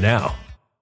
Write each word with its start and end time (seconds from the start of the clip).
now. 0.00 0.34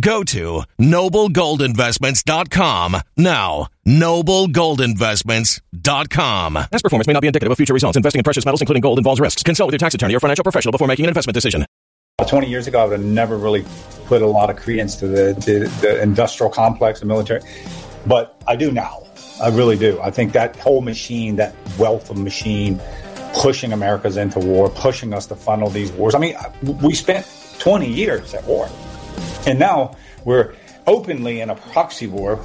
Go 0.00 0.24
to 0.24 0.64
noblegoldinvestments.com 0.78 2.96
now. 3.16 3.68
Noblegoldinvestments.com. 3.86 6.54
Past 6.54 6.82
performance 6.82 7.06
may 7.06 7.12
not 7.12 7.20
be 7.20 7.26
indicative 7.26 7.52
of 7.52 7.58
future 7.58 7.74
results. 7.74 7.96
Investing 7.96 8.20
in 8.20 8.24
precious 8.24 8.44
metals, 8.44 8.60
including 8.62 8.80
gold, 8.80 8.98
involves 8.98 9.20
risks. 9.20 9.42
Consult 9.42 9.66
with 9.68 9.74
your 9.74 9.78
tax 9.78 9.94
attorney 9.94 10.14
or 10.14 10.20
financial 10.20 10.44
professional 10.44 10.72
before 10.72 10.88
making 10.88 11.04
an 11.04 11.10
investment 11.10 11.34
decision. 11.34 11.66
20 12.26 12.48
years 12.48 12.66
ago, 12.66 12.80
I 12.80 12.84
would 12.84 13.00
have 13.00 13.06
never 13.06 13.36
really 13.36 13.66
put 14.06 14.22
a 14.22 14.26
lot 14.26 14.48
of 14.50 14.56
credence 14.56 14.96
to 14.96 15.06
the, 15.08 15.34
the, 15.34 15.68
the 15.80 16.02
industrial 16.02 16.50
complex, 16.50 17.00
the 17.00 17.06
military, 17.06 17.40
but 18.06 18.42
I 18.46 18.56
do 18.56 18.70
now. 18.70 19.02
I 19.42 19.48
really 19.48 19.76
do. 19.76 19.98
I 20.02 20.10
think 20.10 20.32
that 20.32 20.54
whole 20.56 20.82
machine, 20.82 21.36
that 21.36 21.54
wealth 21.78 22.10
of 22.10 22.18
machine, 22.18 22.78
pushing 23.34 23.72
Americas 23.72 24.18
into 24.18 24.38
war, 24.38 24.68
pushing 24.68 25.14
us 25.14 25.24
to 25.26 25.36
funnel 25.36 25.70
these 25.70 25.90
wars. 25.92 26.14
I 26.14 26.18
mean, 26.18 26.36
we 26.62 26.94
spent 26.94 27.26
20 27.58 27.90
years 27.90 28.34
at 28.34 28.44
war. 28.44 28.68
And 29.46 29.58
now 29.58 29.96
we're 30.24 30.54
openly 30.86 31.40
in 31.40 31.50
a 31.50 31.54
proxy 31.54 32.06
war 32.06 32.36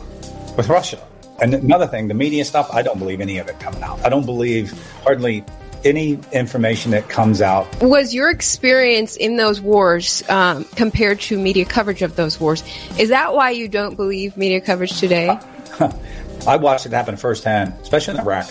with 0.58 0.70
Russia. 0.70 1.02
And 1.42 1.54
another 1.54 1.88
thing, 1.88 2.08
the 2.08 2.14
media 2.14 2.46
stuff, 2.46 2.70
I 2.72 2.82
don't 2.82 2.98
believe 2.98 3.20
any 3.20 3.38
of 3.40 3.48
it 3.48 3.60
coming 3.60 3.84
out. 3.84 4.04
I 4.06 4.10
don't 4.10 4.26
believe 4.26 4.74
hardly 5.04 5.44
any 5.84 6.20
information 6.32 6.92
that 6.92 7.10
comes 7.10 7.42
out. 7.42 7.68
Was 7.82 8.14
your 8.14 8.30
experience 8.30 9.16
in 9.16 9.38
those 9.38 9.62
wars 9.62 10.28
um, 10.30 10.64
compared 10.76 11.22
to 11.22 11.38
media 11.38 11.66
coverage 11.66 12.02
of 12.02 12.16
those 12.16 12.40
wars? 12.40 12.64
Is 12.98 13.10
that 13.10 13.34
why 13.34 13.52
you 13.52 13.68
don't 13.68 13.96
believe 13.96 14.36
media 14.36 14.62
coverage 14.62 15.00
today? 15.00 15.38
I 16.48 16.58
watched 16.58 16.86
it 16.86 16.92
happen 16.92 17.18
firsthand, 17.18 17.74
especially 17.82 18.16
in 18.16 18.20
Iraq. 18.22 18.46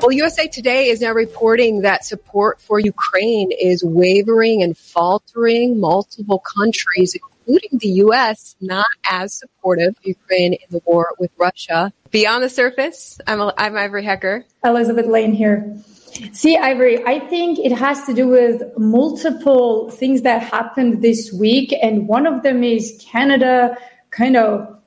Well, 0.00 0.12
USA 0.12 0.48
Today 0.48 0.86
is 0.86 1.02
now 1.02 1.12
reporting 1.12 1.82
that 1.82 2.06
support 2.06 2.58
for 2.62 2.78
Ukraine 2.78 3.50
is 3.52 3.84
wavering 3.84 4.62
and 4.62 4.74
faltering. 4.74 5.78
Multiple 5.78 6.38
countries, 6.56 7.14
including 7.14 7.78
the 7.78 7.88
U.S., 8.04 8.56
not 8.62 8.86
as 9.10 9.34
supportive 9.34 9.88
of 9.98 10.06
Ukraine 10.06 10.54
in 10.54 10.66
the 10.70 10.80
war 10.86 11.12
with 11.18 11.30
Russia. 11.36 11.92
Beyond 12.10 12.42
the 12.42 12.48
surface, 12.48 13.20
I'm, 13.26 13.42
I'm 13.58 13.76
Ivory 13.76 14.02
Hecker. 14.02 14.46
Elizabeth 14.64 15.04
Lane 15.04 15.34
here. 15.34 15.76
See, 16.32 16.56
Ivory, 16.56 17.04
I 17.04 17.18
think 17.18 17.58
it 17.58 17.72
has 17.72 18.02
to 18.04 18.14
do 18.14 18.26
with 18.26 18.62
multiple 18.78 19.90
things 19.90 20.22
that 20.22 20.42
happened 20.42 21.02
this 21.02 21.30
week. 21.30 21.74
And 21.82 22.08
one 22.08 22.26
of 22.26 22.42
them 22.42 22.64
is 22.64 23.04
Canada 23.06 23.76
kind 24.08 24.38
of 24.38 24.79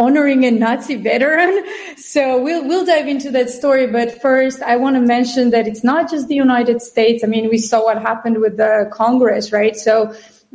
honoring 0.00 0.44
a 0.44 0.50
Nazi 0.50 0.96
veteran. 0.96 1.64
So 1.96 2.42
we'll, 2.42 2.66
we'll 2.66 2.86
dive 2.86 3.06
into 3.06 3.30
that 3.32 3.50
story. 3.50 3.86
But 3.86 4.20
first, 4.20 4.62
I 4.62 4.76
want 4.76 4.96
to 4.96 5.02
mention 5.02 5.50
that 5.50 5.68
it's 5.68 5.84
not 5.84 6.10
just 6.10 6.26
the 6.28 6.34
United 6.34 6.80
States. 6.80 7.22
I 7.22 7.26
mean, 7.26 7.50
we 7.50 7.58
saw 7.58 7.84
what 7.84 8.00
happened 8.00 8.38
with 8.38 8.56
the 8.56 8.90
Congress, 8.92 9.52
right? 9.52 9.76
So 9.76 10.14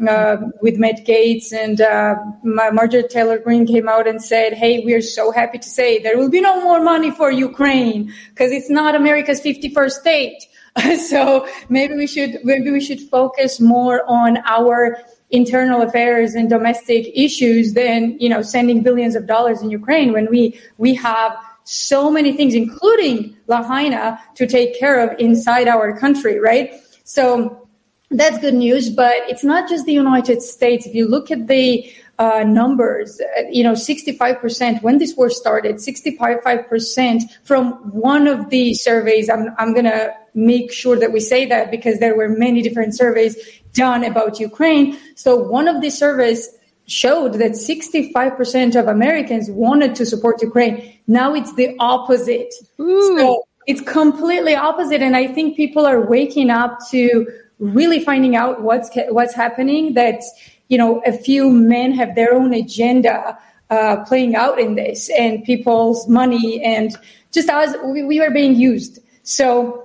uh, 0.10 0.38
with 0.62 0.78
Matt 0.78 1.06
Gaetz 1.06 1.54
and 1.54 1.80
uh, 1.80 2.16
Marjorie 2.44 3.08
Taylor 3.08 3.38
Greene 3.38 3.66
came 3.66 3.88
out 3.88 4.08
and 4.08 4.22
said, 4.22 4.54
"Hey, 4.54 4.84
we 4.84 4.94
are 4.94 5.02
so 5.02 5.32
happy 5.32 5.58
to 5.58 5.70
say 5.70 6.00
there 6.00 6.18
will 6.18 6.30
be 6.30 6.42
no 6.42 6.62
more 6.62 6.82
money 6.84 7.12
for 7.12 7.32
Ukraine 7.32 8.12
because 8.30 8.52
it's 8.52 8.70
not 8.70 8.94
America's 8.96 9.40
51st 9.42 9.92
state." 9.92 10.44
so 11.08 11.48
maybe 11.70 11.96
we 11.96 12.08
should 12.08 12.40
maybe 12.44 12.72
we 12.72 12.82
should 12.82 13.00
focus 13.00 13.62
more 13.62 14.04
on 14.08 14.38
our 14.46 14.98
internal 15.36 15.82
affairs 15.82 16.34
and 16.34 16.50
domestic 16.50 17.12
issues 17.14 17.74
than 17.74 18.18
you 18.20 18.30
know 18.30 18.42
sending 18.42 18.82
billions 18.82 19.16
of 19.16 19.28
dollars 19.28 19.62
in 19.62 19.70
Ukraine 19.70 20.14
when 20.14 20.28
we 20.30 20.60
we 20.78 20.94
have 20.96 21.32
so 21.66 22.12
many 22.12 22.32
things, 22.32 22.54
including 22.54 23.36
Lahaina, 23.48 24.20
to 24.36 24.46
take 24.48 24.80
care 24.80 25.00
of 25.00 25.20
inside 25.20 25.68
our 25.68 25.98
country, 25.98 26.40
right? 26.40 26.74
So 27.04 27.68
that's 28.12 28.38
good 28.40 28.54
news, 28.54 28.90
but 28.90 29.16
it's 29.28 29.44
not 29.44 29.68
just 29.68 29.86
the 29.86 29.94
United 29.94 30.42
States. 30.42 30.86
If 30.86 30.94
you 30.94 31.08
look 31.08 31.32
at 31.32 31.48
the 31.48 31.92
uh, 32.18 32.44
numbers, 32.48 33.20
uh, 33.20 33.42
you 33.50 33.64
know, 33.64 33.74
65% 33.74 34.82
when 34.82 35.00
this 35.00 35.16
war 35.16 35.30
started, 35.30 35.78
65% 35.78 37.22
from 37.44 37.74
one 37.92 38.28
of 38.28 38.50
the 38.50 38.74
surveys. 38.74 39.30
I'm, 39.30 39.50
I'm 39.58 39.74
going 39.74 39.86
to 39.86 40.14
make 40.34 40.72
sure 40.72 40.98
that 40.98 41.12
we 41.12 41.20
say 41.20 41.46
that 41.48 41.72
because 41.72 42.00
there 42.00 42.16
were 42.16 42.30
many 42.30 42.62
different 42.62 42.96
surveys 42.96 43.36
done 43.76 44.04
about 44.04 44.40
Ukraine. 44.40 44.98
So 45.16 45.36
one 45.36 45.68
of 45.68 45.82
the 45.82 45.90
surveys 45.90 46.50
showed 46.88 47.34
that 47.34 47.52
65% 47.52 48.76
of 48.80 48.88
Americans 48.88 49.50
wanted 49.50 49.96
to 49.96 50.06
support 50.06 50.42
Ukraine. 50.42 50.98
Now 51.08 51.34
it's 51.34 51.54
the 51.54 51.76
opposite. 51.80 52.54
Ooh. 52.80 53.18
So 53.18 53.44
it's 53.68 53.82
completely 53.82 54.56
opposite. 54.56 55.02
And 55.02 55.16
I 55.16 55.28
think 55.28 55.56
people 55.56 55.86
are 55.86 56.02
waking 56.02 56.50
up 56.50 56.80
to 56.92 57.28
really 57.60 58.04
finding 58.04 58.36
out 58.36 58.62
what's 58.62 58.90
what's 59.10 59.34
happening. 59.34 59.94
That 59.94 60.22
you 60.68 60.78
know, 60.78 61.02
a 61.06 61.12
few 61.12 61.50
men 61.50 61.92
have 61.94 62.16
their 62.16 62.34
own 62.34 62.54
agenda 62.54 63.38
uh, 63.70 63.98
playing 64.06 64.36
out 64.36 64.60
in 64.60 64.76
this, 64.76 65.10
and 65.18 65.44
people's 65.44 66.08
money, 66.08 66.64
and 66.64 66.96
just 67.32 67.50
as 67.50 67.76
we, 67.86 68.04
we 68.04 68.20
were 68.20 68.32
being 68.32 68.56
used. 68.56 69.00
So. 69.24 69.82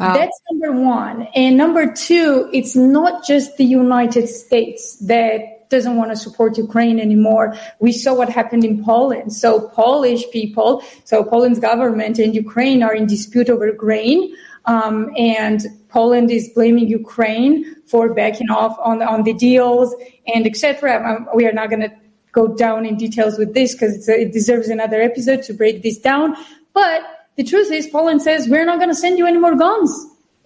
Wow. 0.00 0.14
That's 0.14 0.40
number 0.50 0.72
one. 0.80 1.28
And 1.34 1.58
number 1.58 1.92
two, 1.92 2.48
it's 2.54 2.74
not 2.74 3.26
just 3.26 3.58
the 3.58 3.64
United 3.64 4.28
States 4.28 4.96
that 4.96 5.68
doesn't 5.68 5.96
want 5.96 6.10
to 6.10 6.16
support 6.16 6.56
Ukraine 6.56 6.98
anymore. 6.98 7.54
We 7.80 7.92
saw 7.92 8.14
what 8.14 8.30
happened 8.30 8.64
in 8.64 8.82
Poland. 8.82 9.34
So 9.34 9.68
Polish 9.68 10.24
people, 10.30 10.82
so 11.04 11.22
Poland's 11.22 11.60
government 11.60 12.18
and 12.18 12.34
Ukraine 12.34 12.82
are 12.82 12.94
in 12.94 13.06
dispute 13.06 13.50
over 13.50 13.70
grain. 13.72 14.34
Um, 14.64 15.10
and 15.18 15.66
Poland 15.90 16.30
is 16.30 16.48
blaming 16.54 16.88
Ukraine 16.88 17.76
for 17.86 18.14
backing 18.14 18.48
off 18.48 18.78
on, 18.82 19.02
on 19.02 19.24
the 19.24 19.34
deals 19.34 19.94
and 20.34 20.46
etc. 20.46 20.96
Um, 21.06 21.28
we 21.34 21.46
are 21.46 21.52
not 21.52 21.68
going 21.68 21.82
to 21.82 21.92
go 22.32 22.48
down 22.48 22.86
in 22.86 22.96
details 22.96 23.38
with 23.38 23.52
this 23.52 23.74
because 23.74 24.08
it 24.08 24.32
deserves 24.32 24.68
another 24.68 25.02
episode 25.02 25.42
to 25.42 25.52
break 25.52 25.82
this 25.82 25.98
down. 25.98 26.36
But 26.72 27.02
the 27.40 27.48
truth 27.48 27.72
is, 27.72 27.86
Poland 27.86 28.20
says 28.20 28.48
we're 28.48 28.66
not 28.66 28.78
going 28.78 28.90
to 28.90 28.94
send 28.94 29.16
you 29.16 29.26
any 29.26 29.38
more 29.38 29.56
guns. 29.56 29.90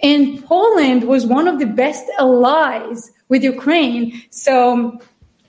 And 0.01 0.45
Poland 0.45 1.03
was 1.09 1.27
one 1.27 1.49
of 1.49 1.59
the 1.59 1.67
best 1.67 2.05
allies 2.21 3.11
with 3.29 3.43
Ukraine. 3.43 4.23
So 4.31 5.01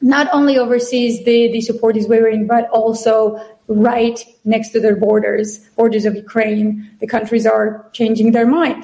not 0.01 0.27
only 0.33 0.57
overseas 0.57 1.23
the, 1.23 1.51
the 1.51 1.61
support 1.61 1.97
is 1.97 2.07
wavering, 2.07 2.47
but 2.47 2.67
also 2.69 3.39
right 3.67 4.19
next 4.43 4.69
to 4.69 4.79
their 4.79 4.95
borders, 4.95 5.59
borders 5.77 6.05
of 6.05 6.15
Ukraine, 6.15 6.89
the 6.99 7.05
countries 7.05 7.45
are 7.45 7.87
changing 7.93 8.31
their 8.31 8.47
mind. 8.47 8.83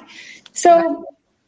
So 0.52 1.04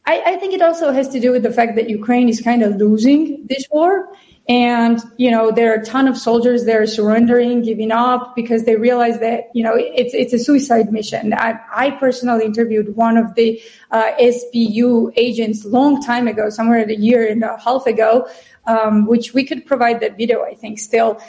I, 0.06 0.20
I, 0.26 0.36
think 0.38 0.52
it 0.52 0.62
also 0.62 0.90
has 0.90 1.08
to 1.10 1.20
do 1.20 1.30
with 1.30 1.44
the 1.44 1.52
fact 1.52 1.76
that 1.76 1.88
Ukraine 1.88 2.28
is 2.28 2.40
kind 2.40 2.64
of 2.64 2.74
losing 2.74 3.46
this 3.46 3.68
war. 3.70 4.08
And, 4.46 5.00
you 5.16 5.30
know, 5.30 5.50
there 5.50 5.72
are 5.72 5.80
a 5.80 5.84
ton 5.84 6.06
of 6.06 6.18
soldiers 6.18 6.66
that 6.66 6.76
are 6.76 6.86
surrendering, 6.86 7.62
giving 7.62 7.90
up 7.90 8.36
because 8.36 8.64
they 8.64 8.76
realize 8.76 9.18
that, 9.20 9.44
you 9.54 9.62
know, 9.62 9.72
it's, 9.74 10.12
it's 10.12 10.34
a 10.34 10.38
suicide 10.38 10.92
mission. 10.92 11.32
I, 11.32 11.58
I 11.74 11.90
personally 11.92 12.44
interviewed 12.44 12.94
one 12.94 13.16
of 13.16 13.34
the 13.36 13.62
uh, 13.90 14.12
SBU 14.20 15.14
agents 15.16 15.64
long 15.64 16.02
time 16.02 16.28
ago, 16.28 16.50
somewhere 16.50 16.84
a 16.84 16.94
year 16.94 17.26
and 17.26 17.42
a 17.42 17.56
half 17.58 17.86
ago, 17.86 18.28
um, 18.66 19.06
which 19.06 19.32
we 19.32 19.44
could 19.44 19.64
provide 19.64 20.00
that 20.00 20.18
video, 20.18 20.42
I 20.42 20.54
think, 20.54 20.78
still 20.78 21.20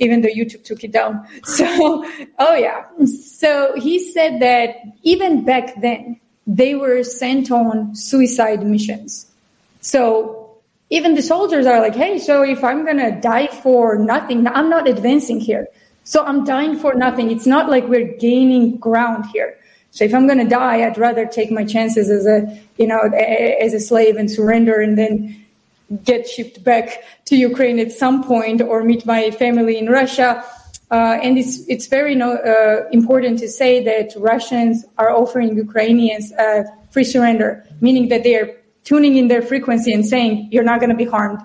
even 0.00 0.20
though 0.20 0.28
YouTube 0.28 0.62
took 0.64 0.84
it 0.84 0.92
down. 0.92 1.26
So, 1.44 2.04
oh 2.38 2.54
yeah. 2.54 2.84
So 3.06 3.74
he 3.76 4.12
said 4.12 4.40
that 4.40 4.76
even 5.02 5.44
back 5.44 5.80
then, 5.80 6.20
they 6.46 6.74
were 6.74 7.02
sent 7.02 7.50
on 7.50 7.94
suicide 7.94 8.64
missions. 8.64 9.26
So 9.80 10.47
even 10.90 11.14
the 11.14 11.22
soldiers 11.22 11.66
are 11.66 11.80
like, 11.80 11.94
hey, 11.94 12.18
so 12.18 12.42
if 12.42 12.64
I'm 12.64 12.84
going 12.84 12.98
to 12.98 13.10
die 13.20 13.48
for 13.48 13.96
nothing, 13.96 14.46
I'm 14.46 14.70
not 14.70 14.88
advancing 14.88 15.40
here. 15.40 15.68
So 16.04 16.24
I'm 16.24 16.44
dying 16.44 16.78
for 16.78 16.94
nothing. 16.94 17.30
It's 17.30 17.46
not 17.46 17.68
like 17.68 17.86
we're 17.86 18.16
gaining 18.16 18.78
ground 18.78 19.26
here. 19.26 19.58
So 19.90 20.04
if 20.04 20.14
I'm 20.14 20.26
going 20.26 20.38
to 20.38 20.48
die, 20.48 20.86
I'd 20.86 20.96
rather 20.96 21.26
take 21.26 21.50
my 21.50 21.64
chances 21.64 22.08
as 22.10 22.26
a, 22.26 22.58
you 22.78 22.86
know, 22.86 23.00
as 23.00 23.74
a 23.74 23.80
slave 23.80 24.16
and 24.16 24.30
surrender 24.30 24.80
and 24.80 24.96
then 24.96 25.44
get 26.04 26.28
shipped 26.28 26.62
back 26.64 27.02
to 27.26 27.36
Ukraine 27.36 27.78
at 27.78 27.92
some 27.92 28.22
point 28.22 28.60
or 28.60 28.84
meet 28.84 29.04
my 29.04 29.30
family 29.30 29.78
in 29.78 29.88
Russia 29.88 30.44
uh, 30.90 31.18
and 31.22 31.36
it's 31.36 31.66
it's 31.68 31.86
very 31.86 32.14
no, 32.14 32.36
uh, 32.36 32.88
important 32.92 33.38
to 33.40 33.48
say 33.48 33.84
that 33.84 34.14
Russians 34.16 34.86
are 34.96 35.10
offering 35.10 35.54
Ukrainians 35.54 36.32
uh, 36.32 36.64
free 36.90 37.04
surrender, 37.04 37.64
meaning 37.82 38.08
that 38.08 38.22
they 38.24 38.36
are 38.36 38.50
tuning 38.88 39.16
in 39.16 39.28
their 39.28 39.42
frequency 39.42 39.92
and 39.92 40.04
saying, 40.12 40.48
"You're 40.52 40.68
not 40.72 40.78
going 40.80 40.94
to 40.96 41.00
be 41.04 41.08
harmed. 41.14 41.40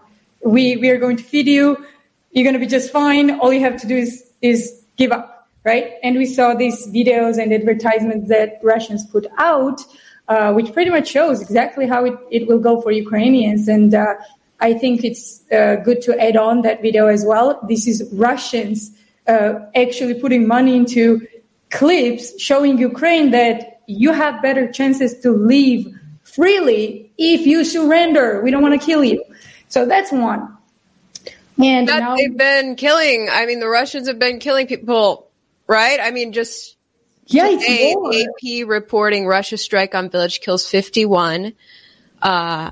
We 0.56 0.64
we 0.78 0.88
are 0.94 1.00
going 1.06 1.18
to 1.18 1.28
feed 1.34 1.48
you. 1.48 1.66
You're 2.32 2.48
going 2.50 2.60
to 2.60 2.66
be 2.68 2.72
just 2.78 2.92
fine. 2.92 3.26
All 3.40 3.52
you 3.58 3.64
have 3.68 3.78
to 3.84 3.88
do 3.88 3.98
is 4.06 4.12
is 4.42 4.60
give 5.02 5.12
up." 5.12 5.30
Right? 5.72 5.86
And 6.04 6.18
we 6.18 6.26
saw 6.26 6.48
these 6.64 6.88
videos 7.00 7.36
and 7.42 7.54
advertisements 7.54 8.28
that 8.28 8.60
Russians 8.64 9.06
put 9.16 9.26
out, 9.38 9.80
uh, 10.28 10.52
which 10.58 10.74
pretty 10.74 10.92
much 10.98 11.08
shows 11.08 11.42
exactly 11.42 11.86
how 11.88 12.04
it, 12.10 12.16
it 12.38 12.48
will 12.50 12.60
go 12.60 12.82
for 12.82 12.92
Ukrainians. 12.92 13.70
And 13.70 13.96
uh, 13.96 14.16
I 14.60 14.74
think 14.74 15.06
it's 15.10 15.42
uh, 15.52 15.76
good 15.88 16.02
to 16.02 16.12
add 16.20 16.36
on 16.36 16.64
that 16.64 16.82
video 16.82 17.08
as 17.08 17.24
well. 17.26 17.48
This 17.70 17.88
is 17.88 17.98
Russians 18.12 18.92
uh, 19.28 19.54
actually 19.74 20.16
putting 20.16 20.48
money 20.48 20.76
into 20.76 21.26
clips 21.70 22.26
showing 22.40 22.78
Ukraine 22.78 23.32
that 23.32 23.82
you 23.88 24.12
have 24.12 24.42
better 24.42 24.72
chances 24.72 25.20
to 25.22 25.32
live 25.32 25.86
freely 26.24 27.03
if 27.18 27.46
you 27.46 27.64
surrender. 27.64 28.42
We 28.42 28.52
don't 28.52 28.62
want 28.62 28.80
to 28.80 28.86
kill 28.86 29.04
you. 29.04 29.24
So 29.70 29.86
that's 29.86 30.12
one. 30.12 30.58
And 31.62 31.88
that 31.88 32.00
now, 32.00 32.16
they've 32.16 32.36
been 32.36 32.76
killing. 32.76 33.30
I 33.32 33.46
mean, 33.46 33.60
the 33.60 33.68
Russians 33.68 34.08
have 34.08 34.20
been 34.20 34.40
killing 34.40 34.68
people, 34.68 35.30
right? 35.68 36.00
I 36.02 36.12
mean, 36.12 36.34
just 36.34 36.78
yeah, 37.28 37.50
today, 37.50 37.94
AP 37.94 38.68
reporting 38.68 39.28
Russia 39.28 39.58
strike 39.58 39.96
on 39.96 40.10
village 40.10 40.42
kills 40.42 40.68
51. 40.68 41.54
Uh, 42.22 42.72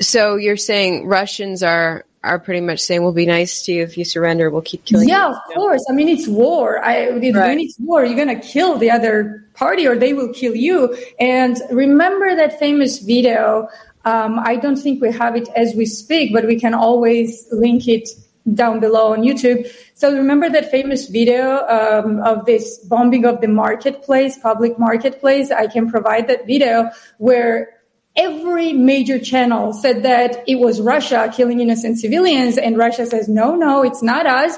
so 0.00 0.36
you're 0.36 0.56
saying 0.56 1.06
Russians 1.06 1.62
are 1.62 2.04
are 2.24 2.38
pretty 2.38 2.60
much 2.60 2.80
saying 2.80 3.02
we'll 3.02 3.12
be 3.12 3.26
nice 3.26 3.62
to 3.62 3.72
you 3.72 3.82
if 3.82 3.96
you 3.98 4.04
surrender. 4.04 4.50
We'll 4.50 4.62
keep 4.62 4.84
killing. 4.84 5.08
Yeah, 5.08 5.28
you. 5.28 5.34
of 5.34 5.42
course. 5.54 5.84
I 5.88 5.92
mean, 5.92 6.08
it's 6.08 6.26
war. 6.26 6.84
I, 6.84 7.10
right. 7.10 7.34
when 7.34 7.60
it's 7.60 7.78
war, 7.78 8.04
you're 8.04 8.16
gonna 8.16 8.40
kill 8.40 8.78
the 8.78 8.90
other 8.90 9.46
party, 9.54 9.86
or 9.86 9.96
they 9.96 10.12
will 10.14 10.32
kill 10.32 10.54
you. 10.54 10.96
And 11.20 11.60
remember 11.70 12.34
that 12.34 12.58
famous 12.58 12.98
video. 12.98 13.68
Um, 14.04 14.38
I 14.38 14.56
don't 14.56 14.76
think 14.76 15.00
we 15.00 15.12
have 15.12 15.36
it 15.36 15.48
as 15.56 15.74
we 15.74 15.86
speak, 15.86 16.32
but 16.32 16.46
we 16.46 16.58
can 16.58 16.74
always 16.74 17.46
link 17.52 17.88
it 17.88 18.08
down 18.52 18.80
below 18.80 19.12
on 19.12 19.22
YouTube. 19.22 19.66
So 19.94 20.14
remember 20.14 20.50
that 20.50 20.70
famous 20.70 21.08
video 21.08 21.66
um, 21.68 22.20
of 22.20 22.44
this 22.44 22.78
bombing 22.78 23.24
of 23.24 23.40
the 23.40 23.48
marketplace, 23.48 24.38
public 24.38 24.78
marketplace. 24.78 25.50
I 25.50 25.66
can 25.66 25.90
provide 25.90 26.28
that 26.28 26.46
video 26.46 26.90
where 27.18 27.73
every 28.16 28.72
major 28.72 29.18
channel 29.18 29.72
said 29.72 30.02
that 30.04 30.44
it 30.46 30.56
was 30.56 30.80
Russia 30.80 31.32
killing 31.34 31.60
innocent 31.60 31.98
civilians, 31.98 32.58
and 32.58 32.76
Russia 32.76 33.06
says, 33.06 33.28
no, 33.28 33.54
no, 33.54 33.82
it's 33.82 34.02
not 34.02 34.26
us. 34.26 34.56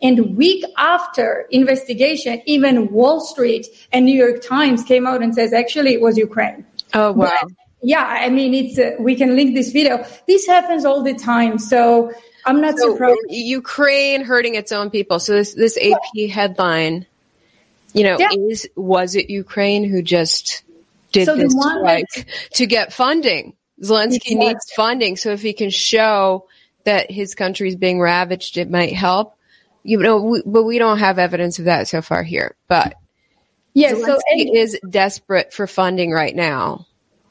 And 0.00 0.36
week 0.36 0.64
after 0.76 1.46
investigation, 1.50 2.40
even 2.46 2.92
Wall 2.92 3.20
Street 3.20 3.66
and 3.92 4.04
New 4.04 4.14
York 4.14 4.42
Times 4.42 4.84
came 4.84 5.06
out 5.06 5.22
and 5.22 5.34
says, 5.34 5.52
actually, 5.52 5.94
it 5.94 6.00
was 6.00 6.16
Ukraine. 6.16 6.64
Oh, 6.94 7.12
wow. 7.12 7.32
But, 7.42 7.52
yeah, 7.82 8.04
I 8.04 8.28
mean, 8.28 8.54
it's, 8.54 8.78
uh, 8.78 8.92
we 9.00 9.16
can 9.16 9.34
link 9.34 9.54
this 9.54 9.72
video. 9.72 10.04
This 10.26 10.46
happens 10.46 10.84
all 10.84 11.02
the 11.02 11.14
time. 11.14 11.58
So 11.58 12.12
I'm 12.44 12.60
not 12.60 12.78
so 12.78 12.92
surprised. 12.92 13.18
Ukraine 13.28 14.24
hurting 14.24 14.54
its 14.54 14.70
own 14.70 14.90
people. 14.90 15.18
So 15.18 15.32
this, 15.32 15.54
this 15.54 15.76
AP 15.76 16.30
headline, 16.30 17.06
you 17.92 18.04
know, 18.04 18.18
yeah. 18.18 18.30
is, 18.32 18.68
was 18.76 19.16
it 19.16 19.30
Ukraine 19.30 19.84
who 19.84 20.02
just 20.02 20.62
did 21.12 21.26
so 21.26 21.36
this 21.36 21.54
like, 21.54 22.06
to 22.54 22.66
get 22.66 22.92
funding. 22.92 23.54
Zelensky 23.82 24.36
needs 24.36 24.70
funding. 24.72 25.16
So 25.16 25.30
if 25.30 25.42
he 25.42 25.52
can 25.52 25.70
show 25.70 26.48
that 26.84 27.10
his 27.10 27.34
country 27.34 27.68
is 27.68 27.76
being 27.76 28.00
ravaged, 28.00 28.56
it 28.56 28.70
might 28.70 28.92
help. 28.92 29.34
You 29.84 29.98
know, 29.98 30.22
we, 30.22 30.42
but 30.44 30.64
we 30.64 30.78
don't 30.78 30.98
have 30.98 31.18
evidence 31.18 31.58
of 31.58 31.66
that 31.66 31.88
so 31.88 32.02
far 32.02 32.22
here. 32.22 32.56
But 32.66 32.94
yeah, 33.74 33.92
Zelensky 33.92 34.46
so 34.46 34.54
is 34.54 34.80
desperate 34.88 35.52
for 35.52 35.66
funding 35.66 36.10
right 36.10 36.34
now. 36.34 36.86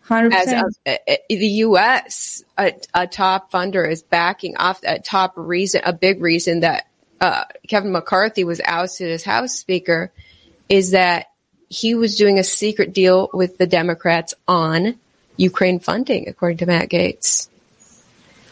100%. 0.08 0.34
As 0.34 0.80
a, 0.86 1.00
a, 1.10 1.36
the 1.36 1.48
U.S., 1.48 2.44
a, 2.58 2.72
a, 2.94 3.08
top 3.08 3.52
funder 3.52 3.90
is 3.90 4.02
backing 4.02 4.56
off 4.56 4.82
that 4.82 5.04
top 5.04 5.34
reason, 5.36 5.82
a 5.84 5.92
big 5.92 6.22
reason 6.22 6.62
that 6.62 6.88
uh, 7.20 7.44
Kevin 7.68 7.92
McCarthy 7.92 8.46
was 8.46 8.62
ousted 8.64 9.12
as 9.12 9.24
House 9.24 9.54
Speaker 9.54 10.14
is 10.70 10.92
that 10.92 11.28
he 11.70 11.96
was 11.96 12.16
doing 12.16 12.40
a 12.40 12.44
secret 12.44 12.94
deal 12.94 13.30
with 13.34 13.58
the 13.58 13.68
Democrats 13.68 14.34
on 14.48 14.96
Ukraine 15.38 15.80
funding, 15.80 16.28
according 16.28 16.58
to 16.60 16.66
Matt 16.66 16.90
Gaetz. 16.90 17.48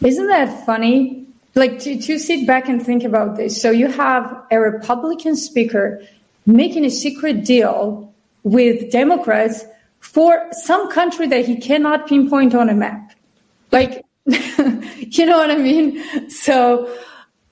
Isn't 0.04 0.28
that 0.28 0.66
funny? 0.66 1.26
Like 1.56 1.80
to, 1.80 2.00
to 2.00 2.20
sit 2.20 2.46
back 2.46 2.68
and 2.68 2.86
think 2.86 3.04
about 3.04 3.38
this. 3.38 3.62
So 3.62 3.72
you 3.72 3.88
have 3.88 4.44
a 4.52 4.60
Republican 4.60 5.36
speaker 5.36 6.02
making 6.46 6.86
a 6.86 6.90
secret 6.90 7.46
deal 7.46 8.14
with 8.44 8.92
Democrats 8.92 9.64
for 10.00 10.46
some 10.52 10.92
country 10.92 11.28
that 11.28 11.46
he 11.46 11.58
cannot 11.58 12.08
pinpoint 12.08 12.54
on 12.54 12.70
a 12.70 12.74
map. 12.74 13.14
Like, 13.72 14.06
you 14.26 15.26
know 15.26 15.38
what 15.38 15.50
I 15.50 15.58
mean? 15.58 16.30
So 16.30 16.86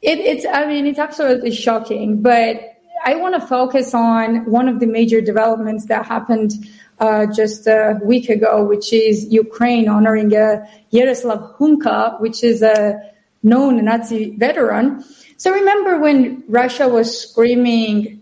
it, 0.02 0.20
it's, 0.20 0.46
I 0.46 0.68
mean, 0.68 0.86
it's 0.86 1.00
absolutely 1.00 1.52
shocking, 1.52 2.22
but 2.22 2.73
I 3.06 3.16
want 3.16 3.36
to 3.36 3.46
focus 3.46 3.94
on 3.94 4.46
one 4.46 4.68
of 4.70 4.80
the 4.80 4.86
major 4.86 5.20
developments 5.20 5.86
that 5.88 6.06
happened 6.06 6.54
uh, 7.00 7.26
just 7.26 7.68
a 7.68 8.00
week 8.04 8.30
ago, 8.30 8.64
which 8.64 8.94
is 8.94 9.26
Ukraine 9.32 9.90
honoring 9.90 10.36
uh, 10.36 10.66
Yaroslav 10.92 11.58
Hunka, 11.58 12.20
which 12.22 12.44
is 12.44 12.62
a 12.62 13.02
known 13.42 13.84
Nazi 13.84 14.36
veteran. 14.38 15.04
So 15.38 15.52
remember 15.52 16.00
when 16.00 16.44
Russia 16.48 16.88
was 16.88 17.30
screaming 17.30 18.22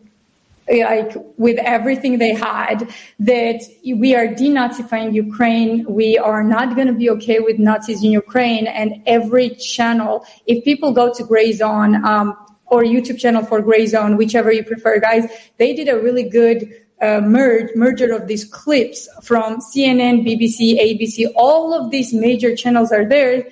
like 0.68 1.14
with 1.38 1.58
everything 1.60 2.18
they 2.18 2.34
had 2.34 2.90
that 3.20 3.62
we 3.86 4.16
are 4.16 4.28
denazifying 4.28 5.14
Ukraine. 5.14 5.86
We 5.86 6.18
are 6.18 6.44
not 6.44 6.76
going 6.76 6.88
to 6.88 6.94
be 6.94 7.10
okay 7.12 7.40
with 7.40 7.60
Nazis 7.60 8.04
in 8.04 8.12
Ukraine. 8.12 8.68
And 8.68 9.02
every 9.06 9.50
channel, 9.56 10.26
if 10.48 10.64
people 10.64 10.94
go 10.94 11.14
to 11.14 11.24
Gray 11.24 11.52
Zone 11.52 12.04
um, 12.06 12.38
or 12.72 12.84
YouTube 12.84 13.20
channel 13.20 13.44
for 13.44 13.62
Gray 13.62 13.86
Zone, 13.86 14.18
whichever 14.18 14.52
you 14.52 14.64
prefer, 14.64 15.00
guys, 15.00 15.30
they 15.58 15.74
did 15.74 15.90
a 15.90 16.00
really 16.00 16.24
good 16.24 16.74
uh, 17.02 17.20
merge, 17.20 17.70
merger 17.76 18.14
of 18.14 18.28
these 18.28 18.46
clips 18.46 19.10
from 19.22 19.60
CNN, 19.60 20.26
BBC, 20.26 20.80
ABC. 20.80 21.26
All 21.36 21.74
of 21.74 21.92
these 21.92 22.14
major 22.14 22.56
channels 22.56 22.92
are 22.92 23.08
there 23.08 23.46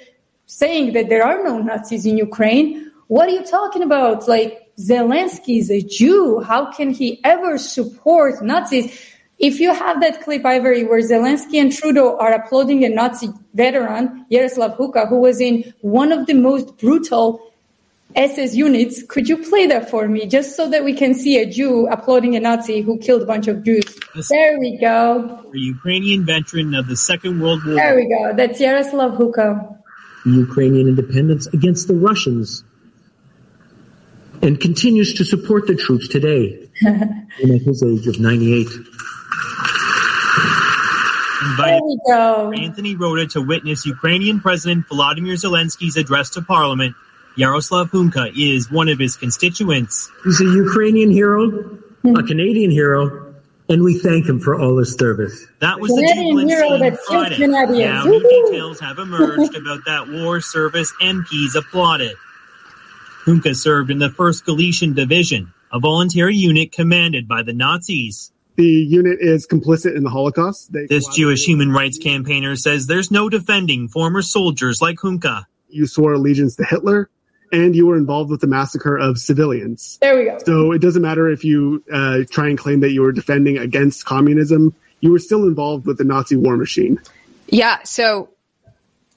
saying 0.45 0.93
that 0.93 1.09
there 1.09 1.23
are 1.23 1.43
no 1.43 1.59
Nazis 1.59 2.05
in 2.05 2.17
Ukraine. 2.17 2.91
What 3.07 3.27
are 3.27 3.31
you 3.31 3.45
talking 3.45 3.83
about? 3.83 4.27
Like, 4.27 4.71
Zelensky 4.79 5.59
is 5.59 5.69
a 5.69 5.81
Jew. 5.81 6.39
How 6.39 6.71
can 6.71 6.91
he 6.91 7.19
ever 7.25 7.57
support 7.57 8.41
Nazis? 8.41 8.85
If 9.37 9.59
you 9.59 9.73
have 9.73 9.99
that 10.01 10.21
clip, 10.21 10.45
Ivory, 10.45 10.83
where 10.85 11.01
Zelensky 11.01 11.59
and 11.59 11.71
Trudeau 11.71 12.17
are 12.17 12.33
applauding 12.33 12.85
a 12.85 12.89
Nazi 12.89 13.29
veteran, 13.53 14.25
Yaroslav 14.29 14.77
Hunka, 14.77 15.07
who 15.09 15.19
was 15.19 15.41
in 15.41 15.73
one 15.81 16.11
of 16.11 16.27
the 16.27 16.33
most 16.33 16.77
brutal 16.77 17.48
SS 18.15 18.55
units, 18.55 19.03
could 19.03 19.29
you 19.29 19.37
play 19.37 19.67
that 19.67 19.89
for 19.89 20.07
me, 20.07 20.25
just 20.25 20.55
so 20.55 20.69
that 20.69 20.83
we 20.83 20.93
can 20.93 21.13
see 21.13 21.37
a 21.37 21.45
Jew 21.45 21.87
applauding 21.87 22.35
a 22.35 22.39
Nazi 22.39 22.81
who 22.81 22.97
killed 22.97 23.21
a 23.21 23.25
bunch 23.25 23.47
of 23.47 23.63
Jews? 23.63 23.83
There 24.29 24.59
we 24.59 24.77
go. 24.77 25.45
A 25.53 25.57
Ukrainian 25.57 26.25
veteran 26.25 26.73
of 26.73 26.87
the 26.87 26.97
Second 26.97 27.39
World 27.39 27.63
War. 27.65 27.75
There 27.75 27.95
we 27.95 28.09
go. 28.09 28.33
That's 28.35 28.59
Yaroslav 28.59 29.11
Hunka. 29.19 29.77
Ukrainian 30.25 30.87
independence 30.87 31.47
against 31.47 31.87
the 31.87 31.93
Russians 31.93 32.63
and 34.41 34.59
continues 34.59 35.13
to 35.15 35.23
support 35.23 35.67
the 35.67 35.75
troops 35.75 36.07
today, 36.07 36.69
at 36.85 37.61
his 37.61 37.83
age 37.83 38.07
of 38.07 38.19
98. 38.19 38.67
Invited 41.41 42.59
Anthony 42.59 42.95
Rota 42.95 43.27
to 43.27 43.41
witness 43.41 43.85
Ukrainian 43.85 44.39
President 44.41 44.87
Volodymyr 44.87 45.35
Zelensky's 45.35 45.95
address 45.95 46.31
to 46.31 46.41
Parliament. 46.41 46.95
Yaroslav 47.35 47.91
Hunka 47.91 48.31
is 48.37 48.71
one 48.71 48.89
of 48.89 48.99
his 48.99 49.15
constituents. 49.15 50.11
He's 50.23 50.41
a 50.41 50.45
Ukrainian 50.45 51.09
hero, 51.09 51.77
a 52.03 52.23
Canadian 52.23 52.71
hero, 52.71 53.33
and 53.69 53.83
we 53.83 53.97
thank 53.97 54.27
him 54.27 54.39
for 54.39 54.59
all 54.59 54.77
his 54.77 54.93
service. 54.93 55.45
That 55.59 55.79
was 55.79 55.91
Canadian 55.91 56.35
the 56.35 56.53
jubilant 56.53 56.99
scene 56.99 57.37
Friday. 57.37 57.47
Now 57.85 58.03
new 58.03 58.19
details 58.19 58.79
have 58.79 58.97
emerged 58.97 59.55
about 59.61 59.85
that 59.85 60.09
war 60.09 60.41
service 60.41 60.91
MPs 61.01 61.55
applauded. 61.55 62.15
Hunka 63.25 63.55
served 63.55 63.91
in 63.91 63.99
the 63.99 64.09
1st 64.09 64.45
Galician 64.45 64.93
Division, 64.93 65.53
a 65.71 65.79
voluntary 65.79 66.35
unit 66.35 66.71
commanded 66.71 67.27
by 67.27 67.43
the 67.43 67.53
Nazis. 67.53 68.31
The 68.55 68.65
unit 68.65 69.19
is 69.21 69.47
complicit 69.47 69.95
in 69.95 70.03
the 70.03 70.09
Holocaust. 70.09 70.73
They 70.73 70.87
this 70.87 71.07
Jewish 71.07 71.45
human 71.45 71.71
rights 71.71 71.97
campaigner 71.97 72.55
says 72.55 72.87
there's 72.87 73.11
no 73.11 73.29
defending 73.29 73.87
former 73.87 74.21
soldiers 74.21 74.81
like 74.81 74.97
Hunka. 74.97 75.45
You 75.69 75.85
swore 75.85 76.13
allegiance 76.13 76.55
to 76.55 76.65
Hitler, 76.65 77.09
and 77.51 77.75
you 77.75 77.87
were 77.87 77.97
involved 77.97 78.29
with 78.29 78.41
the 78.41 78.47
massacre 78.47 78.97
of 78.97 79.17
civilians. 79.17 79.97
There 80.01 80.17
we 80.17 80.25
go. 80.25 80.37
So 80.45 80.71
it 80.71 80.79
doesn't 80.79 81.01
matter 81.01 81.29
if 81.29 81.43
you 81.43 81.83
uh, 81.91 82.19
try 82.29 82.47
and 82.47 82.57
claim 82.57 82.81
that 82.81 82.91
you 82.91 83.01
were 83.01 83.11
defending 83.11 83.57
against 83.57 84.05
communism, 84.05 84.73
you 85.01 85.11
were 85.11 85.19
still 85.19 85.43
involved 85.43 85.85
with 85.85 85.97
the 85.97 86.03
Nazi 86.03 86.35
war 86.35 86.57
machine. 86.57 86.99
Yeah, 87.47 87.79
so 87.83 88.29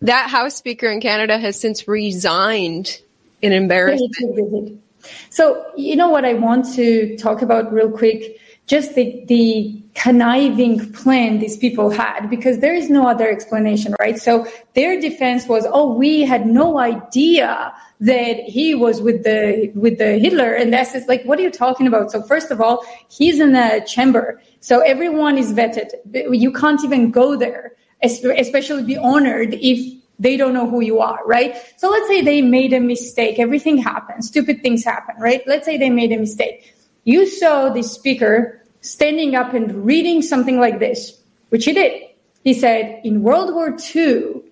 that 0.00 0.30
House 0.30 0.56
Speaker 0.56 0.90
in 0.90 1.00
Canada 1.00 1.38
has 1.38 1.60
since 1.60 1.86
resigned 1.86 3.00
in 3.40 3.52
embarrassment. 3.52 4.82
So, 5.30 5.66
you 5.76 5.96
know 5.96 6.10
what 6.10 6.24
I 6.24 6.34
want 6.34 6.72
to 6.74 7.16
talk 7.16 7.42
about 7.42 7.72
real 7.72 7.90
quick? 7.90 8.38
Just 8.66 8.94
the, 8.94 9.24
the 9.26 9.81
conniving 9.94 10.90
plan 10.92 11.38
these 11.38 11.56
people 11.56 11.90
had, 11.90 12.28
because 12.30 12.58
there 12.60 12.74
is 12.74 12.88
no 12.88 13.06
other 13.06 13.30
explanation, 13.30 13.94
right? 14.00 14.18
So 14.18 14.46
their 14.74 15.00
defense 15.00 15.46
was, 15.46 15.66
oh, 15.70 15.94
we 15.94 16.22
had 16.22 16.46
no 16.46 16.78
idea 16.78 17.72
that 18.00 18.36
he 18.40 18.74
was 18.74 19.00
with 19.02 19.22
the, 19.22 19.70
with 19.74 19.98
the 19.98 20.18
Hitler. 20.18 20.54
And 20.54 20.72
that's 20.72 20.92
just 20.92 21.08
like, 21.08 21.22
what 21.24 21.38
are 21.38 21.42
you 21.42 21.50
talking 21.50 21.86
about? 21.86 22.10
So 22.10 22.22
first 22.22 22.50
of 22.50 22.60
all, 22.60 22.84
he's 23.08 23.38
in 23.38 23.54
a 23.54 23.84
chamber. 23.84 24.40
So 24.60 24.80
everyone 24.80 25.36
is 25.38 25.52
vetted. 25.52 25.90
You 26.12 26.52
can't 26.52 26.82
even 26.82 27.10
go 27.10 27.36
there, 27.36 27.72
especially 28.02 28.82
be 28.84 28.96
honored 28.96 29.54
if 29.54 29.98
they 30.18 30.36
don't 30.36 30.54
know 30.54 30.68
who 30.68 30.80
you 30.80 31.00
are, 31.00 31.20
right? 31.26 31.56
So 31.76 31.90
let's 31.90 32.08
say 32.08 32.22
they 32.22 32.42
made 32.42 32.72
a 32.72 32.80
mistake. 32.80 33.38
Everything 33.38 33.76
happens. 33.76 34.28
Stupid 34.28 34.62
things 34.62 34.84
happen, 34.84 35.16
right? 35.20 35.42
Let's 35.46 35.66
say 35.66 35.76
they 35.76 35.90
made 35.90 36.12
a 36.12 36.18
mistake. 36.18 36.74
You 37.04 37.26
saw 37.26 37.68
the 37.68 37.82
speaker 37.82 38.61
standing 38.82 39.34
up 39.34 39.54
and 39.54 39.84
reading 39.86 40.20
something 40.20 40.60
like 40.60 40.78
this, 40.78 41.18
which 41.48 41.64
he 41.64 41.72
did. 41.72 42.02
He 42.44 42.52
said, 42.52 43.00
in 43.04 43.22
World 43.22 43.54
War 43.54 43.76
II, 43.94 44.42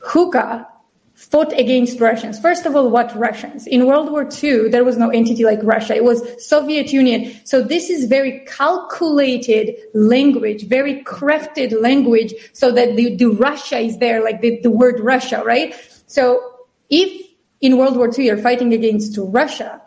Hunka 0.00 0.66
fought 1.14 1.52
against 1.58 2.00
Russians. 2.00 2.38
First 2.38 2.66
of 2.66 2.76
all, 2.76 2.90
what 2.90 3.14
Russians? 3.16 3.66
In 3.66 3.86
World 3.86 4.10
War 4.10 4.28
II, 4.42 4.68
there 4.68 4.84
was 4.84 4.98
no 4.98 5.10
entity 5.10 5.44
like 5.44 5.60
Russia. 5.62 5.94
It 5.94 6.04
was 6.04 6.20
Soviet 6.46 6.92
Union. 6.92 7.34
So 7.44 7.62
this 7.62 7.88
is 7.88 8.06
very 8.06 8.44
calculated 8.46 9.76
language, 9.94 10.66
very 10.66 11.02
crafted 11.04 11.80
language 11.80 12.34
so 12.52 12.72
that 12.72 12.96
the, 12.96 13.16
the 13.16 13.26
Russia 13.26 13.78
is 13.78 13.98
there, 13.98 14.22
like 14.22 14.40
the, 14.40 14.60
the 14.60 14.70
word 14.70 15.00
Russia, 15.00 15.42
right? 15.44 15.74
So 16.06 16.42
if 16.90 17.26
in 17.60 17.78
World 17.78 17.96
War 17.96 18.10
II 18.16 18.26
you're 18.26 18.36
fighting 18.36 18.74
against 18.74 19.16
Russia, 19.18 19.80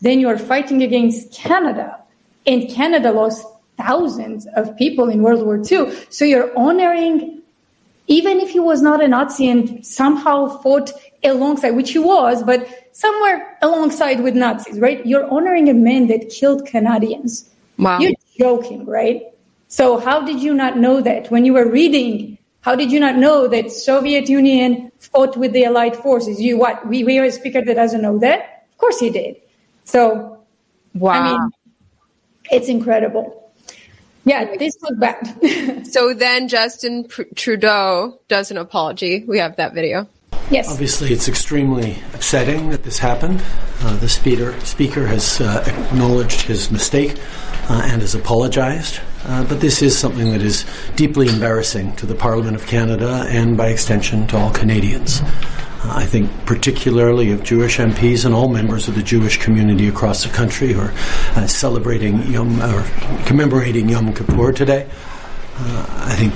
then 0.00 0.20
you 0.20 0.28
are 0.28 0.38
fighting 0.38 0.82
against 0.82 1.32
Canada. 1.32 2.03
And 2.46 2.68
Canada 2.68 3.12
lost 3.12 3.46
thousands 3.76 4.46
of 4.56 4.76
people 4.76 5.08
in 5.08 5.22
World 5.22 5.44
War 5.44 5.58
II. 5.58 5.94
So 6.10 6.24
you're 6.24 6.56
honoring 6.56 7.42
even 8.06 8.40
if 8.40 8.50
he 8.50 8.60
was 8.60 8.82
not 8.82 9.02
a 9.02 9.08
Nazi 9.08 9.48
and 9.48 9.84
somehow 9.84 10.58
fought 10.58 10.90
alongside, 11.22 11.70
which 11.70 11.92
he 11.92 11.98
was, 11.98 12.42
but 12.42 12.68
somewhere 12.92 13.56
alongside 13.62 14.20
with 14.20 14.34
Nazis, 14.34 14.78
right? 14.78 15.04
You're 15.06 15.28
honoring 15.30 15.68
a 15.70 15.74
man 15.74 16.08
that 16.08 16.28
killed 16.28 16.66
Canadians. 16.66 17.48
Wow. 17.78 17.98
You're 17.98 18.12
joking, 18.38 18.84
right? 18.84 19.22
So 19.68 19.98
how 19.98 20.24
did 20.24 20.40
you 20.40 20.54
not 20.54 20.76
know 20.78 21.00
that 21.00 21.30
when 21.30 21.44
you 21.44 21.54
were 21.54 21.68
reading? 21.68 22.38
How 22.60 22.76
did 22.76 22.92
you 22.92 23.00
not 23.00 23.16
know 23.16 23.48
that 23.48 23.70
Soviet 23.70 24.28
Union 24.28 24.92
fought 24.98 25.36
with 25.36 25.52
the 25.52 25.64
Allied 25.64 25.96
forces? 25.96 26.40
You 26.40 26.58
what? 26.58 26.86
We 26.86 27.04
we 27.04 27.16
have 27.16 27.24
a 27.24 27.32
speaker 27.32 27.62
that 27.64 27.74
doesn't 27.74 28.02
know 28.02 28.18
that? 28.18 28.66
Of 28.72 28.78
course 28.78 29.00
he 29.00 29.10
did. 29.10 29.36
So, 29.84 30.44
wow. 30.94 31.12
I 31.12 31.32
mean, 31.32 31.50
it's 32.54 32.68
incredible. 32.68 33.52
Yeah, 34.24 34.56
this 34.56 34.76
was 34.80 34.96
bad. 34.98 35.86
so 35.92 36.14
then 36.14 36.48
Justin 36.48 37.06
Trudeau 37.34 38.20
does 38.28 38.50
an 38.50 38.56
apology. 38.56 39.24
We 39.26 39.38
have 39.38 39.56
that 39.56 39.74
video. 39.74 40.08
Yes. 40.50 40.70
Obviously, 40.70 41.12
it's 41.12 41.28
extremely 41.28 41.98
upsetting 42.14 42.70
that 42.70 42.84
this 42.84 42.98
happened. 42.98 43.42
Uh, 43.80 43.96
the 43.96 44.08
speaker, 44.08 44.58
speaker 44.60 45.06
has 45.06 45.40
uh, 45.40 45.64
acknowledged 45.66 46.42
his 46.42 46.70
mistake 46.70 47.18
uh, 47.68 47.82
and 47.86 48.00
has 48.02 48.14
apologized. 48.14 49.00
Uh, 49.24 49.44
but 49.44 49.60
this 49.60 49.82
is 49.82 49.96
something 49.96 50.32
that 50.32 50.42
is 50.42 50.66
deeply 50.96 51.28
embarrassing 51.28 51.96
to 51.96 52.06
the 52.06 52.14
Parliament 52.14 52.56
of 52.56 52.66
Canada 52.66 53.24
and, 53.28 53.56
by 53.56 53.68
extension, 53.68 54.26
to 54.26 54.36
all 54.36 54.50
Canadians. 54.50 55.20
I 55.86 56.06
think 56.06 56.30
particularly 56.46 57.30
of 57.32 57.42
Jewish 57.42 57.78
MPs 57.78 58.24
and 58.24 58.34
all 58.34 58.48
members 58.48 58.88
of 58.88 58.94
the 58.94 59.02
Jewish 59.02 59.38
community 59.38 59.88
across 59.88 60.24
the 60.24 60.30
country 60.30 60.72
who 60.72 60.80
are 60.80 60.92
uh, 61.36 61.46
celebrating 61.46 62.22
Yom 62.26 62.60
or 62.62 62.82
commemorating 63.26 63.88
Yom 63.88 64.14
Kippur 64.14 64.52
today. 64.52 64.88
Uh, 65.56 65.86
I 65.90 66.14
think 66.16 66.34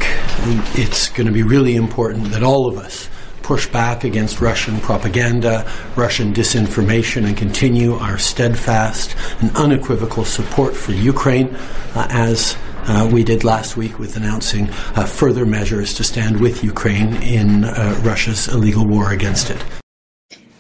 it's 0.79 1.09
going 1.09 1.27
to 1.27 1.33
be 1.33 1.43
really 1.43 1.77
important 1.77 2.31
that 2.31 2.43
all 2.43 2.69
of 2.69 2.79
us 2.79 3.09
push 3.43 3.67
back 3.67 4.05
against 4.05 4.43
Russian 4.43 4.79
propaganda, 4.81 5.71
Russian 5.97 6.35
disinformation, 6.35 7.27
and 7.27 7.35
continue 7.35 7.95
our 7.95 8.19
steadfast 8.19 9.17
and 9.41 9.51
unequivocal 9.57 10.27
support 10.27 10.77
for 10.77 10.93
Ukraine 10.93 11.57
uh, 11.95 12.07
as 12.11 12.57
uh, 12.87 13.09
we 13.13 13.25
did 13.25 13.45
last 13.45 13.77
week 13.77 13.99
with 13.99 14.17
announcing 14.17 14.69
uh, 14.95 15.05
further 15.05 15.45
measures 15.45 15.95
to 15.95 16.05
stand 16.05 16.41
with 16.41 16.63
Ukraine 16.63 17.15
in 17.23 17.65
uh, 17.65 18.01
Russia's 18.03 18.49
illegal 18.49 18.87
war 18.87 19.13
against 19.13 19.51
it. 19.51 19.65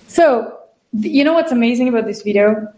So, 0.07 0.59
you 0.93 1.25
know 1.25 1.35
what's 1.35 1.53
amazing 1.53 1.89
about 1.89 2.07
this 2.07 2.23
video? 2.23 2.73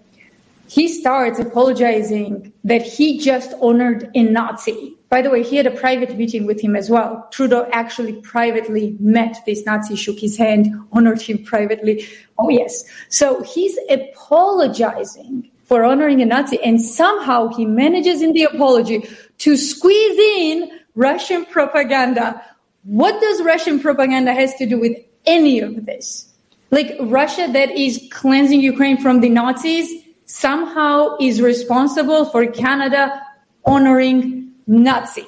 He 0.68 0.88
starts 0.88 1.38
apologizing 1.38 2.52
that 2.64 2.82
he 2.82 3.18
just 3.18 3.54
honored 3.60 4.10
a 4.14 4.22
Nazi 4.22 4.96
by 5.10 5.22
the 5.22 5.28
way, 5.28 5.42
he 5.42 5.56
had 5.56 5.66
a 5.66 5.72
private 5.72 6.16
meeting 6.16 6.46
with 6.46 6.60
him 6.60 6.76
as 6.76 6.88
well. 6.88 7.26
Trudeau 7.32 7.68
actually 7.72 8.12
privately 8.22 8.96
met 9.00 9.36
this 9.44 9.66
Nazi, 9.66 9.96
shook 9.96 10.20
his 10.20 10.36
hand, 10.36 10.72
honored 10.92 11.20
him 11.20 11.42
privately. 11.42 12.06
Oh, 12.38 12.48
yes. 12.48 12.84
So 13.08 13.42
he's 13.42 13.76
apologizing 13.90 15.50
for 15.64 15.84
honoring 15.84 16.22
a 16.22 16.26
Nazi, 16.26 16.62
and 16.62 16.80
somehow 16.80 17.48
he 17.48 17.66
manages 17.66 18.22
in 18.22 18.32
the 18.34 18.44
apology 18.44 19.08
to 19.40 19.56
squeeze 19.56 20.18
in 20.18 20.80
Russian 20.94 21.44
propaganda. 21.44 22.42
What 22.84 23.20
does 23.20 23.42
Russian 23.42 23.80
propaganda 23.80 24.32
has 24.32 24.54
to 24.56 24.66
do 24.66 24.78
with 24.78 24.96
any 25.26 25.60
of 25.60 25.86
this? 25.86 26.32
Like 26.70 26.96
Russia 27.00 27.48
that 27.52 27.70
is 27.72 28.00
cleansing 28.12 28.60
Ukraine 28.60 28.98
from 28.98 29.20
the 29.20 29.28
Nazis 29.28 30.04
somehow 30.26 31.16
is 31.20 31.42
responsible 31.42 32.24
for 32.26 32.46
Canada 32.46 33.20
honoring 33.64 34.52
Nazi. 34.66 35.26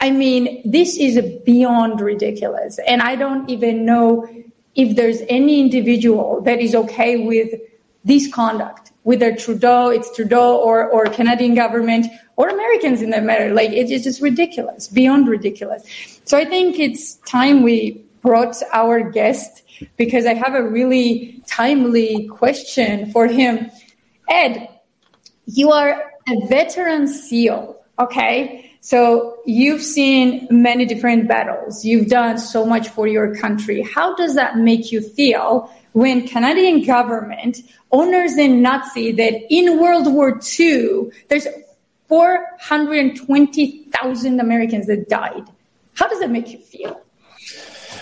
I 0.00 0.10
mean, 0.10 0.62
this 0.64 0.96
is 0.96 1.20
beyond 1.44 2.00
ridiculous. 2.00 2.78
And 2.86 3.02
I 3.02 3.14
don't 3.14 3.48
even 3.48 3.84
know 3.84 4.26
if 4.74 4.96
there's 4.96 5.20
any 5.28 5.60
individual 5.60 6.40
that 6.42 6.60
is 6.60 6.74
okay 6.74 7.24
with 7.24 7.50
this 8.04 8.32
conduct, 8.32 8.92
whether 9.02 9.36
Trudeau, 9.36 9.88
it's 9.90 10.14
Trudeau 10.16 10.56
or, 10.56 10.88
or 10.88 11.04
Canadian 11.06 11.54
government 11.54 12.06
or 12.40 12.48
Americans 12.48 13.02
in 13.02 13.10
that 13.10 13.22
matter. 13.22 13.52
Like, 13.52 13.68
it's 13.70 14.02
just 14.02 14.22
ridiculous, 14.22 14.88
beyond 14.88 15.28
ridiculous. 15.28 15.82
So 16.24 16.38
I 16.38 16.46
think 16.46 16.78
it's 16.78 17.16
time 17.26 17.62
we 17.62 18.02
brought 18.22 18.56
our 18.72 19.10
guest 19.10 19.62
because 19.98 20.24
I 20.24 20.32
have 20.32 20.54
a 20.54 20.62
really 20.62 21.42
timely 21.46 22.28
question 22.28 23.12
for 23.12 23.26
him. 23.26 23.70
Ed, 24.30 24.70
you 25.44 25.70
are 25.70 26.02
a 26.26 26.46
veteran 26.46 27.08
SEAL, 27.08 27.76
okay? 27.98 28.72
So 28.80 29.36
you've 29.44 29.82
seen 29.82 30.48
many 30.50 30.86
different 30.86 31.28
battles. 31.28 31.84
You've 31.84 32.08
done 32.08 32.38
so 32.38 32.64
much 32.64 32.88
for 32.88 33.06
your 33.06 33.34
country. 33.36 33.82
How 33.82 34.16
does 34.16 34.34
that 34.36 34.56
make 34.56 34.90
you 34.90 35.02
feel 35.02 35.70
when 35.92 36.26
Canadian 36.26 36.86
government 36.86 37.58
honors 37.92 38.38
a 38.38 38.48
Nazi 38.48 39.12
that 39.12 39.34
in 39.50 39.78
World 39.78 40.10
War 40.10 40.40
II, 40.58 41.10
there's 41.28 41.46
420,000 42.10 44.40
Americans 44.40 44.86
that 44.88 45.08
died. 45.08 45.44
How 45.94 46.08
does 46.08 46.20
that 46.20 46.30
make 46.30 46.48
you 46.48 46.58
feel? 46.58 47.00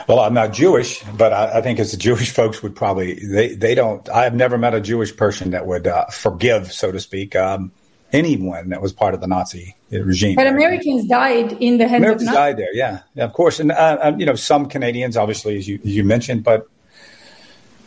Well, 0.08 0.18
I'm 0.20 0.34
not 0.34 0.54
Jewish, 0.54 1.02
but 1.16 1.32
I, 1.34 1.58
I, 1.58 1.60
think 1.60 1.78
as 1.78 1.90
the 1.90 1.98
Jewish 1.98 2.30
folks 2.30 2.62
would 2.62 2.74
probably 2.74 3.26
they 3.26 3.54
they 3.54 3.74
don't. 3.74 4.08
I 4.08 4.24
have 4.24 4.34
never 4.34 4.56
met 4.56 4.72
a 4.72 4.80
Jewish 4.80 5.14
person 5.14 5.50
that 5.50 5.66
would 5.66 5.86
uh, 5.86 6.06
forgive, 6.06 6.72
so 6.72 6.90
to 6.90 6.98
speak, 6.98 7.36
um, 7.36 7.70
anyone 8.12 8.70
that 8.70 8.80
was 8.80 8.94
part 8.94 9.12
of 9.12 9.20
the 9.20 9.26
Nazi 9.26 9.76
regime. 9.90 10.36
But 10.36 10.46
Americans 10.46 11.06
died 11.06 11.52
in 11.60 11.76
the 11.76 11.86
hands 11.86 12.04
Americans 12.04 12.28
of 12.28 12.34
died 12.34 12.56
there, 12.56 12.74
yeah, 12.74 13.00
yeah, 13.14 13.24
of 13.24 13.34
course, 13.34 13.60
and 13.60 13.70
uh, 13.70 13.98
um, 14.00 14.18
you 14.18 14.24
know 14.24 14.34
some 14.34 14.64
Canadians, 14.66 15.18
obviously, 15.18 15.58
as 15.58 15.68
you 15.68 15.78
as 15.84 15.94
you 15.94 16.04
mentioned, 16.04 16.44
but 16.44 16.66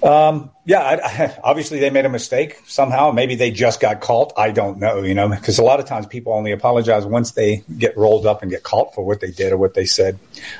um, 0.03 0.49
yeah, 0.65 0.79
I, 0.79 0.99
I, 1.03 1.37
obviously 1.43 1.79
they 1.79 1.89
made 1.89 2.05
a 2.05 2.09
mistake 2.09 2.59
somehow. 2.65 3.11
Maybe 3.11 3.35
they 3.35 3.51
just 3.51 3.79
got 3.79 4.01
caught. 4.01 4.33
I 4.37 4.51
don't 4.51 4.79
know, 4.79 5.03
you 5.03 5.13
know, 5.13 5.29
because 5.29 5.59
a 5.59 5.63
lot 5.63 5.79
of 5.79 5.85
times 5.85 6.05
people 6.07 6.33
only 6.33 6.51
apologize 6.51 7.05
once 7.05 7.31
they 7.31 7.63
get 7.77 7.97
rolled 7.97 8.25
up 8.25 8.41
and 8.41 8.51
get 8.51 8.63
caught 8.63 8.95
for 8.95 9.05
what 9.05 9.19
they 9.19 9.31
did 9.31 9.51
or 9.51 9.57
what 9.57 9.73
they 9.73 9.85
said. 9.85 10.19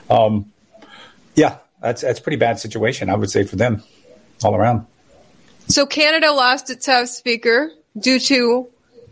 Um, 0.09 0.51
yeah, 1.35 1.57
that's 1.81 2.01
that's 2.01 2.19
pretty 2.19 2.37
bad 2.37 2.59
situation, 2.59 3.09
I 3.09 3.15
would 3.15 3.29
say, 3.31 3.43
for 3.43 3.55
them 3.55 3.83
all 4.43 4.55
around. 4.55 4.85
So 5.67 5.85
Canada 5.85 6.31
lost 6.31 6.69
its 6.69 6.85
House 6.85 7.17
Speaker 7.17 7.71
due 7.97 8.19
to 8.19 8.67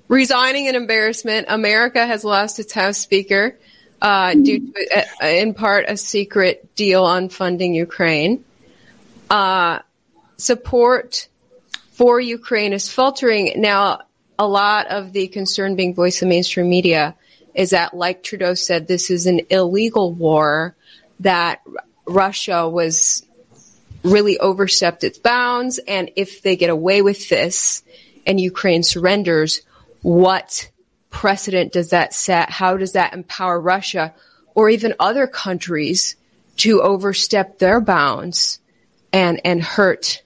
resigning 0.08 0.66
in 0.66 0.76
embarrassment. 0.76 1.48
America 1.50 2.06
has 2.06 2.24
lost 2.24 2.60
its 2.60 2.74
House 2.74 2.98
Speaker 2.98 3.58
uh, 4.02 4.34
due 4.34 4.72
to, 4.72 5.06
uh, 5.24 5.28
in 5.28 5.54
part, 5.54 5.86
a 5.88 5.98
secret 5.98 6.76
deal 6.76 7.06
on 7.06 7.30
funding 7.30 7.74
Ukraine. 7.74 8.44
Uh, 9.30 9.80
support 10.40 11.28
for 11.92 12.20
Ukraine 12.20 12.74
is 12.74 12.92
faltering. 12.92 13.54
Now, 13.58 14.02
a 14.38 14.48
lot 14.48 14.88
of 14.88 15.12
the 15.12 15.28
concern 15.28 15.76
being 15.76 15.94
voiced 15.94 16.22
in 16.22 16.30
mainstream 16.30 16.70
media 16.70 17.16
is 17.54 17.72
that, 17.72 17.94
like 17.94 18.24
Trudeau 18.24 18.54
said, 18.54 18.88
this 18.88 19.12
is 19.12 19.26
an 19.26 19.42
illegal 19.50 20.14
war, 20.14 20.76
that 21.20 21.62
Russia 22.08 22.70
was 22.70 23.26
really 24.04 24.40
overstepped 24.40 25.04
its 25.04 25.18
bounds, 25.18 25.78
and 25.80 26.12
if 26.16 26.42
they 26.42 26.56
get 26.56 26.70
away 26.70 27.02
with 27.02 27.28
this 27.28 27.84
and 28.26 28.40
Ukraine 28.40 28.84
surrenders, 28.84 29.62
what 30.02 30.72
precedent 31.10 31.74
does 31.74 31.90
that 31.90 32.14
set? 32.14 32.50
How 32.50 32.78
does 32.78 32.94
that 32.94 33.14
empower 33.14 33.60
Russia 33.60 34.14
or 34.56 34.70
even 34.70 34.94
other 35.00 35.28
countries 35.28 36.16
to 36.58 36.82
overstep 36.82 37.60
their 37.60 37.82
bounds 37.82 38.60
and, 39.12 39.42
and 39.44 39.62
hurt 39.62 40.24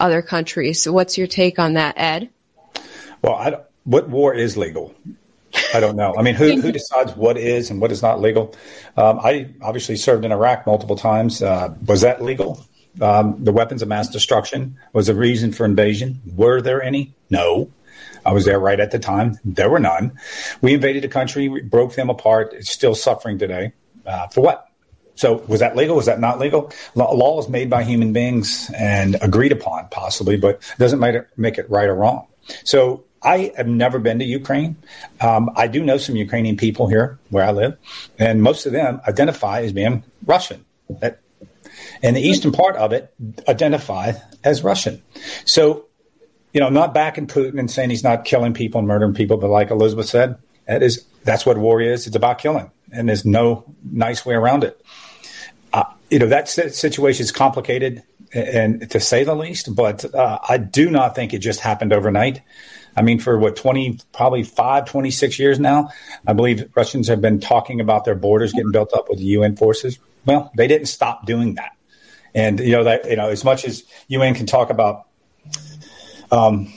other 0.00 0.22
countries? 0.22 0.82
So 0.82 0.92
what's 0.92 1.16
your 1.18 1.26
take 1.26 1.58
on 1.58 1.74
that, 1.74 1.94
Ed? 1.96 2.30
Well, 3.22 3.66
what 3.84 4.08
war 4.08 4.34
is 4.34 4.56
legal? 4.56 4.94
I 5.72 5.80
don't 5.80 5.96
know. 5.96 6.14
I 6.16 6.22
mean, 6.22 6.34
who, 6.34 6.60
who 6.60 6.72
decides 6.72 7.14
what 7.16 7.36
is 7.36 7.70
and 7.70 7.80
what 7.80 7.92
is 7.92 8.02
not 8.02 8.20
legal? 8.20 8.54
Um, 8.96 9.20
I 9.20 9.48
obviously 9.62 9.96
served 9.96 10.24
in 10.24 10.32
Iraq 10.32 10.66
multiple 10.66 10.96
times. 10.96 11.42
Uh, 11.42 11.74
was 11.86 12.00
that 12.00 12.22
legal? 12.22 12.64
Um, 13.00 13.42
the 13.42 13.52
weapons 13.52 13.82
of 13.82 13.88
mass 13.88 14.08
destruction 14.08 14.78
was 14.92 15.08
a 15.08 15.14
reason 15.14 15.52
for 15.52 15.64
invasion. 15.64 16.20
Were 16.36 16.60
there 16.60 16.82
any? 16.82 17.14
No. 17.30 17.70
I 18.26 18.32
was 18.32 18.44
there 18.44 18.58
right 18.58 18.80
at 18.80 18.90
the 18.90 18.98
time. 18.98 19.38
There 19.44 19.68
were 19.68 19.80
none. 19.80 20.18
We 20.60 20.74
invaded 20.74 21.04
a 21.04 21.08
country, 21.08 21.48
we 21.48 21.62
broke 21.62 21.94
them 21.94 22.08
apart. 22.08 22.52
It's 22.54 22.70
still 22.70 22.94
suffering 22.94 23.38
today. 23.38 23.72
Uh, 24.06 24.28
for 24.28 24.40
what? 24.40 24.68
So 25.14 25.44
was 25.46 25.60
that 25.60 25.76
legal? 25.76 25.96
Was 25.96 26.06
that 26.06 26.20
not 26.20 26.38
legal? 26.38 26.72
Law 26.94 27.38
is 27.40 27.48
made 27.48 27.70
by 27.70 27.84
human 27.84 28.12
beings 28.12 28.70
and 28.76 29.16
agreed 29.22 29.52
upon, 29.52 29.88
possibly, 29.90 30.36
but 30.36 30.60
doesn't 30.78 30.98
make 30.98 31.14
it, 31.14 31.28
make 31.36 31.58
it 31.58 31.70
right 31.70 31.88
or 31.88 31.94
wrong. 31.94 32.26
So 32.64 33.04
I 33.22 33.52
have 33.56 33.68
never 33.68 33.98
been 33.98 34.18
to 34.18 34.24
Ukraine. 34.24 34.76
Um, 35.20 35.50
I 35.56 35.66
do 35.66 35.82
know 35.82 35.96
some 35.98 36.16
Ukrainian 36.16 36.56
people 36.56 36.88
here 36.88 37.18
where 37.30 37.44
I 37.44 37.52
live, 37.52 37.78
and 38.18 38.42
most 38.42 38.66
of 38.66 38.72
them 38.72 39.00
identify 39.08 39.62
as 39.62 39.72
being 39.72 40.02
Russian. 40.26 40.64
That, 41.00 41.20
and 42.02 42.14
the 42.14 42.20
eastern 42.20 42.52
part 42.52 42.76
of 42.76 42.92
it 42.92 43.14
identify 43.48 44.12
as 44.42 44.62
Russian. 44.62 45.02
So 45.46 45.86
you 46.54 46.60
know, 46.60 46.70
not 46.70 46.94
backing 46.94 47.26
Putin 47.26 47.58
and 47.58 47.70
saying 47.70 47.90
he's 47.90 48.04
not 48.04 48.24
killing 48.24 48.54
people 48.54 48.78
and 48.78 48.86
murdering 48.86 49.12
people, 49.12 49.36
but 49.36 49.50
like 49.50 49.70
Elizabeth 49.70 50.06
said, 50.06 50.38
that 50.66 50.82
is 50.82 51.04
that's 51.24 51.44
what 51.44 51.58
war 51.58 51.80
is. 51.80 52.06
It's 52.06 52.16
about 52.16 52.38
killing, 52.38 52.70
and 52.92 53.08
there's 53.08 53.24
no 53.24 53.64
nice 53.82 54.24
way 54.24 54.34
around 54.34 54.64
it. 54.64 54.80
Uh, 55.74 55.82
you 56.08 56.20
know, 56.20 56.26
that 56.28 56.48
situation 56.48 57.24
is 57.24 57.32
complicated, 57.32 58.04
and 58.32 58.88
to 58.92 59.00
say 59.00 59.24
the 59.24 59.34
least. 59.34 59.74
But 59.74 60.14
uh, 60.14 60.38
I 60.48 60.56
do 60.56 60.88
not 60.88 61.16
think 61.16 61.34
it 61.34 61.40
just 61.40 61.58
happened 61.58 61.92
overnight. 61.92 62.42
I 62.96 63.02
mean, 63.02 63.18
for 63.18 63.36
what, 63.36 63.56
20, 63.56 63.98
probably 64.12 64.44
five, 64.44 64.84
26 64.84 65.36
years 65.40 65.58
now, 65.58 65.90
I 66.28 66.32
believe 66.32 66.70
Russians 66.76 67.08
have 67.08 67.20
been 67.20 67.40
talking 67.40 67.80
about 67.80 68.04
their 68.04 68.14
borders 68.14 68.52
getting 68.52 68.70
built 68.70 68.94
up 68.94 69.08
with 69.08 69.18
UN 69.18 69.56
forces. 69.56 69.98
Well, 70.24 70.52
they 70.56 70.68
didn't 70.68 70.86
stop 70.86 71.26
doing 71.26 71.56
that. 71.56 71.72
And, 72.36 72.60
you 72.60 72.70
know, 72.70 72.84
that, 72.84 73.10
you 73.10 73.16
know, 73.16 73.30
as 73.30 73.42
much 73.42 73.64
as 73.64 73.82
UN 74.06 74.34
can 74.34 74.46
talk 74.46 74.70
about 74.70 75.08
um, 76.30 76.72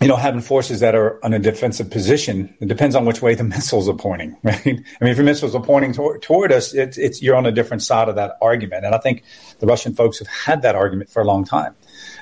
you 0.00 0.08
know, 0.08 0.16
having 0.16 0.40
forces 0.40 0.80
that 0.80 0.94
are 0.94 1.22
on 1.22 1.34
a 1.34 1.38
defensive 1.38 1.90
position, 1.90 2.54
it 2.60 2.68
depends 2.68 2.94
on 2.94 3.04
which 3.04 3.20
way 3.20 3.34
the 3.34 3.44
missiles 3.56 3.88
are 3.88 3.94
pointing, 3.94 4.36
right? 4.42 4.66
I 4.66 4.70
mean, 4.70 4.84
if 5.10 5.16
your 5.16 5.26
missiles 5.26 5.54
are 5.54 5.62
pointing 5.62 5.92
toward, 5.92 6.22
toward 6.22 6.52
us, 6.52 6.72
it's, 6.72 6.96
it's, 6.96 7.22
you're 7.22 7.36
on 7.36 7.44
a 7.44 7.52
different 7.52 7.82
side 7.82 8.08
of 8.08 8.14
that 8.14 8.36
argument. 8.40 8.86
And 8.86 8.94
I 8.94 8.98
think 8.98 9.22
the 9.58 9.66
Russian 9.66 9.94
folks 9.94 10.18
have 10.18 10.28
had 10.28 10.62
that 10.62 10.74
argument 10.74 11.10
for 11.10 11.20
a 11.20 11.26
long 11.26 11.44
time. 11.44 11.74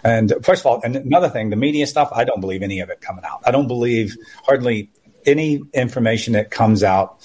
And 0.03 0.35
first 0.43 0.63
of 0.63 0.67
all, 0.67 0.81
and 0.83 0.97
another 0.97 1.29
thing, 1.29 1.51
the 1.51 1.57
media 1.57 1.87
stuff, 1.87 2.11
I 2.13 2.25
don't 2.25 2.41
believe 2.41 2.63
any 2.63 2.81
of 2.81 2.91
it 2.91 3.01
coming 3.01 3.25
out. 3.25 3.43
I 3.47 3.53
don't 3.53 3.69
believe 3.69 4.17
hardly 4.45 4.91
any 5.25 5.63
information 5.73 6.33
that 6.33 6.51
comes 6.51 6.83
out 6.83 7.21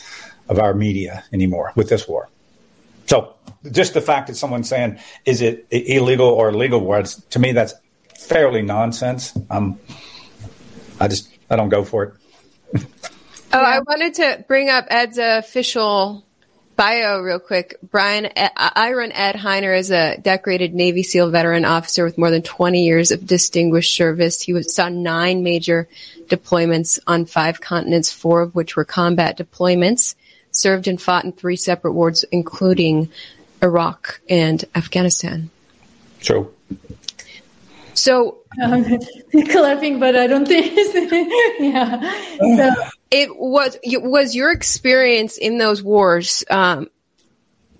of 0.49 0.59
our 0.59 0.75
media 0.75 1.23
anymore 1.33 1.71
with 1.75 1.89
this 1.89 2.07
war. 2.07 2.29
So 3.07 3.33
just 3.71 3.93
the 3.93 4.01
fact 4.01 4.27
that 4.27 4.35
someone's 4.35 4.69
saying, 4.69 4.99
is 5.25 5.41
it 5.41 5.65
illegal 5.71 6.27
or 6.27 6.53
legal 6.53 6.79
war, 6.79 7.01
to 7.03 7.39
me, 7.39 7.53
that's 7.53 7.73
fairly 8.17 8.61
nonsense. 8.61 9.33
Um, 9.49 9.79
I 10.99 11.07
just, 11.07 11.29
I 11.49 11.55
don't 11.55 11.69
go 11.69 11.83
for 11.83 12.03
it. 12.03 12.13
oh, 13.53 13.59
I 13.59 13.79
wanted 13.79 14.15
to 14.15 14.45
bring 14.47 14.69
up 14.69 14.85
Ed's 14.89 15.17
official 15.17 16.23
bio 16.75 17.19
real 17.19 17.39
quick. 17.39 17.77
Brian, 17.83 18.29
Iron 18.35 19.11
Ed 19.11 19.35
Hiner 19.35 19.77
is 19.77 19.91
a 19.91 20.17
decorated 20.17 20.73
Navy 20.73 21.03
SEAL 21.03 21.29
veteran 21.29 21.65
officer 21.65 22.03
with 22.03 22.17
more 22.17 22.31
than 22.31 22.41
20 22.41 22.83
years 22.83 23.11
of 23.11 23.27
distinguished 23.27 23.93
service. 23.95 24.41
He 24.41 24.53
was, 24.53 24.73
saw 24.73 24.89
nine 24.89 25.43
major 25.43 25.87
deployments 26.27 26.99
on 27.05 27.25
five 27.25 27.61
continents, 27.61 28.11
four 28.11 28.41
of 28.41 28.55
which 28.55 28.75
were 28.75 28.85
combat 28.85 29.37
deployments, 29.37 30.15
served 30.51 30.87
and 30.87 31.01
fought 31.01 31.25
in 31.25 31.31
three 31.31 31.55
separate 31.55 31.93
wars, 31.93 32.23
including 32.31 33.09
Iraq 33.61 34.19
and 34.29 34.63
Afghanistan. 34.75 35.49
True. 36.19 36.53
So 37.93 38.39
I'm 38.61 38.83
clapping, 39.49 39.99
but 39.99 40.15
I 40.15 40.27
don't 40.27 40.47
think. 40.47 40.73
yeah. 41.59 42.01
So 42.39 42.75
it 43.11 43.35
was 43.37 43.77
was 43.83 44.35
your 44.35 44.51
experience 44.51 45.37
in 45.37 45.57
those 45.57 45.83
wars 45.83 46.43
um, 46.49 46.89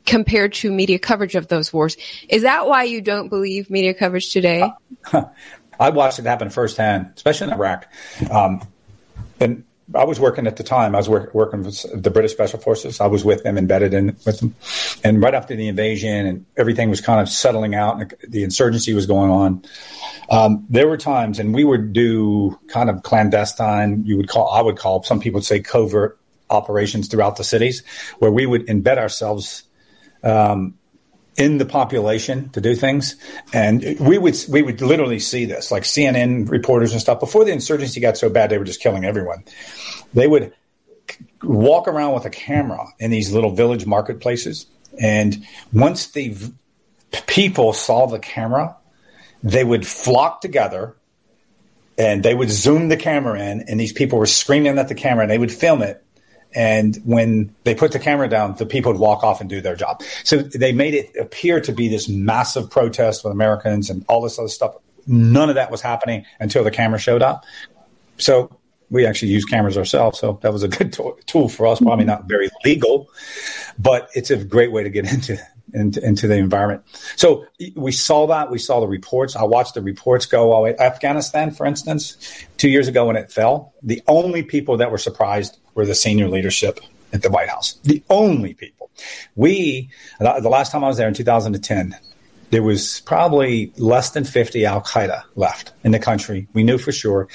compared 0.06 0.54
to 0.54 0.72
media 0.72 1.00
coverage 1.00 1.36
of 1.36 1.48
those 1.48 1.72
wars. 1.74 1.98
Is 2.30 2.44
that 2.44 2.68
why 2.68 2.84
you 2.84 3.02
don't 3.02 3.30
believe 3.30 3.70
media 3.70 3.94
coverage 3.94 4.32
today? 4.32 4.72
I 5.80 5.90
watched 5.90 6.20
it 6.20 6.26
happen 6.26 6.50
firsthand, 6.50 7.14
especially 7.16 7.48
in 7.48 7.54
Iraq. 7.54 7.88
Um, 8.30 8.62
and 9.40 9.64
I 9.96 10.04
was 10.06 10.20
working 10.20 10.48
at 10.48 10.58
the 10.58 10.64
time. 10.64 10.96
I 10.96 10.98
was 10.98 11.10
work, 11.10 11.34
working 11.34 11.64
with 11.64 12.04
the 12.04 12.10
British 12.10 12.32
Special 12.32 12.60
Forces. 12.60 13.00
I 13.00 13.08
was 13.08 13.24
with 13.24 13.44
them, 13.44 13.58
embedded 13.58 13.94
in 13.94 14.08
with 14.26 14.40
them. 14.40 14.56
And 15.04 15.22
right 15.22 15.34
after 15.34 15.56
the 15.56 15.68
invasion, 15.68 16.26
and 16.26 16.46
everything 16.58 16.90
was 16.90 17.02
kind 17.02 17.22
of 17.22 17.30
settling 17.30 17.76
out, 17.76 18.02
and 18.02 18.14
the 18.28 18.44
insurgency 18.44 18.94
was 18.94 19.06
going 19.06 19.32
on. 19.32 19.64
Um, 20.30 20.66
there 20.70 20.88
were 20.88 20.98
times, 20.98 21.40
and 21.40 21.54
we 21.54 21.64
would 21.64 21.94
do 21.94 22.60
kind 22.68 22.90
of 22.90 23.04
clandestine. 23.04 24.06
You 24.06 24.18
would 24.18 24.30
call, 24.30 24.50
I 24.50 24.62
would 24.62 24.78
call, 24.78 25.04
some 25.04 25.20
people 25.20 25.38
would 25.38 25.46
say 25.46 25.60
covert 25.60 26.18
operations 26.50 27.08
throughout 27.08 27.38
the 27.38 27.44
cities, 27.44 27.84
where 28.20 28.32
we 28.32 28.46
would 28.46 28.68
embed 28.68 28.98
ourselves 28.98 29.64
um, 30.24 30.76
in 31.38 31.58
the 31.58 31.66
population 31.66 32.50
to 32.50 32.62
do 32.62 32.76
things. 32.76 33.16
And 33.54 33.98
we 34.00 34.18
would 34.18 34.38
we 34.50 34.62
would 34.62 34.82
literally 34.82 35.20
see 35.20 35.46
this, 35.46 35.72
like 35.72 35.84
CNN 35.84 36.50
reporters 36.50 36.92
and 36.92 37.02
stuff. 37.02 37.20
Before 37.20 37.44
the 37.46 37.52
insurgency 37.52 38.00
got 38.00 38.18
so 38.18 38.30
bad, 38.30 38.50
they 38.50 38.58
were 38.58 38.66
just 38.66 38.82
killing 38.82 39.06
everyone. 39.06 39.44
They 40.14 40.28
would 40.28 40.54
walk 41.42 41.88
around 41.88 42.14
with 42.14 42.26
a 42.26 42.30
camera 42.30 42.86
in 43.00 43.12
these 43.12 43.32
little 43.32 43.52
village 43.52 43.86
marketplaces, 43.86 44.66
and 45.02 45.46
once 45.72 46.08
the 46.08 46.30
v- 46.30 46.54
people 47.28 47.74
saw 47.74 48.08
the 48.08 48.20
camera, 48.20 48.76
they 49.42 49.64
would 49.64 49.86
flock 49.86 50.42
together. 50.42 50.96
And 51.96 52.24
they 52.24 52.34
would 52.34 52.50
zoom 52.50 52.90
the 52.90 52.98
camera 52.98 53.40
in, 53.40 53.66
and 53.68 53.80
these 53.80 53.94
people 53.94 54.18
were 54.18 54.26
screaming 54.26 54.80
at 54.80 54.88
the 54.88 54.96
camera, 54.96 55.26
and 55.26 55.32
they 55.32 55.38
would 55.38 55.52
film 55.52 55.84
it 55.84 56.03
and 56.56 56.98
when 57.04 57.54
they 57.64 57.76
put 57.76 57.92
the 57.92 58.00
camera 58.00 58.30
down, 58.30 58.56
the 58.56 58.66
people 58.66 58.92
would 58.92 59.02
walk 59.02 59.24
off 59.24 59.42
and 59.42 59.50
do 59.50 59.62
their 59.62 59.76
job. 59.76 60.02
So 60.24 60.38
they 60.38 60.72
made 60.72 60.94
it 60.94 61.16
appear 61.20 61.60
to 61.62 61.72
be 61.72 61.88
this 61.88 62.08
massive 62.08 62.70
protest 62.70 63.24
with 63.24 63.32
Americans 63.32 63.90
and 63.90 64.06
all 64.08 64.22
this 64.22 64.38
other 64.38 64.48
stuff. 64.48 64.76
None 65.08 65.50
of 65.50 65.56
that 65.56 65.72
was 65.72 65.82
happening 65.82 66.26
until 66.40 66.64
the 66.64 66.72
camera 66.72 67.00
showed 67.00 67.22
up. 67.22 67.46
So 68.18 68.56
we 68.90 69.06
actually 69.08 69.32
use 69.32 69.44
cameras 69.44 69.78
ourselves. 69.78 70.20
So 70.20 70.40
that 70.44 70.54
was 70.54 70.64
a 70.64 70.68
good 70.68 70.94
tool 71.26 71.50
for 71.50 71.68
us. 71.68 71.80
Probably 71.80 72.06
not 72.06 72.26
very 72.26 72.50
legal, 72.64 73.10
but 73.80 74.10
it's 74.14 74.30
a 74.30 74.44
great 74.44 74.72
way 74.72 74.84
to 74.84 74.90
get 74.90 75.06
into 75.14 75.38
into, 75.74 76.06
into, 76.06 76.28
the 76.28 76.36
environment. 76.36 76.84
So 77.16 77.46
we 77.76 77.92
saw 77.92 78.28
that. 78.28 78.52
We 78.52 78.60
saw 78.60 78.80
the 78.80 78.88
reports. 78.88 79.36
I 79.36 79.44
watched 79.44 79.74
the 79.74 79.82
reports 79.82 80.26
go 80.26 80.52
all 80.52 80.64
the 80.64 80.72
way. 80.72 80.78
Afghanistan, 80.78 81.52
for 81.52 81.66
instance, 81.66 82.18
two 82.58 82.70
years 82.70 82.88
ago 82.88 83.06
when 83.06 83.16
it 83.16 83.32
fell, 83.32 83.74
the 83.82 84.02
only 84.08 84.44
people 84.44 84.78
that 84.78 84.92
were 84.92 84.98
surprised 84.98 85.58
were 85.74 85.86
the 85.86 85.96
senior 85.96 86.28
leadership 86.28 86.80
at 87.14 87.22
the 87.22 87.30
White 87.30 87.50
House. 87.50 87.74
The 87.84 88.04
only 88.10 88.54
people. 88.54 88.90
We, 89.36 89.90
the 90.20 90.50
last 90.50 90.72
time 90.72 90.84
I 90.84 90.88
was 90.88 90.98
there 90.98 91.08
in 91.08 91.14
2010, 91.14 91.96
there 92.54 92.62
was 92.62 93.02
probably 93.02 93.74
less 93.78 94.12
than 94.12 94.26
50 94.26 94.66
Al 94.66 94.82
Qaeda 94.82 95.24
left 95.36 95.74
in 95.84 95.92
the 95.92 95.98
country. 95.98 96.48
We 96.54 96.64
knew 96.64 96.78
for 96.78 96.92
sure. 96.92 97.28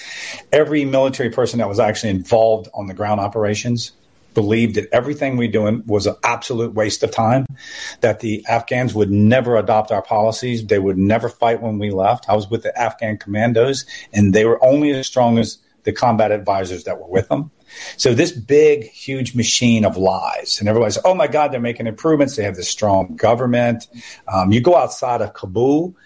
Every 0.52 0.84
military 0.84 1.30
person 1.30 1.58
that 1.58 1.68
was 1.68 1.80
actually 1.80 2.10
involved 2.10 2.68
on 2.72 2.86
the 2.86 2.94
ground 2.94 3.20
operations 3.20 3.90
believed 4.38 4.76
that 4.76 4.88
everything 4.92 5.36
we 5.36 5.48
doing 5.48 5.82
was 5.84 6.06
an 6.06 6.14
absolute 6.22 6.72
waste 6.72 7.02
of 7.02 7.10
time, 7.10 7.44
that 8.02 8.20
the 8.20 8.44
Afghans 8.46 8.94
would 8.94 9.10
never 9.10 9.56
adopt 9.56 9.90
our 9.90 10.00
policies. 10.00 10.64
They 10.64 10.78
would 10.78 10.96
never 10.96 11.28
fight 11.28 11.60
when 11.60 11.80
we 11.80 11.90
left. 11.90 12.28
I 12.28 12.36
was 12.36 12.48
with 12.48 12.62
the 12.62 12.72
Afghan 12.78 13.18
commandos, 13.18 13.84
and 14.12 14.32
they 14.32 14.44
were 14.44 14.64
only 14.64 14.92
as 14.92 15.08
strong 15.08 15.38
as 15.38 15.58
the 15.82 15.92
combat 15.92 16.30
advisors 16.30 16.84
that 16.84 17.00
were 17.00 17.08
with 17.08 17.28
them. 17.28 17.50
So 17.96 18.14
this 18.14 18.30
big, 18.30 18.84
huge 18.84 19.34
machine 19.34 19.84
of 19.84 19.96
lies, 19.96 20.60
and 20.60 20.68
everybody's, 20.68 20.98
oh 21.04 21.14
my 21.14 21.26
God, 21.26 21.50
they're 21.50 21.60
making 21.60 21.88
improvements. 21.88 22.36
They 22.36 22.44
have 22.44 22.54
this 22.54 22.68
strong 22.68 23.16
government. 23.16 23.88
Um, 24.32 24.52
you 24.52 24.60
go 24.60 24.76
outside 24.76 25.20
of 25.20 25.34
Kabul, 25.34 25.96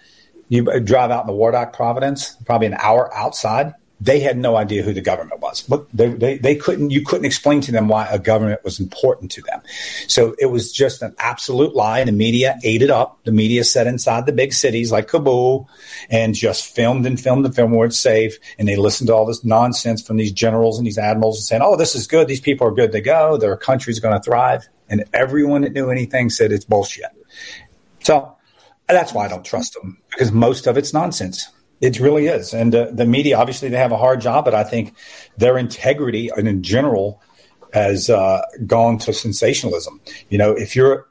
you 0.49 0.63
drive 0.79 1.11
out 1.11 1.21
in 1.21 1.27
the 1.27 1.39
Wardak 1.39 1.71
Province, 1.71 2.35
probably 2.45 2.65
an 2.65 2.77
hour 2.79 3.13
outside 3.15 3.75
they 4.03 4.19
had 4.19 4.37
no 4.37 4.57
idea 4.57 4.83
who 4.83 4.93
the 4.93 5.01
government 5.01 5.39
was. 5.39 5.61
But 5.61 5.87
they, 5.93 6.09
they, 6.09 6.37
they, 6.37 6.55
couldn't, 6.55 6.89
you 6.89 7.05
couldn't 7.05 7.25
explain 7.25 7.61
to 7.61 7.71
them 7.71 7.87
why 7.87 8.05
a 8.07 8.19
government 8.19 8.61
was 8.63 8.79
important 8.79 9.31
to 9.31 9.41
them. 9.43 9.61
So 10.07 10.35
it 10.39 10.47
was 10.47 10.73
just 10.73 11.01
an 11.01 11.15
absolute 11.19 11.73
lie. 11.73 11.99
And 11.99 12.09
the 12.09 12.13
media 12.13 12.59
ate 12.63 12.81
it 12.81 12.89
up. 12.89 13.23
The 13.23 13.31
media 13.31 13.63
sat 13.63 13.87
inside 13.87 14.25
the 14.25 14.33
big 14.33 14.51
cities 14.51 14.91
like 14.91 15.07
Kabul 15.07 15.69
and 16.09 16.35
just 16.35 16.75
filmed 16.75 17.05
and 17.05 17.19
filmed 17.19 17.45
and 17.45 17.55
filmed 17.55 17.73
where 17.73 17.87
it's 17.87 17.99
safe. 17.99 18.37
And 18.59 18.67
they 18.67 18.75
listened 18.75 19.07
to 19.07 19.13
all 19.13 19.25
this 19.25 19.45
nonsense 19.45 20.05
from 20.05 20.17
these 20.17 20.33
generals 20.33 20.77
and 20.77 20.85
these 20.85 20.97
admirals 20.97 21.37
and 21.37 21.45
saying, 21.45 21.61
oh, 21.63 21.77
this 21.77 21.95
is 21.95 22.05
good. 22.05 22.27
These 22.27 22.41
people 22.41 22.67
are 22.67 22.71
good 22.71 22.91
to 22.91 22.99
go. 22.99 23.37
Their 23.37 23.55
country's 23.55 23.99
going 23.99 24.15
to 24.15 24.21
thrive. 24.21 24.67
And 24.89 25.05
everyone 25.13 25.61
that 25.61 25.71
knew 25.71 25.89
anything 25.89 26.29
said 26.29 26.51
it's 26.51 26.65
bullshit. 26.65 27.05
So 27.99 28.35
that's 28.87 29.13
why 29.13 29.25
I 29.25 29.29
don't 29.29 29.45
trust 29.45 29.75
them 29.75 29.97
because 30.11 30.33
most 30.33 30.67
of 30.67 30.77
it's 30.77 30.93
nonsense. 30.93 31.47
It 31.83 31.99
really 31.99 32.27
is. 32.27 32.53
And 32.53 32.73
uh, 32.73 32.87
the 32.93 33.05
media, 33.05 33.37
obviously, 33.37 33.67
they 33.67 33.75
have 33.75 33.91
a 33.91 33.97
hard 33.97 34.21
job, 34.21 34.45
but 34.45 34.55
I 34.55 34.63
think 34.63 34.95
their 35.35 35.57
integrity 35.57 36.29
and 36.29 36.47
in 36.47 36.63
general 36.63 37.21
has 37.73 38.09
uh, 38.09 38.41
gone 38.65 38.99
to 38.99 39.11
sensationalism. 39.11 39.99
You 40.29 40.37
know, 40.37 40.53
if 40.53 40.77
you're 40.77 41.09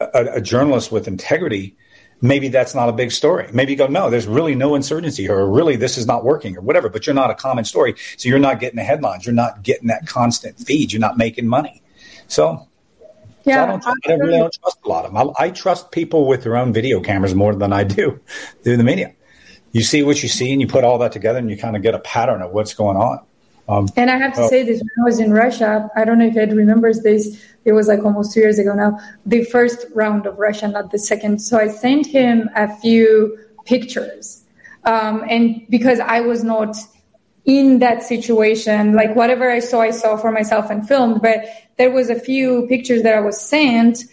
a, 0.00 0.34
a, 0.34 0.40
journalist 0.42 0.92
with 0.92 1.08
integrity, 1.08 1.74
maybe 2.20 2.48
that's 2.48 2.74
not 2.74 2.90
a 2.90 2.92
big 2.92 3.10
story. 3.10 3.48
Maybe 3.54 3.72
you 3.72 3.78
go, 3.78 3.86
no, 3.86 4.10
there's 4.10 4.26
really 4.26 4.54
no 4.54 4.74
insurgency 4.74 5.30
or 5.30 5.50
really 5.50 5.76
this 5.76 5.96
is 5.96 6.06
not 6.06 6.24
working 6.24 6.58
or 6.58 6.60
whatever, 6.60 6.90
but 6.90 7.06
you're 7.06 7.14
not 7.14 7.30
a 7.30 7.34
common 7.34 7.64
story. 7.64 7.94
So 8.18 8.28
you're 8.28 8.38
not 8.38 8.60
getting 8.60 8.76
the 8.76 8.84
headlines. 8.84 9.24
You're 9.24 9.34
not 9.34 9.62
getting 9.62 9.88
that 9.88 10.06
constant 10.06 10.58
feed. 10.58 10.92
You're 10.92 11.00
not 11.00 11.16
making 11.16 11.46
money. 11.46 11.82
So 12.28 12.68
yeah, 13.44 13.54
so 13.54 13.62
I, 13.62 13.66
don't, 13.66 14.10
I, 14.10 14.12
really 14.12 14.38
don't 14.40 14.52
trust 14.60 14.78
a 14.84 14.88
lot 14.90 15.06
of 15.06 15.14
them. 15.14 15.34
I, 15.38 15.44
I, 15.44 15.50
trust 15.50 15.90
people 15.90 16.26
with 16.26 16.42
their 16.42 16.58
own 16.58 16.74
video 16.74 17.00
cameras 17.00 17.34
more 17.34 17.54
than 17.54 17.72
I 17.72 17.84
do 17.84 18.20
through 18.62 18.76
the 18.76 18.84
media 18.84 19.14
you 19.72 19.82
see 19.82 20.02
what 20.02 20.22
you 20.22 20.28
see 20.28 20.52
and 20.52 20.60
you 20.60 20.66
put 20.66 20.84
all 20.84 20.98
that 20.98 21.12
together 21.12 21.38
and 21.38 21.50
you 21.50 21.56
kind 21.56 21.76
of 21.76 21.82
get 21.82 21.94
a 21.94 21.98
pattern 21.98 22.42
of 22.42 22.52
what's 22.52 22.74
going 22.74 22.96
on. 22.96 23.20
Um, 23.68 23.88
and 23.96 24.10
I 24.10 24.18
have 24.18 24.34
to 24.34 24.42
uh, 24.42 24.48
say 24.48 24.62
this: 24.64 24.80
when 24.80 24.90
I 25.00 25.04
was 25.04 25.18
in 25.18 25.32
Russia, 25.32 25.88
I 25.96 26.04
don't 26.04 26.18
know 26.18 26.26
if 26.26 26.36
Ed 26.36 26.52
remembers 26.52 27.00
this. 27.02 27.40
It 27.64 27.72
was 27.72 27.88
like 27.88 28.04
almost 28.04 28.32
two 28.32 28.40
years 28.40 28.58
ago 28.58 28.74
now. 28.74 28.98
The 29.24 29.44
first 29.44 29.86
round 29.94 30.26
of 30.26 30.38
Russia, 30.38 30.68
not 30.68 30.90
the 30.90 30.98
second. 30.98 31.40
So 31.40 31.58
I 31.58 31.68
sent 31.68 32.06
him 32.06 32.50
a 32.56 32.74
few 32.78 33.38
pictures, 33.64 34.44
um, 34.84 35.24
and 35.28 35.64
because 35.70 36.00
I 36.00 36.20
was 36.20 36.42
not 36.42 36.76
in 37.44 37.78
that 37.78 38.02
situation, 38.02 38.94
like 38.94 39.14
whatever 39.14 39.50
I 39.50 39.60
saw, 39.60 39.80
I 39.80 39.90
saw 39.90 40.16
for 40.16 40.32
myself 40.32 40.68
and 40.68 40.86
filmed. 40.86 41.22
But 41.22 41.44
there 41.78 41.90
was 41.90 42.10
a 42.10 42.18
few 42.18 42.66
pictures 42.68 43.02
that 43.04 43.14
I 43.14 43.20
was 43.20 43.40
sent 43.40 44.04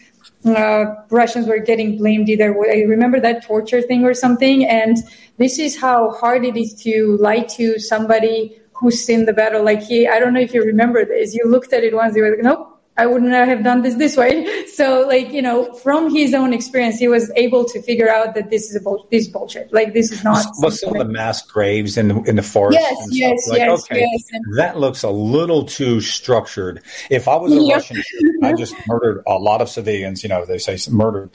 uh, 0.45 0.85
Russians 1.09 1.47
were 1.47 1.59
getting 1.59 1.97
blamed 1.97 2.29
either 2.29 2.57
way. 2.57 2.85
Remember 2.85 3.19
that 3.19 3.43
torture 3.43 3.81
thing 3.81 4.05
or 4.05 4.13
something? 4.13 4.65
And 4.65 4.97
this 5.37 5.59
is 5.59 5.79
how 5.79 6.11
hard 6.11 6.45
it 6.45 6.55
is 6.55 6.73
to 6.83 7.17
lie 7.19 7.41
to 7.57 7.77
somebody 7.79 8.59
who's 8.73 9.09
in 9.09 9.25
the 9.25 9.33
battle. 9.33 9.63
Like 9.63 9.81
he, 9.81 10.07
I 10.07 10.19
don't 10.19 10.33
know 10.33 10.39
if 10.39 10.53
you 10.53 10.63
remember 10.63 11.03
this. 11.05 11.33
You 11.33 11.43
looked 11.45 11.73
at 11.73 11.83
it 11.83 11.93
once, 11.93 12.15
you 12.15 12.23
were 12.23 12.29
like, 12.29 12.43
nope, 12.43 12.78
I 12.99 13.05
wouldn't 13.05 13.31
have 13.31 13.63
done 13.63 13.81
this 13.81 13.95
this 13.95 14.17
way. 14.17 14.45
So, 14.79 15.05
like, 15.07 15.33
you 15.33 15.41
know, 15.41 15.73
from 15.73 16.13
his 16.13 16.33
own 16.33 16.53
experience, 16.53 16.99
he 16.99 17.09
was 17.09 17.29
able 17.35 17.65
to 17.65 17.81
figure 17.81 18.09
out 18.09 18.33
that 18.35 18.49
this 18.49 18.69
is 18.69 18.77
a 18.77 18.79
bull- 18.79 19.07
this 19.11 19.27
bullshit. 19.27 19.73
Like, 19.73 19.93
this 19.93 20.09
is 20.09 20.23
not. 20.23 20.45
What's 20.59 20.79
some 20.79 20.95
of 20.95 20.99
the 20.99 21.11
mass 21.11 21.41
graves 21.41 21.97
in 21.97 22.07
the, 22.07 22.21
in 22.21 22.37
the 22.37 22.43
forest? 22.43 22.79
Yes, 22.79 23.07
yes, 23.11 23.47
like, 23.49 23.59
yes, 23.59 23.83
okay, 23.83 24.07
yes. 24.09 24.41
That 24.55 24.77
looks 24.77 25.03
a 25.03 25.09
little 25.09 25.65
too 25.65 25.99
structured. 25.99 26.81
If 27.09 27.27
I 27.27 27.35
was 27.35 27.51
a 27.51 27.61
yep. 27.61 27.77
Russian, 27.77 28.03
I 28.41 28.53
just 28.53 28.75
murdered 28.87 29.21
a 29.27 29.37
lot 29.37 29.61
of 29.61 29.67
civilians. 29.67 30.23
You 30.23 30.29
know, 30.29 30.45
they 30.45 30.59
say 30.59 30.77
murdered, 30.89 31.31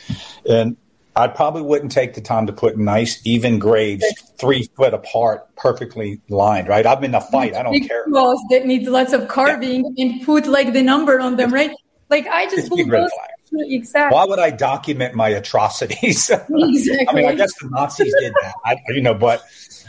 and 0.48 0.78
I 1.16 1.28
probably 1.28 1.62
wouldn't 1.62 1.92
take 1.92 2.14
the 2.14 2.20
time 2.20 2.46
to 2.46 2.52
put 2.52 2.76
nice, 2.76 3.20
even 3.24 3.58
graves, 3.58 4.04
three 4.38 4.68
foot 4.76 4.94
apart, 4.94 5.54
perfectly 5.56 6.20
lined. 6.28 6.68
Right? 6.68 6.86
I'm 6.86 7.04
in 7.04 7.14
a 7.14 7.20
fight. 7.20 7.54
I 7.54 7.62
don't 7.62 7.72
Big 7.72 7.88
care. 7.88 8.04
Walls 8.08 8.40
that 8.50 8.66
need 8.66 8.86
lots 8.88 9.12
of 9.12 9.28
carving 9.28 9.92
yeah. 9.96 10.04
and 10.04 10.22
put 10.24 10.46
like 10.46 10.72
the 10.72 10.82
number 10.82 11.20
on 11.20 11.36
them, 11.36 11.52
right? 11.52 11.70
Like 12.10 12.26
I 12.26 12.46
just 12.46 12.68
those, 12.70 13.10
exactly. 13.52 14.14
Why 14.14 14.24
would 14.24 14.38
I 14.38 14.50
document 14.50 15.14
my 15.14 15.28
atrocities? 15.28 16.30
exactly. 16.30 17.06
I 17.08 17.12
mean, 17.14 17.26
I 17.26 17.34
guess 17.34 17.52
the 17.60 17.68
Nazis 17.70 18.14
did 18.18 18.32
that. 18.42 18.54
I, 18.64 18.76
you 18.88 19.00
know, 19.00 19.14
but 19.14 19.44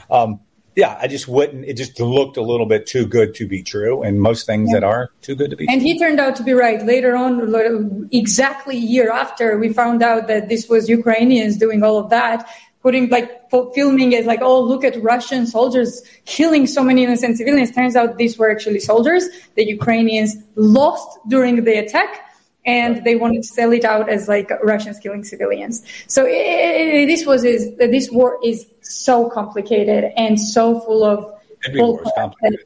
um, 0.09 0.39
yeah, 0.75 0.97
I 1.01 1.07
just 1.07 1.27
wouldn't. 1.27 1.65
It 1.65 1.77
just 1.77 1.99
looked 1.99 2.35
a 2.35 2.41
little 2.41 2.65
bit 2.65 2.85
too 2.85 3.05
good 3.05 3.33
to 3.35 3.47
be 3.47 3.63
true, 3.63 4.03
and 4.03 4.21
most 4.21 4.45
things 4.45 4.69
yeah. 4.69 4.79
that 4.79 4.83
are 4.83 5.09
too 5.21 5.35
good 5.35 5.49
to 5.51 5.55
be. 5.55 5.67
And 5.69 5.79
true. 5.79 5.87
he 5.87 5.97
turned 5.97 6.19
out 6.19 6.35
to 6.35 6.43
be 6.43 6.51
right. 6.51 6.83
Later 6.85 7.15
on, 7.15 8.09
exactly 8.11 8.75
a 8.75 8.79
year 8.79 9.09
after, 9.09 9.57
we 9.57 9.71
found 9.71 10.03
out 10.03 10.27
that 10.27 10.49
this 10.49 10.67
was 10.67 10.89
Ukrainians 10.89 11.55
doing 11.57 11.81
all 11.81 11.97
of 11.97 12.09
that, 12.09 12.45
putting 12.81 13.09
like 13.09 13.49
filming 13.73 14.11
it 14.11 14.25
like, 14.25 14.41
oh, 14.41 14.61
look 14.61 14.83
at 14.83 15.01
Russian 15.01 15.47
soldiers 15.47 16.03
killing 16.25 16.67
so 16.67 16.83
many 16.83 17.03
innocent 17.03 17.37
civilians. 17.37 17.71
Turns 17.71 17.95
out 17.95 18.17
these 18.17 18.37
were 18.37 18.51
actually 18.51 18.79
soldiers 18.79 19.23
that 19.55 19.67
Ukrainians 19.67 20.35
lost 20.55 21.17
during 21.29 21.63
the 21.63 21.75
attack 21.75 22.25
and 22.65 23.03
they 23.03 23.15
wanted 23.15 23.43
to 23.43 23.47
sell 23.47 23.71
it 23.71 23.83
out 23.83 24.09
as 24.09 24.27
like 24.27 24.51
Russians 24.63 24.99
killing 24.99 25.23
civilians. 25.23 25.85
So 26.07 26.25
it, 26.25 26.31
it, 26.31 27.07
this 27.07 27.25
was 27.25 27.43
is 27.43 27.75
this 27.77 28.09
war 28.11 28.39
is 28.43 28.65
so 28.81 29.29
complicated 29.29 30.11
and 30.17 30.39
so 30.39 30.79
full 30.81 31.03
of. 31.03 31.31
Every 31.65 31.81
war 31.81 32.01
is 32.03 32.11
complicated. 32.15 32.65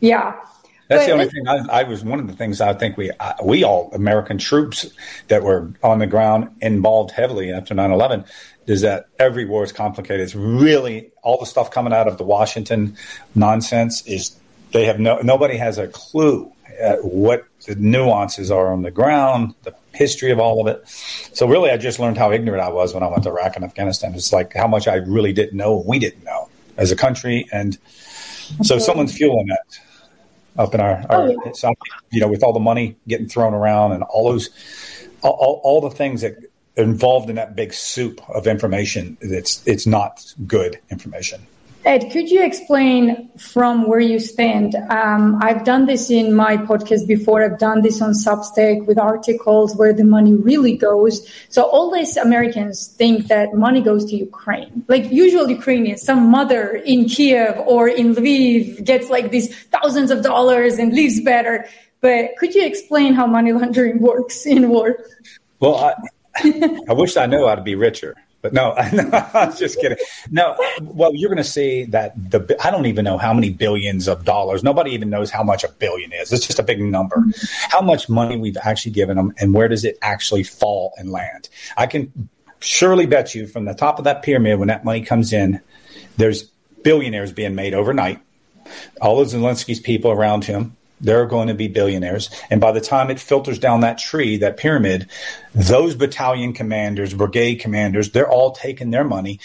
Yeah. 0.00 0.36
That's 0.88 1.02
but 1.02 1.06
the 1.06 1.12
only 1.12 1.28
thing. 1.28 1.46
I, 1.46 1.80
I, 1.80 1.82
was 1.82 2.02
one 2.02 2.18
of 2.18 2.26
the 2.28 2.32
things 2.32 2.62
I 2.62 2.72
think 2.72 2.96
we 2.96 3.10
we 3.44 3.62
all 3.62 3.90
American 3.92 4.38
troops 4.38 4.90
that 5.28 5.42
were 5.42 5.70
on 5.82 5.98
the 5.98 6.06
ground 6.06 6.48
involved 6.62 7.10
heavily 7.10 7.52
after 7.52 7.74
9-11 7.74 8.26
is 8.66 8.82
that 8.82 9.08
every 9.18 9.44
war 9.44 9.64
is 9.64 9.72
complicated. 9.72 10.20
It's 10.20 10.34
really 10.34 11.10
all 11.22 11.38
the 11.38 11.46
stuff 11.46 11.70
coming 11.70 11.92
out 11.92 12.08
of 12.08 12.16
the 12.16 12.24
Washington 12.24 12.96
nonsense 13.34 14.06
is 14.06 14.34
they 14.72 14.84
have 14.84 14.98
no 14.98 15.18
nobody 15.20 15.56
has 15.56 15.78
a 15.78 15.88
clue 15.88 16.52
uh, 16.82 16.96
what 16.96 17.44
the 17.66 17.74
nuances 17.74 18.50
are 18.50 18.72
on 18.72 18.82
the 18.82 18.90
ground, 18.90 19.54
the 19.62 19.74
history 19.92 20.30
of 20.30 20.38
all 20.38 20.60
of 20.60 20.66
it. 20.66 20.88
So 20.88 21.46
really, 21.46 21.70
I 21.70 21.76
just 21.76 21.98
learned 21.98 22.18
how 22.18 22.32
ignorant 22.32 22.62
I 22.62 22.68
was 22.68 22.94
when 22.94 23.02
I 23.02 23.08
went 23.08 23.24
to 23.24 23.30
Iraq 23.30 23.56
and 23.56 23.64
Afghanistan. 23.64 24.14
It's 24.14 24.32
like 24.32 24.54
how 24.54 24.68
much 24.68 24.86
I 24.86 24.94
really 24.94 25.32
didn't 25.32 25.56
know, 25.56 25.82
we 25.86 25.98
didn't 25.98 26.24
know 26.24 26.48
as 26.76 26.92
a 26.92 26.96
country, 26.96 27.46
and 27.52 27.76
so 28.62 28.76
okay. 28.76 28.84
someone's 28.84 29.16
fueling 29.16 29.46
that 29.46 29.80
up 30.56 30.74
in 30.74 30.80
our, 30.80 31.04
our 31.08 31.28
oh, 31.28 31.52
yeah. 31.62 31.70
you 32.10 32.20
know, 32.20 32.28
with 32.28 32.42
all 32.42 32.52
the 32.52 32.60
money 32.60 32.96
getting 33.06 33.28
thrown 33.28 33.54
around 33.54 33.92
and 33.92 34.02
all 34.04 34.30
those, 34.30 34.50
all, 35.22 35.60
all 35.62 35.80
the 35.80 35.90
things 35.90 36.22
that 36.22 36.36
involved 36.76 37.28
in 37.28 37.36
that 37.36 37.56
big 37.56 37.72
soup 37.72 38.20
of 38.30 38.46
information. 38.46 39.18
It's 39.20 39.66
it's 39.66 39.86
not 39.86 40.24
good 40.46 40.78
information. 40.90 41.46
Ed, 41.88 42.10
could 42.12 42.30
you 42.30 42.44
explain 42.44 43.30
from 43.38 43.88
where 43.88 43.98
you 43.98 44.18
stand? 44.18 44.74
Um, 44.90 45.38
I've 45.40 45.64
done 45.64 45.86
this 45.86 46.10
in 46.10 46.34
my 46.34 46.58
podcast 46.58 47.06
before. 47.06 47.42
I've 47.42 47.58
done 47.58 47.80
this 47.80 48.02
on 48.02 48.10
Substack 48.10 48.84
with 48.84 48.98
articles 48.98 49.74
where 49.74 49.94
the 49.94 50.04
money 50.04 50.34
really 50.34 50.76
goes. 50.76 51.26
So 51.48 51.62
all 51.62 51.90
these 51.90 52.18
Americans 52.18 52.88
think 52.88 53.28
that 53.28 53.54
money 53.54 53.80
goes 53.80 54.04
to 54.10 54.16
Ukraine. 54.16 54.84
Like 54.86 55.10
usual 55.10 55.48
Ukrainians, 55.48 56.02
some 56.02 56.30
mother 56.30 56.76
in 56.84 57.06
Kiev 57.06 57.56
or 57.66 57.88
in 57.88 58.14
Lviv 58.14 58.84
gets 58.84 59.08
like 59.08 59.30
these 59.30 59.48
thousands 59.68 60.10
of 60.10 60.22
dollars 60.22 60.78
and 60.78 60.92
lives 60.92 61.22
better. 61.22 61.66
But 62.02 62.36
could 62.36 62.54
you 62.54 62.66
explain 62.66 63.14
how 63.14 63.26
money 63.26 63.52
laundering 63.54 63.98
works 64.10 64.44
in 64.44 64.68
war? 64.68 64.98
Well, 65.58 65.76
I, 65.76 65.94
I 66.86 66.92
wish 66.92 67.16
I 67.16 67.24
knew 67.24 67.46
I'd 67.46 67.64
be 67.64 67.76
richer. 67.76 68.14
But 68.40 68.52
no, 68.52 68.70
I 68.76 69.46
was 69.46 69.58
just 69.58 69.80
kidding. 69.80 69.98
No, 70.30 70.56
well, 70.80 71.14
you're 71.14 71.28
going 71.28 71.38
to 71.38 71.44
see 71.44 71.84
that 71.86 72.12
the 72.30 72.56
I 72.64 72.70
don't 72.70 72.86
even 72.86 73.04
know 73.04 73.18
how 73.18 73.34
many 73.34 73.50
billions 73.50 74.06
of 74.06 74.24
dollars. 74.24 74.62
Nobody 74.62 74.92
even 74.92 75.10
knows 75.10 75.30
how 75.30 75.42
much 75.42 75.64
a 75.64 75.68
billion 75.68 76.12
is. 76.12 76.32
It's 76.32 76.46
just 76.46 76.58
a 76.58 76.62
big 76.62 76.80
number. 76.80 77.16
Mm-hmm. 77.16 77.70
How 77.70 77.80
much 77.80 78.08
money 78.08 78.36
we've 78.36 78.56
actually 78.62 78.92
given 78.92 79.16
them, 79.16 79.34
and 79.38 79.54
where 79.54 79.68
does 79.68 79.84
it 79.84 79.98
actually 80.02 80.44
fall 80.44 80.94
and 80.98 81.10
land? 81.10 81.48
I 81.76 81.86
can 81.86 82.28
surely 82.60 83.06
bet 83.06 83.34
you 83.34 83.46
from 83.46 83.64
the 83.64 83.74
top 83.74 83.98
of 83.98 84.04
that 84.04 84.22
pyramid 84.22 84.58
when 84.58 84.68
that 84.68 84.84
money 84.84 85.02
comes 85.02 85.32
in, 85.32 85.60
there's 86.16 86.44
billionaires 86.82 87.32
being 87.32 87.54
made 87.54 87.74
overnight. 87.74 88.20
All 89.00 89.20
of 89.20 89.28
Zelensky's 89.28 89.80
people 89.80 90.10
around 90.10 90.44
him, 90.44 90.76
they're 91.00 91.26
going 91.26 91.48
to 91.48 91.54
be 91.54 91.68
billionaires. 91.68 92.30
And 92.50 92.60
by 92.60 92.72
the 92.72 92.80
time 92.80 93.10
it 93.10 93.20
filters 93.20 93.58
down 93.58 93.80
that 93.80 93.98
tree, 93.98 94.38
that 94.38 94.56
pyramid, 94.56 95.08
those 95.54 95.94
battalion 95.94 96.52
commanders, 96.52 97.14
brigade 97.14 97.56
commanders, 97.56 98.10
they're 98.10 98.30
all 98.30 98.52
taking 98.52 98.90
their 98.90 99.04
money. 99.04 99.40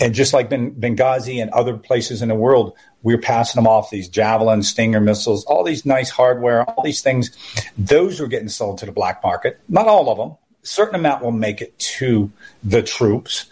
And 0.00 0.14
just 0.14 0.32
like 0.32 0.50
Benghazi 0.50 1.40
and 1.40 1.50
other 1.50 1.76
places 1.76 2.20
in 2.20 2.28
the 2.28 2.34
world, 2.34 2.76
we're 3.02 3.18
passing 3.18 3.62
them 3.62 3.68
off 3.68 3.90
these 3.90 4.08
Javelin, 4.08 4.62
Stinger 4.62 5.00
missiles, 5.00 5.44
all 5.44 5.62
these 5.62 5.86
nice 5.86 6.10
hardware, 6.10 6.64
all 6.64 6.82
these 6.82 7.02
things. 7.02 7.30
Those 7.78 8.20
are 8.20 8.26
getting 8.26 8.48
sold 8.48 8.78
to 8.78 8.86
the 8.86 8.92
black 8.92 9.22
market. 9.22 9.60
Not 9.68 9.86
all 9.86 10.10
of 10.10 10.18
them. 10.18 10.30
A 10.62 10.66
certain 10.66 10.94
amount 10.96 11.22
will 11.22 11.30
make 11.30 11.60
it 11.60 11.78
to 11.78 12.32
the 12.64 12.82
troops. 12.82 13.46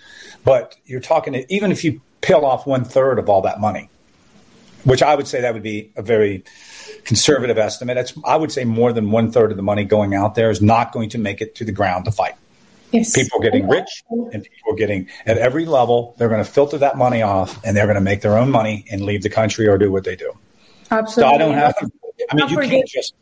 But 0.45 0.75
you're 0.87 1.01
talking, 1.01 1.45
even 1.49 1.71
if 1.71 1.85
you 1.85 2.01
peel 2.23 2.45
off 2.45 2.67
one 2.67 2.85
third 2.85 3.19
of 3.19 3.29
all 3.29 3.43
that 3.43 3.61
money, 3.61 3.89
which 4.85 5.03
I 5.03 5.15
would 5.15 5.29
say 5.29 5.43
that 5.43 5.55
would 5.55 5.63
be 5.63 5.93
a 5.97 6.03
very 6.03 6.45
conservative 7.05 7.59
estimate. 7.59 7.97
It's, 7.97 8.15
I 8.25 8.37
would 8.37 8.53
say 8.53 8.65
more 8.65 8.93
than 8.93 9.11
one 9.11 9.31
third 9.33 9.51
of 9.51 9.57
the 9.57 9.62
money 9.62 9.85
going 9.85 10.15
out 10.15 10.35
there 10.35 10.51
is 10.51 10.61
not 10.61 10.93
going 10.93 11.11
to 11.11 11.19
make 11.19 11.41
it 11.41 11.55
to 11.57 11.65
the 11.65 11.73
ground 11.73 12.05
to 12.07 12.12
fight. 12.12 12.35
Yes. 12.93 13.15
People 13.15 13.41
are 13.41 13.43
getting 13.43 13.69
rich 13.69 14.05
and 14.11 14.43
people 14.43 14.73
are 14.73 14.77
getting 14.77 15.09
at 15.25 15.38
every 15.38 15.65
level, 15.65 16.15
they're 16.19 16.29
going 16.29 16.45
to 16.45 16.51
filter 16.51 16.79
that 16.79 16.99
money 16.99 17.23
off 17.23 17.65
and 17.65 17.77
they're 17.77 17.87
going 17.87 17.95
to 17.95 18.03
make 18.03 18.21
their 18.21 18.37
own 18.37 18.51
money 18.51 18.85
and 18.91 19.03
leave 19.03 19.23
the 19.23 19.31
country 19.31 19.67
or 19.67 19.79
do 19.79 19.91
what 19.91 20.05
they 20.05 20.15
do. 20.15 20.33
Absolutely. 20.91 21.31
So 21.31 21.35
I 21.35 21.38
don't 21.38 21.55
have, 21.55 21.75
I 22.31 22.35
mean, 22.35 22.49
you 22.51 22.59
can't 22.59 22.87
just 22.87 23.15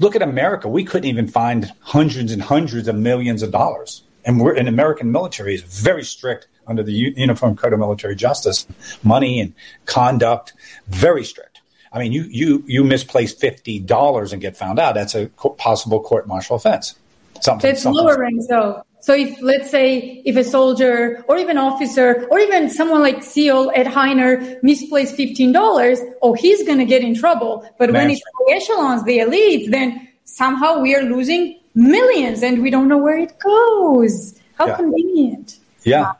look 0.00 0.16
at 0.16 0.22
America. 0.22 0.68
We 0.68 0.84
couldn't 0.84 1.08
even 1.08 1.28
find 1.28 1.70
hundreds 1.80 2.32
and 2.32 2.40
hundreds 2.40 2.88
of 2.88 2.96
millions 2.96 3.42
of 3.42 3.52
dollars. 3.52 4.02
And 4.24 4.40
we're 4.40 4.54
an 4.54 4.68
American 4.68 5.12
military 5.12 5.54
is 5.54 5.62
very 5.62 6.02
strict 6.02 6.48
under 6.66 6.82
the 6.82 6.92
Uniform 6.92 7.56
Code 7.56 7.74
of 7.74 7.78
Military 7.78 8.16
Justice, 8.16 8.66
money 9.02 9.38
and 9.38 9.52
conduct, 9.84 10.54
very 10.88 11.24
strict. 11.24 11.53
I 11.94 12.00
mean, 12.00 12.12
you 12.12 12.24
you 12.24 12.64
you 12.66 12.82
misplace 12.82 13.32
fifty 13.32 13.78
dollars 13.78 14.32
and 14.32 14.42
get 14.42 14.56
found 14.56 14.80
out. 14.80 14.94
That's 14.96 15.14
a 15.14 15.28
possible 15.28 16.02
court 16.02 16.26
martial 16.26 16.56
offense. 16.56 16.96
Something. 17.40 17.70
It's 17.70 17.84
lower 17.84 18.18
ranks 18.18 18.48
though. 18.48 18.82
So 19.00 19.14
if 19.14 19.40
let's 19.40 19.70
say 19.70 20.22
if 20.24 20.36
a 20.36 20.42
soldier 20.42 21.24
or 21.28 21.36
even 21.36 21.56
officer 21.56 22.26
or 22.30 22.38
even 22.40 22.68
someone 22.68 23.00
like 23.00 23.22
SEAL 23.22 23.70
Ed 23.76 23.86
Hiner 23.86 24.60
misplaced 24.62 25.14
fifteen 25.14 25.52
dollars, 25.52 26.00
oh, 26.20 26.32
he's 26.34 26.64
going 26.64 26.78
to 26.78 26.84
get 26.84 27.02
in 27.02 27.14
trouble. 27.14 27.70
But 27.78 27.92
when 27.92 28.10
it's 28.10 28.20
the 28.20 28.54
echelons, 28.54 29.04
the 29.04 29.18
elites, 29.18 29.70
then 29.70 30.08
somehow 30.24 30.80
we 30.80 30.96
are 30.96 31.02
losing 31.02 31.60
millions 31.74 32.42
and 32.42 32.60
we 32.60 32.70
don't 32.70 32.88
know 32.88 32.98
where 32.98 33.18
it 33.18 33.38
goes. 33.38 34.40
How 34.54 34.66
yeah. 34.66 34.76
convenient. 34.76 35.58
Yeah. 35.84 36.12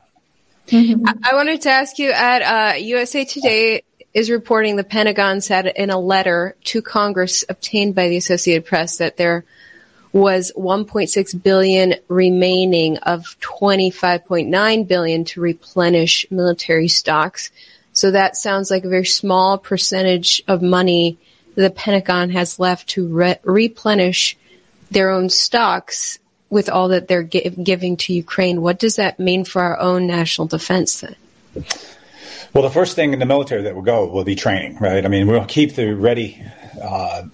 Mm-hmm. 0.68 1.06
I 1.24 1.34
wanted 1.34 1.62
to 1.62 1.70
ask 1.70 1.98
you 1.98 2.10
at 2.10 2.42
uh, 2.42 2.76
USA 2.76 3.24
Today 3.24 3.82
is 4.14 4.30
reporting 4.30 4.76
the 4.76 4.84
Pentagon 4.84 5.40
said 5.40 5.66
in 5.66 5.90
a 5.90 5.98
letter 5.98 6.54
to 6.64 6.80
Congress 6.80 7.44
obtained 7.48 7.96
by 7.96 8.08
the 8.08 8.16
Associated 8.16 8.64
Press 8.64 8.98
that 8.98 9.16
there 9.16 9.44
was 10.12 10.52
1.6 10.56 11.42
billion 11.42 11.96
remaining 12.06 12.98
of 12.98 13.36
25.9 13.40 14.88
billion 14.88 15.24
to 15.24 15.40
replenish 15.40 16.24
military 16.30 16.86
stocks. 16.86 17.50
So 17.92 18.12
that 18.12 18.36
sounds 18.36 18.70
like 18.70 18.84
a 18.84 18.88
very 18.88 19.04
small 19.04 19.58
percentage 19.58 20.40
of 20.46 20.62
money 20.62 21.18
the 21.56 21.70
Pentagon 21.70 22.30
has 22.30 22.60
left 22.60 22.90
to 22.90 23.08
re- 23.08 23.38
replenish 23.42 24.36
their 24.92 25.10
own 25.10 25.30
stocks 25.30 26.20
with 26.48 26.68
all 26.68 26.88
that 26.88 27.08
they're 27.08 27.24
gi- 27.24 27.50
giving 27.50 27.96
to 27.96 28.12
Ukraine. 28.14 28.62
What 28.62 28.78
does 28.78 28.96
that 28.96 29.18
mean 29.18 29.44
for 29.44 29.62
our 29.62 29.80
own 29.80 30.06
national 30.06 30.46
defense 30.46 31.00
then? 31.00 31.16
Well, 32.54 32.62
the 32.62 32.70
first 32.70 32.94
thing 32.94 33.12
in 33.12 33.18
the 33.18 33.26
military 33.26 33.62
that 33.62 33.74
will 33.74 33.82
go 33.82 34.06
will 34.06 34.22
be 34.22 34.36
training, 34.36 34.78
right? 34.78 35.04
I 35.04 35.08
mean, 35.08 35.26
we'll 35.26 35.44
keep 35.44 35.74
the 35.74 35.92
ready. 35.92 36.40
Uh, 36.80 37.24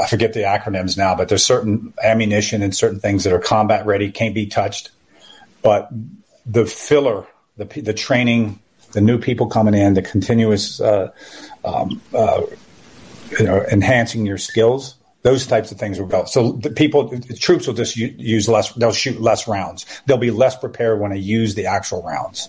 I 0.00 0.06
forget 0.06 0.32
the 0.32 0.40
acronyms 0.40 0.96
now, 0.96 1.14
but 1.14 1.28
there's 1.28 1.44
certain 1.44 1.92
ammunition 2.02 2.62
and 2.62 2.74
certain 2.74 2.98
things 2.98 3.24
that 3.24 3.34
are 3.34 3.38
combat 3.38 3.84
ready, 3.84 4.10
can't 4.10 4.34
be 4.34 4.46
touched. 4.46 4.90
But 5.60 5.90
the 6.46 6.64
filler, 6.64 7.26
the 7.58 7.66
the 7.66 7.92
training, 7.92 8.58
the 8.92 9.02
new 9.02 9.18
people 9.18 9.48
coming 9.48 9.74
in, 9.74 9.92
the 9.92 10.02
continuous, 10.02 10.80
uh, 10.80 11.12
um, 11.62 12.00
uh, 12.14 12.40
you 13.38 13.44
know, 13.44 13.62
enhancing 13.70 14.24
your 14.24 14.38
skills. 14.38 14.94
Those 15.22 15.46
types 15.46 15.70
of 15.70 15.78
things 15.78 16.00
will 16.00 16.06
go. 16.06 16.24
So 16.24 16.52
the 16.52 16.70
people, 16.70 17.08
the 17.08 17.36
troops 17.36 17.66
will 17.66 17.74
just 17.74 17.94
use 17.96 18.48
less. 18.48 18.72
They'll 18.72 18.92
shoot 18.92 19.20
less 19.20 19.46
rounds. 19.46 19.84
They'll 20.06 20.16
be 20.16 20.30
less 20.30 20.56
prepared 20.56 20.98
when 21.00 21.10
they 21.10 21.18
use 21.18 21.54
the 21.54 21.66
actual 21.66 22.02
rounds. 22.02 22.48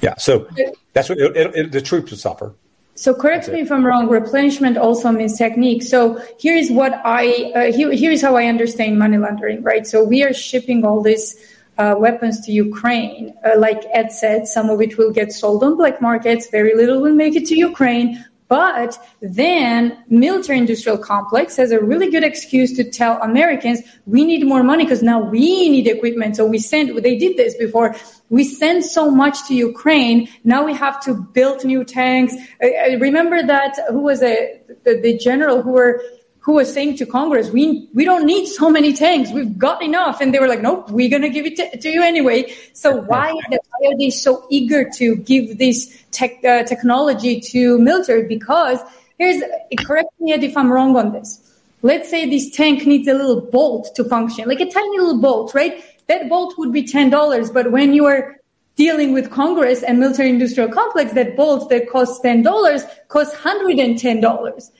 Yeah. 0.00 0.14
So 0.16 0.48
that's 0.92 1.08
what 1.08 1.18
it, 1.18 1.36
it, 1.36 1.54
it, 1.54 1.72
the 1.72 1.80
troops 1.80 2.10
will 2.10 2.18
suffer. 2.18 2.54
So 2.94 3.14
correct 3.14 3.48
me 3.48 3.60
if 3.60 3.72
I'm 3.72 3.84
wrong. 3.84 4.08
Replenishment 4.08 4.76
also 4.76 5.10
means 5.10 5.38
technique. 5.38 5.82
So 5.82 6.20
here 6.38 6.54
is 6.54 6.70
what 6.70 7.00
I 7.04 7.52
uh, 7.54 7.72
here, 7.72 7.90
here 7.92 8.10
is 8.10 8.20
how 8.20 8.36
I 8.36 8.44
understand 8.46 8.98
money 8.98 9.16
laundering. 9.16 9.62
Right. 9.62 9.86
So 9.86 10.04
we 10.04 10.22
are 10.22 10.34
shipping 10.34 10.84
all 10.84 11.02
this 11.02 11.36
uh, 11.78 11.94
weapons 11.98 12.40
to 12.44 12.52
Ukraine. 12.52 13.34
Uh, 13.42 13.58
like 13.58 13.82
Ed 13.92 14.12
said, 14.12 14.46
some 14.46 14.68
of 14.68 14.82
it 14.82 14.98
will 14.98 15.12
get 15.12 15.32
sold 15.32 15.64
on 15.64 15.76
black 15.76 16.02
markets, 16.02 16.48
very 16.50 16.74
little 16.74 17.00
will 17.00 17.14
make 17.14 17.34
it 17.36 17.46
to 17.46 17.56
Ukraine. 17.56 18.22
But 18.50 18.98
then 19.22 19.96
military 20.08 20.58
industrial 20.58 20.98
complex 20.98 21.56
has 21.56 21.70
a 21.70 21.78
really 21.80 22.10
good 22.10 22.24
excuse 22.24 22.72
to 22.78 22.82
tell 22.82 23.22
Americans 23.22 23.80
we 24.06 24.24
need 24.24 24.44
more 24.44 24.64
money 24.64 24.84
because 24.84 25.04
now 25.04 25.20
we 25.20 25.68
need 25.68 25.86
equipment. 25.86 26.34
So 26.34 26.44
we 26.44 26.58
send, 26.58 26.98
they 26.98 27.16
did 27.16 27.36
this 27.36 27.56
before. 27.56 27.94
We 28.28 28.42
send 28.42 28.84
so 28.84 29.08
much 29.08 29.46
to 29.46 29.54
Ukraine. 29.54 30.28
Now 30.42 30.64
we 30.64 30.74
have 30.74 31.00
to 31.04 31.14
build 31.14 31.64
new 31.64 31.84
tanks. 31.84 32.34
I, 32.60 32.74
I 32.74 32.92
remember 32.94 33.40
that 33.40 33.78
who 33.88 34.00
was 34.00 34.20
a, 34.20 34.60
the, 34.82 35.00
the 35.00 35.16
general 35.16 35.62
who 35.62 35.70
were 35.70 36.02
who 36.40 36.54
was 36.54 36.72
saying 36.72 36.96
to 36.96 37.06
Congress, 37.06 37.50
we, 37.50 37.88
we 37.92 38.04
don't 38.04 38.24
need 38.24 38.46
so 38.46 38.70
many 38.70 38.94
tanks. 38.94 39.30
We've 39.30 39.58
got 39.58 39.82
enough. 39.82 40.20
And 40.20 40.32
they 40.32 40.38
were 40.38 40.48
like, 40.48 40.62
nope, 40.62 40.90
we're 40.90 41.10
going 41.10 41.22
to 41.22 41.28
give 41.28 41.44
it 41.44 41.56
to, 41.56 41.78
to, 41.78 41.88
you 41.88 42.02
anyway. 42.02 42.52
So 42.72 42.96
why, 42.96 43.32
why, 43.32 43.88
are 43.88 43.98
they 43.98 44.10
so 44.10 44.46
eager 44.50 44.88
to 44.96 45.16
give 45.16 45.58
this 45.58 46.02
tech, 46.12 46.42
uh, 46.44 46.62
technology 46.64 47.40
to 47.40 47.78
military? 47.78 48.26
Because 48.26 48.80
here's, 49.18 49.42
correct 49.80 50.08
me 50.18 50.32
if 50.32 50.56
I'm 50.56 50.72
wrong 50.72 50.96
on 50.96 51.12
this. 51.12 51.46
Let's 51.82 52.08
say 52.08 52.28
this 52.28 52.50
tank 52.50 52.86
needs 52.86 53.06
a 53.06 53.14
little 53.14 53.40
bolt 53.40 53.94
to 53.96 54.04
function, 54.04 54.48
like 54.48 54.60
a 54.60 54.70
tiny 54.70 54.98
little 54.98 55.20
bolt, 55.20 55.54
right? 55.54 55.84
That 56.08 56.28
bolt 56.28 56.54
would 56.58 56.72
be 56.72 56.82
$10. 56.82 57.52
But 57.52 57.70
when 57.70 57.92
you 57.92 58.06
are 58.06 58.36
dealing 58.76 59.12
with 59.12 59.30
Congress 59.30 59.82
and 59.82 59.98
military 59.98 60.30
industrial 60.30 60.70
complex, 60.70 61.12
that 61.12 61.36
bolt 61.36 61.68
that 61.68 61.88
costs 61.90 62.18
$10 62.24 63.08
costs 63.08 63.34
$110. 63.36 64.70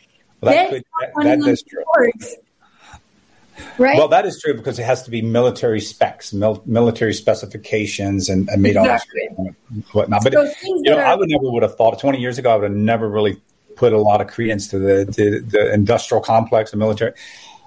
Well, 0.41 0.55
that, 0.55 0.71
could, 0.71 0.85
that, 1.01 1.41
that 1.43 1.49
is 1.49 1.63
true. 1.63 1.85
Right? 3.79 3.97
Well, 3.97 4.09
that 4.09 4.25
is 4.25 4.41
true 4.41 4.55
because 4.55 4.79
it 4.79 4.85
has 4.85 5.03
to 5.03 5.11
be 5.11 5.21
military 5.21 5.81
specs, 5.81 6.33
mil- 6.33 6.63
military 6.65 7.13
specifications, 7.13 8.29
and, 8.29 8.49
and 8.49 8.63
made 8.63 8.77
exactly. 8.77 9.29
on 9.37 9.55
whatnot. 9.93 10.25
But 10.25 10.33
so 10.33 10.43
you 10.65 10.83
know, 10.85 10.99
are- 10.99 11.05
I 11.05 11.15
would 11.15 11.29
never 11.29 11.51
would 11.51 11.63
have 11.63 11.77
thought. 11.77 11.99
Twenty 11.99 12.21
years 12.21 12.39
ago, 12.39 12.51
I 12.51 12.57
would 12.57 12.71
have 12.71 12.79
never 12.79 13.09
really 13.09 13.41
put 13.77 13.93
a 13.93 13.99
lot 13.99 14.21
of 14.21 14.29
credence 14.29 14.69
to 14.69 14.79
the 14.79 15.05
to 15.13 15.41
the 15.41 15.73
industrial 15.75 16.23
complex, 16.23 16.71
the 16.71 16.79
military. 16.79 17.13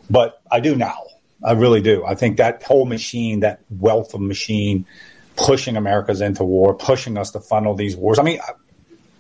But 0.10 0.42
I 0.52 0.60
do 0.60 0.76
now. 0.76 0.98
I 1.44 1.52
really 1.52 1.82
do. 1.82 2.06
I 2.06 2.16
think 2.16 2.38
that 2.38 2.64
whole 2.64 2.86
machine, 2.86 3.42
that 3.42 3.62
wealth 3.70 4.14
of 4.14 4.22
machine, 4.22 4.86
pushing 5.36 5.78
Americas 5.78 6.22
into 6.22 6.44
war, 6.44 6.74
pushing 6.74 7.18
us 7.18 7.32
to 7.32 7.40
funnel 7.40 7.76
these 7.76 7.96
wars. 7.96 8.18
I 8.18 8.24
mean, 8.24 8.40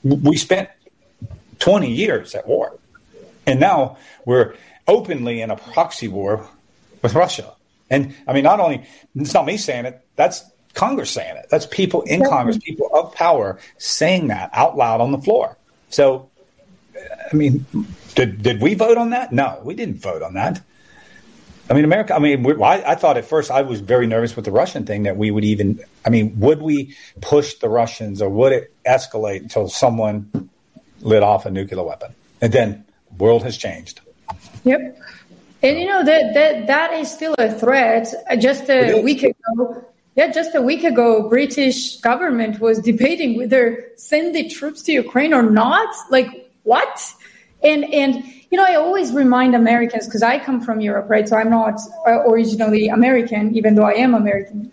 we 0.04 0.38
spent 0.38 0.70
twenty 1.60 1.92
years 1.92 2.34
at 2.34 2.48
war. 2.48 2.80
And 3.46 3.60
now 3.60 3.98
we're 4.26 4.56
openly 4.88 5.42
in 5.42 5.52
a 5.52 5.56
proxy 5.56 6.08
war 6.08 6.48
with 7.02 7.14
Russia. 7.14 7.54
And 7.90 8.16
I 8.28 8.34
mean, 8.34 8.44
not 8.44 8.60
only, 8.60 8.86
it's 9.16 9.34
not 9.34 9.46
me 9.46 9.58
saying 9.58 9.86
it, 9.86 10.06
that's 10.16 10.44
Congress 10.74 11.12
saying 11.12 11.38
it. 11.38 11.48
That's 11.50 11.66
people 11.68 12.02
in 12.04 12.24
Congress, 12.24 12.58
people 12.58 12.90
of 12.94 13.14
power 13.14 13.60
saying 13.78 14.28
that 14.28 14.50
out 14.54 14.78
loud 14.78 15.02
on 15.02 15.12
the 15.12 15.20
floor. 15.20 15.58
So, 15.90 16.30
uh, 16.96 17.16
I 17.32 17.36
mean, 17.36 17.66
did, 18.16 18.42
did 18.42 18.62
we 18.62 18.74
vote 18.74 18.98
on 18.98 19.12
that? 19.12 19.32
No, 19.32 19.62
we 19.64 19.76
didn't 19.76 20.02
vote 20.02 20.24
on 20.24 20.34
that. 20.34 20.62
I 21.70 21.74
mean, 21.74 21.86
America, 21.86 22.14
I 22.14 22.20
mean, 22.20 22.46
I, 22.62 22.84
I, 22.92 22.96
thought 22.96 23.16
at 23.18 23.26
first 23.26 23.50
I 23.50 23.62
was 23.62 23.80
very 23.80 24.06
nervous 24.06 24.36
with 24.36 24.44
the 24.44 24.52
Russian 24.52 24.86
thing 24.86 25.04
that 25.04 25.16
we 25.16 25.32
would 25.32 25.46
even, 25.46 25.80
I 26.06 26.10
mean, 26.10 26.38
would 26.40 26.62
we 26.62 26.96
push 27.22 27.54
the 27.56 27.70
Russians 27.70 28.22
or 28.22 28.30
would 28.30 28.52
it 28.52 28.74
escalate 28.86 29.44
until 29.44 29.70
someone 29.70 30.50
lit 31.00 31.24
off 31.24 31.46
a 31.46 31.52
nuclear 31.52 31.84
weapon? 31.84 32.14
And 32.42 32.52
then 32.52 32.86
world 33.18 33.44
has 33.44 33.58
changed. 33.58 34.02
Yep. 34.64 34.98
And 35.62 35.80
you 35.80 35.88
know 35.88 36.04
that 36.04 36.34
that 36.34 36.68
that 36.68 36.94
is 36.94 37.12
still 37.12 37.36
a 37.38 37.52
threat. 37.52 38.14
Just 38.40 38.70
a 38.70 39.02
week 39.02 39.24
ago, 39.24 39.86
yeah, 40.16 40.32
just 40.32 40.54
a 40.56 40.62
week 40.62 40.84
ago, 40.84 41.30
British 41.30 41.98
government 42.02 42.60
was 42.60 42.80
debating 42.80 43.38
whether 43.38 43.88
send 43.96 44.36
the 44.36 44.50
troops 44.50 44.82
to 44.84 44.92
Ukraine 44.92 45.34
or 45.34 45.44
not. 45.44 45.90
Like 46.10 46.52
what? 46.64 47.14
And 47.64 47.86
and 47.94 48.24
you 48.52 48.58
know, 48.58 48.66
I 48.66 48.76
always 48.76 49.12
remind 49.14 49.56
Americans 49.56 50.06
because 50.06 50.22
I 50.22 50.38
come 50.38 50.62
from 50.62 50.82
Europe, 50.82 51.10
right? 51.10 51.28
So 51.28 51.38
I'm 51.38 51.50
not 51.50 51.80
uh, 52.06 52.30
originally 52.30 52.90
American, 52.90 53.56
even 53.56 53.76
though 53.76 53.86
I 53.86 53.94
am 53.94 54.14
American. 54.14 54.70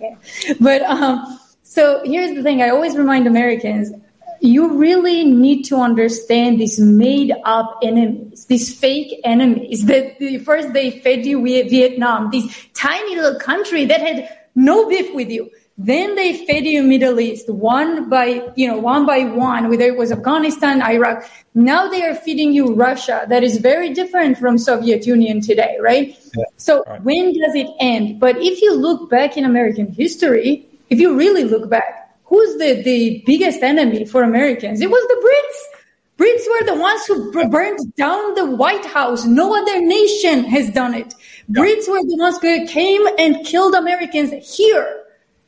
But 0.60 0.82
um, 0.82 1.38
so 1.62 2.02
here's 2.04 2.34
the 2.34 2.42
thing: 2.42 2.62
I 2.62 2.68
always 2.68 2.96
remind 2.96 3.26
Americans 3.26 3.92
you 4.40 4.78
really 4.78 5.24
need 5.24 5.64
to 5.64 5.76
understand 5.76 6.60
these 6.60 6.78
made 6.78 7.32
up 7.44 7.78
enemies, 7.82 8.46
these 8.46 8.78
fake 8.78 9.20
enemies 9.24 9.86
that 9.86 10.18
the 10.18 10.38
first 10.38 10.72
they 10.72 10.90
fed 11.00 11.26
you 11.26 11.40
with 11.40 11.70
Vietnam, 11.70 12.30
this 12.30 12.68
tiny 12.74 13.16
little 13.16 13.38
country 13.38 13.84
that 13.84 14.00
had 14.00 14.28
no 14.54 14.88
beef 14.88 15.14
with 15.14 15.30
you. 15.30 15.50
Then 15.82 16.14
they 16.14 16.44
fed 16.44 16.66
you 16.66 16.82
Middle 16.82 17.20
East 17.20 17.48
one 17.48 18.10
by, 18.10 18.52
you 18.54 18.66
know, 18.66 18.76
one 18.78 19.06
by 19.06 19.24
one, 19.24 19.70
whether 19.70 19.84
it 19.84 19.96
was 19.96 20.12
Afghanistan, 20.12 20.82
Iraq. 20.82 21.24
Now 21.54 21.88
they 21.88 22.04
are 22.04 22.14
feeding 22.14 22.52
you 22.52 22.74
Russia. 22.74 23.24
That 23.28 23.42
is 23.42 23.56
very 23.58 23.94
different 23.94 24.36
from 24.36 24.58
Soviet 24.58 25.06
Union 25.06 25.40
today, 25.40 25.78
right? 25.80 26.18
Yeah. 26.36 26.44
So 26.58 26.84
right. 26.86 27.02
when 27.02 27.32
does 27.32 27.54
it 27.54 27.68
end? 27.80 28.20
But 28.20 28.36
if 28.38 28.60
you 28.60 28.74
look 28.74 29.08
back 29.08 29.38
in 29.38 29.46
American 29.46 29.90
history, 29.90 30.66
if 30.90 31.00
you 31.00 31.16
really 31.16 31.44
look 31.44 31.70
back, 31.70 31.99
who's 32.30 32.56
the, 32.58 32.80
the 32.82 33.22
biggest 33.26 33.62
enemy 33.62 34.06
for 34.06 34.22
Americans? 34.22 34.80
It 34.80 34.88
was 34.88 35.02
the 35.08 35.18
Brits. 35.26 35.80
Brits 36.16 36.46
were 36.48 36.74
the 36.74 36.80
ones 36.80 37.04
who 37.06 37.32
burned 37.50 37.94
down 37.96 38.34
the 38.34 38.46
White 38.46 38.86
House. 38.86 39.24
No 39.24 39.54
other 39.54 39.80
nation 39.80 40.44
has 40.44 40.70
done 40.70 40.94
it. 40.94 41.12
Yeah. 41.48 41.62
Brits 41.62 41.88
were 41.88 42.00
the 42.02 42.16
ones 42.18 42.38
who 42.40 42.66
came 42.66 43.02
and 43.18 43.44
killed 43.44 43.74
Americans 43.74 44.32
here. 44.56 45.02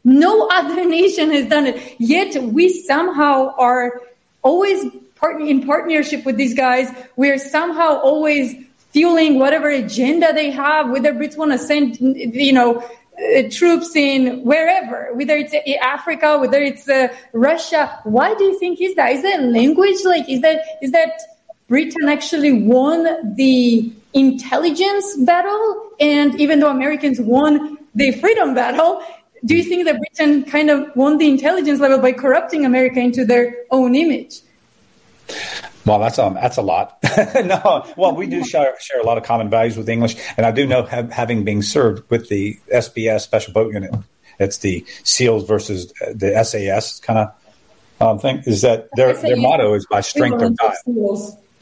No 0.04 0.48
other 0.48 0.84
nation 0.98 1.30
has 1.30 1.48
done 1.48 1.66
it. 1.68 1.96
Yet 1.98 2.42
we 2.42 2.68
somehow 2.68 3.54
are 3.58 4.00
always 4.42 4.84
part- 5.14 5.40
in 5.40 5.64
partnership 5.64 6.24
with 6.24 6.36
these 6.36 6.54
guys. 6.54 6.88
We're 7.16 7.38
somehow 7.38 8.00
always 8.00 8.54
fueling 8.90 9.38
whatever 9.38 9.68
agenda 9.68 10.32
they 10.34 10.50
have, 10.50 10.90
whether 10.90 11.12
Brits 11.14 11.36
want 11.36 11.52
to 11.52 11.58
send, 11.58 11.96
you 12.00 12.52
know, 12.52 12.86
uh, 13.18 13.42
troops 13.50 13.94
in 13.94 14.42
wherever, 14.44 15.10
whether 15.14 15.36
it's 15.36 15.54
Africa, 15.82 16.38
whether 16.38 16.60
it's 16.60 16.88
uh, 16.88 17.08
Russia. 17.32 18.00
Why 18.04 18.34
do 18.34 18.44
you 18.44 18.58
think 18.58 18.80
is 18.80 18.94
that? 18.94 19.12
Is 19.12 19.22
that 19.22 19.42
language? 19.42 19.96
Like, 20.04 20.28
is 20.28 20.40
that 20.40 20.62
is 20.80 20.92
that 20.92 21.20
Britain 21.68 22.08
actually 22.08 22.52
won 22.52 23.34
the 23.34 23.92
intelligence 24.14 25.16
battle, 25.18 25.90
and 26.00 26.40
even 26.40 26.60
though 26.60 26.70
Americans 26.70 27.20
won 27.20 27.78
the 27.94 28.12
freedom 28.12 28.54
battle, 28.54 29.02
do 29.44 29.56
you 29.56 29.64
think 29.64 29.84
that 29.84 29.98
Britain 29.98 30.44
kind 30.44 30.70
of 30.70 30.94
won 30.96 31.18
the 31.18 31.28
intelligence 31.28 31.80
level 31.80 31.98
by 31.98 32.12
corrupting 32.12 32.64
America 32.64 33.00
into 33.00 33.24
their 33.24 33.56
own 33.70 33.94
image? 33.94 34.40
Well, 35.84 35.98
that's 35.98 36.18
um, 36.18 36.34
that's 36.34 36.56
a 36.56 36.62
lot. 36.62 36.98
no, 37.44 37.86
well, 37.96 38.14
we 38.14 38.26
do 38.26 38.44
share, 38.44 38.74
share 38.80 39.00
a 39.00 39.04
lot 39.04 39.18
of 39.18 39.24
common 39.24 39.50
values 39.50 39.76
with 39.76 39.88
English, 39.88 40.16
and 40.36 40.46
I 40.46 40.52
do 40.52 40.66
know 40.66 40.84
have, 40.84 41.10
having 41.10 41.44
been 41.44 41.62
served 41.62 42.08
with 42.08 42.28
the 42.28 42.58
SBS 42.72 43.22
Special 43.22 43.52
Boat 43.52 43.72
Unit, 43.72 43.92
it's 44.38 44.58
the 44.58 44.84
SEALs 45.02 45.46
versus 45.46 45.92
the 46.14 46.42
SAS 46.44 47.00
kind 47.00 47.18
of 47.18 47.34
um, 48.00 48.18
thing. 48.18 48.42
Is 48.46 48.62
that 48.62 48.88
their 48.94 49.14
SAS 49.14 49.22
their 49.22 49.36
motto 49.36 49.74
is 49.74 49.86
by 49.86 50.00
strength 50.00 50.40
or 50.40 50.50
die. 50.50 50.74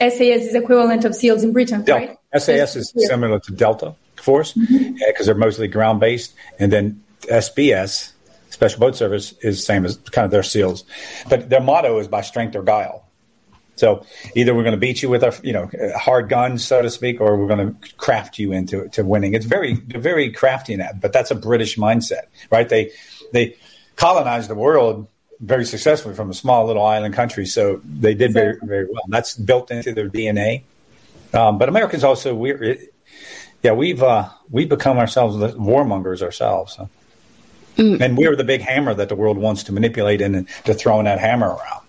SAS 0.09 0.47
is 0.47 0.55
equivalent 0.55 1.05
of 1.05 1.15
SEALs 1.15 1.43
in 1.43 1.53
Britain, 1.53 1.83
Delta. 1.85 2.17
right? 2.33 2.41
SAS 2.41 2.77
is 2.77 2.93
similar 2.97 3.39
to 3.41 3.53
Delta 3.53 3.95
Force 4.17 4.53
because 4.53 4.71
mm-hmm. 4.71 4.97
yeah, 4.97 5.25
they're 5.25 5.35
mostly 5.35 5.69
ground 5.69 6.01
based, 6.01 6.35
and 6.59 6.73
then 6.73 7.03
SBS 7.23 8.13
Special 8.51 8.81
Boat 8.81 8.97
Service 8.97 9.33
is 9.41 9.65
same 9.65 9.85
as 9.85 9.97
kind 9.97 10.25
of 10.25 10.31
their 10.31 10.43
SEALs, 10.43 10.85
but 11.29 11.49
their 11.49 11.61
motto 11.61 11.99
is 11.99 12.09
by 12.09 12.21
strength 12.21 12.57
or 12.57 12.63
guile. 12.63 13.07
So 13.81 14.05
either 14.37 14.55
we're 14.55 14.63
going 14.63 14.75
to 14.75 14.79
beat 14.79 15.03
you 15.03 15.09
with 15.09 15.25
our, 15.25 15.33
you 15.43 15.55
know, 15.55 15.71
hard 15.97 16.29
guns, 16.29 16.63
so 16.65 16.83
to 16.83 16.91
speak, 16.91 17.19
or 17.19 17.37
we're 17.37 17.49
going 17.49 17.75
to 17.75 17.95
craft 17.97 18.39
you 18.39 18.53
into 18.53 18.89
to 18.91 19.03
winning. 19.05 19.33
It's 19.33 19.47
very, 19.47 19.75
very 19.75 20.31
crafty 20.31 20.75
in 20.75 20.81
that, 20.81 21.01
but 21.01 21.15
that's 21.15 21.31
a 21.31 21.35
British 21.35 21.79
mindset, 21.79 22.25
right? 22.51 22.69
They, 22.69 22.93
they 23.33 23.57
colonized 23.97 24.51
the 24.51 24.55
world 24.55 25.09
very 25.41 25.65
successfully 25.65 26.15
from 26.15 26.29
a 26.29 26.35
small 26.35 26.67
little 26.67 26.85
island 26.85 27.15
country. 27.15 27.47
So 27.47 27.81
they 27.83 28.13
did 28.13 28.35
very, 28.35 28.59
very 28.63 28.85
well. 28.85 29.03
That's 29.09 29.35
built 29.35 29.71
into 29.71 29.95
their 29.95 30.11
DNA. 30.11 30.63
Um, 31.33 31.57
but 31.57 31.71
Americans 31.71 32.05
also, 32.05 32.35
we're, 32.35 32.77
yeah, 33.63 33.73
we've, 33.73 34.03
uh, 34.03 34.29
we've 34.51 34.69
become 34.69 34.99
ourselves 34.99 35.37
warmongers 35.55 36.23
ourselves. 36.23 36.77
So. 36.77 36.91
Mm. 37.77 38.01
And 38.01 38.19
we're 38.19 38.37
the 38.37 38.45
big 38.45 38.61
hammer 38.61 38.93
that 38.93 39.09
the 39.09 39.17
world 39.17 39.39
wants 39.39 39.63
to 39.65 39.73
manipulate 39.73 40.21
and 40.21 40.47
to 40.67 40.75
throwing 40.75 41.07
that 41.07 41.19
hammer 41.19 41.49
around. 41.49 41.80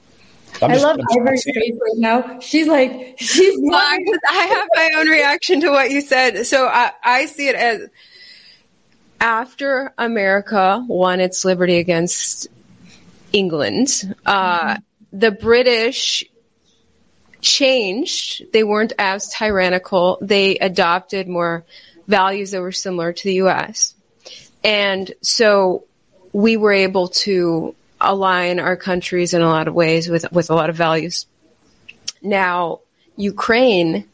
I'm 0.61 0.71
i 0.71 0.75
love 0.75 0.99
Ivory's 1.11 1.43
face 1.43 1.77
right 1.81 1.97
now. 1.97 2.39
She's 2.39 2.67
like, 2.67 3.15
she's 3.17 3.59
not. 3.59 3.99
I 4.29 4.45
have 4.45 4.67
my 4.75 4.89
own 4.99 5.07
reaction 5.07 5.61
to 5.61 5.69
what 5.69 5.91
you 5.91 6.01
said. 6.01 6.45
So 6.45 6.67
I, 6.67 6.91
I 7.03 7.25
see 7.25 7.47
it 7.47 7.55
as 7.55 7.89
after 9.19 9.93
America 9.97 10.83
won 10.87 11.19
its 11.19 11.45
liberty 11.45 11.77
against 11.77 12.47
England, 13.33 14.15
uh, 14.25 14.59
mm-hmm. 14.59 15.17
the 15.17 15.31
British 15.31 16.25
changed. 17.39 18.51
They 18.51 18.63
weren't 18.63 18.93
as 18.97 19.29
tyrannical. 19.29 20.17
They 20.21 20.57
adopted 20.57 21.27
more 21.27 21.65
values 22.07 22.51
that 22.51 22.61
were 22.61 22.71
similar 22.71 23.13
to 23.13 23.23
the 23.23 23.35
U.S. 23.35 23.95
And 24.63 25.11
so 25.21 25.85
we 26.33 26.57
were 26.57 26.73
able 26.73 27.09
to 27.09 27.75
align 28.01 28.59
our 28.59 28.75
countries 28.75 29.33
in 29.33 29.41
a 29.41 29.47
lot 29.47 29.67
of 29.67 29.73
ways 29.73 30.09
with, 30.09 30.31
with 30.31 30.49
a 30.49 30.55
lot 30.55 30.69
of 30.69 30.75
values. 30.75 31.25
Now, 32.21 32.79
Ukraine 33.15 34.05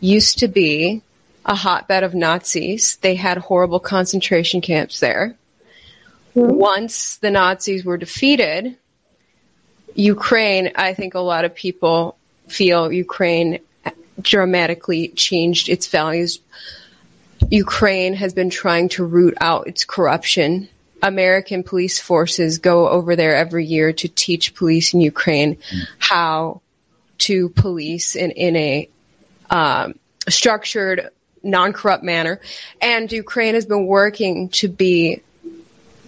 used 0.00 0.40
to 0.40 0.48
be 0.48 1.02
a 1.44 1.54
hotbed 1.54 2.02
of 2.02 2.14
Nazis. 2.14 2.96
They 2.96 3.14
had 3.14 3.38
horrible 3.38 3.80
concentration 3.80 4.60
camps 4.60 5.00
there. 5.00 5.36
Mm-hmm. 6.34 6.54
Once 6.54 7.16
the 7.18 7.30
Nazis 7.30 7.84
were 7.84 7.96
defeated, 7.96 8.76
Ukraine, 9.94 10.72
I 10.74 10.92
think 10.94 11.14
a 11.14 11.20
lot 11.20 11.44
of 11.44 11.54
people 11.54 12.16
feel 12.48 12.92
Ukraine 12.92 13.60
dramatically 14.20 15.08
changed 15.08 15.68
its 15.68 15.88
values. 15.88 16.40
Ukraine 17.48 18.14
has 18.14 18.34
been 18.34 18.50
trying 18.50 18.88
to 18.90 19.04
root 19.04 19.34
out 19.40 19.66
its 19.66 19.84
corruption. 19.84 20.68
American 21.02 21.62
police 21.62 22.00
forces 22.00 22.58
go 22.58 22.88
over 22.88 23.16
there 23.16 23.36
every 23.36 23.66
year 23.66 23.92
to 23.92 24.08
teach 24.08 24.54
police 24.54 24.94
in 24.94 25.00
Ukraine 25.00 25.58
how 25.98 26.62
to 27.18 27.48
police 27.50 28.16
in, 28.16 28.30
in 28.32 28.56
a 28.56 28.88
um, 29.50 29.98
structured, 30.28 31.10
non 31.42 31.72
corrupt 31.72 32.02
manner. 32.02 32.40
And 32.80 33.10
Ukraine 33.12 33.54
has 33.54 33.66
been 33.66 33.86
working 33.86 34.48
to 34.50 34.68
be 34.68 35.22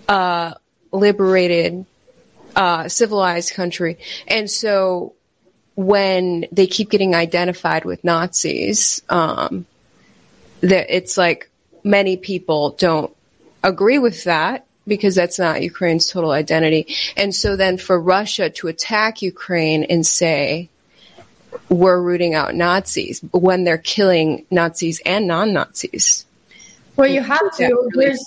a 0.09 0.57
liberated, 0.91 1.85
uh, 2.57 2.89
civilized 2.89 3.55
country. 3.55 3.99
And 4.27 4.51
so 4.51 5.15
when 5.75 6.47
they 6.51 6.67
keep 6.67 6.91
getting 6.91 7.15
identified 7.15 7.85
with 7.85 8.03
Nazis, 8.05 9.03
um, 9.09 9.67
that 10.61 10.95
it's 10.95 11.17
like 11.17 11.51
many 11.85 12.17
people 12.17 12.71
don't 12.71 13.15
agree 13.63 13.99
with 13.99 14.25
that 14.25 14.67
because 14.89 15.15
that's 15.15 15.39
not 15.39 15.63
Ukraine's 15.63 16.11
total 16.11 16.31
identity. 16.31 16.95
And 17.17 17.35
so 17.35 17.57
then 17.57 17.77
for 17.77 18.01
Russia 18.01 18.51
to 18.51 18.69
attack 18.69 19.23
Ukraine 19.23 19.85
and 19.85 20.07
say, 20.07 20.69
we're 21.69 22.01
rooting 22.01 22.35
out 22.35 22.55
Nazis 22.55 23.21
when 23.33 23.65
they're 23.65 23.79
killing 23.79 24.47
Nazis 24.51 25.01
and 25.05 25.27
non 25.27 25.53
Nazis. 25.53 26.25
Well, 26.97 27.09
you 27.09 27.21
have 27.21 27.57
to. 27.57 27.91
There's, 27.95 28.25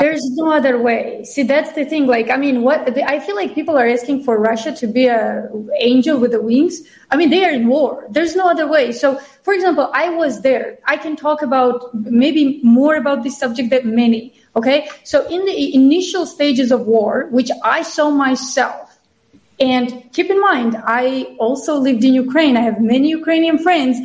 there's 0.00 0.24
no 0.32 0.52
other 0.52 0.78
way. 0.78 1.24
See, 1.24 1.42
that's 1.42 1.72
the 1.72 1.84
thing. 1.84 2.06
Like, 2.06 2.30
I 2.30 2.36
mean, 2.36 2.62
what 2.62 2.98
I 2.98 3.20
feel 3.20 3.36
like 3.36 3.54
people 3.54 3.76
are 3.76 3.86
asking 3.86 4.24
for 4.24 4.38
Russia 4.38 4.74
to 4.76 4.86
be 4.86 5.06
a 5.06 5.48
angel 5.80 6.18
with 6.18 6.32
the 6.32 6.40
wings. 6.40 6.82
I 7.10 7.16
mean, 7.16 7.30
they 7.30 7.44
are 7.44 7.50
in 7.50 7.66
war. 7.68 8.06
There's 8.10 8.34
no 8.34 8.48
other 8.48 8.66
way. 8.66 8.92
So, 8.92 9.18
for 9.42 9.52
example, 9.52 9.90
I 9.92 10.08
was 10.10 10.42
there. 10.42 10.78
I 10.86 10.96
can 10.96 11.16
talk 11.16 11.42
about 11.42 11.94
maybe 11.94 12.60
more 12.62 12.96
about 12.96 13.22
this 13.22 13.38
subject 13.38 13.70
than 13.70 13.94
many. 13.94 14.34
Okay. 14.56 14.88
So, 15.04 15.26
in 15.28 15.44
the 15.44 15.74
initial 15.74 16.26
stages 16.26 16.70
of 16.70 16.86
war, 16.86 17.26
which 17.30 17.50
I 17.64 17.82
saw 17.82 18.10
myself, 18.10 18.98
and 19.60 20.10
keep 20.12 20.30
in 20.30 20.40
mind, 20.40 20.76
I 20.84 21.36
also 21.38 21.76
lived 21.76 22.02
in 22.02 22.14
Ukraine. 22.14 22.56
I 22.56 22.62
have 22.62 22.80
many 22.80 23.10
Ukrainian 23.10 23.58
friends 23.58 23.98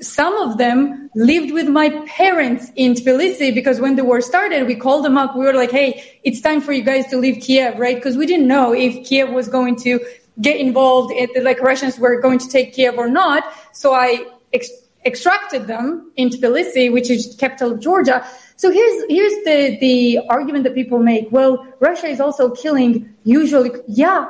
some 0.00 0.36
of 0.36 0.58
them 0.58 1.10
lived 1.14 1.52
with 1.52 1.68
my 1.68 1.90
parents 2.06 2.70
in 2.76 2.94
Tbilisi 2.94 3.52
because 3.52 3.80
when 3.80 3.96
the 3.96 4.04
war 4.04 4.20
started, 4.20 4.66
we 4.66 4.76
called 4.76 5.04
them 5.04 5.18
up. 5.18 5.34
We 5.36 5.44
were 5.44 5.54
like, 5.54 5.72
Hey, 5.72 6.18
it's 6.22 6.40
time 6.40 6.60
for 6.60 6.72
you 6.72 6.82
guys 6.82 7.06
to 7.08 7.16
leave 7.16 7.42
Kiev, 7.42 7.78
right? 7.78 7.96
Because 7.96 8.16
we 8.16 8.26
didn't 8.26 8.46
know 8.46 8.72
if 8.72 9.04
Kiev 9.06 9.30
was 9.30 9.48
going 9.48 9.76
to 9.76 9.98
get 10.40 10.58
involved, 10.60 11.12
if, 11.16 11.30
like 11.42 11.60
Russians 11.60 11.98
were 11.98 12.20
going 12.20 12.38
to 12.38 12.48
take 12.48 12.74
Kiev 12.74 12.96
or 12.96 13.08
not. 13.08 13.44
So 13.72 13.92
I 13.92 14.24
ex- 14.52 14.70
extracted 15.04 15.66
them 15.66 16.12
in 16.16 16.30
Tbilisi, 16.30 16.92
which 16.92 17.10
is 17.10 17.34
capital 17.38 17.72
of 17.72 17.80
Georgia. 17.80 18.24
So 18.56 18.70
here's, 18.70 19.04
here's 19.08 19.44
the, 19.44 19.78
the 19.80 20.20
argument 20.28 20.62
that 20.64 20.74
people 20.74 21.00
make. 21.00 21.32
Well, 21.32 21.66
Russia 21.80 22.06
is 22.06 22.20
also 22.20 22.50
killing 22.50 23.12
usually, 23.24 23.72
yeah, 23.88 24.26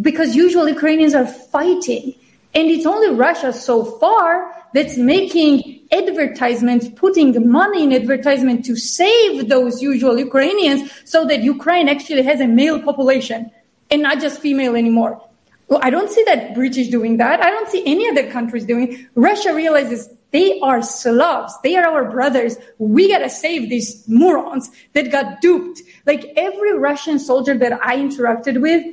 because 0.00 0.34
usually 0.34 0.72
Ukrainians 0.72 1.14
are 1.14 1.26
fighting. 1.26 2.14
And 2.54 2.70
it's 2.70 2.86
only 2.86 3.10
Russia 3.14 3.52
so 3.52 3.84
far 3.84 4.63
that's 4.74 4.96
making 4.98 5.86
advertisements, 5.92 6.88
putting 6.96 7.50
money 7.50 7.84
in 7.84 7.92
advertisement 7.92 8.64
to 8.66 8.76
save 8.76 9.48
those 9.48 9.80
usual 9.80 10.18
Ukrainians 10.18 10.90
so 11.04 11.24
that 11.26 11.42
Ukraine 11.42 11.88
actually 11.88 12.22
has 12.22 12.40
a 12.40 12.48
male 12.48 12.82
population 12.82 13.50
and 13.90 14.02
not 14.02 14.20
just 14.20 14.40
female 14.40 14.74
anymore. 14.74 15.22
Well, 15.68 15.80
I 15.82 15.90
don't 15.90 16.10
see 16.10 16.24
that 16.24 16.54
British 16.54 16.88
doing 16.88 17.16
that. 17.18 17.42
I 17.42 17.50
don't 17.50 17.68
see 17.68 17.82
any 17.86 18.08
other 18.08 18.30
countries 18.30 18.64
doing. 18.64 19.06
Russia 19.14 19.54
realizes 19.54 20.10
they 20.32 20.58
are 20.60 20.82
Slavs. 20.82 21.54
They 21.62 21.76
are 21.76 21.86
our 21.86 22.10
brothers. 22.10 22.56
We 22.78 23.08
gotta 23.08 23.30
save 23.30 23.70
these 23.70 24.06
morons 24.08 24.70
that 24.94 25.12
got 25.12 25.40
duped. 25.40 25.80
Like 26.04 26.32
every 26.36 26.76
Russian 26.76 27.20
soldier 27.20 27.56
that 27.56 27.72
I 27.80 27.96
interacted 27.96 28.60
with, 28.60 28.84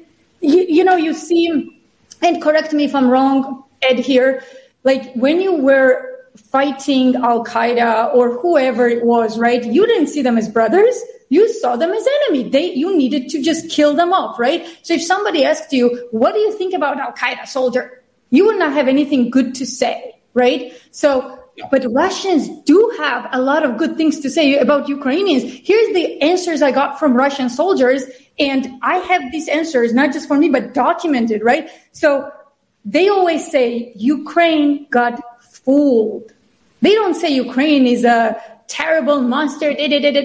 you, 0.41 0.65
you 0.69 0.84
know, 0.84 0.95
you 0.95 1.13
see 1.15 1.77
and 2.21 2.39
correct 2.39 2.71
me 2.71 2.84
if 2.84 2.93
I'm 2.93 3.09
wrong, 3.09 3.63
Ed, 3.82 3.97
here, 3.97 4.43
like 4.84 5.13
when 5.13 5.41
you 5.41 5.55
were 5.55 6.11
fighting 6.36 7.15
Al 7.15 7.43
Qaeda 7.43 8.13
or 8.13 8.39
whoever 8.39 8.88
it 8.88 9.05
was, 9.05 9.38
right? 9.38 9.63
You 9.63 9.86
didn't 9.86 10.07
see 10.07 10.21
them 10.21 10.38
as 10.38 10.47
brothers. 10.47 10.95
You 11.29 11.51
saw 11.53 11.75
them 11.75 11.91
as 11.91 12.05
enemy. 12.23 12.49
They, 12.49 12.73
you 12.73 12.95
needed 12.95 13.29
to 13.29 13.41
just 13.41 13.69
kill 13.69 13.95
them 13.95 14.13
off, 14.13 14.39
right? 14.39 14.65
So 14.82 14.93
if 14.93 15.03
somebody 15.03 15.45
asked 15.45 15.71
you, 15.71 16.07
what 16.11 16.34
do 16.34 16.39
you 16.39 16.57
think 16.57 16.73
about 16.73 16.99
Al 16.99 17.13
Qaeda 17.13 17.47
soldier? 17.47 18.03
You 18.29 18.45
would 18.45 18.59
not 18.59 18.73
have 18.73 18.88
anything 18.88 19.29
good 19.29 19.55
to 19.55 19.65
say, 19.65 20.15
right? 20.34 20.73
So, 20.91 21.38
but 21.69 21.86
Russians 21.91 22.47
do 22.63 22.93
have 22.97 23.27
a 23.34 23.41
lot 23.41 23.63
of 23.63 23.77
good 23.77 23.97
things 23.97 24.19
to 24.21 24.29
say 24.29 24.57
about 24.57 24.88
Ukrainians. 24.88 25.43
Here's 25.43 25.93
the 25.93 26.21
answers 26.21 26.61
I 26.61 26.71
got 26.71 26.97
from 26.97 27.13
Russian 27.13 27.49
soldiers 27.49 28.03
and 28.39 28.67
I 28.82 28.97
have 28.97 29.32
these 29.32 29.47
answers, 29.47 29.93
not 29.93 30.13
just 30.13 30.27
for 30.27 30.38
me, 30.38 30.49
but 30.49 30.73
documented, 30.73 31.43
right? 31.43 31.69
So 31.91 32.32
they 32.86 33.09
always 33.09 33.49
say 33.49 33.91
Ukraine 33.95 34.88
got 34.89 35.21
fooled. 35.41 36.32
They 36.82 36.93
don't 36.93 37.13
say 37.13 37.29
Ukraine 37.29 37.86
is 37.86 38.03
a 38.03 38.41
terrible 38.67 39.21
monster. 39.21 39.75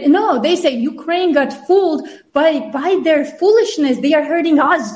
No, 0.07 0.41
they 0.41 0.57
say 0.57 0.75
Ukraine 0.75 1.33
got 1.33 1.53
fooled 1.67 2.09
by, 2.33 2.61
by 2.71 3.01
their 3.05 3.25
foolishness. 3.25 3.99
They 3.99 4.15
are 4.15 4.25
hurting 4.25 4.59
us. 4.59 4.95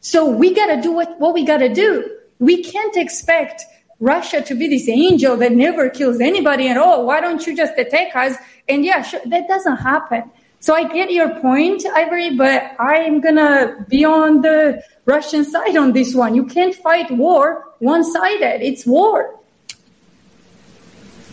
So 0.00 0.28
we 0.28 0.54
gotta 0.54 0.80
do 0.80 0.92
what, 0.92 1.18
what 1.18 1.34
we 1.34 1.44
gotta 1.44 1.72
do. 1.72 2.08
We 2.38 2.62
can't 2.62 2.96
expect 2.96 3.64
Russia 3.98 4.42
to 4.42 4.54
be 4.54 4.68
this 4.68 4.88
angel 4.88 5.36
that 5.38 5.52
never 5.52 5.88
kills 5.88 6.20
anybody 6.20 6.68
at 6.68 6.76
all. 6.76 7.06
Why 7.06 7.20
don't 7.20 7.44
you 7.46 7.56
just 7.56 7.76
attack 7.78 8.14
us? 8.14 8.36
And 8.68 8.84
yeah, 8.84 9.02
sure, 9.02 9.20
that 9.26 9.48
doesn't 9.48 9.76
happen. 9.76 10.30
So 10.60 10.74
I 10.74 10.84
get 10.92 11.12
your 11.12 11.38
point, 11.40 11.84
Ivory, 11.94 12.34
but 12.36 12.72
I'm 12.78 13.20
gonna 13.20 13.84
be 13.88 14.04
on 14.04 14.40
the 14.42 14.82
Russian 15.04 15.44
side 15.44 15.76
on 15.76 15.92
this 15.92 16.14
one. 16.14 16.34
You 16.34 16.44
can't 16.44 16.74
fight 16.74 17.10
war 17.10 17.72
one-sided. 17.78 18.62
It's 18.62 18.84
war. 18.86 19.38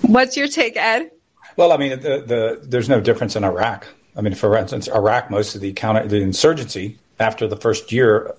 What's 0.02 0.36
your 0.36 0.48
take, 0.48 0.76
Ed? 0.76 1.12
Well, 1.56 1.72
I 1.72 1.78
mean, 1.78 1.92
the, 1.92 2.24
the, 2.26 2.60
there's 2.64 2.90
no 2.90 3.00
difference 3.00 3.36
in 3.36 3.44
Iraq. 3.44 3.88
I 4.16 4.22
mean, 4.22 4.36
for 4.36 4.56
instance, 4.58 4.88
Iraq, 4.88 5.32
most 5.32 5.56
of 5.56 5.62
the 5.62 5.74
counter, 5.74 6.08
the 6.08 6.22
insurgency 6.22 6.98
after 7.20 7.48
the 7.48 7.56
first 7.56 7.92
year, 7.92 8.36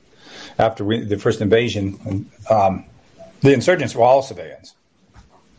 after 0.59 0.85
we, 0.85 1.01
the 1.01 1.19
first 1.19 1.41
invasion, 1.41 2.31
um, 2.51 2.85
the 3.41 3.53
insurgents 3.53 3.95
were 3.95 4.05
all 4.05 4.23
civilians. 4.23 4.75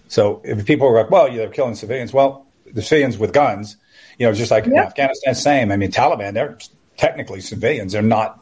So 0.08 0.42
if 0.44 0.66
people 0.66 0.90
were 0.90 1.02
like, 1.02 1.12
well, 1.12 1.28
you're 1.30 1.50
killing 1.50 1.76
civilians, 1.76 2.14
well, 2.14 2.46
the 2.72 2.82
civilians 2.82 3.18
with 3.18 3.34
guns 3.34 3.78
you 4.18 4.26
know, 4.26 4.34
just 4.34 4.52
like 4.52 4.66
yep. 4.66 4.88
Afghanistan, 4.88 5.36
same. 5.36 5.72
I 5.72 5.78
mean, 5.78 5.92
Taliban, 5.92 6.34
they're 6.34 6.58
technically 6.98 7.42
civilians. 7.42 7.94
They're 7.94 8.02
not 8.02 8.40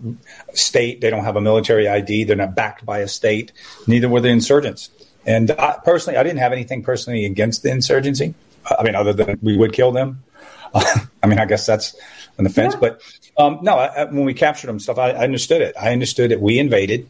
state. 0.54 1.02
They 1.02 1.10
don't 1.10 1.24
have 1.24 1.36
a 1.36 1.42
military 1.42 1.88
ID. 1.88 2.26
They're 2.26 2.36
not 2.36 2.56
backed 2.56 2.86
by 2.86 3.00
a 3.00 3.08
state. 3.08 3.52
Neither 3.88 4.10
were 4.10 4.22
the 4.22 4.30
insurgents. 4.30 4.90
And 5.26 5.52
I, 5.52 5.80
personally, 5.84 6.18
I 6.18 6.24
didn't 6.24 6.40
have 6.40 6.52
anything 6.52 6.84
personally 6.84 7.26
against 7.26 7.64
the 7.64 7.72
insurgency. 7.72 8.34
I 8.66 8.84
mean, 8.84 8.96
other 8.96 9.14
than 9.14 9.40
we 9.42 9.58
would 9.58 9.74
kill 9.74 9.92
them. 9.92 10.24
I 10.74 11.28
mean, 11.28 11.40
I 11.40 11.46
guess 11.46 11.66
that's 11.66 11.96
an 12.38 12.46
offense. 12.46 12.74
Yeah. 12.74 12.80
But 12.80 13.02
um, 13.38 13.60
no, 13.62 13.76
I, 13.76 14.06
when 14.06 14.26
we 14.26 14.34
captured 14.34 14.68
them, 14.68 14.80
stuff, 14.80 14.98
I, 14.98 15.12
I, 15.12 15.24
understood 15.24 15.62
it. 15.62 15.76
I 15.80 15.92
understood 15.92 16.32
that 16.32 16.42
we 16.42 16.60
invaded. 16.60 17.10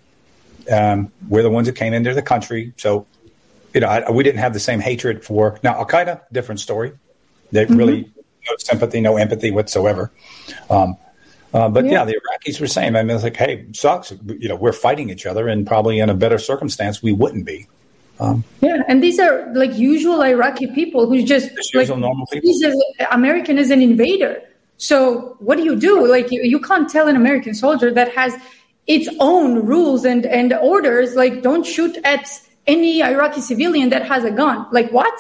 Um, 0.72 1.12
we're 1.28 1.44
the 1.44 1.50
ones 1.50 1.68
that 1.68 1.76
came 1.76 1.94
into 1.94 2.14
the 2.14 2.22
country. 2.22 2.74
So, 2.78 3.06
you 3.74 3.82
know, 3.82 4.06
we 4.12 4.24
didn't 4.24 4.40
have 4.40 4.54
the 4.54 4.60
same 4.60 4.80
hatred 4.80 5.24
for. 5.24 5.60
Now, 5.64 5.76
Al 5.76 5.86
Qaeda, 5.86 6.22
different 6.32 6.60
story. 6.60 6.94
They 7.52 7.66
mm-hmm. 7.66 7.76
really 7.76 8.13
no 8.50 8.56
sympathy, 8.60 9.02
no 9.02 9.18
empathy 9.18 9.52
whatsoever. 9.52 10.12
Um, 10.70 10.98
uh, 11.54 11.70
but 11.70 11.86
yeah. 11.86 11.92
yeah. 11.92 12.06
the 12.06 12.14
Iraqis 12.14 12.60
were 12.60 12.68
saying, 12.68 12.96
I 12.96 13.04
mean, 13.04 13.16
it's 13.16 13.24
like, 13.24 13.36
hey, 13.36 13.66
sucks. 13.74 14.12
You 14.26 14.50
know, 14.50 14.56
we're 14.56 14.74
fighting 14.74 15.10
each 15.10 15.26
other, 15.26 15.48
and 15.48 15.68
probably 15.68 16.00
in 16.00 16.10
a 16.10 16.16
better 16.16 16.40
circumstance, 16.40 17.04
we 17.04 17.12
wouldn't 17.12 17.46
be. 17.46 17.68
Um, 18.20 18.44
yeah, 18.62 18.84
and 18.88 19.04
these 19.04 19.20
are 19.20 19.52
like 19.54 19.76
usual 19.76 20.22
Iraqi 20.22 20.68
people 20.68 21.08
who 21.08 21.24
just 21.24 21.50
like 21.74 21.90
normal 21.90 22.26
people. 22.28 22.54
American 23.12 23.58
is 23.58 23.72
an 23.72 23.82
invader. 23.82 24.42
So 24.78 25.36
what 25.40 25.58
do 25.58 25.64
you 25.64 25.76
do? 25.76 26.08
Like 26.08 26.32
you, 26.32 26.42
you 26.44 26.60
can't 26.60 26.90
tell 26.90 27.08
an 27.08 27.16
American 27.16 27.54
soldier 27.54 27.92
that 27.92 28.14
has 28.14 28.34
its 28.88 29.10
own 29.20 29.66
rules 29.66 30.06
and 30.06 30.26
and 30.26 30.54
orders. 30.54 31.16
Like 31.16 31.42
don't 31.42 31.66
shoot 31.66 31.98
at 32.04 32.28
any 32.68 33.02
Iraqi 33.02 33.42
civilian 33.42 33.90
that 33.90 34.06
has 34.06 34.24
a 34.24 34.32
gun. 34.32 34.68
Like 34.72 34.92
what? 34.92 35.14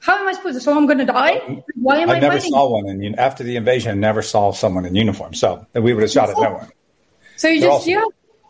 How 0.00 0.18
am 0.18 0.28
I 0.28 0.32
supposed 0.32 0.56
to? 0.56 0.60
So 0.60 0.76
I'm 0.76 0.86
going 0.86 0.98
to 0.98 1.04
die? 1.04 1.62
Why 1.74 1.98
am 1.98 2.10
I, 2.10 2.14
I 2.14 2.20
never 2.20 2.36
fighting? 2.36 2.50
saw 2.52 2.70
one, 2.70 2.88
and 2.88 3.18
after 3.18 3.44
the 3.44 3.56
invasion, 3.56 3.92
I 3.92 3.94
never 3.94 4.22
saw 4.22 4.52
someone 4.52 4.86
in 4.86 4.94
uniform. 4.94 5.34
So 5.34 5.66
we 5.74 5.92
would 5.92 6.02
have 6.02 6.10
shot 6.10 6.30
at 6.30 6.36
no 6.36 6.52
one. 6.54 6.68
So 7.36 7.48
you 7.48 7.60
They're 7.60 7.68
just, 7.68 7.80
awesome. 7.82 7.92
yeah, 7.92 8.04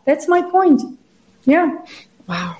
that's 0.05 0.27
my 0.27 0.41
point. 0.49 0.81
Yeah. 1.45 1.77
Wow. 2.27 2.57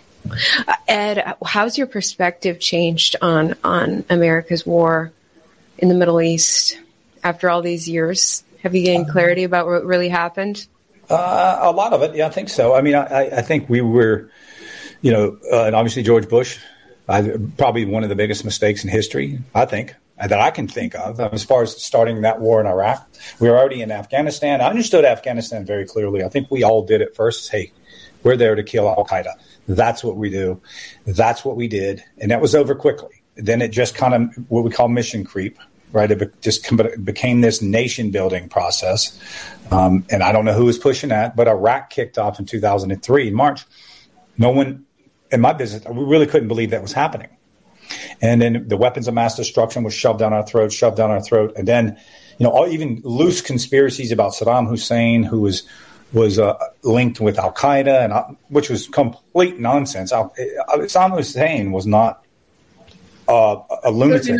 Uh, 0.67 0.73
Ed, 0.87 1.35
how's 1.43 1.77
your 1.77 1.87
perspective 1.87 2.59
changed 2.59 3.15
on 3.21 3.55
on 3.63 4.03
America's 4.09 4.65
war 4.65 5.11
in 5.77 5.87
the 5.87 5.95
Middle 5.95 6.21
East 6.21 6.77
after 7.23 7.49
all 7.49 7.61
these 7.61 7.87
years? 7.87 8.43
Have 8.63 8.75
you 8.75 8.83
gained 8.83 9.09
clarity 9.09 9.43
about 9.43 9.65
what 9.65 9.85
really 9.85 10.09
happened? 10.09 10.67
Uh, 11.09 11.59
a 11.61 11.71
lot 11.71 11.93
of 11.93 12.03
it, 12.03 12.15
yeah, 12.15 12.27
I 12.27 12.29
think 12.29 12.49
so. 12.49 12.75
I 12.75 12.81
mean, 12.81 12.95
I, 12.95 13.37
I 13.37 13.41
think 13.41 13.67
we 13.67 13.81
were, 13.81 14.29
you 15.01 15.11
know, 15.11 15.37
uh, 15.51 15.63
and 15.63 15.75
obviously 15.75 16.03
George 16.03 16.29
Bush, 16.29 16.59
I, 17.11 17.37
probably 17.57 17.85
one 17.85 18.03
of 18.03 18.09
the 18.09 18.15
biggest 18.15 18.45
mistakes 18.45 18.83
in 18.83 18.89
history, 18.89 19.39
I 19.53 19.65
think, 19.65 19.93
that 20.17 20.39
I 20.39 20.51
can 20.51 20.67
think 20.67 20.95
of 20.95 21.19
as 21.19 21.43
far 21.43 21.63
as 21.63 21.81
starting 21.83 22.21
that 22.21 22.39
war 22.39 22.61
in 22.61 22.67
Iraq. 22.67 23.07
We 23.39 23.49
were 23.49 23.57
already 23.57 23.81
in 23.81 23.91
Afghanistan. 23.91 24.61
I 24.61 24.69
understood 24.69 25.03
Afghanistan 25.03 25.65
very 25.65 25.85
clearly. 25.85 26.23
I 26.23 26.29
think 26.29 26.49
we 26.51 26.63
all 26.63 26.85
did 26.85 27.01
at 27.01 27.15
first. 27.15 27.51
Hey, 27.51 27.71
we're 28.23 28.37
there 28.37 28.55
to 28.55 28.63
kill 28.63 28.87
Al 28.87 29.05
Qaeda. 29.05 29.33
That's 29.67 30.03
what 30.03 30.15
we 30.17 30.29
do. 30.29 30.61
That's 31.05 31.43
what 31.43 31.55
we 31.55 31.67
did, 31.67 32.03
and 32.17 32.31
that 32.31 32.41
was 32.41 32.55
over 32.55 32.75
quickly. 32.75 33.21
Then 33.35 33.61
it 33.61 33.69
just 33.69 33.95
kind 33.95 34.13
of 34.13 34.49
what 34.49 34.63
we 34.63 34.69
call 34.69 34.89
mission 34.89 35.23
creep, 35.23 35.57
right? 35.91 36.11
It 36.11 36.19
be- 36.19 36.39
just 36.41 36.65
com- 36.65 37.03
became 37.03 37.41
this 37.41 37.61
nation 37.61 38.11
building 38.11 38.49
process, 38.49 39.17
um, 39.71 40.05
and 40.09 40.23
I 40.23 40.31
don't 40.31 40.45
know 40.45 40.53
who 40.53 40.65
was 40.65 40.77
pushing 40.77 41.09
that, 41.09 41.35
but 41.35 41.47
Iraq 41.47 41.89
kicked 41.89 42.17
off 42.17 42.39
in 42.39 42.45
2003 42.45 43.27
in 43.27 43.33
March. 43.33 43.65
No 44.37 44.49
one 44.49 44.85
in 45.31 45.41
my 45.41 45.53
business, 45.53 45.83
we 45.85 46.03
really 46.03 46.27
couldn't 46.27 46.47
believe 46.47 46.71
that 46.71 46.81
was 46.81 46.93
happening. 46.93 47.29
And 48.21 48.41
then 48.41 48.67
the 48.67 48.77
weapons 48.77 49.07
of 49.07 49.13
mass 49.13 49.35
destruction 49.35 49.83
was 49.83 49.93
shoved 49.93 50.19
down 50.19 50.33
our 50.33 50.45
throat, 50.45 50.71
shoved 50.71 50.97
down 50.97 51.11
our 51.11 51.21
throat, 51.21 51.53
and 51.57 51.67
then 51.67 51.97
you 52.37 52.45
know 52.45 52.51
all, 52.51 52.67
even 52.67 53.01
loose 53.03 53.41
conspiracies 53.41 54.11
about 54.11 54.33
Saddam 54.33 54.67
Hussein, 54.67 55.23
who 55.23 55.41
was 55.41 55.63
was 56.13 56.39
uh, 56.39 56.57
linked 56.83 57.19
with 57.19 57.37
Al 57.37 57.51
Qaeda, 57.51 58.03
and 58.03 58.13
uh, 58.13 58.25
which 58.49 58.69
was 58.69 58.87
complete 58.87 59.59
nonsense. 59.59 60.13
Al- 60.13 60.33
uh, 60.37 60.77
Saddam 60.77 61.17
Hussein 61.17 61.71
was 61.71 61.85
not 61.85 62.23
uh, 63.27 63.57
a 63.83 63.91
lunatic. 63.91 64.39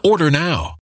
Order 0.03 0.31
now. 0.31 0.80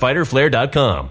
www.fighterflare.com. 0.00 1.10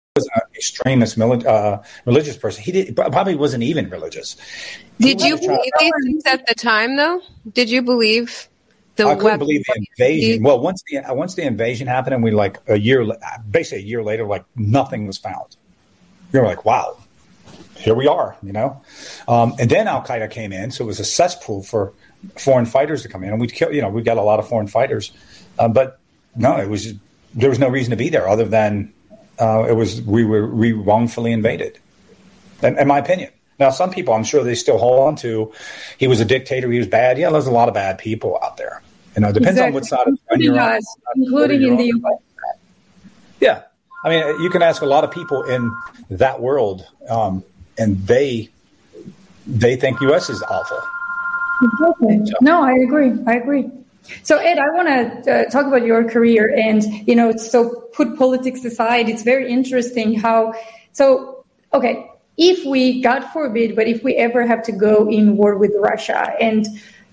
Extremist 0.61 1.17
mili- 1.17 1.45
uh, 1.45 1.81
religious 2.05 2.37
person. 2.37 2.63
He 2.63 2.71
did, 2.71 2.95
probably 2.95 3.35
wasn't 3.35 3.63
even 3.63 3.89
religious. 3.89 4.37
Did 4.99 5.19
He 5.19 5.29
you 5.29 5.37
believe 5.37 5.71
these 5.79 5.91
things 6.05 6.23
at 6.27 6.45
the 6.45 6.53
time, 6.53 6.95
though? 6.97 7.19
Did 7.51 7.69
you 7.71 7.81
believe 7.81 8.47
the 8.95 9.05
I 9.07 9.15
couldn't 9.15 9.23
weapon- 9.23 9.39
believe 9.39 9.63
the 9.65 9.85
invasion. 9.97 10.43
Well, 10.43 10.59
once 10.59 10.83
the 10.87 10.99
uh, 10.99 11.13
once 11.15 11.33
the 11.35 11.43
invasion 11.43 11.87
happened, 11.87 12.13
and 12.13 12.23
we 12.23 12.29
like 12.29 12.57
a 12.67 12.77
year, 12.77 13.05
basically 13.49 13.83
a 13.83 13.87
year 13.87 14.03
later, 14.03 14.25
like 14.25 14.45
nothing 14.55 15.07
was 15.07 15.17
found. 15.17 15.55
We 16.31 16.39
were 16.39 16.45
like, 16.45 16.63
wow, 16.63 16.97
here 17.75 17.95
we 17.95 18.07
are, 18.07 18.37
you 18.43 18.53
know. 18.53 18.81
Um, 19.27 19.55
and 19.59 19.69
then 19.69 19.87
Al 19.87 20.03
Qaeda 20.03 20.29
came 20.29 20.53
in, 20.53 20.69
so 20.71 20.83
it 20.83 20.87
was 20.87 20.99
a 20.99 21.05
cesspool 21.05 21.63
for 21.63 21.93
foreign 22.37 22.65
fighters 22.67 23.01
to 23.01 23.09
come 23.09 23.23
in, 23.23 23.31
and 23.31 23.41
we'd 23.41 23.53
kill. 23.53 23.73
You 23.73 23.81
know, 23.81 23.89
we 23.89 24.03
got 24.03 24.17
a 24.17 24.21
lot 24.21 24.37
of 24.39 24.47
foreign 24.47 24.67
fighters, 24.67 25.11
uh, 25.57 25.67
but 25.67 25.99
no, 26.35 26.57
it 26.57 26.69
was 26.69 26.93
there 27.33 27.49
was 27.49 27.59
no 27.59 27.69
reason 27.69 27.91
to 27.91 27.97
be 27.97 28.09
there 28.09 28.27
other 28.27 28.45
than 28.45 28.93
uh, 29.41 29.65
it 29.67 29.73
was 29.73 30.01
we 30.03 30.23
were 30.23 30.47
we 30.47 30.71
wrongfully 30.71 31.31
invaded. 31.31 31.79
In, 32.61 32.77
in 32.77 32.87
my 32.87 32.99
opinion, 32.99 33.31
Now, 33.59 33.69
some 33.71 33.91
people, 33.91 34.13
I'm 34.13 34.23
sure 34.23 34.43
they 34.43 34.55
still 34.55 34.77
hold 34.77 35.07
on 35.07 35.15
to. 35.17 35.51
He 35.97 36.07
was 36.07 36.19
a 36.19 36.25
dictator. 36.25 36.71
He 36.71 36.77
was 36.77 36.87
bad. 36.87 37.17
Yeah, 37.17 37.29
there's 37.31 37.47
a 37.47 37.51
lot 37.51 37.67
of 37.67 37.73
bad 37.73 37.97
people 37.97 38.39
out 38.43 38.57
there. 38.57 38.81
You 39.15 39.21
know, 39.21 39.29
it 39.29 39.33
depends 39.33 39.59
exactly. 39.59 39.67
on 39.67 39.73
what 39.73 39.85
side 39.85 40.07
of 40.07 40.17
the 40.29 40.43
you're 40.43 40.59
on. 40.59 40.79
Including 41.15 41.61
in 41.63 41.77
the 41.77 41.85
U.S. 41.85 42.21
Yeah, 43.39 43.63
I 44.03 44.09
mean, 44.09 44.41
you 44.41 44.49
can 44.49 44.61
ask 44.61 44.81
a 44.81 44.85
lot 44.85 45.03
of 45.03 45.11
people 45.11 45.43
in 45.43 45.71
that 46.09 46.39
world, 46.39 46.87
um, 47.09 47.43
and 47.77 47.97
they 48.07 48.49
they 49.47 49.75
think 49.75 49.99
U.S. 50.01 50.29
is 50.29 50.41
awful. 50.43 50.79
Exactly. 51.63 52.25
So. 52.25 52.33
No, 52.41 52.63
I 52.63 52.73
agree. 52.73 53.13
I 53.27 53.35
agree. 53.35 53.69
So 54.23 54.37
Ed, 54.37 54.57
I 54.57 54.69
want 54.71 54.87
to 55.23 55.31
uh, 55.31 55.49
talk 55.49 55.65
about 55.65 55.85
your 55.85 56.09
career, 56.09 56.53
and 56.55 56.83
you 57.07 57.15
know, 57.15 57.35
so 57.35 57.87
put 57.93 58.17
politics 58.17 58.65
aside. 58.65 59.09
It's 59.09 59.23
very 59.23 59.51
interesting 59.51 60.19
how. 60.19 60.53
So 60.91 61.45
okay, 61.73 62.09
if 62.37 62.65
we, 62.65 63.01
God 63.01 63.23
forbid, 63.31 63.75
but 63.75 63.87
if 63.87 64.03
we 64.03 64.15
ever 64.15 64.45
have 64.45 64.63
to 64.63 64.71
go 64.71 65.09
in 65.09 65.37
war 65.37 65.57
with 65.57 65.73
Russia, 65.77 66.33
and 66.39 66.65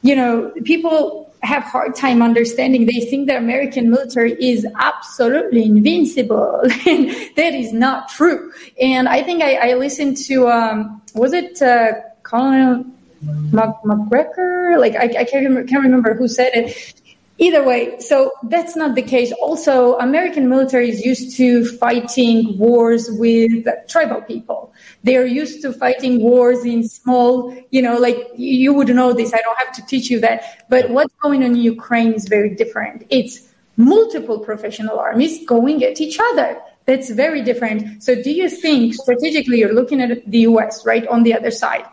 you 0.03 0.17
know, 0.17 0.53
people 0.65 1.29
have 1.43 1.63
hard 1.63 1.95
time 1.95 2.21
understanding. 2.23 2.87
They 2.87 3.01
think 3.01 3.29
the 3.29 3.37
American 3.37 3.91
military 3.91 4.33
is 4.43 4.67
absolutely 4.77 5.65
invincible, 5.65 6.63
and 6.87 7.11
that 7.37 7.55
is 7.55 7.73
not 7.73 8.09
true. 8.09 8.53
And 8.81 9.09
I 9.09 9.23
think 9.23 9.43
I, 9.43 9.71
I 9.71 9.75
listened 9.75 10.17
to 10.29 10.49
um, 10.49 11.03
was 11.15 11.33
it 11.33 11.61
uh, 11.63 11.93
Colonel 12.23 12.85
Macgregor? 13.23 14.79
Like 14.79 14.95
I, 14.95 15.05
I 15.05 15.25
can't 15.25 15.45
remember, 15.45 15.65
can't 15.65 15.83
remember 15.83 16.15
who 16.15 16.29
said 16.29 16.51
it. 16.55 16.95
Either 17.41 17.63
way, 17.63 17.97
so 18.01 18.33
that's 18.45 18.75
not 18.75 18.97
the 18.97 19.03
case. 19.03 19.31
Also, 19.41 19.97
American 19.99 20.49
military 20.49 20.91
is 20.91 21.05
used 21.05 21.37
to 21.37 21.65
fighting 21.79 22.59
wars 22.59 23.09
with 23.13 23.65
tribal 23.89 24.21
people. 24.23 24.73
They 25.05 25.17
are 25.17 25.25
used 25.25 25.63
to 25.63 25.73
fighting 25.73 26.21
wars 26.21 26.65
in 26.65 26.83
small, 26.83 27.57
you 27.71 27.81
know, 27.81 27.97
like 27.97 28.19
you 28.35 28.75
would 28.75 28.89
know 28.89 29.13
this. 29.13 29.33
I 29.33 29.39
don't 29.39 29.57
have 29.57 29.73
to 29.75 29.87
teach 29.87 30.11
you 30.11 30.19
that. 30.21 30.67
But 30.69 30.91
what's 30.91 31.15
going 31.23 31.45
on 31.45 31.53
in 31.53 31.57
Ukraine 31.59 32.13
is 32.13 32.27
very 32.27 32.57
different. 32.57 33.07
It's 33.09 33.49
multiple 33.77 34.41
professional 34.41 34.99
armies 34.99 35.47
going 35.47 35.85
at 35.85 36.01
each 36.01 36.19
other. 36.33 36.61
That's 36.87 37.11
very 37.11 37.43
different. 37.43 38.03
So 38.03 38.21
do 38.21 38.33
you 38.33 38.51
think 38.51 38.95
strategically 38.95 39.59
you're 39.61 39.75
looking 39.75 40.01
at 40.01 40.29
the 40.29 40.41
US, 40.41 40.85
right, 40.85 41.07
on 41.07 41.23
the 41.23 41.35
other 41.35 41.53
side? 41.53 41.85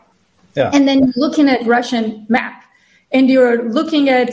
Yeah. 0.56 0.72
And 0.74 0.88
then 0.88 1.14
looking 1.16 1.50
at 1.50 1.66
Russian 1.66 2.26
map 2.30 2.64
and 3.12 3.30
you're 3.30 3.70
looking 3.70 4.10
at 4.10 4.32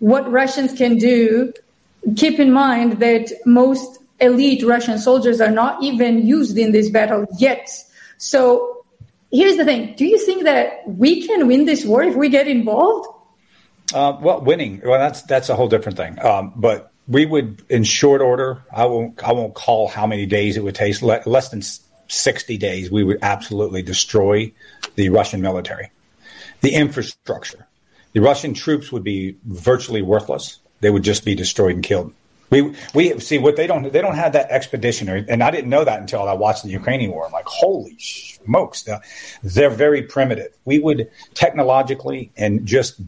what 0.00 0.30
Russians 0.30 0.72
can 0.72 0.96
do, 0.96 1.52
keep 2.16 2.38
in 2.40 2.52
mind 2.52 2.94
that 3.00 3.30
most 3.46 4.00
elite 4.20 4.62
Russian 4.62 4.98
soldiers 4.98 5.40
are 5.40 5.50
not 5.50 5.82
even 5.82 6.26
used 6.26 6.58
in 6.58 6.72
this 6.72 6.90
battle 6.90 7.26
yet. 7.38 7.70
So 8.18 8.84
here's 9.30 9.56
the 9.56 9.64
thing 9.64 9.94
do 9.96 10.04
you 10.04 10.18
think 10.18 10.44
that 10.44 10.86
we 10.86 11.26
can 11.26 11.46
win 11.46 11.64
this 11.64 11.84
war 11.84 12.02
if 12.02 12.16
we 12.16 12.28
get 12.28 12.48
involved? 12.48 13.08
Uh, 13.92 14.16
well, 14.20 14.40
winning, 14.40 14.80
well, 14.84 14.98
that's 14.98 15.22
that's 15.22 15.48
a 15.48 15.56
whole 15.56 15.68
different 15.68 15.96
thing. 15.96 16.24
Um, 16.24 16.52
but 16.56 16.92
we 17.08 17.26
would, 17.26 17.62
in 17.68 17.82
short 17.82 18.20
order, 18.20 18.62
I 18.72 18.86
won't 18.86 19.22
I 19.22 19.32
won't 19.32 19.54
call 19.54 19.88
how 19.88 20.06
many 20.06 20.26
days 20.26 20.56
it 20.56 20.62
would 20.62 20.74
take. 20.74 21.02
Less 21.02 21.48
than 21.48 21.62
sixty 22.10 22.58
days, 22.58 22.90
we 22.90 23.04
would 23.04 23.18
absolutely 23.22 23.82
destroy 23.82 24.52
the 24.96 25.08
Russian 25.08 25.40
military, 25.40 25.90
the 26.60 26.74
infrastructure, 26.74 27.66
the 28.12 28.20
Russian 28.20 28.54
troops 28.54 28.90
would 28.90 29.04
be 29.04 29.36
virtually 29.44 30.02
worthless. 30.02 30.58
They 30.80 30.90
would 30.90 31.02
just 31.02 31.24
be 31.24 31.34
destroyed 31.34 31.74
and 31.74 31.84
killed. 31.84 32.12
We 32.50 32.74
we 32.94 33.20
see 33.20 33.38
what 33.38 33.54
they 33.56 33.68
don't 33.68 33.92
they 33.92 34.00
don't 34.00 34.16
have 34.16 34.32
that 34.32 34.50
expeditionary, 34.50 35.24
and 35.28 35.42
I 35.42 35.50
didn't 35.52 35.70
know 35.70 35.84
that 35.84 36.00
until 36.00 36.28
I 36.28 36.32
watched 36.32 36.64
the 36.64 36.70
Ukrainian 36.70 37.12
war. 37.12 37.26
I'm 37.26 37.32
like, 37.32 37.46
holy 37.46 37.96
smokes, 37.98 38.88
they're 39.42 39.70
very 39.70 40.02
primitive. 40.02 40.52
We 40.64 40.80
would 40.80 41.10
technologically 41.34 42.32
and 42.36 42.66
just 42.66 43.00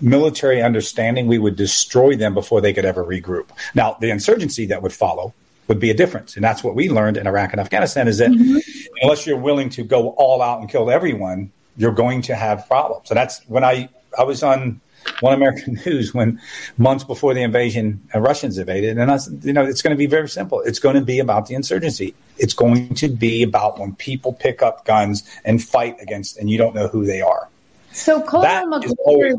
military 0.00 0.60
understanding, 0.60 1.26
we 1.26 1.38
would 1.38 1.56
destroy 1.56 2.16
them 2.16 2.34
before 2.34 2.60
they 2.60 2.74
could 2.74 2.84
ever 2.84 3.02
regroup. 3.02 3.48
Now, 3.74 3.96
the 4.00 4.10
insurgency 4.10 4.66
that 4.66 4.82
would 4.82 4.92
follow 4.92 5.32
would 5.68 5.80
be 5.80 5.90
a 5.90 5.94
difference, 5.94 6.36
and 6.36 6.44
that's 6.44 6.62
what 6.62 6.74
we 6.74 6.88
learned 6.88 7.16
in 7.16 7.26
Iraq 7.26 7.52
and 7.52 7.60
Afghanistan: 7.60 8.08
is 8.08 8.18
that 8.18 8.30
mm-hmm. 8.30 8.58
unless 9.02 9.26
you're 9.26 9.38
willing 9.38 9.70
to 9.70 9.84
go 9.84 10.10
all 10.10 10.42
out 10.42 10.60
and 10.60 10.68
kill 10.68 10.90
everyone, 10.90 11.50
you're 11.76 11.92
going 11.92 12.22
to 12.22 12.34
have 12.34 12.66
problems. 12.68 13.10
And 13.10 13.16
that's 13.16 13.40
when 13.46 13.64
I 13.64 13.88
I 14.18 14.24
was 14.24 14.42
on 14.42 14.80
One 15.20 15.34
American 15.34 15.80
News 15.86 16.14
when 16.14 16.40
months 16.78 17.04
before 17.04 17.34
the 17.34 17.42
invasion, 17.42 18.00
uh, 18.14 18.20
Russians 18.20 18.58
invaded, 18.58 18.98
and 18.98 19.10
I 19.10 19.16
said, 19.16 19.40
you 19.42 19.52
know, 19.52 19.64
it's 19.64 19.82
going 19.82 19.94
to 19.94 19.98
be 19.98 20.06
very 20.06 20.28
simple. 20.28 20.60
It's 20.60 20.78
going 20.78 20.96
to 20.96 21.02
be 21.02 21.18
about 21.18 21.46
the 21.46 21.54
insurgency. 21.54 22.14
It's 22.38 22.54
going 22.54 22.94
to 22.96 23.08
be 23.08 23.42
about 23.42 23.78
when 23.78 23.94
people 23.94 24.32
pick 24.32 24.62
up 24.62 24.84
guns 24.84 25.22
and 25.44 25.62
fight 25.62 25.96
against, 26.00 26.36
and 26.38 26.50
you 26.50 26.58
don't 26.58 26.74
know 26.74 26.88
who 26.88 27.04
they 27.04 27.20
are. 27.20 27.48
So 27.92 28.20
Colonel 28.22 28.66
Macgregor, 28.66 29.36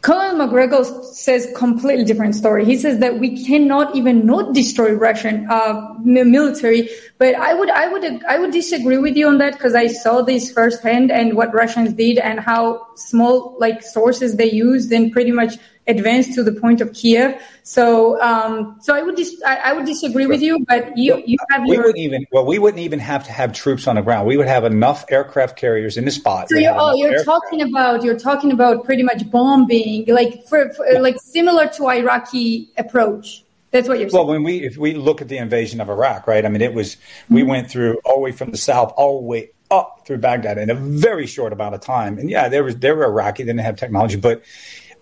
Colonel 0.00 0.36
Macgregor 0.36 0.84
says 0.84 1.48
completely 1.56 2.04
different 2.04 2.34
story. 2.34 2.64
He 2.64 2.76
says 2.76 2.98
that 3.00 3.18
we 3.18 3.44
cannot 3.44 3.96
even 3.96 4.24
not 4.24 4.54
destroy 4.54 4.92
Russian 4.92 5.46
uh, 5.50 5.94
military. 6.04 6.88
But 7.18 7.34
I 7.34 7.54
would, 7.54 7.70
I 7.70 7.88
would, 7.88 8.24
I 8.24 8.38
would 8.38 8.52
disagree 8.52 8.98
with 8.98 9.16
you 9.16 9.26
on 9.26 9.38
that 9.38 9.54
because 9.54 9.74
I 9.74 9.88
saw 9.88 10.22
this 10.22 10.52
firsthand 10.52 11.10
and 11.10 11.34
what 11.36 11.52
Russians 11.52 11.92
did 11.94 12.18
and 12.18 12.38
how 12.38 12.86
small 12.94 13.56
like 13.58 13.82
sources 13.82 14.36
they 14.36 14.50
used 14.50 14.92
and 14.92 15.10
pretty 15.10 15.32
much 15.32 15.54
advanced 15.88 16.34
to 16.34 16.44
the 16.44 16.52
point 16.52 16.80
of 16.80 16.92
Kiev. 16.92 17.40
So, 17.62 18.20
um, 18.22 18.78
so 18.80 18.94
I 18.94 19.02
would 19.02 19.16
dis- 19.16 19.42
I, 19.44 19.56
I, 19.56 19.72
would 19.72 19.86
disagree 19.86 20.26
with 20.26 20.40
you, 20.40 20.64
but 20.68 20.96
you 20.96 21.22
you 21.26 21.36
have 21.50 21.62
we 21.62 21.72
your. 21.72 21.82
Wouldn't 21.82 21.98
even 21.98 22.26
well, 22.30 22.44
we 22.44 22.58
wouldn't 22.58 22.82
even 22.82 22.98
have 22.98 23.24
to 23.24 23.32
have 23.32 23.52
troops 23.52 23.86
on 23.86 23.96
the 23.96 24.02
ground. 24.02 24.26
We 24.26 24.36
would 24.36 24.46
have 24.46 24.64
enough 24.64 25.04
aircraft 25.10 25.56
carriers 25.56 25.96
in 25.96 26.04
the 26.04 26.10
spot. 26.10 26.50
So 26.50 26.58
you're, 26.58 26.74
oh, 26.76 26.94
you're 26.94 27.12
aircraft. 27.12 27.26
talking 27.26 27.62
about 27.62 28.04
you're 28.04 28.18
talking 28.18 28.52
about 28.52 28.84
pretty 28.84 29.02
much 29.02 29.28
bombing, 29.30 30.04
like 30.08 30.46
for, 30.46 30.72
for 30.74 30.86
yeah. 30.86 31.00
like 31.00 31.16
similar 31.20 31.66
to 31.68 31.88
Iraqi 31.88 32.68
approach. 32.76 33.44
That's 33.70 33.88
what 33.88 33.98
you're 33.98 34.08
saying. 34.08 34.26
Well, 34.26 34.32
when 34.32 34.44
we 34.44 34.64
if 34.64 34.76
we 34.76 34.94
look 34.94 35.20
at 35.20 35.28
the 35.28 35.38
invasion 35.38 35.80
of 35.80 35.90
Iraq, 35.90 36.26
right? 36.26 36.44
I 36.44 36.48
mean, 36.48 36.62
it 36.62 36.74
was 36.74 36.96
we 37.28 37.40
mm-hmm. 37.40 37.50
went 37.50 37.70
through 37.70 37.98
all 38.04 38.16
the 38.16 38.20
way 38.20 38.32
from 38.32 38.50
the 38.50 38.56
south 38.56 38.92
all 38.96 39.20
the 39.20 39.26
way 39.26 39.50
up 39.70 40.06
through 40.06 40.18
Baghdad 40.18 40.58
in 40.58 40.70
a 40.70 40.74
very 40.74 41.26
short 41.26 41.52
amount 41.52 41.74
of 41.74 41.80
time. 41.80 42.18
And 42.18 42.30
yeah, 42.30 42.48
there 42.48 42.64
was 42.64 42.76
there 42.76 42.96
were 42.96 43.04
Iraqi, 43.04 43.42
they 43.42 43.48
didn't 43.48 43.64
have 43.64 43.76
technology, 43.76 44.16
but 44.16 44.42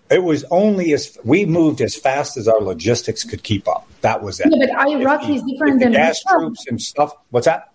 it 0.09 0.23
was 0.23 0.45
only 0.51 0.93
as 0.93 1.17
we 1.23 1.45
moved 1.45 1.81
as 1.81 1.95
fast 1.95 2.37
as 2.37 2.47
our 2.47 2.61
logistics 2.61 3.23
could 3.23 3.43
keep 3.43 3.67
up. 3.67 3.87
That 4.01 4.23
was 4.23 4.39
it. 4.39 4.47
Yeah, 4.49 4.65
but 4.65 4.87
Iraq 4.89 5.29
is 5.29 5.41
different 5.43 5.79
than 5.79 5.91
gas 5.91 6.23
Russia. 6.25 6.37
troops 6.39 6.65
and 6.67 6.81
stuff. 6.81 7.13
What's 7.31 7.45
that? 7.45 7.73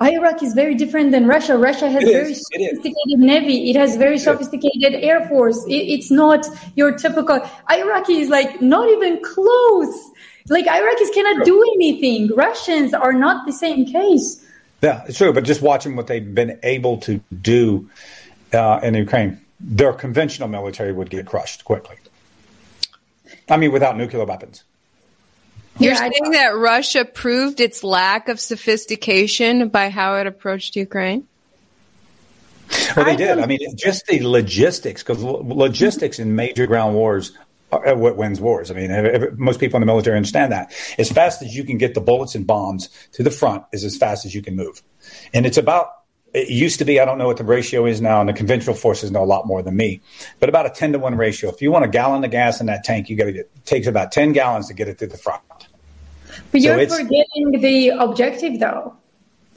Iraq 0.00 0.42
is 0.42 0.54
very 0.54 0.74
different 0.76 1.10
than 1.10 1.26
Russia. 1.26 1.58
Russia 1.58 1.90
has 1.90 2.04
very 2.04 2.34
sophisticated 2.34 3.18
navy. 3.18 3.70
It 3.70 3.76
has 3.76 3.96
very 3.96 4.18
sophisticated 4.18 4.94
air 4.94 5.28
force. 5.28 5.64
It, 5.66 5.74
it's 5.74 6.10
not 6.10 6.46
your 6.76 6.92
typical. 6.92 7.40
Iraqi 7.70 8.18
is 8.18 8.28
like 8.28 8.62
not 8.62 8.88
even 8.88 9.20
close. 9.22 10.10
Like 10.48 10.66
Iraqis 10.66 11.12
cannot 11.12 11.44
do 11.44 11.62
anything. 11.74 12.28
Russians 12.34 12.94
are 12.94 13.12
not 13.12 13.44
the 13.44 13.52
same 13.52 13.86
case. 13.86 14.44
Yeah, 14.82 15.02
it's 15.06 15.18
true. 15.18 15.32
But 15.32 15.44
just 15.44 15.62
watching 15.62 15.96
what 15.96 16.06
they've 16.06 16.34
been 16.34 16.58
able 16.62 16.98
to 16.98 17.20
do 17.42 17.90
uh, 18.52 18.80
in 18.82 18.94
Ukraine 18.94 19.40
their 19.60 19.92
conventional 19.92 20.48
military 20.48 20.92
would 20.92 21.10
get 21.10 21.26
crushed 21.26 21.64
quickly. 21.64 21.96
I 23.48 23.56
mean, 23.56 23.72
without 23.72 23.96
nuclear 23.96 24.24
weapons. 24.24 24.64
You're 25.78 25.92
yeah, 25.92 25.98
saying 25.98 26.32
that 26.32 26.56
Russia 26.56 27.04
proved 27.04 27.60
its 27.60 27.84
lack 27.84 28.28
of 28.28 28.40
sophistication 28.40 29.68
by 29.68 29.90
how 29.90 30.16
it 30.16 30.26
approached 30.26 30.74
Ukraine? 30.74 31.26
Well, 32.96 33.04
they 33.04 33.12
I 33.12 33.16
did. 33.16 33.38
I 33.38 33.46
mean, 33.46 33.60
just 33.76 34.06
the 34.06 34.26
logistics, 34.26 35.02
because 35.02 35.22
logistics 35.22 36.18
in 36.18 36.34
major 36.34 36.66
ground 36.66 36.94
wars 36.94 37.32
are 37.70 37.94
what 37.94 38.16
wins 38.16 38.40
wars. 38.40 38.70
I 38.70 38.74
mean, 38.74 39.36
most 39.36 39.60
people 39.60 39.76
in 39.76 39.82
the 39.82 39.86
military 39.86 40.16
understand 40.16 40.52
that. 40.52 40.72
As 40.98 41.10
fast 41.10 41.42
as 41.42 41.54
you 41.54 41.64
can 41.64 41.78
get 41.78 41.94
the 41.94 42.00
bullets 42.00 42.34
and 42.34 42.46
bombs 42.46 42.88
to 43.12 43.22
the 43.22 43.30
front 43.30 43.64
is 43.72 43.84
as 43.84 43.96
fast 43.96 44.26
as 44.26 44.34
you 44.34 44.42
can 44.42 44.56
move. 44.56 44.82
And 45.32 45.46
it's 45.46 45.58
about 45.58 45.90
it 46.34 46.48
used 46.50 46.78
to 46.78 46.84
be, 46.84 47.00
I 47.00 47.04
don't 47.04 47.18
know 47.18 47.26
what 47.26 47.38
the 47.38 47.44
ratio 47.44 47.86
is 47.86 48.00
now, 48.00 48.20
and 48.20 48.28
the 48.28 48.32
conventional 48.32 48.74
forces 48.74 49.10
know 49.10 49.22
a 49.22 49.26
lot 49.26 49.46
more 49.46 49.62
than 49.62 49.76
me, 49.76 50.00
but 50.40 50.48
about 50.48 50.66
a 50.66 50.70
10 50.70 50.92
to 50.92 50.98
1 50.98 51.16
ratio. 51.16 51.50
If 51.50 51.62
you 51.62 51.70
want 51.70 51.84
a 51.84 51.88
gallon 51.88 52.24
of 52.24 52.30
gas 52.30 52.60
in 52.60 52.66
that 52.66 52.84
tank, 52.84 53.08
you 53.08 53.16
got 53.16 53.28
it 53.28 53.50
takes 53.64 53.86
about 53.86 54.12
10 54.12 54.32
gallons 54.32 54.68
to 54.68 54.74
get 54.74 54.88
it 54.88 54.98
to 54.98 55.06
the 55.06 55.16
front. 55.16 55.42
But 56.52 56.62
so 56.62 56.76
you're 56.76 56.88
forgetting 56.88 57.60
the 57.60 57.90
objective, 57.90 58.60
though. 58.60 58.94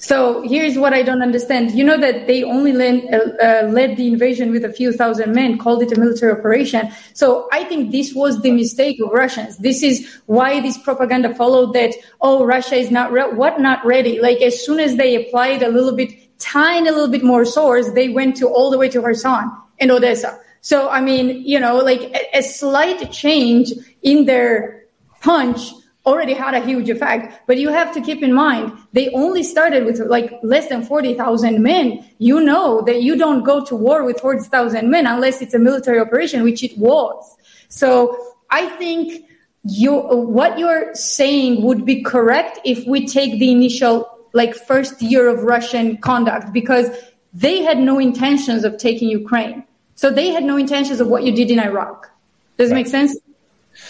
So 0.02 0.42
here's 0.42 0.80
what 0.80 0.96
I 0.96 1.04
don't 1.04 1.22
understand. 1.22 1.72
You 1.74 1.84
know 1.84 1.98
that 1.98 2.26
they 2.26 2.44
only 2.44 2.74
led, 2.74 3.04
uh, 3.14 3.18
uh, 3.44 3.68
led 3.68 3.98
the 3.98 4.08
invasion 4.08 4.50
with 4.50 4.66
a 4.66 4.74
few 4.74 4.92
thousand 4.92 5.36
men, 5.36 5.60
called 5.60 5.84
it 5.84 5.96
a 5.96 6.00
military 6.00 6.32
operation. 6.32 6.92
So 7.14 7.48
I 7.52 7.66
think 7.66 7.92
this 7.92 8.16
was 8.16 8.42
the 8.42 8.52
mistake 8.52 9.00
of 9.00 9.12
Russians. 9.12 9.60
This 9.60 9.84
is 9.84 10.22
why 10.26 10.60
this 10.60 10.76
propaganda 10.80 11.36
followed 11.36 11.74
that, 11.74 11.94
oh, 12.20 12.46
Russia 12.46 12.78
is 12.78 12.90
not, 12.90 13.12
re- 13.12 13.32
what 13.32 13.60
not 13.60 13.86
ready? 13.86 14.20
Like 14.20 14.42
as 14.42 14.66
soon 14.66 14.80
as 14.80 14.96
they 14.96 15.28
applied 15.28 15.62
a 15.62 15.70
little 15.70 15.96
bit 15.96 16.10
tiny 16.42 16.90
little 16.90 17.08
bit 17.08 17.24
more 17.24 17.46
source, 17.46 17.92
they 17.92 18.10
went 18.10 18.36
to 18.38 18.48
all 18.48 18.72
the 18.72 18.78
way 18.78 18.90
to 18.90 19.02
Kherson 19.02 19.52
and 19.80 19.92
Odessa. 19.92 20.40
So, 20.62 20.90
I 20.90 21.02
mean, 21.02 21.44
you 21.46 21.60
know, 21.60 21.78
like 21.78 22.02
a, 22.02 22.38
a 22.40 22.44
slight 22.44 23.12
change 23.12 23.72
in 24.04 24.26
their 24.26 24.84
punch 25.22 25.72
already 26.06 26.34
had 26.34 26.54
a 26.54 26.60
huge 26.60 26.90
effect. 26.90 27.42
But 27.48 27.58
you 27.58 27.70
have 27.70 27.94
to 27.94 28.02
keep 28.02 28.24
in 28.24 28.34
mind, 28.34 28.74
they 28.94 29.10
only 29.10 29.44
started 29.44 29.86
with 29.86 30.00
like 30.00 30.34
less 30.44 30.68
than 30.68 30.84
40,000 30.84 31.62
men. 31.62 32.06
You 32.18 32.40
know 32.40 32.82
that 32.82 33.04
you 33.04 33.16
don't 33.16 33.44
go 33.44 33.64
to 33.66 33.76
war 33.76 34.04
with 34.04 34.20
40,000 34.20 34.90
men 34.90 35.06
unless 35.06 35.42
it's 35.42 35.54
a 35.54 35.60
military 35.60 36.00
operation, 36.00 36.44
which 36.44 36.64
it 36.64 36.78
was. 36.78 37.38
So 37.70 38.18
I 38.50 38.66
think 38.78 39.26
you, 39.64 39.94
what 39.96 40.58
you're 40.58 40.94
saying 40.96 41.64
would 41.64 41.86
be 41.86 42.02
correct 42.02 42.60
if 42.66 42.86
we 42.88 43.08
take 43.08 43.40
the 43.40 43.52
initial 43.52 44.10
like 44.34 44.56
first 44.56 45.02
year 45.02 45.28
of 45.28 45.44
Russian 45.44 45.98
conduct 45.98 46.54
because 46.54 46.90
they 47.34 47.62
had 47.62 47.80
no 47.80 48.00
intentions 48.00 48.64
of 48.64 48.78
taking 48.78 49.10
Ukraine. 49.10 49.64
So 49.96 50.10
they 50.10 50.30
had 50.30 50.44
no 50.44 50.58
intentions 50.58 51.00
of 51.00 51.08
what 51.08 51.24
you 51.24 51.32
did 51.36 51.52
in 51.52 51.60
Iraq. 51.60 52.10
Does 52.58 52.70
right. 52.70 52.78
it 52.78 52.80
make 52.82 52.88
sense? 52.88 53.18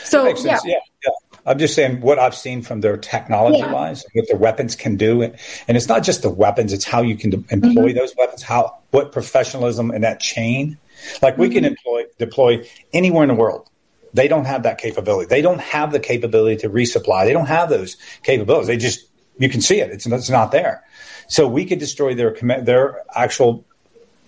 So 0.04 0.26
makes 0.26 0.42
sense. 0.42 0.62
yeah. 0.66 0.76
yeah. 1.04 1.12
I'm 1.46 1.58
just 1.58 1.74
saying 1.74 2.02
what 2.02 2.20
I've 2.20 2.36
seen 2.36 2.62
from 2.62 2.82
their 2.82 2.98
technology 2.98 3.60
yeah. 3.60 3.74
wise, 3.74 4.06
what 4.14 4.28
their 4.28 4.38
weapons 4.38 4.76
can 4.76 4.96
do, 4.96 5.22
and, 5.24 5.36
and 5.68 5.76
it's 5.76 5.88
not 5.88 6.04
just 6.04 6.22
the 6.22 6.30
weapons; 6.30 6.72
it's 6.72 6.86
how 6.86 7.02
you 7.02 7.16
can 7.16 7.32
de- 7.32 7.44
employ 7.50 7.88
mm-hmm. 7.88 7.98
those 7.98 8.16
weapons, 8.16 8.44
how 8.44 8.78
what 8.92 9.12
professionalism 9.12 9.92
in 9.92 10.02
that 10.02 10.20
chain. 10.20 10.78
Like 11.22 11.38
we 11.38 11.48
mm-hmm. 11.48 11.56
can 11.56 11.66
employ 11.66 12.04
deploy 12.20 12.68
anywhere 12.94 13.24
in 13.24 13.30
the 13.30 13.36
world. 13.36 13.68
They 14.14 14.28
don't 14.28 14.46
have 14.46 14.64
that 14.64 14.78
capability. 14.78 15.30
They 15.30 15.42
don't 15.42 15.62
have 15.62 15.92
the 15.92 16.00
capability 16.00 16.58
to 16.62 16.70
resupply. 16.70 17.26
They 17.26 17.34
don't 17.34 17.48
have 17.48 17.70
those 17.70 17.98
capabilities. 18.24 18.68
They 18.68 18.78
just 18.78 19.08
you 19.42 19.50
can 19.50 19.62
see 19.62 19.80
it. 19.80 19.92
It's 19.92 20.06
it's 20.06 20.30
not 20.30 20.52
there. 20.52 20.84
So 21.28 21.48
we 21.48 21.66
could 21.66 21.80
destroy 21.80 22.14
their 22.14 22.36
their 22.62 23.02
actual 23.16 23.66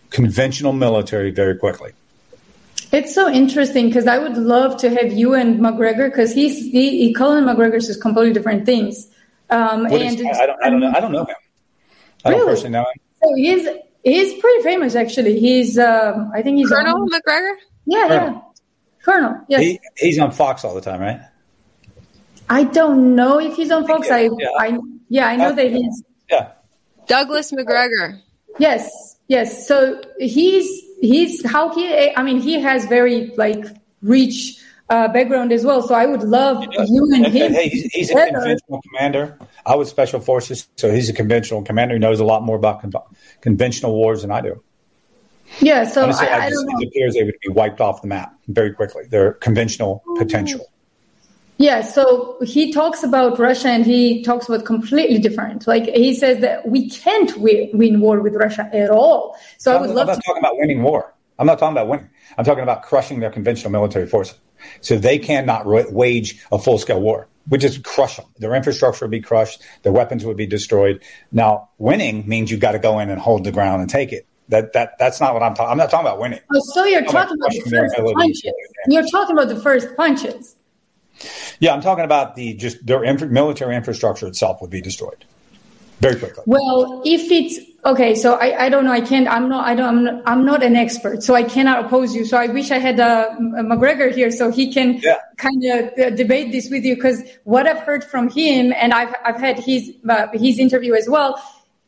conventional 0.10 0.74
military 0.74 1.32
very 1.32 1.58
quickly. 1.58 1.92
It's 2.92 3.14
so 3.14 3.28
interesting 3.30 3.88
because 3.88 4.06
I 4.06 4.20
would 4.20 4.38
love 4.38 4.78
to 4.82 4.90
have 4.90 5.12
you 5.12 5.34
and 5.34 5.60
Macgregor 5.60 6.10
because 6.10 6.34
he's 6.34 6.58
he, 6.60 7.06
he 7.06 7.14
Colin 7.14 7.46
Macgregor 7.46 7.78
is 7.78 7.98
completely 7.98 8.34
different 8.34 8.66
things. 8.66 9.08
Um, 9.50 9.86
and 9.86 9.94
is, 9.94 10.22
I, 10.22 10.46
don't, 10.46 10.64
I 10.64 10.70
don't 10.70 10.80
know. 10.80 10.94
I 10.96 11.00
don't 11.00 11.12
know 11.12 11.26
him. 11.26 11.36
I 12.24 12.30
really? 12.30 12.40
don't 12.40 12.50
personally 12.50 12.70
know 12.72 12.82
him. 12.82 13.02
So 13.24 13.36
he's 13.36 13.68
he's 14.04 14.40
pretty 14.40 14.64
famous 14.64 14.96
actually. 14.96 15.40
He's 15.40 15.78
um, 15.78 16.32
I 16.34 16.42
think 16.42 16.58
he's 16.58 16.70
Colonel 16.70 17.02
on, 17.02 17.10
Macgregor. 17.10 17.58
Yeah, 17.86 18.08
Colonel. 18.08 18.34
yeah, 18.34 18.42
Colonel. 19.04 19.46
Yes, 19.50 19.62
he, 19.62 19.80
he's 19.98 20.20
on 20.20 20.32
Fox 20.32 20.64
all 20.64 20.76
the 20.76 20.82
time, 20.82 21.02
right? 21.02 21.20
I 22.50 22.64
don't 22.64 23.16
know 23.16 23.40
if 23.40 23.56
he's 23.56 23.72
on 23.72 23.88
Fox. 23.88 24.10
I, 24.12 24.30
yeah. 24.38 24.50
I 24.58 24.78
yeah, 25.14 25.28
I 25.28 25.36
know 25.36 25.50
uh, 25.50 25.52
that 25.52 25.72
he's 25.72 26.04
yeah. 26.28 26.54
Douglas 27.06 27.54
Macgregor. 27.54 28.20
Yes, 28.58 29.16
yes. 29.28 29.68
So 29.68 30.02
he's 30.18 30.68
he's 31.02 31.46
how 31.46 31.74
he 31.76 32.12
i 32.16 32.24
mean 32.24 32.40
he 32.42 32.60
has 32.60 32.86
very 32.86 33.28
like 33.38 33.64
rich 34.02 34.58
uh, 34.90 35.08
background 35.10 35.54
as 35.54 35.64
well. 35.64 35.84
So 35.84 35.94
i 35.94 36.08
would 36.08 36.24
love 36.24 36.66
you 36.88 37.12
and 37.14 37.28
him 37.28 37.54
hey, 37.54 37.70
he's, 37.70 37.84
he's 37.94 38.10
a 38.10 38.26
conventional 38.26 38.82
commander. 38.90 39.38
I 39.68 39.76
was 39.76 39.88
special 39.88 40.20
forces 40.20 40.68
so 40.78 40.92
he's 40.92 41.10
a 41.10 41.14
conventional 41.14 41.62
commander. 41.62 41.94
He 41.94 42.00
knows 42.00 42.20
a 42.20 42.26
lot 42.26 42.42
more 42.42 42.58
about 42.58 42.82
con- 42.82 42.92
conventional 43.42 43.94
wars 43.94 44.24
than 44.24 44.32
i 44.32 44.42
do. 44.42 44.64
Yeah 45.60 45.84
so 45.84 46.06
Honestly, 46.06 46.28
I, 46.28 46.38
I, 46.38 46.46
I 46.46 46.50
just, 46.50 46.66
it 46.68 46.88
appears 46.88 47.14
they 47.14 47.24
would 47.24 47.40
be 47.40 47.50
wiped 47.50 47.82
off 47.82 48.02
the 48.02 48.08
map 48.08 48.34
very 48.48 48.74
quickly. 48.74 49.04
Their 49.08 49.34
conventional 49.34 50.04
potential 50.18 50.66
yeah, 51.58 51.82
so 51.82 52.38
he 52.44 52.72
talks 52.72 53.04
about 53.04 53.38
Russia 53.38 53.70
and 53.70 53.86
he 53.86 54.24
talks 54.24 54.48
about 54.48 54.66
completely 54.66 55.20
different. 55.20 55.68
Like 55.68 55.86
he 55.86 56.14
says 56.16 56.40
that 56.42 56.68
we 56.68 56.90
can't 56.90 57.36
win, 57.38 57.70
win 57.74 58.00
war 58.02 58.22
with 58.22 58.36
Russia 58.36 58.70
at 58.74 58.90
all. 58.90 59.38
So 59.60 59.72
I'm, 59.72 59.78
I 59.78 59.82
would 59.82 59.90
I'm 59.92 59.96
love 59.96 60.08
not 60.08 60.16
to 60.16 60.22
talking 60.26 60.42
about 60.42 60.58
winning 60.58 60.82
war. 60.82 61.14
I'm 61.40 61.48
not 61.48 61.60
talking 61.60 61.74
about 61.76 61.88
winning. 61.88 62.10
I'm 62.38 62.46
talking 62.46 62.64
about 62.64 62.84
crushing 62.84 63.20
their 63.20 63.30
conventional 63.30 63.72
military 63.72 64.08
forces. 64.08 64.38
So 64.82 64.98
they 64.98 65.20
cannot 65.20 65.66
wage 65.66 66.44
a 66.52 66.58
full 66.58 66.78
scale 66.78 67.02
war. 67.02 67.28
We 67.50 67.58
just 67.58 67.84
crush 67.84 68.16
them. 68.16 68.26
Their 68.38 68.56
infrastructure 68.56 69.06
would 69.06 69.12
be 69.12 69.20
crushed. 69.20 69.62
Their 69.84 69.92
weapons 69.92 70.24
would 70.26 70.38
be 70.38 70.48
destroyed. 70.48 71.04
Now, 71.32 71.70
winning 71.78 72.28
means 72.28 72.50
you've 72.50 72.62
got 72.62 72.72
to 72.72 72.80
go 72.80 73.00
in 73.00 73.10
and 73.10 73.20
hold 73.20 73.44
the 73.44 73.52
ground 73.52 73.82
and 73.82 73.90
take 73.90 74.14
it. 74.14 74.26
That 74.50 74.74
that 74.74 74.98
that's 75.00 75.20
not 75.20 75.34
what 75.34 75.44
I'm 75.44 75.54
talking. 75.54 75.72
I'm 75.72 75.78
not 75.78 75.90
talking 75.90 76.06
about 76.06 76.20
winning. 76.20 76.40
Oh, 76.54 76.62
so 76.74 76.86
you're 76.86 77.02
talking 77.04 77.38
about, 77.38 77.52
about 77.52 77.52
the 77.52 77.70
first 77.70 77.96
punches. 78.16 78.54
You're 78.88 79.08
talking 79.08 79.38
about 79.38 79.48
the 79.50 79.60
first 79.60 79.96
punches. 79.96 80.56
Yeah, 81.60 81.74
I'm 81.74 81.82
talking 81.82 82.06
about 82.06 82.36
the 82.36 82.54
just 82.54 82.86
their 82.86 83.04
inf- 83.04 83.30
military 83.30 83.76
infrastructure 83.76 84.28
itself 84.28 84.62
would 84.62 84.70
be 84.72 84.82
destroyed 84.82 85.26
very 86.00 86.20
quickly. 86.20 86.44
Well, 86.46 87.02
if 87.06 87.32
it's 87.32 87.60
okay, 87.86 88.16
so 88.16 88.34
I, 88.34 88.66
I 88.66 88.70
don't 88.70 88.86
know. 88.86 88.92
I 88.92 89.02
can't. 89.02 89.28
I'm 89.28 89.48
not. 89.48 89.66
I 89.66 89.76
don't. 89.76 89.88
I'm 89.88 90.04
not, 90.04 90.24
I'm 90.26 90.46
not 90.46 90.64
an 90.64 90.76
expert, 90.76 91.24
so 91.24 91.34
I 91.36 91.44
cannot 91.44 91.86
oppose 91.86 92.14
you. 92.16 92.26
So 92.26 92.38
I 92.38 92.48
wish 92.48 92.72
I 92.72 92.80
had 92.80 93.00
uh, 93.00 93.30
Macgregor 93.40 94.10
here, 94.10 94.32
so 94.32 94.52
he 94.52 94.74
can 94.74 95.00
yeah. 95.02 95.20
kind 95.38 95.64
of 95.64 96.00
uh, 96.00 96.10
debate 96.16 96.52
this 96.52 96.70
with 96.70 96.84
you. 96.84 96.96
Because 96.96 97.22
what 97.44 97.68
I've 97.68 97.80
heard 97.80 98.04
from 98.04 98.30
him, 98.30 98.74
and 98.76 98.94
I've 98.94 99.14
I've 99.24 99.40
had 99.40 99.60
his 99.60 99.94
uh, 100.10 100.28
his 100.34 100.60
interview 100.60 100.94
as 100.94 101.08
well. 101.08 101.42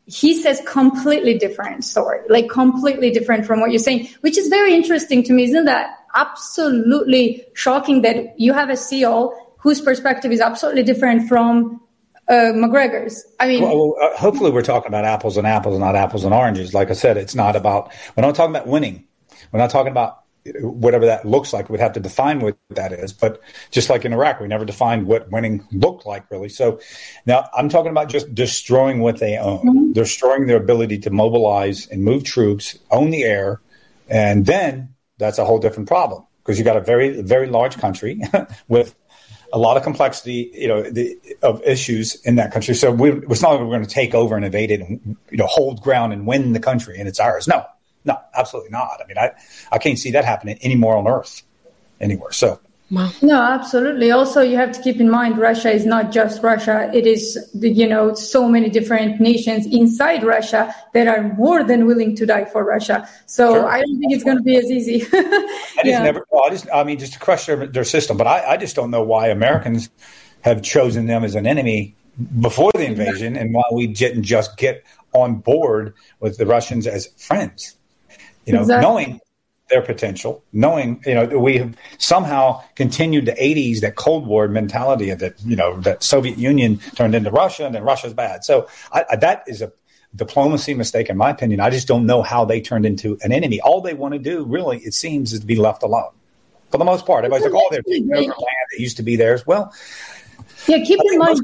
He 0.08 0.40
says 0.40 0.62
completely 0.68 1.36
different 1.36 1.84
story, 1.84 2.20
like 2.28 2.48
completely 2.48 3.10
different 3.10 3.44
from 3.44 3.58
what 3.60 3.72
you're 3.72 3.80
saying, 3.80 4.08
which 4.20 4.38
is 4.38 4.46
very 4.46 4.72
interesting 4.72 5.24
to 5.24 5.32
me. 5.32 5.44
Isn't 5.44 5.64
that 5.64 5.98
absolutely 6.16 7.44
shocking 7.54 8.02
that 8.02 8.38
you 8.38 8.52
have 8.52 8.70
a 8.70 8.74
CEO 8.74 9.32
whose 9.58 9.80
perspective 9.80 10.32
is 10.32 10.40
absolutely 10.40 10.82
different 10.82 11.28
from 11.28 11.80
uh, 12.28 12.52
Macgregor's. 12.54 13.24
I 13.38 13.46
mean, 13.46 13.62
well, 13.62 13.96
uh, 14.00 14.16
hopefully, 14.16 14.50
we're 14.50 14.62
talking 14.62 14.88
about 14.88 15.04
apples 15.04 15.36
and 15.36 15.46
apples, 15.46 15.78
not 15.78 15.94
apples 15.94 16.24
and 16.24 16.34
oranges. 16.34 16.74
Like 16.74 16.90
I 16.90 16.94
said, 16.94 17.16
it's 17.16 17.34
not 17.34 17.56
about. 17.56 17.92
We're 18.16 18.22
not 18.22 18.34
talking 18.34 18.54
about 18.54 18.66
winning. 18.66 19.06
We're 19.52 19.60
not 19.60 19.70
talking 19.70 19.92
about 19.92 20.22
whatever 20.60 21.06
that 21.06 21.24
looks 21.24 21.52
like. 21.52 21.68
We'd 21.68 21.80
have 21.80 21.92
to 21.92 22.00
define 22.00 22.40
what 22.40 22.56
that 22.70 22.92
is. 22.92 23.12
But 23.12 23.40
just 23.70 23.90
like 23.90 24.04
in 24.04 24.12
Iraq, 24.12 24.40
we 24.40 24.48
never 24.48 24.64
defined 24.64 25.06
what 25.06 25.30
winning 25.30 25.66
looked 25.72 26.06
like, 26.06 26.30
really. 26.30 26.48
So 26.48 26.80
now 27.26 27.48
I'm 27.54 27.68
talking 27.68 27.90
about 27.90 28.08
just 28.08 28.34
destroying 28.34 29.00
what 29.00 29.18
they 29.18 29.36
own, 29.36 29.58
mm-hmm. 29.58 29.92
destroying 29.92 30.46
their 30.46 30.56
ability 30.56 30.98
to 31.00 31.10
mobilize 31.10 31.86
and 31.88 32.02
move 32.02 32.24
troops, 32.24 32.78
own 32.90 33.10
the 33.10 33.24
air, 33.24 33.60
and 34.08 34.46
then 34.46 34.94
that's 35.18 35.38
a 35.38 35.44
whole 35.44 35.58
different 35.58 35.88
problem 35.88 36.24
because 36.42 36.58
you 36.58 36.64
got 36.64 36.76
a 36.76 36.80
very 36.80 37.22
very 37.22 37.48
large 37.48 37.78
country 37.78 38.20
with 38.68 38.94
a 39.52 39.58
lot 39.58 39.76
of 39.76 39.82
complexity, 39.82 40.50
you 40.54 40.68
know, 40.68 40.82
the, 40.82 41.16
of 41.42 41.62
issues 41.62 42.16
in 42.22 42.34
that 42.36 42.52
country. 42.52 42.74
So 42.74 42.90
we, 42.90 43.12
it's 43.12 43.42
not 43.42 43.52
like 43.52 43.60
we're 43.60 43.66
going 43.66 43.84
to 43.84 43.88
take 43.88 44.14
over 44.14 44.34
and 44.34 44.44
invade 44.44 44.70
it 44.70 44.80
and 44.80 45.16
you 45.30 45.36
know 45.36 45.46
hold 45.46 45.80
ground 45.80 46.12
and 46.12 46.26
win 46.26 46.52
the 46.52 46.60
country 46.60 46.98
and 46.98 47.08
it's 47.08 47.20
ours. 47.20 47.46
No, 47.46 47.64
no, 48.04 48.18
absolutely 48.34 48.70
not. 48.70 49.00
I 49.02 49.06
mean, 49.06 49.18
I 49.18 49.32
I 49.70 49.78
can't 49.78 49.98
see 49.98 50.12
that 50.12 50.24
happening 50.24 50.58
anymore 50.62 50.96
on 50.96 51.06
Earth 51.06 51.42
anywhere. 52.00 52.32
So 52.32 52.60
Wow. 52.88 53.10
No, 53.20 53.42
absolutely. 53.42 54.12
Also, 54.12 54.42
you 54.42 54.56
have 54.56 54.70
to 54.70 54.80
keep 54.80 55.00
in 55.00 55.10
mind 55.10 55.38
Russia 55.38 55.70
is 55.70 55.84
not 55.84 56.12
just 56.12 56.40
Russia. 56.42 56.88
It 56.94 57.04
is, 57.04 57.36
you 57.54 57.88
know, 57.88 58.14
so 58.14 58.48
many 58.48 58.70
different 58.70 59.20
nations 59.20 59.66
inside 59.66 60.22
Russia 60.22 60.72
that 60.94 61.08
are 61.08 61.34
more 61.34 61.64
than 61.64 61.86
willing 61.86 62.14
to 62.14 62.26
die 62.26 62.44
for 62.44 62.64
Russia. 62.64 63.08
So 63.26 63.54
sure. 63.54 63.66
I 63.68 63.80
don't 63.80 63.98
think 63.98 64.12
it's 64.12 64.22
going 64.22 64.36
to 64.36 64.42
be 64.42 64.56
as 64.56 64.70
easy. 64.70 65.04
yeah. 65.84 66.02
never, 66.02 66.24
well, 66.30 66.44
I, 66.44 66.50
just, 66.50 66.68
I 66.72 66.84
mean, 66.84 66.98
just 67.00 67.14
to 67.14 67.18
crush 67.18 67.46
their, 67.46 67.66
their 67.66 67.84
system. 67.84 68.16
But 68.16 68.28
I, 68.28 68.52
I 68.52 68.56
just 68.56 68.76
don't 68.76 68.92
know 68.92 69.02
why 69.02 69.28
Americans 69.28 69.90
have 70.42 70.62
chosen 70.62 71.06
them 71.06 71.24
as 71.24 71.34
an 71.34 71.44
enemy 71.44 71.96
before 72.40 72.70
the 72.74 72.86
invasion 72.86 73.36
and 73.36 73.52
why 73.52 73.64
we 73.72 73.88
didn't 73.88 74.22
just 74.22 74.56
get 74.56 74.84
on 75.12 75.36
board 75.36 75.92
with 76.20 76.38
the 76.38 76.46
Russians 76.46 76.86
as 76.86 77.06
friends. 77.16 77.74
You 78.44 78.52
know, 78.52 78.60
exactly. 78.60 78.88
knowing 78.88 79.20
their 79.68 79.82
potential, 79.82 80.42
knowing 80.52 81.02
you 81.06 81.14
know 81.14 81.26
we 81.38 81.58
have 81.58 81.76
somehow 81.98 82.62
continued 82.74 83.26
the 83.26 83.32
'80s 83.32 83.80
that 83.80 83.96
Cold 83.96 84.26
War 84.26 84.48
mentality 84.48 85.12
that 85.12 85.34
you 85.44 85.56
know 85.56 85.80
that 85.80 86.02
Soviet 86.02 86.38
Union 86.38 86.78
turned 86.94 87.14
into 87.14 87.30
Russia 87.30 87.66
and 87.66 87.74
then 87.74 87.82
Russia's 87.82 88.14
bad. 88.14 88.44
So 88.44 88.68
I, 88.92 89.04
I, 89.10 89.16
that 89.16 89.44
is 89.46 89.62
a 89.62 89.72
diplomacy 90.14 90.74
mistake 90.74 91.08
in 91.08 91.16
my 91.16 91.30
opinion. 91.30 91.60
I 91.60 91.70
just 91.70 91.88
don't 91.88 92.06
know 92.06 92.22
how 92.22 92.44
they 92.44 92.60
turned 92.60 92.86
into 92.86 93.18
an 93.22 93.32
enemy. 93.32 93.60
All 93.60 93.80
they 93.80 93.94
want 93.94 94.14
to 94.14 94.20
do, 94.20 94.44
really, 94.44 94.78
it 94.78 94.94
seems, 94.94 95.32
is 95.32 95.40
to 95.40 95.46
be 95.46 95.56
left 95.56 95.82
alone. 95.82 96.10
For 96.70 96.78
the 96.78 96.84
most 96.84 97.06
part, 97.06 97.24
everybody's 97.24 97.52
like, 97.52 97.62
"Oh, 97.62 97.68
they're 97.70 97.82
taking 97.82 98.12
over 98.12 98.22
land 98.22 98.36
that 98.72 98.78
used 98.80 98.96
to 98.98 99.02
be 99.02 99.16
theirs." 99.16 99.46
Well, 99.46 99.72
yeah, 100.66 100.82
keep 100.84 101.00
in 101.00 101.18
mind. 101.18 101.40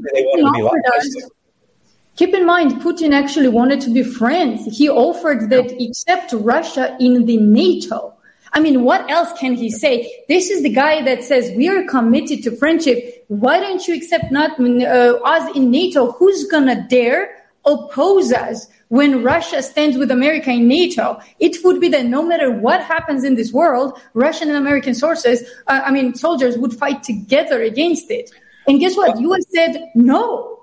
Keep 2.15 2.35
in 2.35 2.45
mind, 2.45 2.73
Putin 2.73 3.11
actually 3.11 3.49
wanted 3.49 3.81
to 3.81 3.89
be 3.89 4.03
friends. 4.03 4.77
He 4.77 4.87
offered 4.87 5.49
that 5.49 5.71
accept 5.81 6.31
Russia 6.33 6.95
in 6.99 7.25
the 7.25 7.37
NATO. 7.37 8.13
I 8.53 8.59
mean, 8.59 8.83
what 8.83 9.09
else 9.09 9.37
can 9.39 9.55
he 9.55 9.71
say? 9.71 10.23
This 10.27 10.51
is 10.51 10.61
the 10.61 10.69
guy 10.69 11.01
that 11.01 11.23
says 11.23 11.51
we 11.57 11.69
are 11.69 11.83
committed 11.85 12.43
to 12.43 12.55
friendship. 12.55 13.25
Why 13.29 13.59
don't 13.59 13.87
you 13.87 13.95
accept 13.95 14.31
not 14.31 14.59
uh, 14.59 15.19
us 15.25 15.55
in 15.55 15.71
NATO? 15.71 16.11
Who's 16.11 16.45
gonna 16.45 16.87
dare 16.87 17.35
oppose 17.65 18.31
us 18.31 18.67
when 18.89 19.23
Russia 19.23 19.63
stands 19.63 19.97
with 19.97 20.11
America 20.11 20.51
in 20.51 20.67
NATO? 20.67 21.19
It 21.39 21.57
would 21.63 21.81
be 21.81 21.89
that 21.89 22.05
no 22.05 22.23
matter 22.23 22.51
what 22.51 22.83
happens 22.83 23.23
in 23.23 23.33
this 23.33 23.51
world, 23.51 23.99
Russian 24.13 24.49
and 24.49 24.57
American 24.57 24.93
sources, 24.93 25.41
uh, 25.65 25.81
I 25.83 25.89
mean, 25.89 26.13
soldiers 26.13 26.55
would 26.59 26.73
fight 26.73 27.01
together 27.01 27.63
against 27.63 28.11
it. 28.11 28.29
And 28.67 28.79
guess 28.79 28.95
what? 28.95 29.19
U.S. 29.19 29.45
said 29.49 29.89
no. 29.95 30.62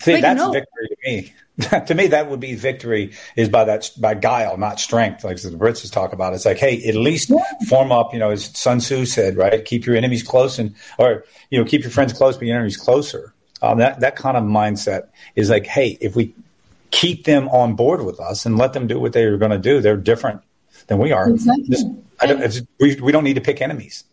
See, 0.00 0.12
like, 0.12 0.22
that's 0.22 0.38
no. 0.38 0.52
victory 0.52 0.88
to 0.88 0.96
me. 1.04 1.32
to 1.86 1.94
me, 1.94 2.06
that 2.06 2.30
would 2.30 2.38
be 2.38 2.54
victory 2.54 3.12
is 3.34 3.48
by 3.48 3.64
that 3.64 3.90
by 3.98 4.14
guile, 4.14 4.56
not 4.56 4.78
strength. 4.78 5.24
Like 5.24 5.42
the 5.42 5.50
Brits 5.50 5.90
talk 5.90 6.12
about, 6.12 6.32
it's 6.32 6.44
like, 6.44 6.58
hey, 6.58 6.86
at 6.86 6.94
least 6.94 7.32
form 7.68 7.90
up. 7.90 8.12
You 8.12 8.20
know, 8.20 8.30
as 8.30 8.56
Sun 8.56 8.78
Tzu 8.78 9.06
said, 9.06 9.36
right? 9.36 9.64
Keep 9.64 9.84
your 9.84 9.96
enemies 9.96 10.22
close, 10.22 10.58
and 10.60 10.74
or 10.98 11.24
you 11.50 11.58
know, 11.58 11.64
keep 11.64 11.82
your 11.82 11.90
friends 11.90 12.12
close, 12.12 12.36
but 12.36 12.46
your 12.46 12.54
enemies 12.56 12.76
closer. 12.76 13.34
Um, 13.60 13.78
that 13.78 13.98
that 14.00 14.14
kind 14.14 14.36
of 14.36 14.44
mindset 14.44 15.08
is 15.34 15.50
like, 15.50 15.66
hey, 15.66 15.98
if 16.00 16.14
we 16.14 16.32
keep 16.92 17.24
them 17.24 17.48
on 17.48 17.74
board 17.74 18.04
with 18.04 18.20
us 18.20 18.46
and 18.46 18.56
let 18.56 18.72
them 18.72 18.86
do 18.86 19.00
what 19.00 19.12
they're 19.12 19.36
going 19.36 19.50
to 19.50 19.58
do, 19.58 19.80
they're 19.80 19.96
different 19.96 20.42
than 20.86 20.98
we 20.98 21.10
are. 21.10 21.28
Exactly. 21.28 21.68
Just, 21.68 21.86
don't, 22.20 22.68
we, 22.78 22.94
we 23.00 23.12
don't 23.12 23.24
need 23.24 23.34
to 23.34 23.40
pick 23.40 23.60
enemies. 23.60 24.04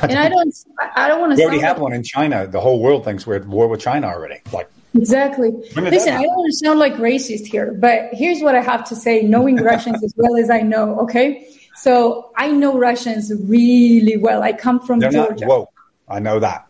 and 0.00 0.18
I 0.18 0.28
don't, 0.28 0.54
I 0.94 1.08
don't 1.08 1.20
want 1.20 1.32
to. 1.32 1.36
We 1.38 1.44
already 1.44 1.60
have 1.60 1.76
like, 1.76 1.82
one 1.82 1.92
in 1.92 2.04
China. 2.04 2.46
The 2.46 2.60
whole 2.60 2.80
world 2.80 3.04
thinks 3.04 3.26
we're 3.26 3.36
at 3.36 3.46
war 3.46 3.66
with 3.66 3.80
China 3.80 4.06
already. 4.06 4.40
Like 4.52 4.70
Exactly. 4.94 5.50
Listen, 5.76 6.14
I 6.14 6.22
don't 6.22 6.36
want 6.36 6.50
to 6.52 6.58
sound 6.64 6.78
like 6.78 6.94
racist 6.94 7.46
here, 7.46 7.72
but 7.72 8.10
here's 8.12 8.42
what 8.42 8.54
I 8.54 8.60
have 8.60 8.84
to 8.88 8.96
say, 8.96 9.22
knowing 9.22 9.56
Russians 9.56 10.02
as 10.04 10.12
well 10.16 10.36
as 10.36 10.50
I 10.50 10.60
know, 10.60 11.00
okay? 11.00 11.48
So 11.76 12.30
I 12.36 12.48
know 12.50 12.78
Russians 12.78 13.32
really 13.46 14.16
well. 14.16 14.42
I 14.42 14.52
come 14.52 14.80
from 14.80 15.00
They're 15.00 15.10
Georgia. 15.10 15.46
Not 15.46 15.48
woke. 15.48 15.70
I 16.08 16.18
know 16.18 16.38
that. 16.40 16.66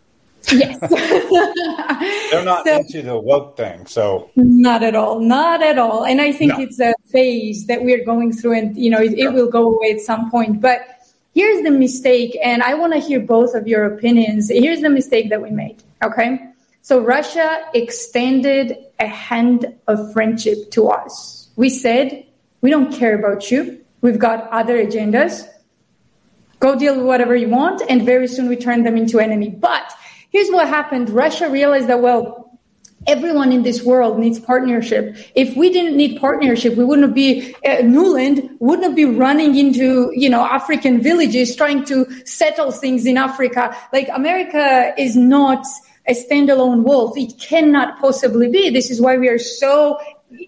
Yes. 0.50 0.78
They're 2.30 2.44
not 2.44 2.64
so, 2.64 2.78
into 2.78 3.02
the 3.02 3.18
woke 3.18 3.56
thing, 3.56 3.86
so 3.86 4.30
not 4.36 4.82
at 4.82 4.94
all, 4.94 5.20
not 5.20 5.62
at 5.62 5.78
all. 5.78 6.04
And 6.04 6.20
I 6.20 6.32
think 6.32 6.56
no. 6.56 6.64
it's 6.64 6.80
a 6.80 6.94
phase 7.10 7.66
that 7.66 7.82
we're 7.82 8.04
going 8.04 8.32
through, 8.32 8.54
and 8.54 8.76
you 8.76 8.90
know, 8.90 9.00
it, 9.00 9.12
it 9.18 9.32
will 9.32 9.48
go 9.48 9.74
away 9.74 9.92
at 9.92 10.00
some 10.00 10.30
point. 10.30 10.60
But 10.60 10.80
here's 11.34 11.62
the 11.62 11.70
mistake, 11.70 12.36
and 12.42 12.62
I 12.62 12.74
want 12.74 12.92
to 12.92 12.98
hear 12.98 13.20
both 13.20 13.54
of 13.54 13.68
your 13.68 13.84
opinions. 13.84 14.50
Here's 14.50 14.80
the 14.80 14.90
mistake 14.90 15.30
that 15.30 15.40
we 15.40 15.50
made. 15.50 15.82
Okay, 16.02 16.40
so 16.82 17.00
Russia 17.00 17.64
extended 17.74 18.76
a 18.98 19.06
hand 19.06 19.66
of 19.86 20.12
friendship 20.12 20.70
to 20.72 20.88
us. 20.88 21.48
We 21.54 21.70
said, 21.70 22.26
we 22.60 22.70
don't 22.70 22.92
care 22.92 23.16
about 23.16 23.50
you. 23.50 23.80
We've 24.00 24.18
got 24.18 24.48
other 24.50 24.76
agendas. 24.84 25.48
Go 26.58 26.76
deal 26.76 26.96
with 26.96 27.06
whatever 27.06 27.36
you 27.36 27.48
want. 27.48 27.82
And 27.88 28.04
very 28.04 28.26
soon 28.26 28.48
we 28.48 28.56
turned 28.56 28.84
them 28.84 28.96
into 28.96 29.20
enemy. 29.20 29.50
But 29.50 29.92
here's 30.30 30.50
what 30.50 30.68
happened. 30.68 31.08
Russia 31.10 31.48
realized 31.48 31.88
that, 31.88 32.02
well, 32.02 32.58
everyone 33.06 33.52
in 33.52 33.62
this 33.62 33.84
world 33.84 34.18
needs 34.18 34.40
partnership. 34.40 35.16
If 35.36 35.56
we 35.56 35.70
didn't 35.70 35.96
need 35.96 36.20
partnership, 36.20 36.76
we 36.76 36.84
wouldn't 36.84 37.14
be 37.14 37.54
uh, 37.64 37.82
Nuland 37.82 38.48
wouldn't 38.60 38.94
be 38.94 39.04
running 39.04 39.56
into 39.56 40.12
you 40.14 40.28
know 40.28 40.44
African 40.44 41.00
villages 41.00 41.56
trying 41.56 41.84
to 41.86 42.06
settle 42.24 42.70
things 42.70 43.06
in 43.06 43.16
Africa. 43.16 43.76
Like 43.92 44.08
America 44.14 44.94
is 44.96 45.16
not 45.16 45.66
a 46.07 46.12
standalone 46.12 46.82
wolf. 46.82 47.16
It 47.16 47.38
cannot 47.38 48.00
possibly 48.00 48.48
be. 48.48 48.70
This 48.70 48.90
is 48.90 49.00
why 49.00 49.16
we 49.16 49.28
are 49.28 49.38
so 49.38 49.98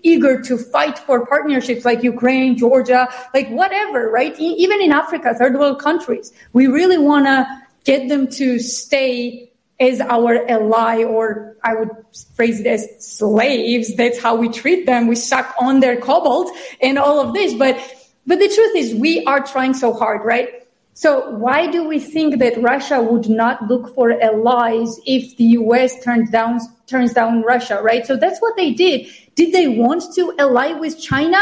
eager 0.02 0.40
to 0.42 0.56
fight 0.56 0.98
for 0.98 1.26
partnerships 1.26 1.84
like 1.84 2.02
Ukraine, 2.02 2.56
Georgia, 2.56 3.08
like 3.34 3.48
whatever, 3.50 4.10
right? 4.10 4.38
Even 4.38 4.80
in 4.80 4.92
Africa, 4.92 5.34
third 5.34 5.54
world 5.54 5.80
countries, 5.80 6.32
we 6.52 6.66
really 6.66 6.98
want 6.98 7.26
to 7.26 7.46
get 7.84 8.08
them 8.08 8.26
to 8.28 8.58
stay 8.58 9.50
as 9.80 10.00
our 10.00 10.48
ally, 10.48 11.02
or 11.02 11.56
I 11.64 11.74
would 11.74 11.90
phrase 12.34 12.60
it 12.60 12.66
as 12.66 12.88
slaves. 12.98 13.94
That's 13.96 14.20
how 14.20 14.36
we 14.36 14.48
treat 14.48 14.86
them. 14.86 15.08
We 15.08 15.16
suck 15.16 15.54
on 15.60 15.80
their 15.80 16.00
cobalt 16.00 16.50
and 16.80 16.98
all 16.98 17.20
of 17.20 17.34
this. 17.34 17.54
But, 17.54 17.76
but 18.26 18.38
the 18.38 18.48
truth 18.48 18.76
is 18.76 18.94
we 18.94 19.24
are 19.24 19.40
trying 19.40 19.74
so 19.74 19.92
hard, 19.92 20.24
right? 20.24 20.63
So 20.96 21.30
why 21.30 21.66
do 21.66 21.82
we 21.86 21.98
think 21.98 22.38
that 22.38 22.56
Russia 22.62 23.02
would 23.02 23.28
not 23.28 23.68
look 23.68 23.92
for 23.96 24.12
allies 24.22 25.00
if 25.04 25.36
the 25.36 25.44
US 25.58 26.02
turns 26.04 26.30
down 26.30 26.60
turns 26.86 27.12
down 27.12 27.42
Russia, 27.42 27.80
right? 27.82 28.06
So 28.06 28.16
that's 28.16 28.40
what 28.40 28.56
they 28.56 28.70
did. 28.70 29.08
Did 29.34 29.52
they 29.52 29.66
want 29.66 30.04
to 30.14 30.34
ally 30.38 30.72
with 30.72 31.00
China? 31.00 31.38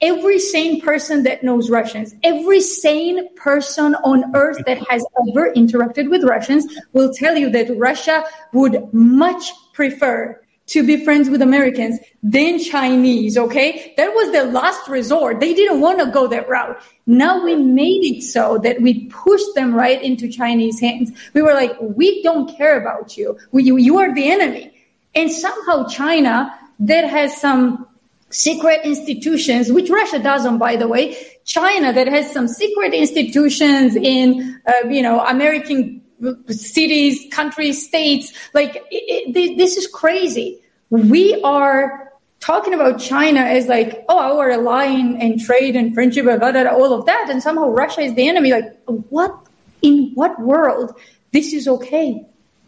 Every 0.00 0.38
sane 0.38 0.80
person 0.80 1.22
that 1.24 1.42
knows 1.42 1.70
Russians, 1.70 2.14
every 2.24 2.60
sane 2.60 3.34
person 3.36 3.94
on 4.04 4.34
earth 4.34 4.58
that 4.66 4.78
has 4.88 5.04
ever 5.28 5.52
interacted 5.54 6.10
with 6.10 6.24
Russians 6.24 6.66
will 6.92 7.12
tell 7.12 7.36
you 7.36 7.50
that 7.50 7.76
Russia 7.76 8.24
would 8.52 8.92
much 8.92 9.52
prefer 9.72 10.41
to 10.72 10.86
be 10.86 11.04
friends 11.04 11.28
with 11.28 11.42
Americans 11.42 11.98
than 12.22 12.58
Chinese. 12.58 13.36
Okay. 13.36 13.92
That 13.96 14.14
was 14.14 14.32
the 14.32 14.44
last 14.44 14.88
resort. 14.88 15.40
They 15.40 15.52
didn't 15.52 15.80
want 15.80 15.98
to 16.00 16.06
go 16.06 16.26
that 16.28 16.48
route. 16.48 16.80
Now 17.06 17.44
we 17.44 17.54
made 17.54 18.04
it 18.04 18.22
so 18.22 18.58
that 18.58 18.80
we 18.80 19.06
pushed 19.06 19.54
them 19.54 19.74
right 19.74 20.02
into 20.02 20.28
Chinese 20.28 20.80
hands. 20.80 21.12
We 21.34 21.42
were 21.42 21.54
like, 21.54 21.76
we 21.80 22.22
don't 22.22 22.56
care 22.56 22.80
about 22.80 23.16
you. 23.18 23.38
We, 23.50 23.64
you, 23.64 23.76
you 23.76 23.98
are 23.98 24.14
the 24.14 24.30
enemy. 24.30 24.72
And 25.14 25.30
somehow 25.30 25.86
China 25.88 26.58
that 26.80 27.08
has 27.08 27.38
some 27.38 27.86
secret 28.30 28.80
institutions, 28.84 29.70
which 29.70 29.90
Russia 29.90 30.18
doesn't, 30.18 30.56
by 30.56 30.76
the 30.76 30.88
way, 30.88 31.16
China 31.44 31.92
that 31.92 32.08
has 32.08 32.32
some 32.32 32.48
secret 32.48 32.94
institutions 32.94 33.94
in, 33.94 34.58
uh, 34.66 34.88
you 34.88 35.02
know, 35.02 35.20
American 35.20 36.00
cities, 36.48 37.26
countries, 37.30 37.86
states. 37.86 38.32
Like 38.54 38.76
it, 38.90 39.36
it, 39.36 39.58
this 39.58 39.76
is 39.76 39.86
crazy. 39.86 40.61
We 40.92 41.40
are 41.42 42.12
talking 42.40 42.74
about 42.74 43.00
China 43.00 43.40
as 43.40 43.66
like, 43.66 44.04
oh, 44.10 44.18
our 44.18 44.50
ally 44.50 44.84
and 44.84 45.40
trade 45.40 45.74
and 45.74 45.94
friendship 45.94 46.26
and 46.26 46.38
blah, 46.38 46.52
blah, 46.52 46.64
blah, 46.64 46.72
all 46.72 46.92
of 46.92 47.06
that, 47.06 47.28
and 47.30 47.42
somehow 47.42 47.70
Russia 47.70 48.02
is 48.02 48.14
the 48.14 48.28
enemy. 48.28 48.52
Like, 48.52 48.76
what 48.84 49.34
in 49.80 50.12
what 50.14 50.38
world 50.38 50.94
this 51.32 51.54
is 51.54 51.66
okay? 51.66 52.22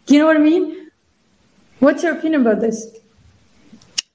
You 0.07 0.19
know 0.19 0.25
what 0.25 0.37
I 0.37 0.39
mean? 0.39 0.89
What's 1.77 2.01
your 2.01 2.13
opinion 2.17 2.41
about 2.41 2.61
this? 2.61 2.87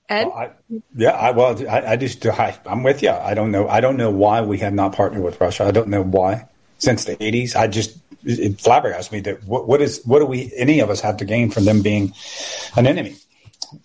Ed? 0.09 0.27
Well, 0.27 0.35
I, 0.35 0.51
yeah, 0.97 1.11
I, 1.11 1.31
well, 1.31 1.69
I, 1.69 1.93
I 1.93 1.97
just 1.97 2.27
I, 2.27 2.59
I'm 2.67 2.83
with 2.83 3.05
you. 3.05 3.11
I 3.11 3.35
don't 3.35 3.53
know. 3.53 3.69
I 3.69 3.81
don't 3.81 3.97
know 3.97 4.11
why 4.11 4.41
we 4.41 4.59
have 4.59 4.75
not 4.75 4.93
partnered 4.93 5.23
with 5.23 5.41
Russia. 5.41 5.67
I 5.67 5.71
don't 5.71 5.89
know 5.89 6.03
why 6.03 6.49
since 6.79 7.05
the 7.05 7.15
80s. 7.15 7.55
I 7.55 7.69
just 7.69 7.97
it 8.25 8.57
flabbergasts 8.57 9.13
me 9.13 9.21
that 9.21 9.45
what, 9.45 9.69
what 9.69 9.81
is 9.81 10.03
what 10.05 10.19
do 10.19 10.27
we 10.27 10.53
any 10.57 10.81
of 10.81 10.91
us 10.91 11.01
have 11.01 11.19
to 11.19 11.25
gain 11.25 11.51
from 11.51 11.65
them 11.65 11.81
being 11.81 12.13
an 12.77 12.89
enemy 12.89 13.17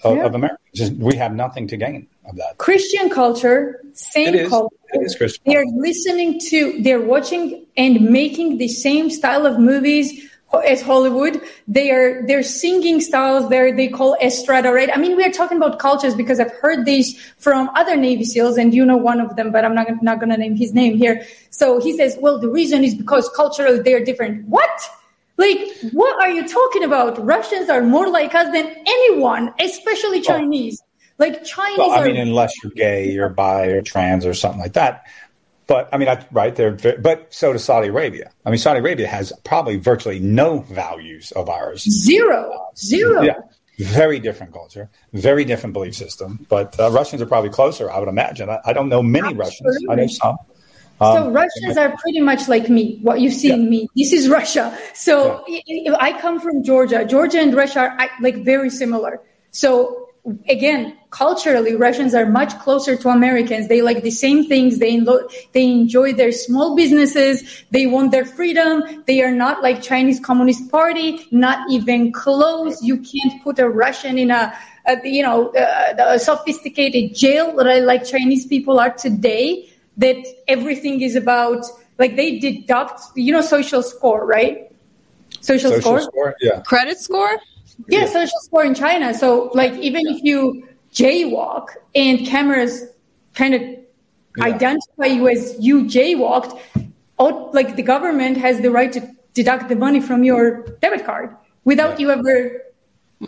of, 0.03 0.17
yeah. 0.17 0.25
of 0.25 0.35
America? 0.35 0.57
Just, 0.73 0.93
we 0.93 1.15
have 1.15 1.33
nothing 1.33 1.67
to 1.67 1.77
gain 1.77 2.07
of 2.27 2.35
that. 2.37 2.57
Christian 2.57 3.09
culture, 3.09 3.81
same 3.93 4.49
culture. 4.49 4.75
It 4.93 5.05
is 5.05 5.15
Christian. 5.15 5.43
They're 5.45 5.65
listening 5.65 6.39
to, 6.49 6.81
they're 6.81 7.01
watching 7.01 7.65
and 7.77 8.01
making 8.01 8.57
the 8.57 8.67
same 8.67 9.09
style 9.09 9.45
of 9.45 9.59
movies 9.59 10.29
as 10.63 10.81
Hollywood. 10.81 11.41
They 11.67 11.91
are 11.91 12.25
they're 12.25 12.43
singing 12.43 13.01
styles 13.01 13.49
there 13.49 13.75
they 13.75 13.87
call 13.87 14.15
estrada, 14.21 14.71
right? 14.71 14.89
I 14.93 14.97
mean, 14.97 15.15
we 15.15 15.23
are 15.23 15.31
talking 15.31 15.57
about 15.57 15.79
cultures 15.79 16.15
because 16.15 16.39
I've 16.39 16.51
heard 16.53 16.85
these 16.85 17.19
from 17.37 17.69
other 17.75 17.95
Navy 17.95 18.23
SEALs, 18.23 18.57
and 18.57 18.73
you 18.73 18.85
know 18.85 18.97
one 18.97 19.19
of 19.19 19.35
them, 19.35 19.51
but 19.51 19.65
I'm 19.65 19.75
not 19.75 19.87
not 20.01 20.19
going 20.19 20.29
to 20.29 20.37
name 20.37 20.55
his 20.55 20.73
name 20.73 20.97
here. 20.97 21.25
So 21.49 21.79
he 21.79 21.95
says, 21.95 22.17
well, 22.19 22.39
the 22.39 22.49
reason 22.49 22.83
is 22.83 22.95
because 22.95 23.29
culturally 23.35 23.79
they 23.79 23.93
are 23.93 24.03
different. 24.03 24.47
What? 24.47 24.89
Like, 25.37 25.59
what 25.91 26.21
are 26.21 26.29
you 26.29 26.47
talking 26.47 26.83
about? 26.83 27.23
Russians 27.23 27.69
are 27.69 27.81
more 27.81 28.07
like 28.09 28.33
us 28.33 28.51
than 28.53 28.73
anyone, 28.87 29.53
especially 29.59 30.21
Chinese. 30.21 30.81
Like 31.17 31.43
Chinese. 31.43 31.77
Well, 31.77 31.91
I 31.91 32.01
are- 32.01 32.05
mean, 32.05 32.17
unless 32.17 32.53
you're 32.63 32.71
gay 32.73 33.17
or 33.17 33.29
bi 33.29 33.65
or 33.67 33.81
trans 33.81 34.25
or 34.25 34.33
something 34.33 34.61
like 34.61 34.73
that. 34.73 35.03
But 35.67 35.89
I 35.91 35.97
mean, 35.97 36.07
I, 36.07 36.23
right 36.31 36.55
there, 36.55 36.71
but 37.01 37.33
so 37.33 37.51
does 37.51 37.63
Saudi 37.63 37.87
Arabia. 37.87 38.31
I 38.45 38.49
mean, 38.51 38.59
Saudi 38.59 38.79
Arabia 38.79 39.07
has 39.07 39.33
probably 39.43 39.77
virtually 39.77 40.19
no 40.19 40.59
values 40.59 41.31
of 41.31 41.49
ours. 41.49 41.81
Zero, 41.89 42.67
zero. 42.77 43.23
Yeah, 43.23 43.33
very 43.79 44.19
different 44.19 44.53
culture, 44.53 44.89
very 45.13 45.43
different 45.43 45.73
belief 45.73 45.95
system. 45.95 46.45
But 46.49 46.79
uh, 46.79 46.91
Russians 46.91 47.21
are 47.23 47.25
probably 47.25 47.49
closer, 47.49 47.91
I 47.91 47.97
would 47.97 48.07
imagine. 48.09 48.47
I, 48.47 48.59
I 48.63 48.73
don't 48.73 48.89
know 48.89 49.01
many 49.01 49.29
Absolutely. 49.29 49.39
Russians. 49.39 49.85
I 49.89 49.95
know 49.95 50.07
some. 50.07 50.37
Um, 51.01 51.17
so 51.17 51.31
Russians 51.31 51.77
are 51.77 51.95
pretty 51.97 52.21
much 52.21 52.47
like 52.47 52.69
me. 52.69 52.99
What 53.01 53.19
you 53.19 53.29
see 53.29 53.49
yeah. 53.49 53.55
in 53.55 53.69
me, 53.69 53.89
this 53.95 54.13
is 54.13 54.29
Russia. 54.29 54.77
So 54.93 55.43
yeah. 55.47 55.95
I 55.99 56.19
come 56.19 56.39
from 56.39 56.63
Georgia. 56.63 57.03
Georgia 57.05 57.39
and 57.39 57.53
Russia 57.53 57.79
are 57.81 58.09
like 58.21 58.45
very 58.45 58.69
similar. 58.69 59.21
So 59.51 60.05
again, 60.49 60.97
culturally, 61.11 61.75
Russians 61.75 62.13
are 62.13 62.25
much 62.25 62.57
closer 62.59 62.95
to 62.95 63.09
Americans. 63.09 63.67
They 63.67 63.81
like 63.81 64.03
the 64.03 64.11
same 64.11 64.47
things. 64.47 64.79
They 64.79 64.99
they 65.53 65.69
enjoy 65.69 66.13
their 66.13 66.31
small 66.31 66.75
businesses. 66.75 67.65
They 67.71 67.85
want 67.85 68.11
their 68.11 68.25
freedom. 68.25 69.03
They 69.05 69.21
are 69.21 69.31
not 69.31 69.61
like 69.61 69.81
Chinese 69.81 70.19
Communist 70.19 70.71
Party, 70.71 71.27
not 71.31 71.69
even 71.69 72.11
close. 72.11 72.81
You 72.81 72.97
can't 72.97 73.43
put 73.43 73.59
a 73.59 73.69
Russian 73.69 74.17
in 74.17 74.31
a, 74.31 74.53
a 74.85 74.97
you 75.03 75.23
know 75.23 75.51
a 75.53 76.19
sophisticated 76.19 77.15
jail 77.15 77.53
like 77.85 78.05
Chinese 78.05 78.45
people 78.45 78.79
are 78.79 78.91
today. 78.91 79.69
That 79.97 80.17
everything 80.47 81.01
is 81.01 81.15
about 81.15 81.65
like 81.97 82.15
they 82.15 82.39
deduct 82.39 83.01
you 83.15 83.31
know 83.31 83.41
social 83.41 83.81
score 83.81 84.25
right 84.25 84.69
social, 85.39 85.71
social 85.71 85.81
score? 85.81 86.01
score 86.01 86.35
yeah 86.41 86.59
credit 86.61 86.99
score 86.99 87.39
yeah, 87.87 87.99
yeah, 87.99 88.05
social 88.05 88.39
score 88.41 88.63
in 88.63 88.75
China. 88.75 89.13
So 89.13 89.51
like 89.53 89.73
even 89.73 90.07
if 90.07 90.23
you 90.23 90.67
jaywalk 90.93 91.67
and 91.93 92.25
cameras 92.25 92.85
kind 93.33 93.53
of 93.53 93.61
yeah. 93.61 94.43
identify 94.43 95.05
you 95.05 95.27
as 95.27 95.55
you 95.59 95.83
jaywalked, 95.83 96.59
like 97.53 97.75
the 97.75 97.83
government 97.83 98.37
has 98.37 98.61
the 98.61 98.71
right 98.71 98.91
to 98.93 99.07
deduct 99.33 99.69
the 99.69 99.75
money 99.75 99.99
from 99.99 100.23
your 100.23 100.63
debit 100.81 101.05
card 101.05 101.35
without 101.65 101.99
yeah. 101.99 102.07
you 102.07 102.11
ever 102.11 102.61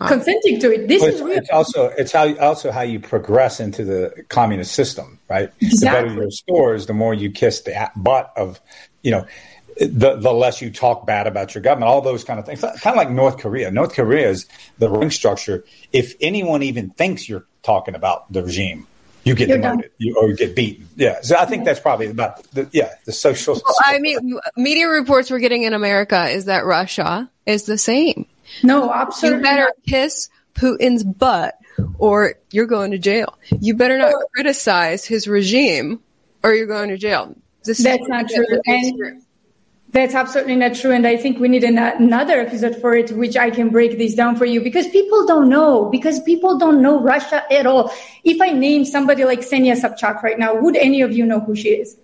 consenting 0.06 0.60
to 0.60 0.72
it. 0.72 0.88
This 0.88 1.02
But 1.02 1.14
is 1.14 1.22
real. 1.22 1.38
it's 1.38 1.50
also 1.50 1.86
it's 1.96 2.12
how 2.12 2.34
also 2.38 2.70
how 2.70 2.82
you 2.82 3.00
progress 3.00 3.60
into 3.60 3.84
the 3.84 4.24
communist 4.28 4.72
system, 4.72 5.18
right? 5.28 5.50
Exactly. 5.60 5.78
The 6.00 6.06
better 6.08 6.20
your 6.22 6.30
scores, 6.30 6.86
the 6.86 6.94
more 6.94 7.14
you 7.14 7.30
kiss 7.30 7.62
the 7.62 7.90
butt 7.96 8.32
of, 8.36 8.60
you 9.02 9.10
know, 9.10 9.26
the 9.80 10.16
the 10.16 10.32
less 10.32 10.60
you 10.60 10.70
talk 10.70 11.06
bad 11.06 11.26
about 11.26 11.54
your 11.54 11.62
government. 11.62 11.88
All 11.90 12.00
those 12.00 12.24
kind 12.24 12.38
of 12.38 12.46
things. 12.46 12.60
Kind 12.60 12.78
of 12.86 12.96
like 12.96 13.10
North 13.10 13.38
Korea. 13.38 13.70
North 13.70 13.94
Korea 13.94 14.28
is 14.28 14.46
the 14.78 14.90
ring 14.90 15.10
structure. 15.10 15.64
If 15.92 16.14
anyone 16.20 16.62
even 16.62 16.90
thinks 16.90 17.28
you're 17.28 17.46
talking 17.62 17.94
about 17.94 18.30
the 18.32 18.42
regime, 18.42 18.86
you 19.24 19.34
get 19.34 19.48
You're 19.48 19.58
demoted 19.58 19.90
you, 19.98 20.16
or 20.16 20.28
you 20.28 20.36
get 20.36 20.56
beaten. 20.56 20.88
Yeah. 20.96 21.20
So 21.22 21.36
I 21.36 21.44
think 21.44 21.64
that's 21.64 21.80
probably 21.80 22.06
about 22.06 22.42
the 22.52 22.68
yeah 22.72 22.94
the 23.04 23.12
social. 23.12 23.54
Well, 23.54 23.76
I 23.84 23.98
mean, 23.98 24.38
media 24.56 24.88
reports 24.88 25.30
we're 25.30 25.38
getting 25.38 25.62
in 25.62 25.74
America 25.74 26.28
is 26.28 26.46
that 26.46 26.64
Russia 26.64 27.30
is 27.46 27.64
the 27.64 27.78
same. 27.78 28.26
No, 28.62 28.92
absolutely. 28.92 29.38
You 29.38 29.44
better 29.44 29.72
kiss 29.86 30.28
Putin's 30.54 31.04
butt 31.04 31.54
or 31.98 32.34
you're 32.50 32.66
going 32.66 32.90
to 32.90 32.98
jail. 32.98 33.38
You 33.60 33.74
better 33.74 33.98
not 33.98 34.14
criticize 34.34 35.04
his 35.04 35.28
regime 35.28 36.00
or 36.42 36.54
you're 36.54 36.66
going 36.66 36.88
to 36.88 36.96
jail. 36.96 37.34
This 37.64 37.78
That's 37.78 38.00
what 38.00 38.10
not 38.10 38.28
true. 38.28 38.46
get 38.46 38.50
with 38.50 38.62
this 38.64 38.92
And 39.00 39.22
that's 39.90 40.14
absolutely 40.14 40.56
not 40.56 40.74
true. 40.74 40.92
And 40.92 41.06
I 41.06 41.16
think 41.16 41.38
we 41.38 41.48
need 41.48 41.64
an, 41.64 41.78
another 41.78 42.40
episode 42.40 42.76
for 42.76 42.94
it, 42.94 43.10
which 43.12 43.36
I 43.36 43.50
can 43.50 43.70
break 43.70 43.96
this 43.96 44.14
down 44.14 44.36
for 44.36 44.44
you 44.44 44.60
because 44.60 44.86
people 44.88 45.26
don't 45.26 45.48
know, 45.48 45.86
because 45.86 46.20
people 46.20 46.58
don't 46.58 46.82
know 46.82 47.00
Russia 47.00 47.50
at 47.52 47.66
all. 47.66 47.90
If 48.24 48.40
I 48.40 48.52
name 48.52 48.84
somebody 48.84 49.24
like 49.24 49.40
Ksenia 49.40 49.80
Sobchak 49.80 50.22
right 50.22 50.38
now, 50.38 50.54
would 50.54 50.76
any 50.76 51.00
of 51.00 51.12
you 51.12 51.24
know 51.24 51.40
who 51.40 51.56
she 51.56 51.70
is? 51.70 51.96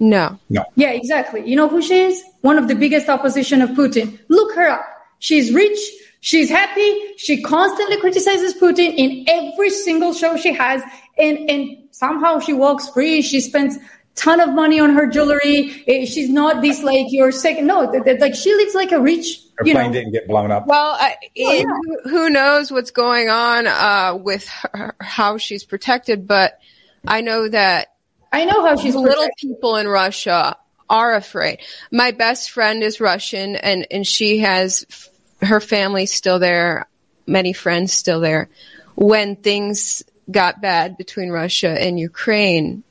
No. 0.00 0.38
No. 0.48 0.64
Yeah, 0.76 0.90
exactly. 0.90 1.46
You 1.48 1.56
know 1.56 1.68
who 1.68 1.82
she 1.82 2.00
is? 2.00 2.22
One 2.40 2.58
of 2.58 2.68
the 2.68 2.74
biggest 2.74 3.08
opposition 3.08 3.60
of 3.60 3.70
Putin. 3.70 4.18
Look 4.28 4.54
her 4.54 4.68
up. 4.68 4.86
She's 5.18 5.52
rich. 5.52 5.78
She's 6.20 6.50
happy. 6.50 7.14
She 7.18 7.42
constantly 7.42 7.98
criticizes 8.00 8.54
Putin 8.54 8.94
in 8.96 9.24
every 9.28 9.70
single 9.70 10.12
show 10.12 10.36
she 10.36 10.52
has. 10.52 10.82
And, 11.18 11.48
and 11.50 11.78
somehow 11.92 12.40
she 12.40 12.52
walks 12.52 12.88
free. 12.90 13.22
She 13.22 13.40
spends 13.40 13.78
ton 14.16 14.40
of 14.40 14.50
money 14.54 14.80
on 14.80 14.90
her 14.94 15.06
jewelry. 15.06 15.84
Eh, 15.86 16.04
She's 16.06 16.28
not 16.30 16.62
this 16.62 16.82
like 16.82 17.06
your 17.10 17.30
second. 17.30 17.66
No, 17.66 17.90
th- 17.90 18.02
th- 18.04 18.20
like 18.20 18.34
she 18.34 18.52
lives 18.54 18.74
like 18.74 18.90
a 18.92 19.00
rich, 19.00 19.40
Her 19.58 19.66
you 19.66 19.74
plane 19.74 19.88
know. 19.88 19.92
didn't 19.92 20.12
get 20.12 20.26
blown 20.26 20.50
up. 20.50 20.66
Well, 20.66 20.96
I, 20.98 21.16
Oh, 21.22 21.52
yeah. 21.52 21.62
who- 21.64 22.08
who 22.10 22.30
knows 22.30 22.72
what's 22.72 22.90
going 22.90 23.28
on 23.28 23.66
uh, 23.66 24.16
with 24.20 24.48
her, 24.48 24.96
how 25.00 25.36
she's 25.38 25.64
protected, 25.64 26.26
but 26.26 26.58
I 27.06 27.20
know 27.20 27.46
that 27.48 27.88
I 28.32 28.44
know 28.46 28.64
how 28.66 28.76
she's 28.76 28.94
little 28.96 29.24
protected. 29.24 29.48
people 29.50 29.76
in 29.76 29.86
Russia 29.86 30.56
are 30.88 31.14
afraid. 31.14 31.58
My 31.90 32.12
best 32.12 32.50
friend 32.50 32.82
is 32.82 33.00
Russian, 33.00 33.56
and 33.56 33.86
and 33.90 34.06
she 34.06 34.38
has 34.38 34.86
f- 34.90 35.08
her 35.42 35.60
family 35.60 36.06
still 36.06 36.38
there, 36.38 36.86
many 37.26 37.52
friends 37.52 37.92
still 37.92 38.20
there. 38.20 38.48
When 38.94 39.36
things 39.36 40.02
got 40.30 40.60
bad 40.60 40.96
between 40.96 41.30
Russia 41.30 41.70
and 41.70 41.98
Ukraine, 42.00 42.82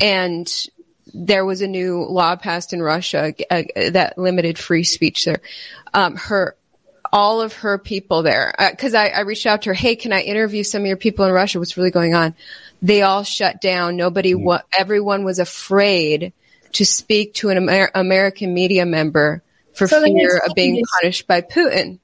and 0.00 0.52
there 1.14 1.44
was 1.44 1.60
a 1.60 1.66
new 1.66 2.04
law 2.04 2.36
passed 2.36 2.72
in 2.72 2.82
Russia 2.82 3.34
uh, 3.50 3.62
that 3.90 4.18
limited 4.18 4.58
free 4.58 4.84
speech 4.84 5.24
there. 5.24 5.40
Um, 5.92 6.16
her, 6.16 6.56
all 7.12 7.42
of 7.42 7.52
her 7.52 7.78
people 7.78 8.22
there, 8.22 8.54
because 8.58 8.94
I, 8.94 9.08
I 9.08 9.20
reached 9.20 9.46
out 9.46 9.62
to 9.62 9.70
her, 9.70 9.74
hey, 9.74 9.96
can 9.96 10.12
I 10.12 10.22
interview 10.22 10.64
some 10.64 10.82
of 10.82 10.86
your 10.86 10.96
people 10.96 11.26
in 11.26 11.32
Russia? 11.32 11.58
What's 11.58 11.76
really 11.76 11.90
going 11.90 12.14
on? 12.14 12.34
They 12.80 13.02
all 13.02 13.24
shut 13.24 13.60
down. 13.60 13.96
Nobody, 13.96 14.34
wa- 14.34 14.62
everyone 14.76 15.24
was 15.24 15.38
afraid 15.38 16.32
to 16.72 16.84
speak 16.84 17.34
to 17.34 17.50
an 17.50 17.58
Amer- 17.58 17.90
American 17.94 18.54
media 18.54 18.86
member 18.86 19.42
for 19.74 19.86
So 19.86 20.02
fear 20.02 20.42
of 20.46 20.54
being 20.54 20.76
this. 20.76 20.84
punished 21.00 21.26
by 21.26 21.40
Putin. 21.40 21.98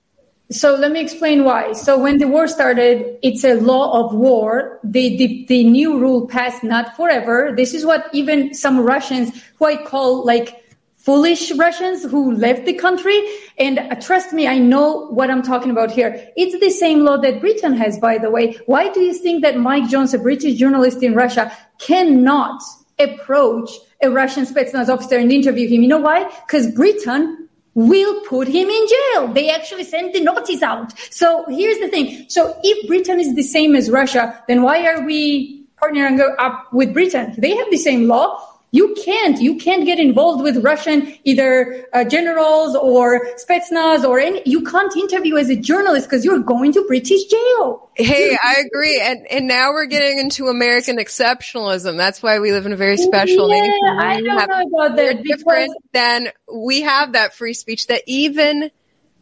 So 0.50 0.74
let 0.74 0.92
me 0.92 1.00
explain 1.00 1.44
why. 1.44 1.74
So 1.74 1.98
when 1.98 2.16
the 2.16 2.26
war 2.26 2.48
started, 2.48 3.18
it's 3.22 3.44
a 3.44 3.54
law 3.54 4.02
of 4.02 4.14
war. 4.14 4.80
The, 4.82 5.16
the, 5.18 5.44
the 5.46 5.64
new 5.64 5.98
rule 5.98 6.26
passed 6.26 6.64
not 6.64 6.96
forever. 6.96 7.52
This 7.54 7.74
is 7.74 7.84
what 7.84 8.08
even 8.14 8.54
some 8.54 8.80
Russians, 8.80 9.42
who 9.58 9.66
I 9.66 9.76
call 9.76 10.24
like 10.24 10.64
foolish 10.96 11.52
Russians 11.52 12.02
who 12.02 12.32
left 12.32 12.64
the 12.64 12.72
country. 12.72 13.18
And 13.58 13.78
uh, 13.78 13.94
trust 13.96 14.32
me, 14.32 14.46
I 14.46 14.58
know 14.58 15.08
what 15.10 15.30
I'm 15.30 15.42
talking 15.42 15.70
about 15.70 15.90
here. 15.90 16.30
It's 16.34 16.58
the 16.58 16.70
same 16.70 17.00
law 17.00 17.18
that 17.18 17.40
Britain 17.40 17.74
has, 17.76 17.98
by 17.98 18.16
the 18.16 18.30
way. 18.30 18.56
Why 18.64 18.88
do 18.88 19.00
you 19.00 19.12
think 19.12 19.42
that 19.42 19.58
Mike 19.58 19.90
Jones, 19.90 20.14
a 20.14 20.18
British 20.18 20.58
journalist 20.58 21.02
in 21.02 21.14
Russia, 21.14 21.52
cannot 21.78 22.62
approach 22.98 23.70
a 24.02 24.10
Russian 24.10 24.44
Spetsnaz 24.44 24.88
officer 24.88 25.16
and 25.16 25.32
interview 25.32 25.68
him? 25.68 25.82
You 25.82 25.88
know 25.88 25.98
why? 25.98 26.30
Because 26.46 26.70
Britain 26.72 27.48
will 27.74 28.20
put 28.22 28.48
him 28.48 28.68
in 28.68 28.86
jail. 28.88 29.28
They 29.28 29.50
actually 29.50 29.84
sent 29.84 30.12
the 30.12 30.20
notice 30.20 30.62
out. 30.62 30.98
So 31.10 31.44
here's 31.48 31.78
the 31.78 31.88
thing. 31.88 32.26
So 32.28 32.58
if 32.64 32.88
Britain 32.88 33.20
is 33.20 33.34
the 33.36 33.42
same 33.42 33.76
as 33.76 33.90
Russia, 33.90 34.42
then 34.48 34.62
why 34.62 34.84
are 34.86 35.04
we 35.04 35.64
partnering 35.80 36.20
up 36.38 36.72
with 36.72 36.92
Britain? 36.92 37.34
They 37.38 37.54
have 37.56 37.70
the 37.70 37.76
same 37.76 38.08
law. 38.08 38.57
You 38.70 38.94
can't, 39.02 39.40
you 39.40 39.56
can't 39.56 39.86
get 39.86 39.98
involved 39.98 40.42
with 40.42 40.58
Russian 40.62 41.14
either 41.24 41.86
uh, 41.94 42.04
generals 42.04 42.76
or 42.76 43.26
Spetsnaz 43.36 44.04
or 44.04 44.18
any, 44.18 44.42
you 44.44 44.62
can't 44.62 44.94
interview 44.94 45.36
as 45.38 45.48
a 45.48 45.56
journalist 45.56 46.06
because 46.06 46.22
you're 46.22 46.40
going 46.40 46.72
to 46.72 46.84
British 46.86 47.24
jail. 47.24 47.88
Hey, 47.94 48.36
I 48.42 48.56
agree. 48.66 49.00
And 49.02 49.26
and 49.28 49.48
now 49.48 49.72
we're 49.72 49.86
getting 49.86 50.18
into 50.18 50.48
American 50.48 50.98
exceptionalism. 50.98 51.96
That's 51.96 52.22
why 52.22 52.40
we 52.40 52.52
live 52.52 52.66
in 52.66 52.72
a 52.72 52.76
very 52.76 52.98
special 52.98 53.48
Yeah, 53.50 53.60
nation. 53.62 53.98
I 53.98 54.20
don't 54.20 54.38
have- 54.38 54.48
know 54.50 54.62
about 54.84 54.96
that 54.96 55.22
different 55.24 55.72
than 55.92 56.28
we 56.52 56.82
have 56.82 57.14
that 57.14 57.34
free 57.34 57.54
speech 57.54 57.86
that 57.86 58.02
even 58.06 58.70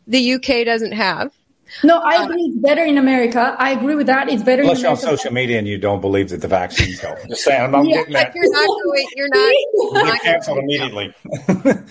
the 0.09 0.33
UK 0.35 0.65
doesn't 0.65 0.93
have. 0.93 1.33
No, 1.85 1.99
I 1.99 2.25
agree. 2.25 2.43
It's 2.43 2.57
better 2.59 2.85
in 2.85 2.97
America. 2.99 3.55
I 3.59 3.73
agree 3.73 3.95
with 3.95 4.07
that. 4.07 4.29
It's 4.31 4.43
better 4.43 4.63
Unless 4.63 4.83
you're 4.83 4.91
on 4.93 4.97
social 4.97 5.33
media 5.33 5.59
and 5.59 5.67
you 5.67 5.79
don't 5.79 6.01
believe 6.01 6.29
that 6.31 6.41
the 6.41 6.49
vaccines 6.49 7.01
help. 7.01 7.19
Just 7.29 7.43
saying, 7.45 7.61
I'm 7.63 7.71
not 7.73 7.87
Yeah, 7.87 7.97
getting 7.99 8.15
Like 8.15 8.33
that. 8.33 8.35
you're 8.35 8.53
not 8.53 8.83
going, 8.85 9.07
you're 9.17 9.29
not, 9.29 9.53
You 9.75 9.91
not 9.95 10.21
canceled 10.23 10.59
immediately. 10.59 11.15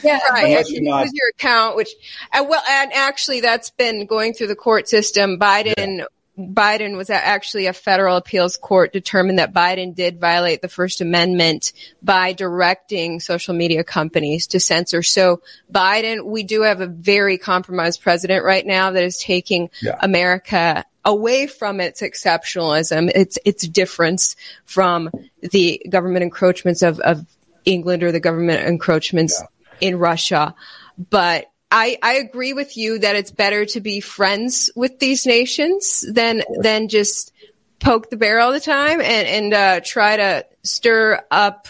Yeah, 0.03 0.19
Right. 0.31 0.45
Unless 0.45 0.67
If 0.69 0.73
you're 0.75 0.83
you 0.83 0.89
not- 0.89 1.07
your 1.13 1.29
account, 1.37 1.75
which, 1.75 1.89
uh, 2.33 2.45
well, 2.47 2.61
and 2.69 2.91
actually 2.93 3.41
that's 3.41 3.69
been 3.71 4.05
going 4.05 4.33
through 4.33 4.47
the 4.47 4.55
court 4.55 4.87
system. 4.87 5.37
Biden, 5.39 6.05
Biden 6.37 6.97
was 6.97 7.09
actually 7.09 7.67
a 7.67 7.73
federal 7.73 8.17
appeals 8.17 8.57
court 8.57 8.91
determined 8.91 9.39
that 9.39 9.53
Biden 9.53 9.95
did 9.95 10.19
violate 10.19 10.61
the 10.61 10.67
First 10.67 10.99
Amendment 10.99 11.71
by 12.03 12.33
directing 12.33 13.19
social 13.19 13.53
media 13.53 13.83
companies 13.83 14.47
to 14.47 14.59
censor. 14.59 15.01
So 15.01 15.41
Biden, 15.71 16.25
we 16.25 16.43
do 16.43 16.63
have 16.63 16.81
a 16.81 16.87
very 16.87 17.37
compromised 17.37 18.01
president 18.01 18.43
right 18.43 18.65
now 18.65 18.91
that 18.91 19.03
is 19.03 19.17
taking 19.17 19.69
Yeah. 19.81 19.97
America 20.01 20.83
away 21.05 21.47
from 21.47 21.79
its 21.79 22.01
exceptionalism, 22.01 23.09
its 23.15 23.37
its 23.45 23.67
difference 23.67 24.35
from 24.65 25.09
the 25.41 25.81
government 25.89 26.23
encroachments 26.23 26.81
of, 26.81 26.99
of 26.99 27.25
England 27.63 28.03
or 28.03 28.11
the 28.11 28.19
government 28.19 28.67
encroachments 28.67 29.41
in 29.79 29.97
Russia. 29.97 30.55
But 30.97 31.45
I, 31.71 31.97
I 32.01 32.13
agree 32.15 32.53
with 32.53 32.77
you 32.77 32.99
that 32.99 33.15
it's 33.15 33.31
better 33.31 33.65
to 33.65 33.81
be 33.81 33.99
friends 33.99 34.69
with 34.75 34.99
these 34.99 35.25
nations 35.25 36.05
than 36.09 36.43
than 36.61 36.87
just 36.87 37.33
poke 37.79 38.09
the 38.09 38.17
bear 38.17 38.39
all 38.39 38.51
the 38.51 38.59
time 38.59 39.01
and 39.01 39.27
and 39.27 39.53
uh, 39.53 39.79
try 39.83 40.17
to 40.17 40.45
stir 40.63 41.21
up 41.31 41.67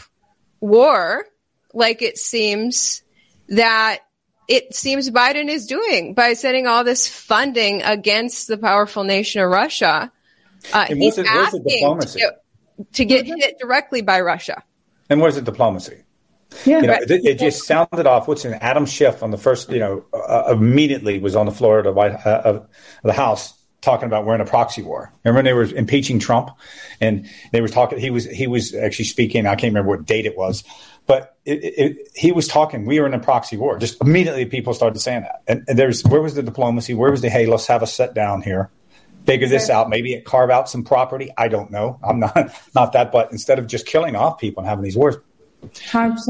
war, 0.60 1.26
like 1.74 2.02
it 2.02 2.18
seems 2.18 3.04
that 3.50 4.00
it 4.48 4.76
seems 4.76 5.10
Biden 5.10 5.50
is 5.50 5.66
doing 5.66 6.14
by 6.14 6.34
sending 6.34 6.68
all 6.68 6.84
this 6.84 7.08
funding 7.08 7.82
against 7.82 8.48
the 8.48 8.58
powerful 8.58 9.04
nation 9.04 9.42
of 9.42 9.50
Russia. 9.50 10.12
Uh, 10.74 10.86
he's 10.86 10.98
where's 10.98 11.16
the- 11.16 11.24
where's 11.24 11.52
the 11.52 11.60
asking 11.60 12.00
to 12.00 12.18
get, 12.18 12.44
to 12.94 13.06
get 13.06 13.26
hit 13.26 13.60
directly 13.60 14.02
by 14.02 14.22
Russia. 14.22 14.64
And 15.10 15.22
where's 15.22 15.36
the 15.36 15.42
diplomacy? 15.42 16.04
Yeah. 16.66 16.82
You 16.82 16.88
know, 16.88 16.94
it, 16.94 17.12
it 17.12 17.40
just 17.40 17.66
sounded 17.66 18.08
off. 18.08 18.28
What's 18.28 18.46
in 18.46 18.54
Adam 18.56 18.86
Schiff 18.86 19.24
on 19.24 19.32
the 19.32 19.38
first, 19.38 19.70
you 19.70 19.80
know, 19.80 20.06
uh, 20.14 20.46
immediately 20.52 21.20
was 21.20 21.36
on 21.36 21.46
the 21.46 21.52
floor 21.52 21.80
of 21.80 21.86
the 21.86 21.92
White 21.92 22.14
uh, 22.26 22.42
of 22.46 22.68
the 23.04 23.14
House 23.14 23.54
talking 23.86 24.08
about 24.08 24.26
we're 24.26 24.36
in 24.36 24.42
a 24.42 24.46
proxy 24.46 24.82
war. 24.82 25.14
Remember 25.24 25.38
when 25.38 25.46
they 25.46 25.54
were 25.54 25.64
impeaching 25.64 26.20
Trump, 26.20 26.50
and 27.00 27.30
they 27.52 27.62
were 27.62 27.70
talking. 27.70 28.00
He 28.00 28.10
was 28.10 28.26
he 28.26 28.48
was 28.48 28.74
actually 28.74 29.06
speaking. 29.06 29.46
I 29.46 29.56
can't 29.56 29.72
remember 29.72 29.92
what 29.92 30.06
date 30.06 30.26
it 30.26 30.36
was, 30.36 30.64
but 31.08 31.38
it, 31.46 31.64
it, 31.64 32.10
he 32.16 32.32
was 32.32 32.48
talking. 32.48 32.86
We 32.86 33.00
are 33.00 33.06
in 33.06 33.14
a 33.14 33.20
proxy 33.20 33.56
war. 33.56 33.78
Just 33.78 34.02
immediately, 34.02 34.46
people 34.46 34.74
started 34.74 35.00
saying 35.00 35.22
that. 35.22 35.44
And, 35.48 35.64
and 35.68 35.80
there's 35.80 36.04
where 36.04 36.22
was 36.22 36.34
the 36.34 36.44
diplomacy? 36.44 36.94
Where 36.94 37.12
was 37.12 37.22
the 37.22 37.30
hey, 37.30 37.46
let's 37.46 37.68
have 37.68 37.84
a 37.84 37.88
sit 37.88 38.14
down 38.14 38.42
here. 38.42 38.70
Figure 39.26 39.48
this 39.48 39.72
out. 39.72 39.90
Maybe 39.90 40.20
carve 40.22 40.52
out 40.52 40.70
some 40.70 40.84
property. 40.84 41.32
I 41.36 41.48
don't 41.48 41.72
know. 41.72 42.00
I'm 42.04 42.20
not 42.20 42.52
not 42.76 42.94
that. 42.94 43.12
But 43.12 43.32
instead 43.32 43.60
of 43.60 43.68
just 43.68 43.86
killing 43.86 44.16
off 44.16 44.40
people 44.40 44.62
and 44.62 44.70
having 44.70 44.84
these 44.84 44.98
wars, 44.98 45.16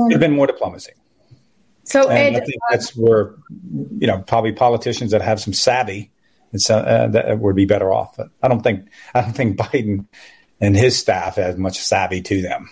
There'd 0.09 0.11
have 0.13 0.19
been 0.19 0.35
more 0.35 0.47
diplomacy. 0.47 0.93
So 1.83 2.07
Ed, 2.07 2.35
I 2.35 2.39
think 2.39 2.61
that's 2.71 2.95
where, 2.95 3.35
you 3.99 4.07
know, 4.07 4.19
probably 4.19 4.51
politicians 4.51 5.11
that 5.11 5.21
have 5.21 5.39
some 5.39 5.53
savvy 5.53 6.11
and 6.55 6.61
so, 6.61 6.77
uh, 6.77 7.07
that 7.07 7.39
would 7.39 7.55
be 7.57 7.65
better 7.65 7.93
off. 7.93 8.15
But 8.15 8.29
I 8.41 8.47
don't 8.47 8.61
think 8.61 8.87
I 9.13 9.21
don't 9.21 9.33
think 9.33 9.57
Biden 9.57 10.05
and 10.61 10.75
his 10.75 10.97
staff 10.97 11.35
has 11.35 11.57
much 11.57 11.77
savvy 11.79 12.21
to 12.21 12.41
them. 12.41 12.69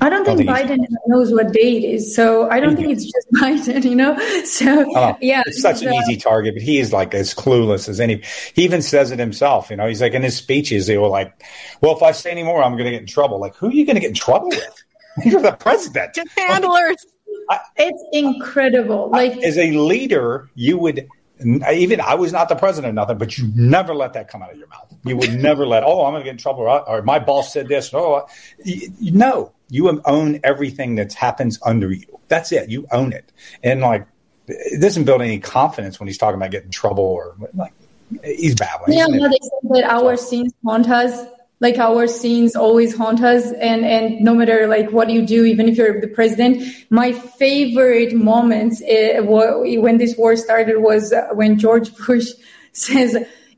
I 0.00 0.08
don't 0.08 0.24
think 0.24 0.48
Biden 0.48 0.78
knows 1.08 1.32
what 1.32 1.52
day 1.52 1.76
it 1.76 1.84
is, 1.84 2.14
so 2.14 2.48
I 2.50 2.60
don't 2.60 2.76
think 2.76 2.90
it's 2.90 3.04
just 3.04 3.32
Biden, 3.34 3.84
you 3.84 3.96
know. 3.96 4.16
So 4.44 4.84
Oh, 4.96 5.16
yeah, 5.20 5.42
it's 5.46 5.60
such 5.60 5.82
an 5.82 5.92
easy 5.92 6.16
target, 6.16 6.54
but 6.54 6.62
he 6.62 6.78
is 6.78 6.92
like 6.92 7.14
as 7.14 7.34
clueless 7.34 7.88
as 7.88 7.98
any. 7.98 8.22
He 8.54 8.62
even 8.62 8.80
says 8.80 9.10
it 9.10 9.18
himself. 9.18 9.70
You 9.70 9.76
know, 9.76 9.88
he's 9.88 10.00
like 10.00 10.12
in 10.12 10.22
his 10.22 10.36
speeches, 10.36 10.86
they 10.86 10.96
were 10.96 11.08
like, 11.08 11.42
"Well, 11.80 11.96
if 11.96 12.02
I 12.02 12.12
say 12.12 12.30
any 12.30 12.44
more, 12.44 12.62
I'm 12.62 12.72
going 12.72 12.84
to 12.84 12.90
get 12.92 13.00
in 13.00 13.06
trouble." 13.08 13.40
Like, 13.40 13.56
who 13.56 13.68
are 13.68 13.72
you 13.72 13.84
going 13.84 13.96
to 13.96 14.00
get 14.00 14.10
in 14.10 14.14
trouble 14.14 14.50
with? 14.50 14.83
You're 15.24 15.42
the 15.42 15.52
president. 15.52 16.18
handlers. 16.36 16.96
It's 17.76 18.04
incredible. 18.12 19.10
Like 19.10 19.36
As 19.38 19.58
a 19.58 19.70
leader, 19.72 20.48
you 20.54 20.78
would 20.78 21.08
even 21.44 22.00
I 22.00 22.14
was 22.14 22.32
not 22.32 22.48
the 22.48 22.54
president, 22.54 22.92
or 22.92 22.94
nothing, 22.94 23.18
but 23.18 23.36
you 23.36 23.50
never 23.54 23.94
let 23.94 24.12
that 24.14 24.28
come 24.28 24.42
out 24.42 24.52
of 24.52 24.58
your 24.58 24.68
mouth. 24.68 24.94
You 25.04 25.16
would 25.16 25.34
never 25.34 25.66
let, 25.66 25.82
"Oh, 25.84 26.04
I'm 26.04 26.12
going 26.12 26.22
to 26.22 26.24
get 26.24 26.30
in 26.32 26.38
trouble," 26.38 26.62
or, 26.62 26.88
or 26.88 27.02
"My 27.02 27.18
boss 27.18 27.52
said 27.52 27.68
this." 27.68 27.92
Oh, 27.92 28.26
you, 28.64 28.90
you- 28.98 29.12
no, 29.12 29.52
you 29.68 30.00
own 30.06 30.40
everything 30.44 30.94
that 30.94 31.12
happens 31.12 31.58
under 31.64 31.90
you. 31.92 32.06
That's 32.28 32.52
it. 32.52 32.70
You 32.70 32.86
own 32.92 33.12
it, 33.12 33.30
and 33.62 33.80
like 33.80 34.06
it 34.46 34.80
doesn't 34.80 35.04
build 35.04 35.22
any 35.22 35.38
confidence 35.40 35.98
when 35.98 36.06
he's 36.06 36.18
talking 36.18 36.36
about 36.36 36.50
getting 36.50 36.66
in 36.68 36.72
trouble 36.72 37.04
or 37.04 37.34
like 37.54 37.72
he's 38.22 38.54
babbling. 38.54 38.96
Yeah, 38.96 39.04
isn't 39.06 39.16
no, 39.18 39.28
they 39.28 39.38
said 39.42 39.70
that 39.82 39.84
our 39.90 40.16
scenes 40.16 40.52
haunt 40.64 40.88
us. 40.88 41.26
Like 41.60 41.78
our 41.78 42.06
scenes 42.06 42.56
always 42.56 42.96
haunt 42.96 43.22
us, 43.22 43.52
and 43.52 43.84
and 43.84 44.20
no 44.20 44.34
matter 44.34 44.66
like 44.66 44.90
what 44.90 45.08
you 45.08 45.24
do, 45.24 45.44
even 45.44 45.68
if 45.68 45.76
you're 45.76 46.00
the 46.00 46.08
president, 46.08 46.62
my 46.90 47.12
favorite 47.12 48.14
moments 48.14 48.82
uh, 48.82 49.22
when 49.22 49.98
this 49.98 50.16
war 50.16 50.36
started 50.36 50.78
was 50.78 51.12
uh, 51.12 51.28
when 51.32 51.58
George 51.58 51.94
Bush 52.06 52.30
says. 52.72 53.16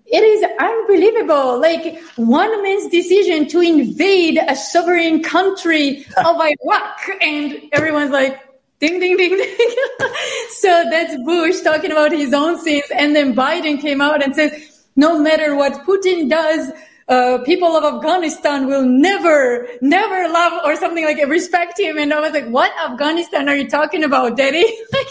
It 0.08 0.22
is 0.22 0.44
unbelievable. 0.60 1.60
Like 1.60 2.00
one 2.14 2.62
man's 2.62 2.88
decision 2.92 3.48
to 3.48 3.60
invade 3.60 4.38
a 4.38 4.54
sovereign 4.54 5.20
country 5.20 6.06
of 6.16 6.36
Iraq, 6.40 7.08
and 7.20 7.60
everyone's 7.72 8.12
like, 8.12 8.38
ding, 8.78 9.00
ding, 9.00 9.16
ding, 9.16 9.36
ding. 9.36 9.66
so 10.50 10.84
that's 10.90 11.16
Bush 11.24 11.60
talking 11.62 11.92
about 11.92 12.12
his 12.12 12.32
own 12.32 12.60
sins. 12.60 12.84
And 12.94 13.16
then 13.16 13.34
Biden 13.34 13.80
came 13.80 14.00
out 14.00 14.22
and 14.22 14.34
says, 14.34 14.84
no 14.96 15.18
matter 15.18 15.54
what 15.54 15.84
Putin 15.86 16.28
does, 16.28 16.70
uh, 17.08 17.38
people 17.44 17.76
of 17.76 17.84
Afghanistan 17.94 18.66
will 18.66 18.84
never, 18.84 19.68
never 19.80 20.28
love 20.28 20.60
or 20.64 20.76
something 20.76 21.04
like 21.04 21.18
it, 21.18 21.28
respect 21.28 21.78
him. 21.78 21.98
And 21.98 22.12
I 22.12 22.20
was 22.20 22.32
like, 22.32 22.48
what 22.48 22.72
Afghanistan 22.84 23.48
are 23.48 23.56
you 23.56 23.68
talking 23.68 24.04
about, 24.04 24.36
daddy? 24.36 24.64
Like, 24.92 25.06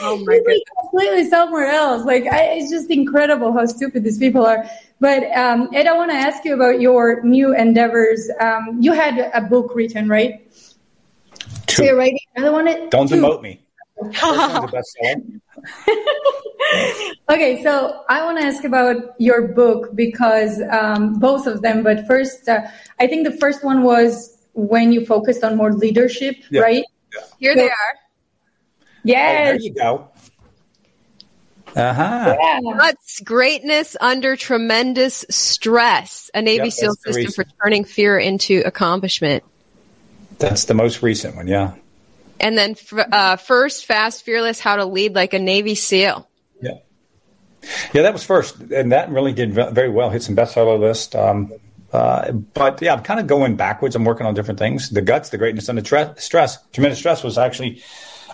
Oh 0.00 0.16
my 0.24 0.40
He's 0.46 0.62
completely 0.80 1.28
somewhere 1.28 1.66
else. 1.66 2.04
Like 2.04 2.26
I, 2.26 2.58
it's 2.58 2.70
just 2.70 2.90
incredible 2.90 3.52
how 3.52 3.66
stupid 3.66 4.04
these 4.04 4.18
people 4.18 4.46
are. 4.46 4.64
But 5.00 5.24
um, 5.36 5.68
Ed, 5.74 5.86
I 5.86 5.96
want 5.96 6.10
to 6.12 6.16
ask 6.16 6.44
you 6.44 6.54
about 6.54 6.80
your 6.80 7.20
new 7.22 7.54
endeavors. 7.54 8.30
Um, 8.40 8.78
you 8.80 8.92
had 8.92 9.30
a 9.34 9.40
book 9.40 9.74
written, 9.74 10.08
right? 10.08 10.46
So 11.68 11.82
you're 11.82 11.96
writing 11.96 12.18
another 12.36 12.52
one. 12.52 12.88
Don't 12.90 13.08
Two. 13.08 13.16
demote 13.16 13.42
me. 13.42 13.60
First 15.56 15.88
one's 15.88 16.46
a 16.46 16.74
bestseller. 16.74 17.34
Okay, 17.34 17.62
so 17.62 18.04
I 18.08 18.24
want 18.24 18.38
to 18.38 18.44
ask 18.44 18.64
about 18.64 18.96
your 19.18 19.48
book 19.48 19.94
because 19.94 20.60
um, 20.70 21.18
both 21.18 21.46
of 21.46 21.62
them. 21.62 21.82
But 21.82 22.06
first, 22.06 22.48
uh, 22.48 22.62
I 23.00 23.06
think 23.06 23.26
the 23.26 23.36
first 23.36 23.64
one 23.64 23.82
was 23.82 24.36
when 24.54 24.92
you 24.92 25.04
focused 25.04 25.44
on 25.44 25.56
more 25.56 25.72
leadership, 25.72 26.36
Yeah. 26.50 26.60
right? 26.62 26.84
Here 27.38 27.54
they 27.54 27.68
are. 27.68 27.94
Oh, 29.08 29.08
there 29.08 29.56
you 29.60 29.72
go. 29.72 30.08
Uh 31.74 31.92
huh. 31.92 32.36
What's 32.62 33.20
greatness 33.20 33.96
under 34.00 34.34
tremendous 34.34 35.24
stress? 35.28 36.30
A 36.32 36.40
Navy 36.40 36.64
Yep, 36.64 36.72
SEAL 36.72 36.94
system 36.94 37.32
for 37.32 37.44
turning 37.62 37.84
fear 37.84 38.18
into 38.18 38.62
accomplishment. 38.64 39.44
That's 40.38 40.64
the 40.64 40.74
most 40.74 41.02
recent 41.02 41.36
one. 41.36 41.46
Yeah. 41.46 41.74
And 42.40 42.56
then 42.56 42.76
uh, 43.12 43.36
first, 43.36 43.86
fast, 43.86 44.24
fearless, 44.24 44.60
how 44.60 44.76
to 44.76 44.84
lead 44.84 45.14
like 45.14 45.34
a 45.34 45.38
Navy 45.38 45.74
SEAL. 45.74 46.28
Yeah. 46.60 46.78
Yeah, 47.92 48.02
that 48.02 48.12
was 48.12 48.22
first, 48.22 48.60
and 48.60 48.92
that 48.92 49.10
really 49.10 49.32
did 49.32 49.52
very 49.52 49.88
well. 49.88 50.10
Hit 50.10 50.22
some 50.22 50.36
bestseller 50.36 50.78
list. 50.78 51.16
Um, 51.16 51.52
uh, 51.92 52.32
but 52.32 52.80
yeah, 52.82 52.92
I'm 52.92 53.02
kind 53.02 53.18
of 53.18 53.26
going 53.26 53.56
backwards. 53.56 53.96
I'm 53.96 54.04
working 54.04 54.26
on 54.26 54.34
different 54.34 54.58
things. 54.58 54.90
The 54.90 55.02
guts, 55.02 55.30
the 55.30 55.38
greatness, 55.38 55.68
and 55.68 55.78
the 55.78 55.82
tre- 55.82 56.12
stress. 56.16 56.58
Tremendous 56.72 56.98
stress 56.98 57.22
was 57.24 57.38
actually. 57.38 57.82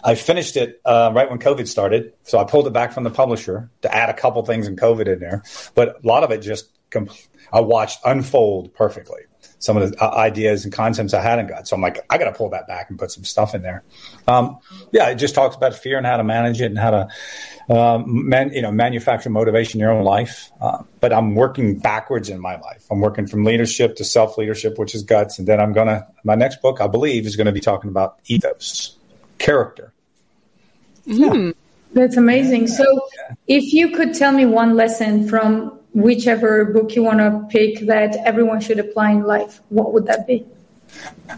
I 0.05 0.17
finished 0.17 0.57
it 0.57 0.81
uh, 0.85 1.13
right 1.15 1.31
when 1.31 1.39
COVID 1.39 1.69
started, 1.69 2.13
so 2.25 2.39
I 2.39 2.45
pulled 2.45 2.67
it 2.67 2.73
back 2.73 2.93
from 2.93 3.05
the 3.05 3.11
publisher 3.11 3.71
to 3.83 3.95
add 3.95 4.09
a 4.09 4.15
couple 4.15 4.45
things 4.45 4.67
in 4.67 4.75
COVID 4.75 5.07
in 5.07 5.21
there. 5.21 5.45
But 5.77 6.03
a 6.03 6.07
lot 6.07 6.25
of 6.25 6.33
it 6.33 6.39
just 6.39 6.69
com- 6.91 7.09
I 7.53 7.61
watched 7.61 8.01
unfold 8.05 8.75
perfectly. 8.75 9.23
Some 9.63 9.77
of 9.77 9.93
the 9.93 10.03
uh, 10.03 10.11
ideas 10.17 10.65
and 10.65 10.73
concepts 10.73 11.15
I 11.15 11.23
hadn't 11.23 11.47
got, 11.47 11.69
so 11.69 11.77
I'm 11.77 11.83
like, 11.83 12.05
I 12.11 12.19
got 12.19 12.25
to 12.25 12.33
pull 12.33 12.51
that 12.51 12.67
back 12.67 12.91
and 12.91 12.99
put 12.99 13.13
some 13.13 13.25
stuff 13.25 13.55
in 13.55 13.63
there. 13.63 13.85
Um, 14.27 14.59
yeah, 14.91 15.09
it 15.09 15.17
just 15.17 15.35
talks 15.35 15.55
about 15.55 15.75
fear 15.75 15.99
and 15.99 16.07
how 16.07 16.17
to 16.17 16.25
manage 16.25 16.61
it 16.61 16.67
and 16.67 16.79
how 16.79 16.91
to 16.91 17.09
um, 17.69 18.29
man, 18.29 18.53
you 18.53 18.63
know, 18.63 18.73
manufacture 18.73 19.31
motivation 19.31 19.79
in 19.79 19.81
your 19.81 19.93
own 19.93 20.05
life. 20.05 20.51
Uh, 20.61 20.83
but 21.01 21.13
I'm 21.13 21.35
working 21.35 21.79
backwards 21.79 22.29
in 22.29 22.41
my 22.41 22.59
life. 22.61 22.87
I'm 22.91 23.01
working 23.01 23.27
from 23.27 23.45
leadership 23.45 23.97
to 23.97 24.05
self 24.05 24.37
leadership, 24.37 24.79
which 24.79 24.95
is 24.95 25.03
guts, 25.03 25.39
and 25.39 25.47
then 25.47 25.61
I'm 25.61 25.73
gonna. 25.73 26.07
My 26.25 26.35
next 26.35 26.61
book, 26.61 26.81
I 26.81 26.87
believe, 26.87 27.27
is 27.27 27.37
going 27.37 27.47
to 27.47 27.53
be 27.53 27.61
talking 27.61 27.91
about 27.91 28.19
ethos, 28.27 28.97
character. 29.39 29.93
That's 31.93 32.17
amazing. 32.17 32.69
So, 32.69 32.85
if 33.49 33.73
you 33.73 33.91
could 33.91 34.15
tell 34.15 34.33
me 34.33 34.47
one 34.47 34.77
lesson 34.77 35.29
from 35.29 35.79
whichever 35.95 36.64
book 36.64 36.95
you 36.95 37.03
want 37.03 37.18
to 37.18 37.47
pick 37.51 37.86
that 37.86 38.16
everyone 38.24 38.61
should 38.61 38.78
apply 38.78 39.12
in 39.12 39.24
life, 39.24 39.61
what 39.68 39.93
would 39.93 40.07
that 40.07 40.26
be? 40.26 40.45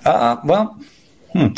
Uh, 0.04 0.36
well, 0.44 0.80
hmm. 1.32 1.48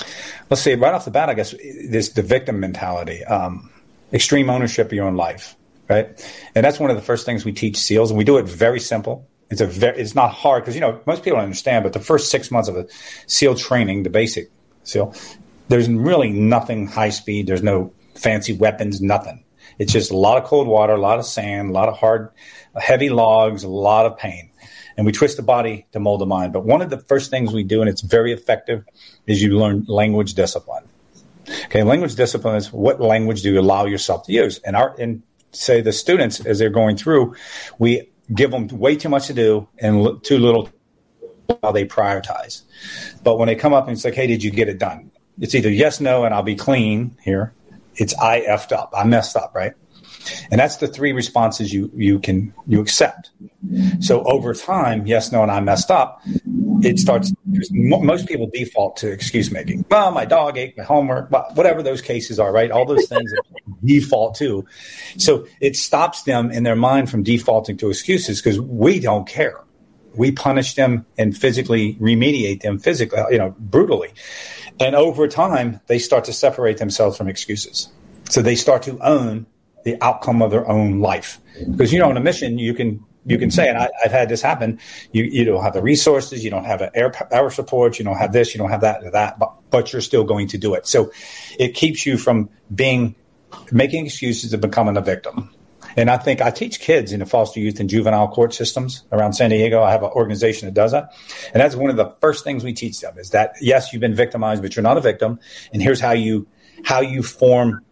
let's 0.51 0.63
see. 0.63 0.75
Right 0.75 0.95
off 0.95 1.05
the 1.05 1.11
bat, 1.11 1.29
I 1.29 1.35
guess 1.35 1.53
this 1.53 2.11
the 2.11 2.23
victim 2.23 2.61
mentality, 2.61 3.25
um, 3.25 3.71
extreme 4.13 4.51
ownership 4.51 4.87
of 4.87 4.93
your 4.93 5.07
own 5.07 5.17
life, 5.17 5.57
right? 5.89 6.09
And 6.55 6.65
that's 6.65 6.79
one 6.79 6.91
of 6.91 6.97
the 6.97 7.03
first 7.03 7.27
things 7.27 7.45
we 7.45 7.53
teach 7.53 7.77
SEALs, 7.77 8.11
and 8.11 8.19
we 8.19 8.25
do 8.25 8.39
it 8.39 8.47
very 8.47 8.81
simple. 8.81 9.27
It's 9.49 9.61
a 9.61 9.67
very, 9.67 9.99
it's 9.99 10.15
not 10.15 10.33
hard 10.33 10.63
because 10.63 10.75
you 10.75 10.81
know 10.81 11.01
most 11.07 11.23
people 11.23 11.37
don't 11.37 11.45
understand, 11.45 11.85
but 11.85 11.93
the 11.93 12.01
first 12.01 12.31
six 12.31 12.51
months 12.51 12.69
of 12.69 12.77
a 12.77 12.87
SEAL 13.27 13.57
training, 13.57 14.03
the 14.03 14.11
basic 14.11 14.51
SEAL, 14.85 15.15
there's 15.69 15.89
really 15.89 16.31
nothing 16.31 16.87
high 16.87 17.11
speed. 17.11 17.47
There's 17.47 17.63
no 17.63 17.93
fancy 18.15 18.53
weapons, 18.53 19.01
nothing. 19.01 19.45
It's 19.79 19.93
just 19.93 20.11
a 20.11 20.17
lot 20.17 20.43
of 20.43 20.49
cold 20.49 20.67
water, 20.67 20.95
a 20.95 21.01
lot 21.01 21.19
of 21.19 21.27
sand, 21.27 21.71
a 21.71 21.73
lot 21.73 21.89
of 21.89 21.97
hard, 21.97 22.31
heavy 22.77 23.11
logs, 23.11 23.65
a 23.65 23.69
lot 23.69 24.07
of 24.07 24.17
pain. 24.19 24.51
And 24.97 25.05
we 25.05 25.13
twist 25.13 25.37
the 25.37 25.43
body 25.43 25.87
to 25.93 26.01
mold 26.01 26.21
the 26.21 26.27
mind. 26.27 26.53
But 26.53 26.65
one 26.65 26.81
of 26.81 26.89
the 26.91 26.99
first 26.99 27.31
things 27.31 27.53
we 27.53 27.65
do, 27.65 27.81
and 27.81 27.91
it's 27.91 28.01
very 28.01 28.33
effective, 28.33 28.85
is 29.27 29.43
you 29.43 29.59
learn 29.59 29.85
language 29.89 30.35
discipline. 30.35 30.85
Okay, 31.67 31.83
language 31.83 32.15
discipline 32.15 32.57
is 32.57 32.73
what 32.73 33.01
language 33.01 33.43
do 33.43 33.53
you 33.53 33.61
allow 33.61 33.85
yourself 33.85 34.25
to 34.27 34.33
use? 34.33 34.59
And 34.61 34.75
our 34.75 34.95
and 34.99 35.23
say 35.53 35.81
the 35.81 35.93
students 35.93 36.45
as 36.45 36.59
they're 36.59 36.71
going 36.71 36.97
through, 36.97 37.37
we 37.79 38.11
give 38.35 38.51
them 38.51 38.67
way 38.69 38.97
too 38.97 39.09
much 39.09 39.27
to 39.29 39.35
do 39.35 39.69
and 39.79 40.23
too 40.25 40.39
little 40.39 40.71
how 41.63 41.73
they 41.73 41.85
prioritize. 41.87 42.63
But 43.23 43.39
when 43.39 43.47
they 43.47 43.55
come 43.55 43.73
up 43.73 43.87
and 43.87 43.97
it's 43.97 44.05
like, 44.05 44.15
hey, 44.15 44.27
did 44.27 44.43
you 44.43 44.51
get 44.51 44.69
it 44.69 44.79
done? 44.79 45.11
It's 45.39 45.55
either 45.55 45.71
yes, 45.71 46.01
no, 46.01 46.25
and 46.25 46.35
I'll 46.35 46.43
be 46.43 46.57
clean 46.57 47.17
here. 47.23 47.53
It's 47.97 48.17
I 48.19 48.43
effed 48.43 48.73
up. 48.73 48.93
I 48.97 49.05
messed 49.05 49.37
up, 49.37 49.55
right? 49.55 49.73
And 50.51 50.61
that's 50.61 50.77
the 50.77 50.89
three 50.89 51.13
responses 51.13 51.73
you 51.73 51.91
you 51.95 52.19
can 52.19 52.53
you 52.67 52.81
accept. 52.81 53.31
So 54.01 54.23
over 54.25 54.55
time, 54.55 55.07
yes, 55.07 55.33
no, 55.33 55.43
and 55.43 55.51
I 55.51 55.61
messed 55.61 55.91
up. 55.91 56.23
It 56.83 56.99
starts. 56.99 57.33
Most 57.71 58.29
people 58.29 58.49
default 58.53 58.97
to 58.99 59.11
excuse 59.11 59.51
making. 59.51 59.85
Well, 59.91 60.13
my 60.13 60.25
dog 60.25 60.59
ate 60.59 60.77
my 60.77 60.85
homework. 60.85 61.31
Whatever 61.57 61.83
those 61.83 62.03
cases 62.03 62.39
are, 62.39 62.53
right? 62.53 62.71
All 62.71 62.85
those 62.85 63.07
things 63.07 63.33
default 63.85 64.35
to. 64.37 64.65
So 65.17 65.47
it 65.61 65.77
stops 65.77 66.25
them 66.25 66.51
in 66.51 66.65
their 66.65 66.77
mind 66.77 67.11
from 67.11 67.23
defaulting 67.23 67.77
to 67.79 67.89
excuses 67.89 68.43
because 68.43 68.61
we 68.61 69.01
don't 69.01 69.27
care. 69.27 69.63
We 70.15 70.33
punish 70.33 70.75
them 70.75 71.07
and 71.19 71.37
physically 71.37 71.95
remediate 71.95 72.63
them 72.63 72.79
physically, 72.79 73.21
you 73.31 73.39
know, 73.39 73.55
brutally. 73.59 74.13
And 74.79 74.95
over 74.95 75.27
time, 75.29 75.81
they 75.87 75.99
start 75.99 76.25
to 76.25 76.33
separate 76.33 76.79
themselves 76.79 77.17
from 77.17 77.29
excuses. 77.29 77.89
So 78.29 78.43
they 78.43 78.57
start 78.57 78.83
to 78.83 78.99
own 79.01 79.47
the 79.85 79.97
outcome 80.03 80.43
of 80.43 80.51
their 80.51 80.69
own 80.69 81.01
life. 81.01 81.41
Because 81.71 81.93
you 81.93 81.99
know, 81.99 82.09
on 82.11 82.17
a 82.17 82.21
mission, 82.21 82.59
you 82.59 82.75
can 82.75 83.05
you 83.25 83.39
can 83.39 83.51
say, 83.51 83.69
and 83.69 83.77
I, 83.77 83.89
I've 84.05 84.13
had 84.13 84.29
this 84.29 84.43
happen. 84.43 84.79
You 85.13 85.25
you 85.25 85.45
don't 85.45 85.63
have 85.63 85.73
the 85.73 85.83
resources, 85.83 86.45
you 86.45 86.51
don't 86.51 86.65
have 86.65 86.83
air 86.95 87.11
power 87.11 87.51
support, 87.51 87.99
you 87.99 88.05
don't 88.05 88.17
have 88.17 88.33
this, 88.33 88.55
you 88.55 88.59
don't 88.59 88.71
have 88.71 88.83
that, 88.83 89.05
or 89.05 89.11
that, 89.11 89.39
but 89.39 89.55
but 89.71 89.93
you're 89.93 90.03
still 90.03 90.25
going 90.25 90.49
to 90.49 90.59
do 90.59 90.75
it. 90.75 90.87
So 90.87 91.11
it 91.59 91.75
keeps 91.75 92.05
you 92.05 92.19
from 92.19 92.51
being 92.75 93.15
making 93.73 94.07
excuses 94.07 94.53
and 94.53 94.63
becoming 94.63 94.97
a 94.97 95.01
victim. 95.01 95.53
And 95.97 96.11
I 96.11 96.19
think 96.19 96.43
I 96.43 96.51
teach 96.51 96.81
kids 96.81 97.13
in 97.13 97.21
the 97.21 97.27
foster 97.27 97.59
youth 97.59 97.81
and 97.81 97.89
juvenile 97.89 98.29
court 98.29 98.53
systems 98.55 99.05
around 99.13 99.33
San 99.33 99.51
Diego. 99.51 99.83
I 99.83 99.91
have 99.91 100.03
an 100.03 100.11
organization 100.11 100.67
that 100.67 100.75
does 100.75 100.93
that. 100.93 101.15
And 101.53 101.63
that's 101.63 101.75
one 101.75 101.91
of 101.91 101.97
the 101.97 102.11
first 102.21 102.45
things 102.45 102.65
we 102.65 102.75
teach 102.75 103.01
them 103.01 103.19
is 103.19 103.31
that 103.31 103.55
yes, 103.61 103.93
you've 103.93 104.01
been 104.01 104.15
victimized, 104.15 104.63
but 104.63 104.77
you're 104.77 104.83
not 104.83 104.99
a 104.99 105.01
victim. 105.01 105.41
And 105.73 105.83
here's 105.83 106.01
how 106.01 106.13
you 106.13 106.47
how 106.85 107.01
you 107.01 107.23
form 107.23 107.83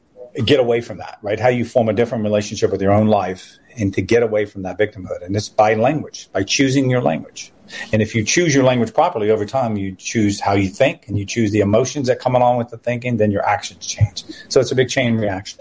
get 0.45 0.61
away 0.61 0.81
from 0.81 0.99
that, 0.99 1.19
right? 1.23 1.39
How 1.39 1.49
you 1.49 1.65
form 1.65 1.89
a 1.89 1.93
different 1.93 2.25
relationship 2.25 2.71
with 2.71 2.83
your 2.83 2.93
own 2.93 3.07
life 3.07 3.59
and 3.77 3.95
to 3.95 4.03
get 4.03 4.23
away 4.23 4.45
from 4.47 4.63
that 4.63 4.79
victimhood. 4.79 5.23
And 5.23 5.35
it's 5.37 5.49
by 5.49 5.75
language, 5.75 6.29
by 6.33 6.43
choosing 6.43 6.91
your 6.91 7.01
language. 7.01 7.53
And 7.93 8.03
if 8.03 8.15
you 8.15 8.25
choose 8.25 8.55
your 8.55 8.65
language 8.65 8.93
properly 8.93 9.31
over 9.31 9.47
time, 9.47 9.77
you 9.77 9.95
choose 9.95 10.41
how 10.41 10.53
you 10.53 10.69
think 10.69 11.09
and 11.09 11.19
you 11.19 11.25
choose 11.25 11.51
the 11.51 11.61
emotions 11.61 12.09
that 12.09 12.19
come 12.19 12.35
along 12.35 12.59
with 12.59 12.69
the 12.69 12.79
thinking, 12.79 13.17
then 13.17 13.31
your 13.31 13.47
actions 13.47 13.87
change. 13.87 14.25
So 14.49 14.61
it's 14.61 14.73
a 14.73 14.75
big 14.75 14.89
chain 14.89 15.17
reaction. 15.17 15.61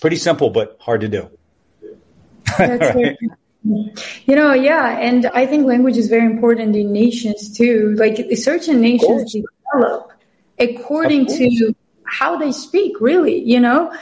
Pretty 0.00 0.16
simple, 0.16 0.50
but 0.50 0.76
hard 0.80 1.00
to 1.00 1.08
do. 1.08 1.30
Right? 2.58 3.16
You 4.26 4.36
know, 4.36 4.52
yeah, 4.52 4.98
and 4.98 5.26
I 5.26 5.44
think 5.44 5.66
language 5.66 5.96
is 5.96 6.08
very 6.08 6.24
important 6.24 6.76
in 6.76 6.92
nations 6.92 7.56
too. 7.56 7.96
Like 7.98 8.24
certain 8.36 8.80
nations 8.80 9.32
develop 9.32 10.12
according 10.58 11.26
to 11.26 11.74
how 12.04 12.36
they 12.36 12.52
speak, 12.52 13.00
really. 13.00 13.42
You 13.42 13.58
know, 13.58 13.92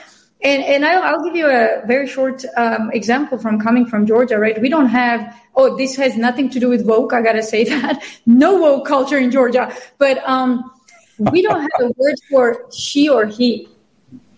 and 0.43 0.62
and 0.62 0.85
I'll, 0.85 1.02
I'll 1.02 1.24
give 1.24 1.35
you 1.35 1.47
a 1.47 1.82
very 1.86 2.06
short 2.06 2.44
um, 2.56 2.90
example 2.93 3.39
from 3.39 3.59
coming 3.59 3.86
from 3.86 4.06
Georgia. 4.06 4.39
Right, 4.39 4.60
we 4.60 4.68
don't 4.68 4.89
have. 4.89 5.35
Oh, 5.56 5.76
this 5.76 5.97
has 5.97 6.16
nothing 6.16 6.51
to 6.51 6.60
do 6.60 6.68
with 6.68 6.85
woke. 6.85 7.12
I 7.12 7.22
gotta 7.22 7.43
say 7.43 7.64
that 7.72 8.02
no 8.26 8.56
woke 8.56 8.86
culture 8.86 9.18
in 9.18 9.31
Georgia, 9.31 9.74
but 9.98 10.18
um, 10.28 10.70
we 11.18 11.40
don't 11.40 11.60
have 11.60 11.90
a 11.90 11.93
word 11.97 12.16
for 12.31 12.66
she 12.72 13.09
or 13.09 13.26
he. 13.26 13.68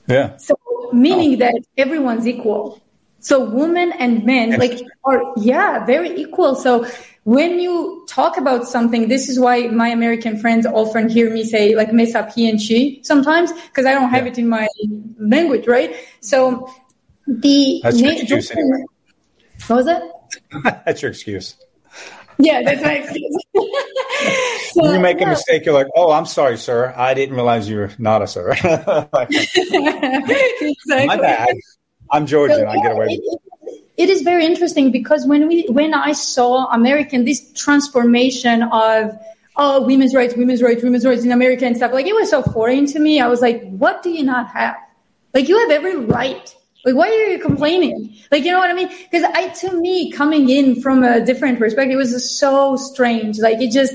Yeah. 0.08 0.36
So 0.36 0.54
meaning 0.92 1.34
oh. 1.34 1.38
that 1.38 1.64
everyone's 1.76 2.28
equal 2.28 2.80
so 3.26 3.44
women 3.44 3.92
and 3.98 4.24
men 4.24 4.56
like 4.56 4.80
are 5.02 5.20
yeah, 5.36 5.84
very 5.84 6.16
equal. 6.16 6.54
So 6.54 6.86
when 7.24 7.58
you 7.58 8.06
talk 8.08 8.36
about 8.36 8.68
something, 8.68 9.08
this 9.08 9.28
is 9.28 9.40
why 9.40 9.66
my 9.66 9.88
American 9.88 10.38
friends 10.38 10.64
often 10.64 11.08
hear 11.08 11.28
me 11.28 11.42
say 11.42 11.74
like 11.74 11.92
mess 11.92 12.14
up 12.14 12.32
he 12.32 12.48
and 12.48 12.62
she 12.62 13.00
sometimes 13.02 13.52
because 13.52 13.84
I 13.84 13.94
don't 13.94 14.10
have 14.10 14.26
yeah. 14.26 14.30
it 14.30 14.38
in 14.38 14.48
my 14.48 14.68
language, 15.18 15.66
right? 15.66 15.96
So 16.20 16.72
the 17.26 17.80
that's 17.82 18.00
your 18.00 18.12
excuse 18.12 18.52
anyway. 18.52 18.84
What 19.66 19.76
was 19.76 19.88
it? 19.88 20.02
that's 20.86 21.02
your 21.02 21.10
excuse. 21.10 21.56
Yeah, 22.38 22.62
that's 22.62 22.82
my 22.82 22.92
excuse. 22.92 23.36
so, 24.72 24.92
you 24.92 25.00
make 25.00 25.20
a 25.20 25.26
mistake, 25.26 25.64
you're 25.64 25.74
like, 25.74 25.88
"Oh, 25.96 26.12
I'm 26.12 26.26
sorry, 26.26 26.58
sir. 26.58 26.94
I 26.96 27.14
didn't 27.14 27.34
realize 27.34 27.68
you 27.68 27.78
were 27.78 27.90
not 27.98 28.22
a 28.22 28.28
sir." 28.28 28.52
exactly. 28.52 29.16
My 31.06 31.16
bad. 31.16 31.56
I'm 32.10 32.26
Georgian. 32.26 32.60
So, 32.60 32.66
I 32.66 32.76
get 32.76 32.92
away. 32.92 33.06
with 33.06 33.20
it, 33.20 33.40
it 33.96 34.08
is 34.10 34.22
very 34.22 34.44
interesting 34.44 34.90
because 34.90 35.26
when 35.26 35.48
we 35.48 35.66
when 35.68 35.94
I 35.94 36.12
saw 36.12 36.66
American 36.66 37.24
this 37.24 37.52
transformation 37.54 38.62
of 38.64 39.16
oh 39.56 39.86
women's 39.86 40.14
rights, 40.14 40.34
women's 40.36 40.62
rights, 40.62 40.82
women's 40.82 41.04
rights 41.04 41.24
in 41.24 41.32
America 41.32 41.64
and 41.66 41.76
stuff 41.76 41.92
like 41.92 42.06
it 42.06 42.14
was 42.14 42.30
so 42.30 42.42
foreign 42.42 42.86
to 42.86 42.98
me. 42.98 43.20
I 43.20 43.26
was 43.26 43.40
like, 43.40 43.62
what 43.70 44.02
do 44.02 44.10
you 44.10 44.22
not 44.22 44.48
have? 44.48 44.76
Like 45.34 45.48
you 45.48 45.58
have 45.58 45.70
every 45.70 45.96
right. 45.96 46.54
Like 46.84 46.94
why 46.94 47.08
are 47.08 47.30
you 47.30 47.38
complaining? 47.38 48.16
Like 48.30 48.44
you 48.44 48.52
know 48.52 48.58
what 48.58 48.70
I 48.70 48.74
mean? 48.74 48.88
Because 48.88 49.24
I 49.34 49.48
to 49.48 49.80
me 49.80 50.12
coming 50.12 50.48
in 50.50 50.80
from 50.82 51.02
a 51.02 51.24
different 51.24 51.58
perspective 51.58 51.94
it 51.94 51.96
was 51.96 52.38
so 52.38 52.76
strange. 52.76 53.38
Like 53.38 53.60
it 53.60 53.72
just 53.72 53.94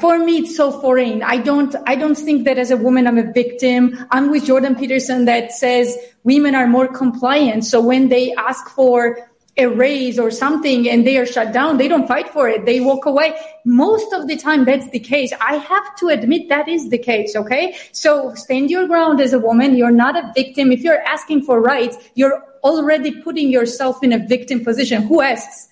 for 0.00 0.18
me 0.18 0.38
it's 0.38 0.56
so 0.56 0.72
foreign 0.80 1.22
i 1.22 1.36
don't 1.36 1.76
i 1.86 1.94
don't 1.94 2.14
think 2.14 2.46
that 2.46 2.56
as 2.56 2.70
a 2.70 2.76
woman 2.76 3.06
i'm 3.06 3.18
a 3.18 3.32
victim 3.32 4.06
i'm 4.10 4.30
with 4.30 4.46
jordan 4.46 4.74
peterson 4.74 5.26
that 5.26 5.52
says 5.52 5.98
women 6.24 6.54
are 6.54 6.66
more 6.66 6.88
compliant 6.88 7.64
so 7.64 7.80
when 7.80 8.08
they 8.08 8.32
ask 8.34 8.68
for 8.68 9.28
a 9.56 9.66
raise 9.66 10.18
or 10.18 10.32
something 10.32 10.88
and 10.90 11.06
they 11.06 11.16
are 11.16 11.26
shut 11.26 11.52
down 11.52 11.76
they 11.76 11.86
don't 11.86 12.08
fight 12.08 12.28
for 12.30 12.48
it 12.48 12.66
they 12.66 12.80
walk 12.80 13.06
away 13.06 13.36
most 13.64 14.12
of 14.12 14.26
the 14.26 14.36
time 14.36 14.64
that's 14.64 14.88
the 14.90 14.98
case 14.98 15.32
i 15.40 15.54
have 15.54 15.94
to 15.96 16.08
admit 16.08 16.48
that 16.48 16.66
is 16.66 16.88
the 16.88 16.98
case 16.98 17.36
okay 17.36 17.76
so 17.92 18.34
stand 18.34 18.68
your 18.68 18.88
ground 18.88 19.20
as 19.20 19.32
a 19.32 19.38
woman 19.38 19.76
you're 19.76 19.92
not 19.92 20.16
a 20.16 20.32
victim 20.34 20.72
if 20.72 20.80
you're 20.80 21.02
asking 21.02 21.40
for 21.40 21.60
rights 21.60 21.96
you're 22.14 22.42
already 22.64 23.22
putting 23.22 23.48
yourself 23.48 24.02
in 24.02 24.12
a 24.12 24.26
victim 24.26 24.64
position 24.64 25.02
who 25.02 25.20
asks 25.20 25.68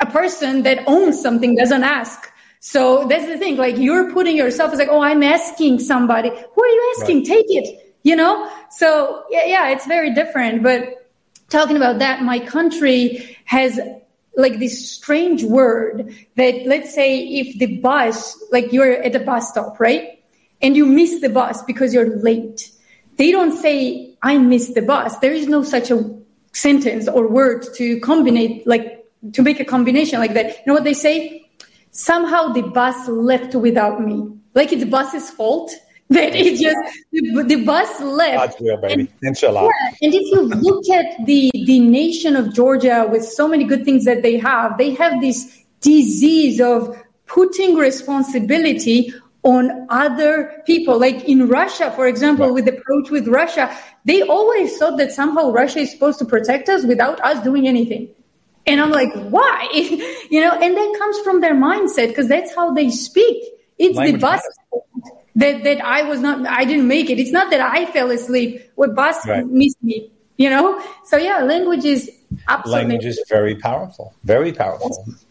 a 0.00 0.06
person 0.06 0.62
that 0.62 0.84
owns 0.86 1.20
something 1.20 1.56
doesn't 1.56 1.84
ask 1.84 2.30
so 2.60 3.06
that's 3.06 3.26
the 3.26 3.38
thing. 3.38 3.56
Like 3.56 3.78
you're 3.78 4.12
putting 4.12 4.36
yourself 4.36 4.72
as 4.72 4.78
like, 4.78 4.88
oh, 4.88 5.00
I'm 5.00 5.22
asking 5.22 5.78
somebody. 5.78 6.30
Who 6.30 6.62
are 6.62 6.68
you 6.68 6.94
asking? 6.98 7.18
Right. 7.18 7.26
Take 7.26 7.46
it. 7.48 7.87
You 8.02 8.16
know. 8.16 8.50
So 8.70 9.24
yeah, 9.30 9.44
yeah, 9.44 9.68
it's 9.70 9.86
very 9.86 10.14
different. 10.14 10.62
But 10.62 11.08
talking 11.48 11.76
about 11.76 11.98
that, 11.98 12.22
my 12.22 12.38
country 12.38 13.36
has 13.44 13.78
like 14.36 14.58
this 14.58 14.90
strange 14.90 15.42
word 15.42 16.14
that 16.36 16.66
let's 16.66 16.94
say 16.94 17.18
if 17.18 17.58
the 17.58 17.78
bus, 17.78 18.38
like 18.52 18.72
you're 18.72 18.92
at 19.02 19.14
a 19.14 19.20
bus 19.20 19.48
stop, 19.48 19.80
right, 19.80 20.22
and 20.62 20.76
you 20.76 20.86
miss 20.86 21.20
the 21.20 21.28
bus 21.28 21.62
because 21.62 21.92
you're 21.92 22.16
late. 22.18 22.70
They 23.16 23.32
don't 23.32 23.56
say 23.56 24.16
I 24.22 24.38
missed 24.38 24.74
the 24.74 24.82
bus. 24.82 25.18
There 25.18 25.32
is 25.32 25.48
no 25.48 25.62
such 25.62 25.90
a 25.90 26.16
sentence 26.52 27.08
or 27.08 27.26
word 27.26 27.66
to 27.74 28.00
combine 28.00 28.62
like 28.64 29.04
to 29.32 29.42
make 29.42 29.58
a 29.58 29.64
combination 29.64 30.20
like 30.20 30.34
that. 30.34 30.46
You 30.46 30.62
know 30.66 30.74
what 30.74 30.84
they 30.84 30.94
say? 30.94 31.48
somehow 31.90 32.48
the 32.48 32.62
bus 32.62 33.08
left 33.08 33.54
without 33.54 34.00
me. 34.00 34.28
Like 34.54 34.72
it's 34.72 34.82
the 34.82 34.90
bus's 34.90 35.30
fault 35.30 35.72
that 36.10 36.34
it 36.34 36.58
just 36.58 36.76
the, 37.12 37.44
the 37.44 37.64
bus 37.64 38.00
left. 38.00 38.36
God's 38.36 38.60
will, 38.60 38.76
baby. 38.78 39.02
And, 39.02 39.08
Inshallah. 39.22 39.64
Yeah, 39.64 39.96
and 40.02 40.14
if 40.14 40.22
you 40.32 40.40
look 40.42 40.88
at 40.88 41.26
the 41.26 41.50
the 41.52 41.80
nation 41.80 42.34
of 42.34 42.54
Georgia 42.54 43.06
with 43.10 43.24
so 43.24 43.46
many 43.46 43.64
good 43.64 43.84
things 43.84 44.06
that 44.06 44.22
they 44.22 44.38
have, 44.38 44.78
they 44.78 44.94
have 44.94 45.20
this 45.20 45.64
disease 45.80 46.60
of 46.60 46.96
putting 47.26 47.76
responsibility 47.76 49.12
on 49.42 49.86
other 49.90 50.62
people. 50.66 50.98
Like 50.98 51.24
in 51.24 51.46
Russia, 51.46 51.92
for 51.94 52.06
example, 52.06 52.46
right. 52.46 52.54
with 52.54 52.64
the 52.64 52.78
approach 52.78 53.10
with 53.10 53.28
Russia, 53.28 53.76
they 54.04 54.22
always 54.22 54.76
thought 54.78 54.96
that 54.98 55.12
somehow 55.12 55.50
Russia 55.50 55.80
is 55.80 55.90
supposed 55.90 56.18
to 56.20 56.24
protect 56.24 56.68
us 56.68 56.84
without 56.84 57.20
us 57.20 57.42
doing 57.44 57.68
anything. 57.68 58.08
And 58.66 58.80
I'm 58.80 58.90
like, 58.90 59.12
why? 59.30 59.68
you 60.30 60.40
know, 60.40 60.52
and 60.52 60.76
that 60.76 60.96
comes 60.98 61.18
from 61.20 61.40
their 61.40 61.54
mindset 61.54 62.08
because 62.08 62.28
that's 62.28 62.54
how 62.54 62.72
they 62.72 62.90
speak. 62.90 63.42
It's 63.78 63.96
Language 63.96 64.20
the 64.20 64.26
bus 64.26 64.42
that, 65.38 65.64
that 65.64 65.80
I 65.84 66.02
was 66.02 66.20
not, 66.20 66.46
I 66.46 66.64
didn't 66.64 66.88
make 66.88 67.10
it. 67.10 67.18
It's 67.18 67.32
not 67.32 67.50
that 67.50 67.60
I 67.60 67.86
fell 67.86 68.10
asleep. 68.10 68.62
What 68.74 68.94
bus 68.94 69.26
right. 69.26 69.46
missed 69.46 69.82
me, 69.82 70.10
you 70.36 70.50
know? 70.50 70.82
So 71.04 71.16
yeah, 71.16 71.42
language 71.42 71.84
is 71.84 72.10
absolutely. 72.48 72.82
Language 72.82 73.06
is 73.06 73.24
very 73.28 73.54
powerful, 73.54 74.14
very 74.24 74.52
powerful. 74.52 75.04
Yes. 75.06 75.24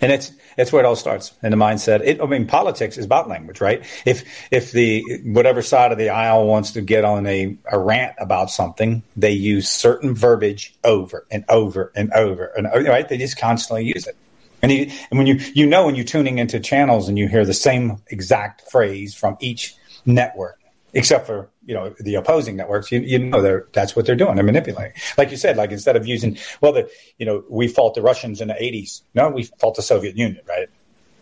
And 0.00 0.10
it's, 0.10 0.32
it's 0.56 0.72
where 0.72 0.82
it 0.82 0.86
all 0.86 0.96
starts 0.96 1.32
in 1.42 1.52
the 1.52 1.56
mindset. 1.56 2.00
It, 2.04 2.20
I 2.20 2.26
mean, 2.26 2.46
politics 2.46 2.98
is 2.98 3.04
about 3.04 3.28
language, 3.28 3.60
right? 3.60 3.84
If 4.04 4.24
if 4.50 4.72
the 4.72 5.02
whatever 5.24 5.62
side 5.62 5.92
of 5.92 5.98
the 5.98 6.10
aisle 6.10 6.46
wants 6.46 6.72
to 6.72 6.80
get 6.80 7.04
on 7.04 7.24
a, 7.26 7.56
a 7.70 7.78
rant 7.78 8.16
about 8.18 8.50
something, 8.50 9.02
they 9.16 9.30
use 9.30 9.68
certain 9.68 10.12
verbiage 10.14 10.74
over 10.82 11.24
and 11.30 11.44
over 11.48 11.92
and 11.94 12.12
over 12.14 12.46
and 12.56 12.66
over, 12.66 12.90
right? 12.90 13.08
They 13.08 13.16
just 13.16 13.38
constantly 13.38 13.84
use 13.84 14.08
it. 14.08 14.16
And, 14.62 14.70
you, 14.70 14.90
and 15.10 15.18
when 15.18 15.26
you 15.26 15.40
you 15.54 15.66
know 15.66 15.86
when 15.86 15.96
you're 15.96 16.04
tuning 16.04 16.38
into 16.38 16.60
channels 16.60 17.08
and 17.08 17.18
you 17.18 17.28
hear 17.28 17.44
the 17.44 17.54
same 17.54 18.00
exact 18.08 18.70
phrase 18.70 19.14
from 19.14 19.36
each 19.40 19.74
network, 20.06 20.60
except 20.94 21.26
for 21.26 21.50
you 21.64 21.74
know 21.74 21.94
the 22.00 22.14
opposing 22.14 22.56
networks 22.56 22.92
you, 22.92 23.00
you 23.00 23.18
know 23.18 23.40
they're 23.40 23.66
that's 23.72 23.96
what 23.96 24.06
they're 24.06 24.16
doing. 24.16 24.36
They're 24.36 24.44
manipulating. 24.44 24.94
Like 25.18 25.30
you 25.30 25.36
said 25.36 25.56
like 25.56 25.72
instead 25.72 25.96
of 25.96 26.06
using 26.06 26.38
well 26.60 26.72
the 26.72 26.90
you 27.18 27.26
know 27.26 27.44
we 27.48 27.68
fought 27.68 27.94
the 27.94 28.02
russians 28.02 28.40
in 28.40 28.48
the 28.48 28.54
80s 28.54 29.02
no 29.14 29.30
we 29.30 29.44
fought 29.44 29.74
the 29.74 29.82
soviet 29.82 30.16
union 30.16 30.42
right? 30.48 30.68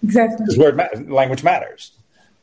Exactly. 0.03 0.39
Because 0.39 0.59
word 0.59 0.77
ma- 0.77 1.15
language 1.15 1.43
matters. 1.43 1.93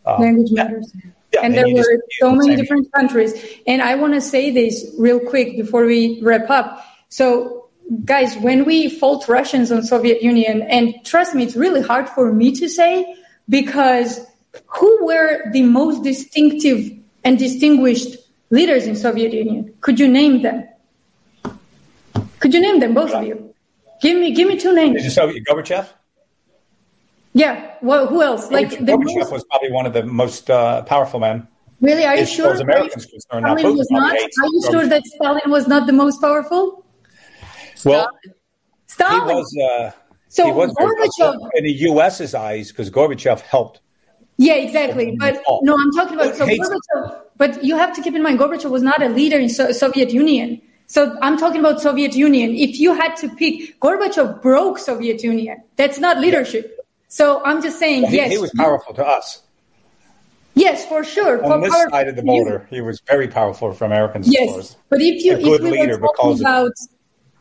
Um, 0.05 0.21
language 0.21 0.51
matters. 0.51 0.91
Yeah, 1.33 1.41
and, 1.43 1.55
and 1.55 1.75
there 1.75 1.83
were 1.83 2.01
so 2.19 2.31
many 2.33 2.55
different 2.55 2.91
countries. 2.93 3.33
And 3.65 3.81
i 3.81 3.95
want 3.95 4.13
to 4.13 4.21
say 4.21 4.51
this 4.51 4.93
real 4.97 5.19
quick 5.19 5.57
before 5.57 5.85
we 5.85 6.21
wrap 6.21 6.49
up. 6.49 6.85
So 7.09 7.56
guys 8.05 8.35
when 8.37 8.65
we 8.65 8.89
fought 8.89 9.27
russians 9.27 9.71
on 9.71 9.81
soviet 9.83 10.21
union 10.21 10.61
and 10.63 10.93
trust 11.05 11.33
me 11.33 11.43
it's 11.43 11.55
really 11.55 11.81
hard 11.81 12.09
for 12.09 12.33
me 12.33 12.51
to 12.51 12.67
say 12.67 13.15
because 13.49 14.19
who 14.65 15.05
were 15.05 15.51
the 15.51 15.63
most 15.63 16.03
distinctive 16.03 16.91
and 17.23 17.37
distinguished 17.37 18.17
leaders 18.49 18.87
in 18.87 18.95
Soviet 18.95 19.33
Union. 19.33 19.73
Could 19.81 19.99
you 19.99 20.07
name 20.07 20.41
them? 20.41 20.67
Could 22.39 22.53
you 22.53 22.61
name 22.61 22.79
them, 22.79 22.93
both 22.93 23.11
of 23.13 23.23
you? 23.25 23.53
Give 24.01 24.17
me, 24.17 24.31
give 24.31 24.47
me 24.47 24.57
two 24.57 24.73
names. 24.73 25.03
Is 25.03 25.15
Soviet 25.15 25.43
Gorbachev? 25.45 25.89
Yeah. 27.33 27.73
Well, 27.81 28.07
who 28.07 28.21
else? 28.21 28.51
Like 28.51 28.69
Gorbachev 28.69 29.15
most... 29.15 29.31
was 29.31 29.43
probably 29.45 29.71
one 29.71 29.85
of 29.85 29.93
the 29.93 30.03
most 30.03 30.49
uh, 30.49 30.83
powerful 30.83 31.19
men. 31.19 31.47
Really? 31.81 32.05
Are 32.05 32.15
you 32.15 32.25
sure? 32.25 32.53
As 32.53 32.59
Americans 32.59 33.05
concerned, 33.05 33.45
Stalin 33.45 33.77
was 33.77 33.87
not. 33.91 34.13
Are 34.13 34.17
you 34.17 34.61
sure 34.71 34.87
that 34.87 35.05
Stalin 35.05 35.51
was 35.51 35.67
not 35.67 35.85
the 35.85 35.93
most 35.93 36.19
powerful? 36.21 36.83
Well, 37.85 38.09
Stalin. 38.87 39.27
He 39.27 39.33
was. 39.35 39.57
Uh, 39.57 39.91
so 40.29 40.45
he 40.45 40.51
was 40.51 40.73
Gorbachev, 40.73 41.49
in 41.55 41.63
the 41.63 41.71
U.S.'s 41.71 42.35
eyes, 42.35 42.69
because 42.69 42.89
Gorbachev 42.89 43.39
helped 43.41 43.79
yeah, 44.37 44.53
exactly. 44.53 45.15
But 45.19 45.41
no, 45.61 45.75
I'm 45.77 45.91
talking 45.91 46.13
about 46.13 46.35
so 46.35 46.45
Gorbachev. 46.45 47.21
But 47.37 47.63
you 47.63 47.75
have 47.75 47.93
to 47.95 48.01
keep 48.01 48.15
in 48.15 48.23
mind, 48.23 48.39
Gorbachev 48.39 48.69
was 48.69 48.83
not 48.83 49.01
a 49.01 49.09
leader 49.09 49.37
in 49.37 49.49
so- 49.49 49.71
Soviet 49.71 50.11
Union. 50.11 50.61
So 50.85 51.17
I'm 51.21 51.37
talking 51.37 51.59
about 51.59 51.81
Soviet 51.81 52.15
Union. 52.15 52.55
If 52.55 52.79
you 52.79 52.93
had 52.93 53.15
to 53.17 53.29
pick, 53.29 53.79
Gorbachev 53.79 54.41
broke 54.41 54.79
Soviet 54.79 55.21
Union. 55.21 55.61
That's 55.75 55.99
not 55.99 56.19
leadership. 56.19 56.79
So 57.09 57.43
I'm 57.43 57.61
just 57.61 57.79
saying, 57.79 58.05
he, 58.07 58.15
yes, 58.15 58.31
he 58.31 58.37
was 58.37 58.51
powerful 58.55 58.93
to 58.95 59.05
us. 59.05 59.41
Yes, 60.53 60.85
for 60.87 61.03
sure. 61.03 61.43
On 61.43 61.61
for 61.61 61.69
this 61.69 61.89
side 61.89 62.07
of 62.07 62.15
the 62.15 62.23
border, 62.23 62.65
he 62.69 62.81
was 62.81 62.99
very 63.01 63.27
powerful 63.27 63.73
for 63.73 63.85
Americans. 63.85 64.27
Yes, 64.27 64.75
but 64.89 65.01
if 65.01 65.23
you 65.23 65.33
if 65.33 65.61
we 65.61 65.87
were 65.87 65.99
talking 66.15 66.39
about 66.41 66.71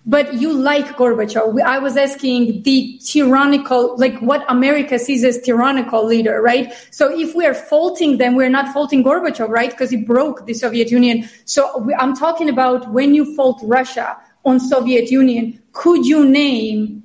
but 0.06 0.34
you 0.34 0.52
like 0.52 0.86
Gorbachev. 0.96 1.60
I 1.60 1.80
was 1.80 1.96
asking 1.96 2.62
the 2.62 2.98
tyrannical, 3.04 3.96
like 3.98 4.16
what 4.20 4.44
America 4.48 5.00
sees 5.00 5.24
as 5.24 5.40
tyrannical 5.40 6.06
leader, 6.06 6.40
right? 6.40 6.72
So 6.92 7.18
if 7.18 7.34
we 7.34 7.44
are 7.44 7.54
faulting 7.54 8.18
them, 8.18 8.36
we're 8.36 8.48
not 8.48 8.72
faulting 8.72 9.02
Gorbachev, 9.02 9.48
right? 9.48 9.70
Because 9.70 9.90
he 9.90 9.96
broke 9.96 10.46
the 10.46 10.54
Soviet 10.54 10.90
Union. 10.92 11.28
So 11.44 11.78
we, 11.78 11.92
I'm 11.94 12.14
talking 12.14 12.48
about 12.48 12.92
when 12.92 13.14
you 13.14 13.34
fault 13.34 13.60
Russia 13.64 14.16
on 14.44 14.60
Soviet 14.60 15.10
Union, 15.10 15.60
could 15.72 16.06
you 16.06 16.24
name 16.24 17.02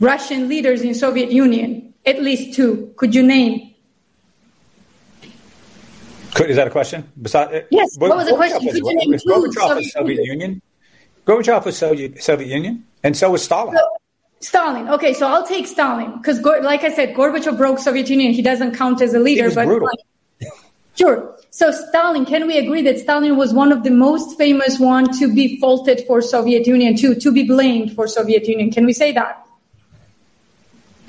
Russian 0.00 0.48
leaders 0.48 0.80
in 0.80 0.94
Soviet 0.94 1.30
Union? 1.30 1.92
At 2.06 2.22
least 2.22 2.54
two. 2.56 2.92
Could 2.96 3.14
you 3.14 3.22
name? 3.22 3.74
Could, 6.34 6.50
is 6.50 6.56
that 6.56 6.66
a 6.66 6.70
question? 6.70 7.06
Besides, 7.20 7.52
uh, 7.52 7.62
yes. 7.70 7.96
What, 7.98 8.08
what 8.08 8.18
was 8.18 8.28
the 8.28 8.34
question? 8.34 8.60
Could 8.60 8.78
you 8.78 8.94
name 8.94 9.18
two 9.18 9.28
Gorbachev 9.28 9.84
Soviet 9.90 10.24
Union? 10.24 10.62
Gorbachev 11.26 11.64
was 11.64 11.76
Soviet, 11.76 12.22
Soviet 12.22 12.48
Union, 12.48 12.84
and 13.02 13.16
so 13.16 13.30
was 13.30 13.42
Stalin. 13.42 13.76
So, 13.76 13.88
Stalin. 14.40 14.88
Okay, 14.88 15.14
so 15.14 15.26
I'll 15.26 15.46
take 15.46 15.66
Stalin 15.66 16.18
because, 16.18 16.40
like 16.40 16.84
I 16.84 16.90
said, 16.90 17.14
Gorbachev 17.14 17.56
broke 17.56 17.78
Soviet 17.78 18.10
Union. 18.10 18.32
He 18.32 18.42
doesn't 18.42 18.74
count 18.76 19.00
as 19.00 19.14
a 19.14 19.18
leader, 19.18 19.50
but 19.54 19.66
brutal. 19.66 19.88
sure. 20.96 21.34
So 21.50 21.70
Stalin, 21.70 22.26
can 22.26 22.46
we 22.46 22.58
agree 22.58 22.82
that 22.82 22.98
Stalin 22.98 23.36
was 23.36 23.54
one 23.54 23.72
of 23.72 23.84
the 23.84 23.90
most 23.90 24.36
famous 24.36 24.78
one 24.78 25.06
to 25.18 25.32
be 25.32 25.58
faulted 25.60 26.04
for 26.06 26.20
Soviet 26.20 26.66
Union, 26.66 26.96
to 26.96 27.14
to 27.14 27.32
be 27.32 27.44
blamed 27.44 27.94
for 27.94 28.06
Soviet 28.06 28.46
Union? 28.46 28.70
Can 28.70 28.84
we 28.84 28.92
say 28.92 29.12
that? 29.12 29.40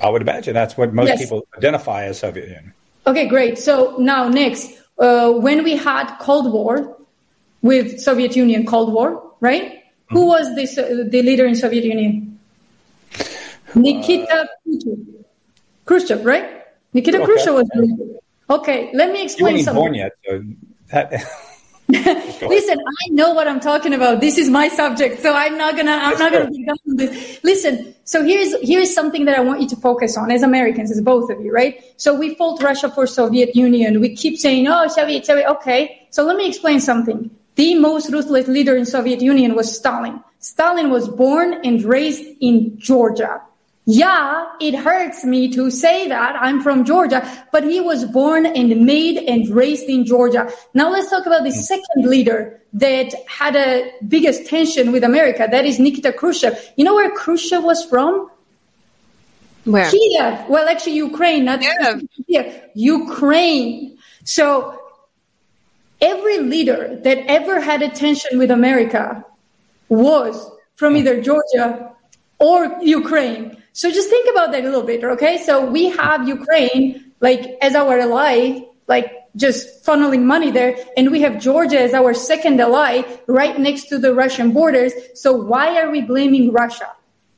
I 0.00 0.08
would 0.08 0.22
imagine 0.22 0.54
that's 0.54 0.76
what 0.76 0.92
most 0.94 1.08
yes. 1.08 1.18
people 1.18 1.46
identify 1.56 2.04
as 2.04 2.18
Soviet 2.18 2.46
Union. 2.46 2.72
Okay, 3.06 3.26
great. 3.28 3.58
So 3.58 3.96
now 3.98 4.28
next, 4.28 4.70
uh, 4.98 5.32
when 5.32 5.62
we 5.62 5.76
had 5.76 6.16
Cold 6.18 6.52
War 6.52 6.96
with 7.62 8.00
Soviet 8.00 8.36
Union, 8.36 8.66
Cold 8.66 8.92
War, 8.92 9.32
right? 9.40 9.82
Who 10.10 10.26
was 10.26 10.54
this, 10.54 10.78
uh, 10.78 11.04
the 11.08 11.22
leader 11.22 11.46
in 11.46 11.54
Soviet 11.54 11.84
Union? 11.84 12.38
Nikita 13.74 14.48
Khrushchev. 14.64 14.98
Khrushchev, 15.84 16.24
right? 16.24 16.62
Nikita 16.92 17.18
okay. 17.18 17.26
Khrushchev 17.26 17.54
was 17.54 17.68
the 17.74 17.82
leader. 17.82 18.18
Okay, 18.48 18.90
let 18.94 19.12
me 19.12 19.24
explain 19.24 19.56
you 19.56 19.62
something. 19.62 19.82
Born 19.82 19.94
yet, 19.94 20.12
so 20.24 20.42
that... 20.92 21.12
Listen, 21.88 22.78
I 22.80 23.10
know 23.10 23.32
what 23.32 23.46
I'm 23.46 23.60
talking 23.60 23.94
about. 23.94 24.20
This 24.20 24.38
is 24.38 24.50
my 24.50 24.66
subject, 24.68 25.22
so 25.22 25.32
I'm 25.32 25.56
not 25.56 25.76
gonna 25.76 25.92
I'm 25.92 26.18
not 26.18 26.32
gonna 26.32 26.50
be 26.50 26.64
done 26.64 26.76
with 26.84 26.98
this. 26.98 27.38
Listen, 27.44 27.94
so 28.02 28.24
here's 28.24 28.56
here's 28.60 28.92
something 28.92 29.24
that 29.26 29.38
I 29.38 29.40
want 29.40 29.60
you 29.60 29.68
to 29.68 29.76
focus 29.76 30.16
on 30.16 30.32
as 30.32 30.42
Americans, 30.42 30.90
as 30.90 31.00
both 31.00 31.30
of 31.30 31.40
you, 31.40 31.52
right? 31.52 31.80
So 31.96 32.12
we 32.18 32.34
fault 32.34 32.60
Russia 32.60 32.90
for 32.90 33.06
Soviet 33.06 33.54
Union. 33.54 34.00
We 34.00 34.16
keep 34.16 34.36
saying, 34.36 34.66
oh, 34.66 34.88
Soviet, 34.88 35.26
Soviet. 35.26 35.48
Okay, 35.48 36.08
so 36.10 36.24
let 36.24 36.36
me 36.36 36.48
explain 36.48 36.80
something. 36.80 37.30
The 37.56 37.74
most 37.74 38.12
ruthless 38.12 38.48
leader 38.48 38.76
in 38.76 38.86
Soviet 38.86 39.20
Union 39.20 39.54
was 39.54 39.74
Stalin. 39.74 40.22
Stalin 40.38 40.90
was 40.90 41.08
born 41.08 41.54
and 41.64 41.82
raised 41.82 42.24
in 42.40 42.78
Georgia. 42.78 43.40
Yeah, 43.86 44.46
it 44.60 44.74
hurts 44.74 45.24
me 45.24 45.48
to 45.52 45.70
say 45.70 46.08
that 46.08 46.36
I'm 46.40 46.60
from 46.60 46.84
Georgia, 46.84 47.22
but 47.52 47.62
he 47.62 47.80
was 47.80 48.04
born 48.04 48.44
and 48.44 48.84
made 48.84 49.16
and 49.16 49.48
raised 49.48 49.84
in 49.84 50.04
Georgia. 50.04 50.50
Now 50.74 50.90
let's 50.90 51.08
talk 51.08 51.24
about 51.24 51.44
the 51.44 51.52
hmm. 51.52 51.60
second 51.60 52.04
leader 52.04 52.60
that 52.74 53.14
had 53.28 53.56
a 53.56 53.92
biggest 54.06 54.46
tension 54.46 54.92
with 54.92 55.04
America. 55.04 55.48
That 55.50 55.64
is 55.64 55.78
Nikita 55.78 56.12
Khrushchev. 56.12 56.72
You 56.76 56.84
know 56.84 56.94
where 56.94 57.10
Khrushchev 57.10 57.62
was 57.62 57.84
from? 57.84 58.28
Where? 59.64 59.90
Kiev. 59.90 60.48
Well, 60.48 60.68
actually, 60.68 60.96
Ukraine, 60.96 61.44
not 61.44 61.60
Kiev. 62.26 62.62
Ukraine. 62.74 63.98
So 64.24 64.80
every 66.00 66.38
leader 66.38 66.98
that 67.02 67.18
ever 67.26 67.60
had 67.60 67.82
a 67.82 67.88
tension 67.88 68.38
with 68.38 68.50
America 68.50 69.24
was 69.88 70.50
from 70.76 70.96
either 70.96 71.20
Georgia 71.20 71.90
or 72.38 72.76
Ukraine. 72.82 73.56
So 73.72 73.90
just 73.90 74.08
think 74.08 74.28
about 74.30 74.52
that 74.52 74.62
a 74.62 74.66
little 74.66 74.82
bit, 74.82 75.04
okay? 75.04 75.38
So 75.38 75.64
we 75.64 75.90
have 75.90 76.28
Ukraine 76.28 77.12
like 77.20 77.56
as 77.62 77.74
our 77.74 77.98
ally, 77.98 78.60
like 78.88 79.12
just 79.36 79.84
funneling 79.84 80.22
money 80.22 80.50
there, 80.50 80.76
and 80.96 81.10
we 81.10 81.20
have 81.20 81.40
Georgia 81.40 81.80
as 81.80 81.94
our 81.94 82.14
second 82.14 82.60
ally 82.60 83.02
right 83.26 83.58
next 83.58 83.84
to 83.88 83.98
the 83.98 84.14
Russian 84.14 84.52
borders. 84.52 84.92
So 85.14 85.34
why 85.34 85.80
are 85.80 85.90
we 85.90 86.02
blaming 86.02 86.52
Russia? 86.52 86.90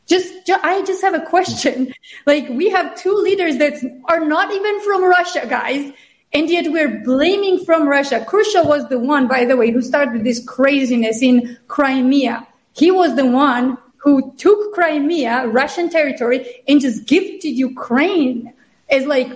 Just, 0.06 0.32
I 0.48 0.82
just 0.85 1.02
have 1.02 1.14
a 1.14 1.24
question. 1.24 1.93
Like 2.26 2.48
we 2.48 2.70
have 2.70 2.94
two 2.94 3.14
leaders 3.14 3.59
that 3.59 3.74
are 4.06 4.24
not 4.24 4.52
even 4.52 4.80
from 4.82 5.05
Russia, 5.05 5.47
guys 5.48 5.93
and 6.32 6.50
yet 6.50 6.70
we're 6.70 7.02
blaming 7.05 7.64
from 7.64 7.88
Russia. 7.88 8.24
Khrushchev 8.24 8.66
was 8.66 8.88
the 8.88 8.98
one, 8.98 9.28
by 9.28 9.44
the 9.44 9.56
way, 9.56 9.70
who 9.70 9.80
started 9.80 10.24
this 10.24 10.44
craziness 10.44 11.22
in 11.22 11.56
Crimea. 11.68 12.46
He 12.74 12.90
was 12.90 13.16
the 13.16 13.26
one 13.26 13.78
who 13.96 14.32
took 14.36 14.74
Crimea, 14.74 15.48
Russian 15.48 15.90
territory, 15.90 16.62
and 16.68 16.80
just 16.80 17.06
gifted 17.06 17.56
Ukraine 17.56 18.52
as 18.90 19.06
like, 19.06 19.28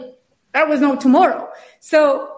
that 0.54 0.68
was 0.68 0.80
no 0.80 0.96
tomorrow. 0.96 1.48
So 1.80 2.28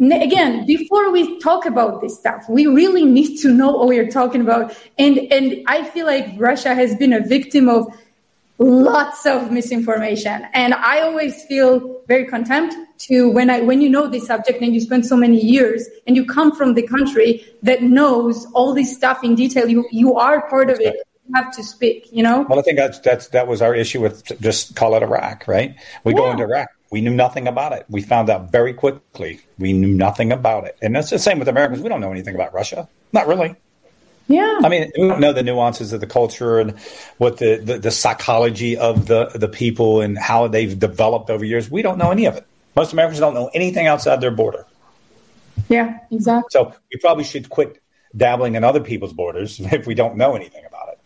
again, 0.00 0.66
before 0.66 1.10
we 1.10 1.38
talk 1.40 1.66
about 1.66 2.00
this 2.00 2.18
stuff, 2.18 2.48
we 2.48 2.66
really 2.66 3.04
need 3.04 3.36
to 3.38 3.48
know 3.48 3.72
what 3.72 3.88
we're 3.88 4.10
talking 4.10 4.40
about. 4.40 4.76
And, 4.98 5.18
and 5.32 5.62
I 5.66 5.84
feel 5.84 6.06
like 6.06 6.28
Russia 6.36 6.74
has 6.74 6.94
been 6.96 7.12
a 7.12 7.20
victim 7.20 7.68
of 7.68 7.86
lots 8.58 9.26
of 9.26 9.50
misinformation. 9.50 10.46
And 10.52 10.74
I 10.74 11.00
always 11.00 11.42
feel 11.44 12.02
very 12.06 12.26
contempt 12.26 12.76
to 12.98 13.28
when 13.30 13.50
I 13.50 13.60
when 13.60 13.80
you 13.80 13.88
know 13.88 14.06
this 14.08 14.26
subject 14.26 14.62
and 14.62 14.74
you 14.74 14.80
spend 14.80 15.06
so 15.06 15.16
many 15.16 15.40
years 15.40 15.88
and 16.06 16.16
you 16.16 16.24
come 16.24 16.54
from 16.54 16.74
the 16.74 16.86
country 16.86 17.44
that 17.62 17.82
knows 17.82 18.46
all 18.52 18.74
this 18.74 18.94
stuff 18.94 19.24
in 19.24 19.34
detail, 19.34 19.68
you 19.68 19.86
you 19.90 20.14
are 20.14 20.48
part 20.48 20.70
of 20.70 20.80
it. 20.80 20.94
You 21.26 21.32
have 21.34 21.56
to 21.56 21.64
speak, 21.64 22.08
you 22.12 22.22
know? 22.22 22.44
Well 22.48 22.58
I 22.58 22.62
think 22.62 22.78
that's 22.78 22.98
that's 23.00 23.28
that 23.28 23.48
was 23.48 23.62
our 23.62 23.74
issue 23.74 24.00
with 24.00 24.40
just 24.40 24.76
call 24.76 24.94
it 24.94 25.02
Iraq, 25.02 25.48
right? 25.48 25.74
We 26.04 26.12
yeah. 26.12 26.18
go 26.18 26.30
into 26.30 26.44
Iraq. 26.44 26.68
We 26.90 27.00
knew 27.00 27.14
nothing 27.14 27.48
about 27.48 27.72
it. 27.72 27.86
We 27.88 28.02
found 28.02 28.30
out 28.30 28.52
very 28.52 28.72
quickly. 28.72 29.40
We 29.58 29.72
knew 29.72 29.92
nothing 29.92 30.30
about 30.30 30.64
it. 30.64 30.76
And 30.80 30.94
that's 30.94 31.10
the 31.10 31.18
same 31.18 31.38
with 31.38 31.48
Americans. 31.48 31.82
We 31.82 31.88
don't 31.88 32.00
know 32.00 32.12
anything 32.12 32.34
about 32.34 32.54
Russia. 32.54 32.88
Not 33.12 33.26
really. 33.26 33.56
Yeah. 34.26 34.60
I 34.62 34.68
mean, 34.68 34.90
we 34.96 35.08
don't 35.08 35.20
know 35.20 35.32
the 35.32 35.42
nuances 35.42 35.92
of 35.92 36.00
the 36.00 36.06
culture 36.06 36.58
and 36.58 36.78
what 37.18 37.38
the, 37.38 37.56
the, 37.56 37.78
the, 37.78 37.90
psychology 37.90 38.76
of 38.76 39.06
the, 39.06 39.30
the 39.34 39.48
people 39.48 40.00
and 40.00 40.16
how 40.16 40.48
they've 40.48 40.78
developed 40.78 41.28
over 41.28 41.44
years. 41.44 41.70
We 41.70 41.82
don't 41.82 41.98
know 41.98 42.10
any 42.10 42.24
of 42.24 42.36
it. 42.36 42.46
Most 42.74 42.92
Americans 42.92 43.20
don't 43.20 43.34
know 43.34 43.50
anything 43.52 43.86
outside 43.86 44.20
their 44.20 44.30
border. 44.30 44.66
Yeah, 45.68 45.98
exactly. 46.10 46.48
So 46.50 46.74
we 46.90 46.98
probably 47.00 47.24
should 47.24 47.50
quit 47.50 47.82
dabbling 48.16 48.54
in 48.54 48.64
other 48.64 48.80
people's 48.80 49.12
borders 49.12 49.60
if 49.72 49.86
we 49.86 49.94
don't 49.94 50.16
know 50.16 50.34
anything 50.34 50.64
about 50.66 50.88
it. 50.88 50.98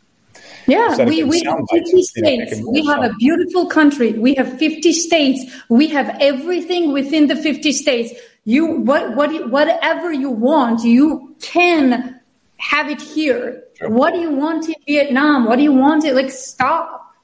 Yeah, 0.67 1.05
we, 1.05 1.25
we 1.25 1.43
have 1.45 1.59
50 1.71 2.03
states. 2.03 2.59
You 2.59 2.65
know, 2.65 2.71
we 2.71 2.87
have 2.87 3.03
a 3.03 3.15
beautiful 3.15 3.67
country. 3.67 4.13
We 4.13 4.35
have 4.35 4.59
50 4.59 4.93
states. 4.93 5.51
We 5.71 5.89
have 5.89 6.15
everything 6.21 6.93
within 6.93 7.27
the 7.27 7.37
50 7.37 7.73
states. 7.73 8.13
You, 8.45 8.67
what, 8.67 9.17
what, 9.17 9.51
whatever 9.51 10.13
you 10.13 10.31
want, 10.31 10.85
you 10.85 11.35
can 11.41 12.18
have 12.59 12.91
it 12.91 13.01
here. 13.01 13.65
Sure. 13.75 13.89
What 13.89 14.13
do 14.13 14.21
you 14.21 14.31
want 14.31 14.69
in 14.69 14.75
Vietnam? 14.87 15.47
What 15.47 15.57
do 15.57 15.63
you 15.63 15.73
want 15.73 16.05
it? 16.05 16.15
Like, 16.15 16.31
stop. 16.31 17.15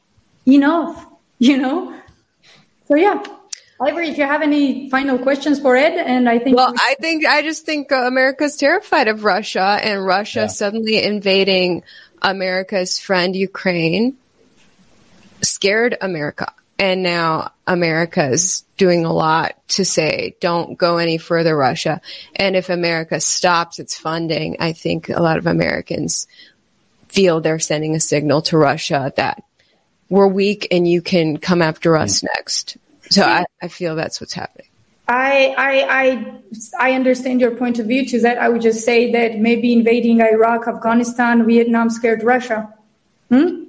Enough. 0.46 1.10
You 1.40 1.58
know? 1.58 1.92
So, 2.86 2.94
yeah. 2.94 3.20
Ivory, 3.80 4.08
if 4.08 4.16
you 4.16 4.24
have 4.24 4.40
any 4.40 4.88
final 4.88 5.18
questions 5.18 5.58
for 5.58 5.76
Ed, 5.76 5.94
and 5.94 6.28
I 6.28 6.38
think. 6.38 6.56
Well, 6.56 6.70
we- 6.70 6.78
I 6.80 6.94
think, 7.00 7.26
I 7.26 7.42
just 7.42 7.66
think 7.66 7.90
uh, 7.90 7.96
America's 8.06 8.56
terrified 8.56 9.08
of 9.08 9.24
Russia 9.24 9.78
and 9.82 10.06
Russia 10.06 10.42
yeah. 10.42 10.46
suddenly 10.46 11.02
invading 11.02 11.82
America's 12.22 13.00
friend 13.00 13.34
Ukraine 13.34 14.16
scared 15.42 15.96
America. 16.00 16.52
And 16.78 17.02
now 17.02 17.50
America 17.66 18.30
is 18.30 18.64
doing 18.76 19.04
a 19.04 19.12
lot 19.12 19.56
to 19.68 19.84
say, 19.84 20.36
don't 20.40 20.76
go 20.76 20.98
any 20.98 21.18
further, 21.18 21.56
Russia. 21.56 22.00
And 22.34 22.56
if 22.56 22.68
America 22.68 23.20
stops 23.20 23.78
its 23.78 23.96
funding, 23.96 24.56
I 24.60 24.72
think 24.72 25.08
a 25.08 25.22
lot 25.22 25.38
of 25.38 25.46
Americans 25.46 26.26
feel 27.08 27.40
they're 27.40 27.58
sending 27.58 27.94
a 27.94 28.00
signal 28.00 28.42
to 28.42 28.58
Russia 28.58 29.12
that 29.16 29.42
we're 30.08 30.26
weak 30.26 30.68
and 30.70 30.86
you 30.86 31.00
can 31.00 31.38
come 31.38 31.62
after 31.62 31.96
us 31.96 32.20
mm. 32.20 32.28
next. 32.36 32.76
So 33.10 33.22
I, 33.22 33.44
I 33.62 33.68
feel 33.68 33.96
that's 33.96 34.20
what's 34.20 34.32
happening. 34.32 34.68
I, 35.06 35.54
I, 35.58 36.02
I, 36.02 36.40
I 36.80 36.92
understand 36.92 37.40
your 37.40 37.54
point 37.56 37.78
of 37.78 37.86
view 37.86 38.06
to 38.06 38.20
that. 38.22 38.38
I 38.38 38.48
would 38.48 38.62
just 38.62 38.84
say 38.84 39.12
that 39.12 39.38
maybe 39.38 39.72
invading 39.72 40.20
Iraq, 40.22 40.66
Afghanistan, 40.66 41.46
Vietnam 41.46 41.90
scared 41.90 42.22
Russia. 42.22 42.72
Hmm? 43.30 43.63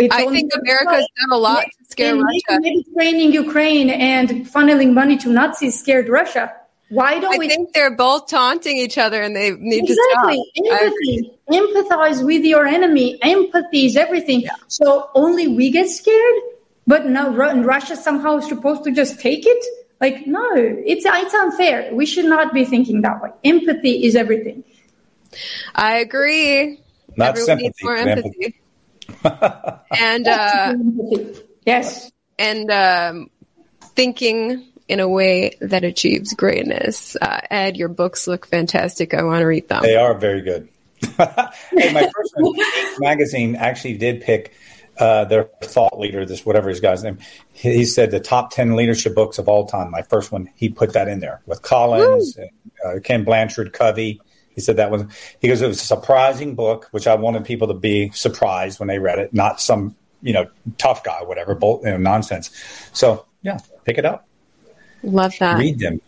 It's 0.00 0.14
I 0.14 0.26
think 0.26 0.50
America's 0.54 1.06
done 1.20 1.32
a 1.32 1.36
lot 1.36 1.64
to 1.64 1.84
scare 1.90 2.16
Russia. 2.16 2.58
Maybe 2.60 2.84
training 2.94 3.32
Ukraine 3.32 3.90
and 3.90 4.46
funneling 4.46 4.94
money 4.94 5.16
to 5.18 5.28
Nazis 5.28 5.78
scared 5.78 6.08
Russia. 6.08 6.52
Why 6.88 7.20
don't 7.20 7.34
I 7.34 7.38
we? 7.38 7.46
I 7.46 7.48
think 7.50 7.72
they're 7.72 7.94
both 7.94 8.26
taunting 8.26 8.76
each 8.78 8.98
other 8.98 9.22
and 9.22 9.36
they 9.36 9.52
need 9.52 9.88
exactly. 9.88 10.42
to 10.56 10.64
stop. 10.64 10.82
Empathy. 10.82 11.38
Empathize 11.50 12.24
with 12.24 12.44
your 12.44 12.66
enemy. 12.66 13.18
Empathy 13.22 13.86
is 13.86 13.96
everything. 13.96 14.40
Yeah. 14.40 14.50
So 14.68 15.10
only 15.14 15.46
we 15.46 15.70
get 15.70 15.88
scared, 15.88 16.36
but 16.86 17.06
now 17.06 17.30
Russia 17.30 17.94
somehow 17.94 18.38
is 18.38 18.48
supposed 18.48 18.84
to 18.84 18.92
just 18.92 19.20
take 19.20 19.44
it? 19.46 19.64
Like, 20.00 20.26
no, 20.26 20.50
it's, 20.54 21.04
it's 21.06 21.34
unfair. 21.34 21.94
We 21.94 22.06
should 22.06 22.24
not 22.24 22.54
be 22.54 22.64
thinking 22.64 23.02
that 23.02 23.22
way. 23.22 23.30
Empathy 23.44 24.04
is 24.06 24.16
everything. 24.16 24.64
I 25.74 25.98
agree. 25.98 26.80
Not 27.16 27.36
Everyone 27.36 27.46
sympathy. 27.46 27.66
Needs 27.66 27.82
more 27.84 27.96
empathy. 27.96 28.60
And 29.98 30.28
uh, 30.28 30.74
yes, 31.66 32.10
and 32.38 32.70
um, 32.70 33.30
thinking 33.94 34.66
in 34.88 34.98
a 35.00 35.08
way 35.08 35.56
that 35.60 35.84
achieves 35.84 36.34
greatness. 36.34 37.16
Uh, 37.20 37.40
Ed, 37.50 37.76
your 37.76 37.88
books 37.88 38.26
look 38.26 38.46
fantastic. 38.46 39.14
I 39.14 39.22
want 39.22 39.40
to 39.40 39.46
read 39.46 39.68
them. 39.68 39.82
They 39.82 39.96
are 39.96 40.14
very 40.14 40.40
good. 40.40 40.68
hey, 41.16 41.92
my 41.92 42.10
first 42.14 42.34
magazine 42.98 43.56
actually 43.56 43.96
did 43.96 44.20
pick 44.20 44.52
uh, 44.98 45.24
their 45.24 45.44
thought 45.62 45.98
leader, 45.98 46.26
this 46.26 46.44
whatever 46.44 46.68
his 46.68 46.80
guy's 46.80 47.02
name. 47.02 47.18
He, 47.52 47.72
he, 47.72 47.84
said 47.84 48.10
the 48.10 48.20
top 48.20 48.50
ten 48.50 48.76
leadership 48.76 49.14
books 49.14 49.38
of 49.38 49.48
all 49.48 49.66
time. 49.66 49.90
My 49.90 50.02
first 50.02 50.30
one, 50.30 50.50
he 50.54 50.68
put 50.68 50.92
that 50.92 51.08
in 51.08 51.20
there 51.20 51.40
with 51.46 51.62
Collins, 51.62 52.36
and, 52.36 52.50
uh, 52.84 53.00
Ken 53.00 53.24
Blanchard, 53.24 53.72
Covey. 53.72 54.20
He 54.60 54.64
said 54.64 54.76
that 54.76 54.90
was 54.90 55.04
he 55.40 55.48
goes 55.48 55.62
it 55.62 55.68
was 55.68 55.80
a 55.80 55.86
surprising 55.86 56.54
book, 56.54 56.88
which 56.90 57.06
I 57.06 57.14
wanted 57.14 57.46
people 57.46 57.68
to 57.68 57.74
be 57.74 58.10
surprised 58.10 58.78
when 58.78 58.88
they 58.88 58.98
read 58.98 59.18
it, 59.18 59.32
not 59.32 59.58
some 59.58 59.96
you 60.20 60.34
know 60.34 60.46
tough 60.76 61.02
guy, 61.02 61.22
whatever, 61.22 61.54
bull, 61.54 61.80
you 61.82 61.90
know, 61.92 61.96
nonsense. 61.96 62.50
So 62.92 63.24
yeah, 63.40 63.58
pick 63.84 63.96
it 63.96 64.04
up. 64.04 64.26
Love 65.02 65.34
that. 65.38 65.58
Read 65.58 65.78
them. 65.78 66.02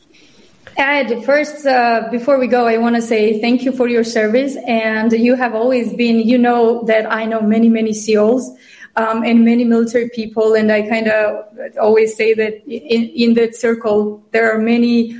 Ed, 0.76 1.24
first, 1.24 1.66
uh, 1.66 2.08
before 2.10 2.38
we 2.38 2.46
go, 2.46 2.66
I 2.66 2.76
want 2.76 2.96
to 2.96 3.02
say 3.02 3.40
thank 3.40 3.62
you 3.62 3.72
for 3.72 3.88
your 3.88 4.04
service. 4.04 4.56
And 4.66 5.12
you 5.12 5.34
have 5.34 5.54
always 5.54 5.94
been, 5.94 6.20
you 6.20 6.38
know, 6.38 6.82
that 6.84 7.10
I 7.10 7.24
know 7.24 7.40
many, 7.40 7.68
many 7.68 7.92
SEALs 7.92 8.50
um, 8.96 9.22
and 9.22 9.44
many 9.44 9.64
military 9.64 10.08
people. 10.10 10.54
And 10.54 10.70
I 10.70 10.88
kind 10.88 11.08
of 11.08 11.46
always 11.80 12.16
say 12.16 12.34
that 12.34 12.62
in, 12.66 13.08
in 13.08 13.34
that 13.34 13.54
circle, 13.54 14.22
there 14.30 14.50
are 14.54 14.58
many 14.58 15.18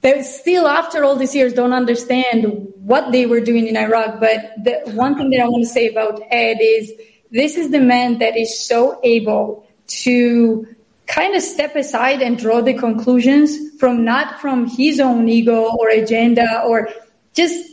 that 0.00 0.24
still, 0.24 0.66
after 0.66 1.04
all 1.04 1.16
these 1.16 1.34
years, 1.34 1.52
don't 1.52 1.72
understand 1.72 2.72
what 2.76 3.12
they 3.12 3.26
were 3.26 3.40
doing 3.40 3.66
in 3.66 3.76
Iraq. 3.76 4.20
But 4.20 4.52
the 4.62 4.92
one 4.92 5.16
thing 5.16 5.30
that 5.30 5.40
I 5.40 5.48
want 5.48 5.64
to 5.64 5.68
say 5.68 5.88
about 5.88 6.20
Ed 6.30 6.58
is 6.60 6.92
this 7.30 7.56
is 7.56 7.70
the 7.70 7.80
man 7.80 8.18
that 8.18 8.36
is 8.36 8.66
so 8.66 9.00
able 9.02 9.66
to 10.04 10.66
kind 11.06 11.34
of 11.34 11.42
step 11.42 11.74
aside 11.74 12.22
and 12.22 12.38
draw 12.38 12.60
the 12.60 12.74
conclusions 12.74 13.78
from 13.78 14.04
not 14.04 14.40
from 14.40 14.66
his 14.66 15.00
own 15.00 15.28
ego 15.28 15.74
or 15.78 15.88
agenda 15.88 16.62
or 16.62 16.88
just 17.34 17.70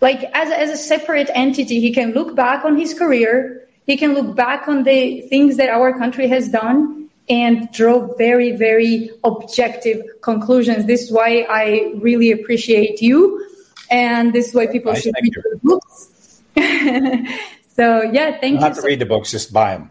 like 0.00 0.22
as, 0.34 0.50
as 0.52 0.70
a 0.70 0.76
separate 0.76 1.30
entity. 1.34 1.80
He 1.80 1.92
can 1.92 2.12
look 2.12 2.36
back 2.36 2.64
on 2.64 2.78
his 2.78 2.94
career. 2.94 3.66
He 3.86 3.96
can 3.96 4.14
look 4.14 4.36
back 4.36 4.68
on 4.68 4.84
the 4.84 5.22
things 5.22 5.56
that 5.56 5.70
our 5.70 5.98
country 5.98 6.28
has 6.28 6.48
done 6.48 7.07
and 7.30 7.70
draw 7.72 8.14
very 8.16 8.52
very 8.52 9.10
objective 9.24 10.02
conclusions 10.22 10.86
this 10.86 11.02
is 11.02 11.12
why 11.12 11.46
i 11.50 11.92
really 11.96 12.30
appreciate 12.30 13.00
you 13.02 13.44
and 13.90 14.32
this 14.32 14.48
is 14.48 14.54
why 14.54 14.66
people 14.66 14.92
I 14.92 14.98
should 14.98 15.14
read 15.22 15.34
you. 15.34 15.42
the 15.42 15.60
books 15.62 16.42
so 17.76 18.02
yeah 18.02 18.38
thank 18.38 18.44
you 18.44 18.58
you 18.58 18.58
have 18.58 18.76
to 18.76 18.82
read 18.82 18.98
the 18.98 19.06
books 19.06 19.30
just 19.30 19.52
buy 19.52 19.76
them 19.76 19.90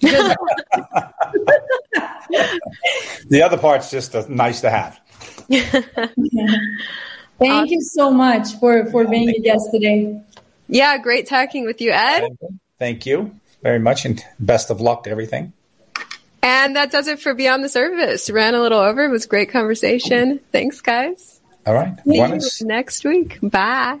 the 3.28 3.42
other 3.44 3.58
part's 3.58 3.90
just 3.90 4.28
nice 4.30 4.62
to 4.62 4.70
have. 4.70 4.98
Thank 7.38 7.70
you 7.70 7.82
so 7.82 8.10
much 8.10 8.54
for, 8.58 8.86
for 8.90 9.06
being 9.06 9.28
a 9.28 9.38
guest 9.40 9.68
today. 9.72 10.20
Yeah, 10.68 10.96
great 10.98 11.26
talking 11.26 11.66
with 11.66 11.80
you, 11.80 11.90
Ed. 11.90 12.36
Thank 12.78 13.04
you 13.04 13.34
very 13.62 13.78
much, 13.78 14.04
and 14.06 14.24
best 14.38 14.70
of 14.70 14.80
luck 14.80 15.04
to 15.04 15.10
everything. 15.10 15.52
And 16.42 16.76
that 16.76 16.90
does 16.90 17.06
it 17.06 17.20
for 17.20 17.34
Beyond 17.34 17.62
the 17.64 17.68
Surface. 17.68 18.30
Ran 18.30 18.54
a 18.54 18.60
little 18.60 18.78
over. 18.78 19.04
It 19.04 19.10
was 19.10 19.26
great 19.26 19.50
conversation. 19.50 20.40
Thanks, 20.52 20.80
guys. 20.80 21.40
All 21.66 21.74
right. 21.74 21.94
Next 22.62 23.04
week. 23.04 23.38
Bye. 23.42 24.00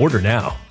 Order 0.01 0.19
now. 0.19 0.70